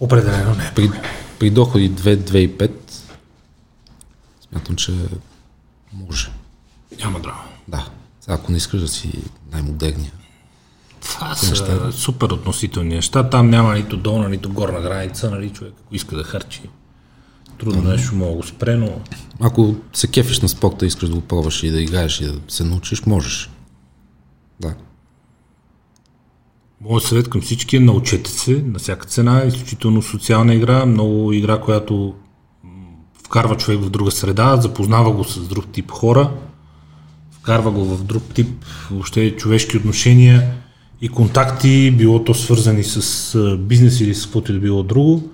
Определено 0.00 0.54
не. 0.54 0.72
При, 0.74 0.90
при 1.38 1.50
доходи 1.50 1.90
2-2,5 1.92 2.70
смятам, 4.50 4.76
че 4.76 4.92
може. 5.92 6.30
Няма 7.00 7.20
драма. 7.20 7.44
Да. 7.68 7.88
Ако 8.26 8.52
не 8.52 8.56
искаш 8.58 8.80
да 8.80 8.88
си 8.88 9.22
най-модерния. 9.52 10.12
Това 11.00 11.34
са 11.34 11.92
супер 11.92 12.26
относителни 12.26 12.94
неща. 12.94 13.30
Там 13.30 13.50
няма 13.50 13.74
нито 13.74 13.96
долна, 13.96 14.28
нито 14.28 14.52
горна 14.52 14.80
граница, 14.80 15.30
нали, 15.30 15.50
човек, 15.50 15.74
ако 15.84 15.94
иска 15.94 16.16
да 16.16 16.24
харчи. 16.24 16.62
Трудно 17.58 17.82
нещо 17.82 18.14
мога 18.14 18.36
го 18.36 18.42
спре, 18.42 18.76
но 18.76 19.00
Ако 19.40 19.74
се 19.92 20.06
кефиш 20.06 20.40
на 20.40 20.48
спорта, 20.48 20.86
искаш 20.86 21.08
да 21.08 21.14
го 21.14 21.20
пробваш 21.20 21.62
и 21.62 21.70
да 21.70 21.80
играеш 21.80 22.20
и 22.20 22.24
да 22.24 22.34
се 22.48 22.64
научиш, 22.64 23.06
можеш. 23.06 23.50
Да. 24.60 24.74
Моят 26.80 27.04
съвет 27.04 27.30
към 27.30 27.40
всички 27.40 27.76
е 27.76 27.80
научете 27.80 28.30
се 28.30 28.62
на 28.66 28.78
всяка 28.78 29.06
цена, 29.06 29.42
изключително 29.46 30.02
социална 30.02 30.54
игра, 30.54 30.86
много 30.86 31.32
игра, 31.32 31.60
която 31.60 32.14
вкарва 33.24 33.56
човек 33.56 33.80
в 33.80 33.90
друга 33.90 34.10
среда, 34.10 34.56
запознава 34.56 35.12
го 35.12 35.24
с 35.24 35.48
друг 35.48 35.66
тип 35.72 35.90
хора, 35.90 36.30
вкарва 37.30 37.70
го 37.70 37.84
в 37.84 38.04
друг 38.04 38.22
тип 38.34 38.64
въобще 38.90 39.36
човешки 39.36 39.76
отношения 39.76 40.54
и 41.00 41.08
контакти, 41.08 41.90
било 41.90 42.24
то 42.24 42.34
свързани 42.34 42.84
с 42.84 43.56
бизнес 43.58 44.00
или 44.00 44.14
с 44.14 44.24
каквото 44.24 44.52
и 44.52 44.54
да 44.54 44.60
било 44.60 44.82
друго. 44.82 45.30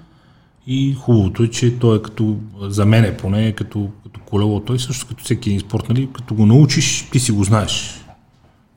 И 0.67 0.95
хубавото 0.95 1.43
е, 1.43 1.49
че 1.49 1.79
той 1.79 1.97
е 1.97 2.03
като, 2.03 2.37
за 2.61 2.87
мен 2.87 3.05
е 3.05 3.17
поне, 3.17 3.53
като, 3.53 3.91
като 4.03 4.21
колело, 4.21 4.61
той 4.61 4.79
също 4.79 5.07
като 5.07 5.25
всеки 5.25 5.49
един 5.49 5.61
спорт, 5.61 5.89
нали, 5.89 6.09
като 6.13 6.35
го 6.35 6.47
научиш, 6.47 7.09
ти 7.13 7.21
си 7.21 7.33
го 7.33 7.45
знаеш. 7.45 8.01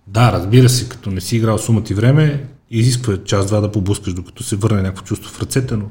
Да, 0.07 0.31
разбира 0.31 0.69
се, 0.69 0.89
като 0.89 1.11
не 1.11 1.21
си 1.21 1.37
играл 1.37 1.57
сумата 1.57 1.83
и 1.89 1.93
време, 1.93 2.45
изисква 2.71 3.23
час-два 3.23 3.61
да 3.61 3.71
поблъскаш, 3.71 4.13
докато 4.13 4.43
се 4.43 4.55
върне 4.55 4.81
някакво 4.81 5.05
чувство 5.05 5.29
в 5.29 5.41
ръцете, 5.41 5.75
но 5.75 5.85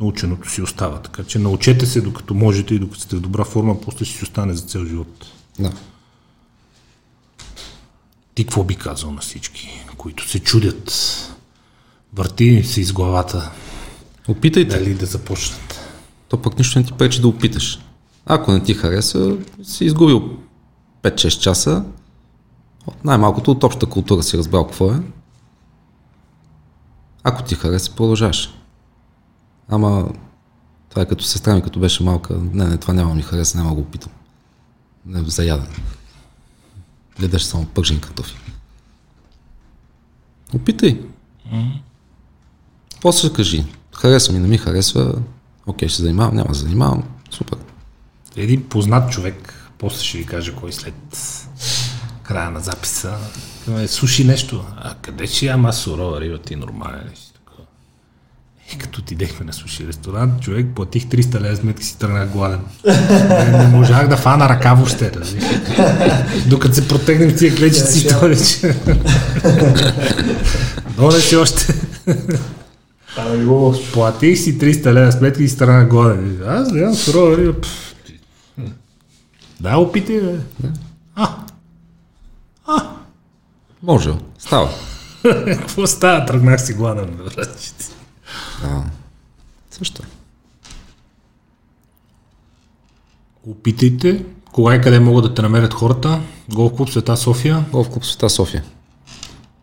наученото 0.00 0.50
си 0.50 0.62
остава. 0.62 0.98
Така 0.98 1.24
че 1.24 1.38
научете 1.38 1.86
се, 1.86 2.00
докато 2.00 2.34
можете 2.34 2.74
и 2.74 2.78
докато 2.78 3.00
сте 3.00 3.16
в 3.16 3.20
добра 3.20 3.44
форма, 3.44 3.80
после 3.80 4.04
ще 4.04 4.16
си 4.16 4.24
остане 4.24 4.54
за 4.54 4.62
цел 4.62 4.84
живот. 4.84 5.26
Да. 5.58 5.72
Ти 8.34 8.44
какво 8.44 8.64
би 8.64 8.76
казал 8.76 9.10
на 9.10 9.20
всички, 9.20 9.84
които 9.96 10.28
се 10.28 10.40
чудят? 10.40 10.92
Върти 12.14 12.64
се 12.64 12.80
из 12.80 12.92
главата, 12.92 13.50
Опитайте. 14.28 14.78
дали 14.78 14.94
да 14.94 15.06
започнат. 15.06 15.80
То 16.28 16.42
пък 16.42 16.58
нищо 16.58 16.78
не 16.78 16.84
ти 16.84 16.92
пречи 16.92 17.20
да 17.20 17.28
опиташ. 17.28 17.80
Ако 18.26 18.52
не 18.52 18.62
ти 18.62 18.74
хареса, 18.74 19.36
си 19.62 19.84
изгубил 19.84 20.38
5-6 21.02 21.40
часа. 21.40 21.84
От 22.86 23.04
най-малкото 23.04 23.50
от 23.50 23.64
общата 23.64 23.86
култура 23.86 24.22
си 24.22 24.38
разбрал 24.38 24.66
какво 24.66 24.92
е. 24.92 25.00
Ако 27.22 27.42
ти 27.42 27.54
хареса, 27.54 27.94
продължаваш. 27.94 28.50
Ама 29.68 30.08
това 30.90 31.02
е 31.02 31.08
като 31.08 31.24
сестра 31.24 31.54
ми, 31.54 31.62
като 31.62 31.80
беше 31.80 32.02
малка. 32.02 32.34
Не, 32.52 32.64
не, 32.64 32.76
това 32.76 32.94
няма 32.94 33.14
ми 33.14 33.22
хареса, 33.22 33.58
няма 33.58 33.74
го 33.74 33.80
опитам. 33.80 34.12
Не, 35.06 35.22
за 35.30 35.44
ядене. 35.44 35.76
Гледаш 37.18 37.44
само 37.44 37.66
пържени 37.66 38.00
картофи. 38.00 38.36
Опитай. 40.54 41.00
После 43.00 43.32
кажи. 43.32 43.64
Харесва 43.92 44.34
ми, 44.34 44.38
не 44.38 44.48
ми 44.48 44.58
харесва. 44.58 45.22
Окей, 45.66 45.88
ще 45.88 46.02
занимавам, 46.02 46.34
няма 46.34 46.48
да 46.48 46.54
занимавам. 46.54 47.02
Супер. 47.30 47.58
Един 48.36 48.68
познат 48.68 49.12
човек, 49.12 49.70
после 49.78 50.04
ще 50.04 50.18
ви 50.18 50.26
кажа 50.26 50.54
кой 50.54 50.72
след 50.72 50.94
края 52.22 52.50
на 52.50 52.60
записа, 52.60 53.18
ме 53.66 53.88
слушай 53.88 54.24
нещо. 54.24 54.64
А 54.76 54.94
къде 54.94 55.26
ще 55.26 55.46
ям 55.46 55.66
аз 55.66 55.82
сурова 55.82 56.20
риба, 56.20 56.38
ти 56.38 56.56
нормален 56.56 57.00
ли? 57.00 57.18
И 58.74 58.78
като 58.78 59.00
отидехме 59.00 59.46
на 59.46 59.52
суши 59.52 59.86
ресторант, 59.86 60.42
човек 60.42 60.66
платих 60.74 61.04
300 61.04 61.40
лева 61.40 61.56
сметки 61.56 61.84
си 61.84 61.98
тръгнах 61.98 62.28
гладен. 62.28 62.60
Не, 63.28 63.58
не 63.58 63.66
можах 63.68 64.08
да 64.08 64.16
фана 64.16 64.48
ръка 64.48 64.74
въобще. 64.74 65.12
разбираш. 65.14 65.50
Докато 66.46 66.74
се 66.74 66.88
протегнем 66.88 67.30
в 67.30 67.38
тия 67.38 67.56
клечици, 67.56 68.08
то 68.08 68.18
вече. 68.20 68.74
Още. 71.36 71.74
А, 73.16 73.28
не 73.28 73.44
го 73.44 73.52
лошо. 73.52 73.92
Платих 73.92 74.38
си 74.38 74.58
300 74.58 74.92
лева 74.92 75.12
сметки 75.12 75.42
и 75.42 75.48
си 75.48 75.58
тръгнах 75.58 75.88
гладен. 75.88 76.42
Аз 76.46 76.72
да 76.72 76.78
ям 76.78 76.94
сурова 76.94 77.36
риба. 77.36 77.54
Да, 79.60 79.76
опитай, 79.76 80.20
бе. 80.20 80.38
Може. 83.82 84.10
Става. 84.38 84.68
Какво 85.44 85.86
става? 85.86 86.26
Тръгнах 86.26 86.62
си 86.62 86.74
гладен, 86.74 87.18
братчите. 87.36 87.84
Да. 88.62 88.84
Също. 89.70 90.02
Опитайте. 93.46 94.24
Кога 94.52 94.74
и 94.74 94.80
къде 94.80 95.00
могат 95.00 95.24
да 95.24 95.34
те 95.34 95.42
намерят 95.42 95.74
хората? 95.74 96.20
Голф 96.54 96.72
клуб 96.72 96.90
Света 96.90 97.16
София. 97.16 97.64
Голф 97.72 97.90
клуб 97.90 98.04
Света 98.04 98.30
София. 98.30 98.64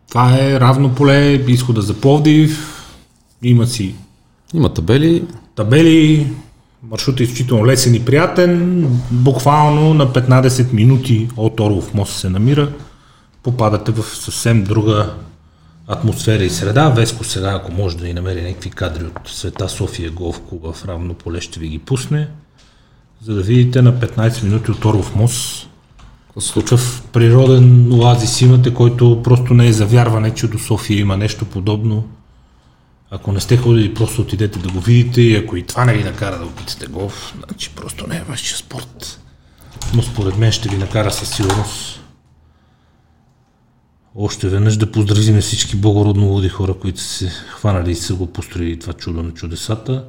Това 0.08 0.38
е 0.38 0.60
равно 0.60 0.94
поле, 0.94 1.34
изхода 1.48 1.82
за 1.82 2.00
Пловдив. 2.00 2.78
Има 3.42 3.66
си 3.66 3.94
Има 4.54 4.74
табели. 4.74 5.24
табели, 5.54 6.32
маршрут 6.82 7.20
е 7.20 7.22
изключително 7.22 7.66
лесен 7.66 7.94
и 7.94 8.04
приятен. 8.04 8.86
Буквално 9.10 9.94
на 9.94 10.12
15 10.12 10.72
минути 10.72 11.28
от 11.36 11.60
Орлов 11.60 11.94
мост 11.94 12.16
се 12.16 12.28
намира. 12.28 12.72
Попадате 13.42 13.92
в 13.92 14.02
съвсем 14.02 14.64
друга 14.64 15.14
атмосфера 15.92 16.44
и 16.44 16.50
среда. 16.50 16.88
Веско 16.88 17.24
сега, 17.24 17.50
ако 17.50 17.72
може 17.72 17.96
да 17.96 18.04
ни 18.04 18.14
намери 18.14 18.42
някакви 18.42 18.70
кадри 18.70 19.04
от 19.04 19.28
Света 19.28 19.68
София 19.68 20.10
Голф 20.10 20.40
клуба 20.40 20.72
в 20.72 20.84
равно 20.84 21.14
поле, 21.14 21.40
ще 21.40 21.60
ви 21.60 21.68
ги 21.68 21.78
пусне. 21.78 22.28
За 23.22 23.34
да 23.34 23.42
видите 23.42 23.82
на 23.82 23.92
15 23.92 24.42
минути 24.42 24.70
от 24.70 24.84
Орлов 24.84 25.14
мост 25.14 25.68
такъв 26.54 27.02
природен 27.12 27.92
оазис 27.92 28.40
имате, 28.40 28.74
който 28.74 29.22
просто 29.22 29.54
не 29.54 29.68
е 29.68 29.72
за 29.72 29.86
вярване, 29.86 30.34
че 30.34 30.48
до 30.48 30.58
София 30.58 31.00
има 31.00 31.16
нещо 31.16 31.44
подобно. 31.44 32.08
Ако 33.10 33.32
не 33.32 33.40
сте 33.40 33.56
ходили, 33.56 33.94
просто 33.94 34.22
отидете 34.22 34.58
да 34.58 34.68
го 34.68 34.80
видите 34.80 35.22
и 35.22 35.36
ако 35.36 35.56
и 35.56 35.62
това 35.62 35.84
не 35.84 35.94
ви 35.94 36.04
накара 36.04 36.38
да 36.38 36.44
опитате 36.44 36.86
голф, 36.86 37.34
значи 37.46 37.70
просто 37.76 38.06
не 38.06 38.16
е 38.16 38.24
вашия 38.28 38.56
спорт. 38.56 39.20
Но 39.94 40.02
според 40.02 40.38
мен 40.38 40.52
ще 40.52 40.68
ви 40.68 40.76
накара 40.76 41.10
със 41.10 41.30
сигурност 41.30 42.01
още 44.16 44.48
веднъж 44.48 44.76
да 44.76 44.92
поздравим 44.92 45.40
всички 45.40 45.76
благородно 45.76 46.26
луди 46.26 46.48
хора, 46.48 46.74
които 46.74 47.00
са 47.00 47.08
се 47.08 47.28
хванали 47.28 47.90
и 47.90 47.94
са 47.94 48.14
го 48.14 48.26
построили 48.26 48.78
това 48.78 48.92
чудо 48.92 49.22
на 49.22 49.30
чудесата. 49.30 50.04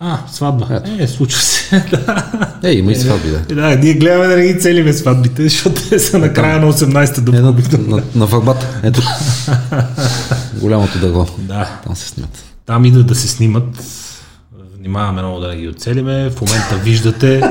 А, 0.00 0.18
сватба. 0.28 0.66
Ето. 0.70 0.90
Е, 0.98 1.06
случва 1.06 1.40
се. 1.40 1.84
да. 1.90 2.68
Е, 2.68 2.72
има 2.72 2.92
и 2.92 2.96
сватби, 2.96 3.30
да. 3.30 3.42
Е, 3.50 3.54
да, 3.54 3.76
ние 3.76 3.94
гледаме 3.94 4.26
да 4.26 4.36
не 4.36 4.52
ги 4.52 4.60
целиме 4.60 4.92
сватбите, 4.92 5.42
защото 5.42 5.82
те 5.88 5.98
са 5.98 6.18
на 6.18 6.32
края 6.32 6.60
на 6.60 6.72
18-та 6.72 7.20
Е, 7.20 7.24
дупка. 7.24 7.78
на, 7.78 7.96
на, 7.96 8.02
на 8.14 8.26
върбата. 8.26 8.80
Ето. 8.82 9.02
Голямото 10.60 10.98
дърво. 10.98 11.26
Да. 11.38 11.80
Там 11.84 11.96
се 11.96 12.08
снимат. 12.08 12.44
Там 12.66 12.84
идват 12.84 13.06
да 13.06 13.14
се 13.14 13.28
снимат. 13.28 13.84
Внимаваме 14.78 15.22
много 15.22 15.40
да 15.40 15.48
не 15.48 15.56
ги 15.56 15.68
оцелиме. 15.68 16.30
В 16.30 16.40
момента 16.40 16.76
виждате 16.84 17.42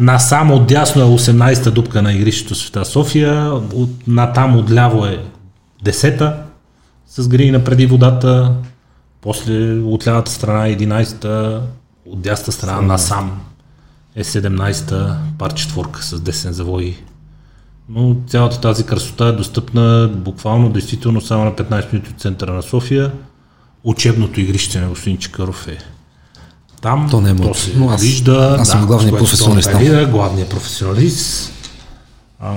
насам 0.00 0.50
отдясно 0.52 1.02
е 1.02 1.18
18-та 1.18 1.70
дупка 1.70 2.02
на 2.02 2.12
игрището 2.12 2.54
Света 2.54 2.84
София. 2.84 3.52
От, 3.74 3.90
натам 4.06 4.56
отляво 4.56 5.06
е 5.06 5.18
10-та 5.84 6.42
с 7.08 7.28
грина 7.28 7.64
преди 7.64 7.86
водата. 7.86 8.52
После 9.20 9.72
от 9.72 10.06
лявата 10.06 10.30
страна 10.30 10.66
е 10.66 10.76
11-та, 10.76 11.60
от 12.06 12.20
дясната 12.20 12.52
страна 12.52 12.80
насам 12.80 13.40
е 14.16 14.24
17-та 14.24 15.18
пар 15.38 15.54
четворка 15.54 16.02
с 16.02 16.20
десен 16.20 16.52
завой. 16.52 16.96
Но 17.88 18.16
цялата 18.26 18.60
тази 18.60 18.84
красота 18.84 19.26
е 19.26 19.32
достъпна 19.32 20.10
буквално, 20.14 20.70
действително 20.70 21.20
само 21.20 21.44
на 21.44 21.52
15 21.52 21.92
минути 21.92 22.10
от 22.10 22.20
центъра 22.20 22.52
на 22.52 22.62
София. 22.62 23.12
Учебното 23.84 24.40
игрище 24.40 24.80
на 24.80 24.88
господин 24.88 25.18
Чикаров 25.18 25.68
е 25.68 25.78
там. 26.82 27.08
То 27.10 27.20
не 27.20 27.30
е 27.30 27.36
то 27.36 27.42
моето, 27.42 27.58
се 27.58 27.72
но 27.76 27.90
аз- 27.90 28.02
вижда. 28.02 28.56
аз 28.60 28.68
съм 28.68 28.80
да, 28.80 28.86
главният 28.86 29.18
професионалист 29.18 29.70
главният 30.10 30.50
професионалист. 30.50 31.52
А, 32.40 32.52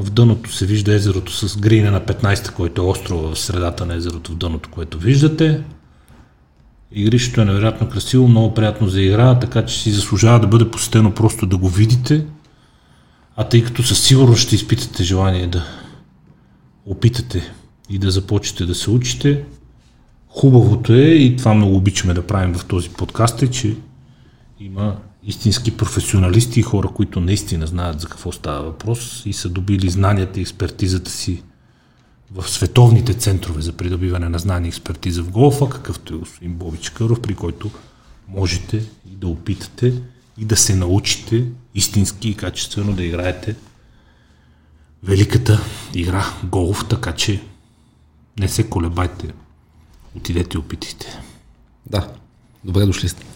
в 0.00 0.10
дъното 0.10 0.52
се 0.52 0.66
вижда 0.66 0.94
езерото 0.94 1.32
с 1.32 1.58
грина 1.58 1.90
на 1.90 2.00
15, 2.00 2.52
който 2.52 2.82
е 2.82 2.84
острова 2.84 3.34
в 3.34 3.38
средата 3.38 3.86
на 3.86 3.94
езерото 3.94 4.32
в 4.32 4.36
дъното, 4.36 4.68
което 4.70 4.98
виждате. 4.98 5.62
Игрището 6.92 7.40
е 7.40 7.44
невероятно 7.44 7.88
красиво, 7.88 8.28
много 8.28 8.54
приятно 8.54 8.88
за 8.88 9.00
игра, 9.02 9.38
така 9.38 9.66
че 9.66 9.80
си 9.80 9.90
заслужава 9.90 10.40
да 10.40 10.46
бъде 10.46 10.70
посетено 10.70 11.14
просто 11.14 11.46
да 11.46 11.56
го 11.56 11.68
видите. 11.68 12.26
А 13.36 13.44
тъй 13.44 13.64
като 13.64 13.82
със 13.82 14.02
сигурност 14.02 14.42
ще 14.42 14.54
изпитате 14.54 15.04
желание 15.04 15.46
да 15.46 15.64
опитате 16.86 17.52
и 17.88 17.98
да 17.98 18.10
започнете 18.10 18.66
да 18.66 18.74
се 18.74 18.90
учите, 18.90 19.44
хубавото 20.28 20.92
е 20.92 21.04
и 21.04 21.36
това 21.36 21.54
много 21.54 21.76
обичаме 21.76 22.14
да 22.14 22.26
правим 22.26 22.54
в 22.54 22.64
този 22.64 22.90
подкаст 22.90 23.42
е, 23.42 23.50
че 23.50 23.76
има 24.60 24.96
истински 25.22 25.76
професионалисти 25.76 26.60
и 26.60 26.62
хора, 26.62 26.88
които 26.88 27.20
наистина 27.20 27.66
знаят 27.66 28.00
за 28.00 28.08
какво 28.08 28.32
става 28.32 28.62
въпрос 28.62 29.22
и 29.26 29.32
са 29.32 29.48
добили 29.48 29.90
знанията 29.90 30.38
и 30.38 30.42
експертизата 30.42 31.10
си 31.10 31.42
в 32.30 32.48
световните 32.48 33.14
центрове 33.14 33.62
за 33.62 33.72
придобиване 33.72 34.28
на 34.28 34.38
знания 34.38 34.66
и 34.66 34.68
експертиза 34.68 35.22
в 35.22 35.30
голфа, 35.30 35.68
какъвто 35.68 36.14
е 36.14 36.18
господин 36.18 36.54
Боби 36.54 36.78
Чакъров, 36.78 37.22
при 37.22 37.34
който 37.34 37.70
можете 38.28 38.76
и 39.12 39.16
да 39.16 39.28
опитате 39.28 39.94
и 40.38 40.44
да 40.44 40.56
се 40.56 40.76
научите 40.76 41.46
истински 41.74 42.28
и 42.28 42.36
качествено 42.36 42.92
да 42.92 43.04
играете 43.04 43.56
великата 45.02 45.60
игра 45.94 46.24
голф, 46.44 46.88
така 46.88 47.12
че 47.12 47.42
не 48.38 48.48
се 48.48 48.70
колебайте. 48.70 49.32
Отидете 50.16 50.56
и 50.56 50.60
опитайте. 50.60 51.06
Да, 51.86 52.12
добре 52.64 52.86
дошли 52.86 53.08
сте. 53.08 53.29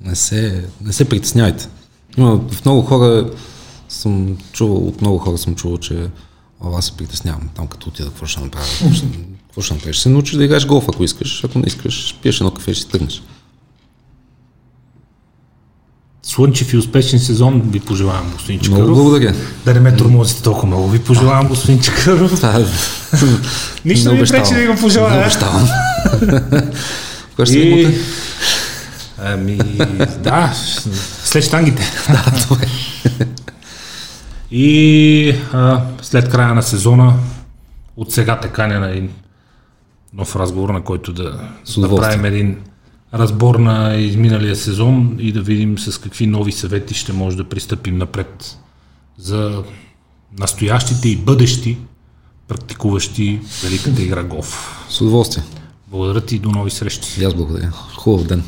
Не 0.00 0.14
се, 0.14 0.64
не 0.80 0.92
се 0.92 1.04
притеснявайте. 1.04 1.68
Има 2.16 2.40
в 2.50 2.64
много 2.64 2.82
хора 2.82 3.30
съм 3.88 4.36
чувал, 4.52 4.76
от 4.76 5.00
много 5.00 5.18
хора 5.18 5.38
съм 5.38 5.54
чувал, 5.54 5.78
че 5.78 6.06
о, 6.60 6.78
аз 6.78 6.86
се 6.86 6.92
притеснявам 6.92 7.48
там 7.56 7.66
като 7.66 7.88
отида, 7.88 8.08
какво 8.08 8.26
ще 8.26 8.40
направя? 8.40 8.64
Какво 9.46 9.62
ще, 9.62 9.74
направиш? 9.74 9.98
Се 9.98 10.08
научиш 10.08 10.36
да 10.36 10.44
играеш 10.44 10.66
голф, 10.66 10.84
ако 10.88 11.04
искаш. 11.04 11.44
Ако 11.44 11.58
не 11.58 11.64
искаш, 11.66 12.16
пиеш 12.22 12.40
едно 12.40 12.50
кафе 12.50 12.70
и 12.70 12.74
ще 12.74 12.90
тръгнеш. 12.90 13.22
Слънчев 16.22 16.72
и 16.72 16.76
успешен 16.76 17.20
сезон 17.20 17.60
ви 17.60 17.80
пожелавам, 17.80 18.30
господин 18.32 18.60
Много 18.60 18.76
Чакъров. 18.76 18.96
благодаря. 18.96 19.34
Да 19.64 19.74
не 19.74 19.80
ме 19.80 19.96
тормозите 19.96 20.42
толкова 20.42 20.66
много. 20.66 20.88
Ви 20.88 20.98
пожелавам, 20.98 21.48
господин 21.48 21.80
Чакъров. 21.80 22.44
Е... 22.44 22.66
Нищо 23.84 24.12
не 24.12 24.20
ми 24.20 24.26
пречи 24.28 24.54
да 24.54 24.60
ви 24.60 24.66
го 24.66 24.72
Не 24.72 24.80
пожелая. 24.80 25.20
обещавам. 25.20 25.68
Ще 27.34 27.46
се 27.46 27.58
И... 27.58 27.98
Ами, 29.26 29.56
да, 30.22 30.52
след 31.24 31.44
штангите. 31.44 31.82
Да, 32.08 32.46
добре. 32.48 32.66
И 34.50 35.34
а, 35.52 35.82
след 36.02 36.28
края 36.28 36.54
на 36.54 36.62
сезона, 36.62 37.14
от 37.96 38.12
сега 38.12 38.40
те 38.40 38.48
каня 38.48 38.80
на 38.80 38.90
един 38.90 39.10
нов 40.12 40.36
разговор, 40.36 40.68
на 40.68 40.82
който 40.82 41.12
да 41.12 41.48
направим 41.78 42.24
един 42.24 42.58
разбор 43.14 43.54
на 43.54 43.94
изминалия 43.94 44.56
сезон 44.56 45.16
и 45.18 45.32
да 45.32 45.42
видим 45.42 45.78
с 45.78 45.98
какви 45.98 46.26
нови 46.26 46.52
съвети 46.52 46.94
ще 46.94 47.12
може 47.12 47.36
да 47.36 47.48
пристъпим 47.48 47.98
напред 47.98 48.58
за 49.18 49.62
настоящите 50.38 51.08
и 51.08 51.16
бъдещи 51.16 51.78
практикуващи 52.48 53.40
великата 53.62 54.02
игра 54.02 54.22
голф. 54.22 54.84
С 54.88 55.00
удоволствие. 55.00 55.44
Благодаря 55.88 56.20
ти 56.20 56.36
и 56.36 56.38
до 56.38 56.50
нови 56.50 56.70
срещи. 56.70 57.20
И 57.20 57.24
аз 57.24 57.34
благодаря. 57.34 57.70
Хубав 57.70 58.26
ден. 58.26 58.42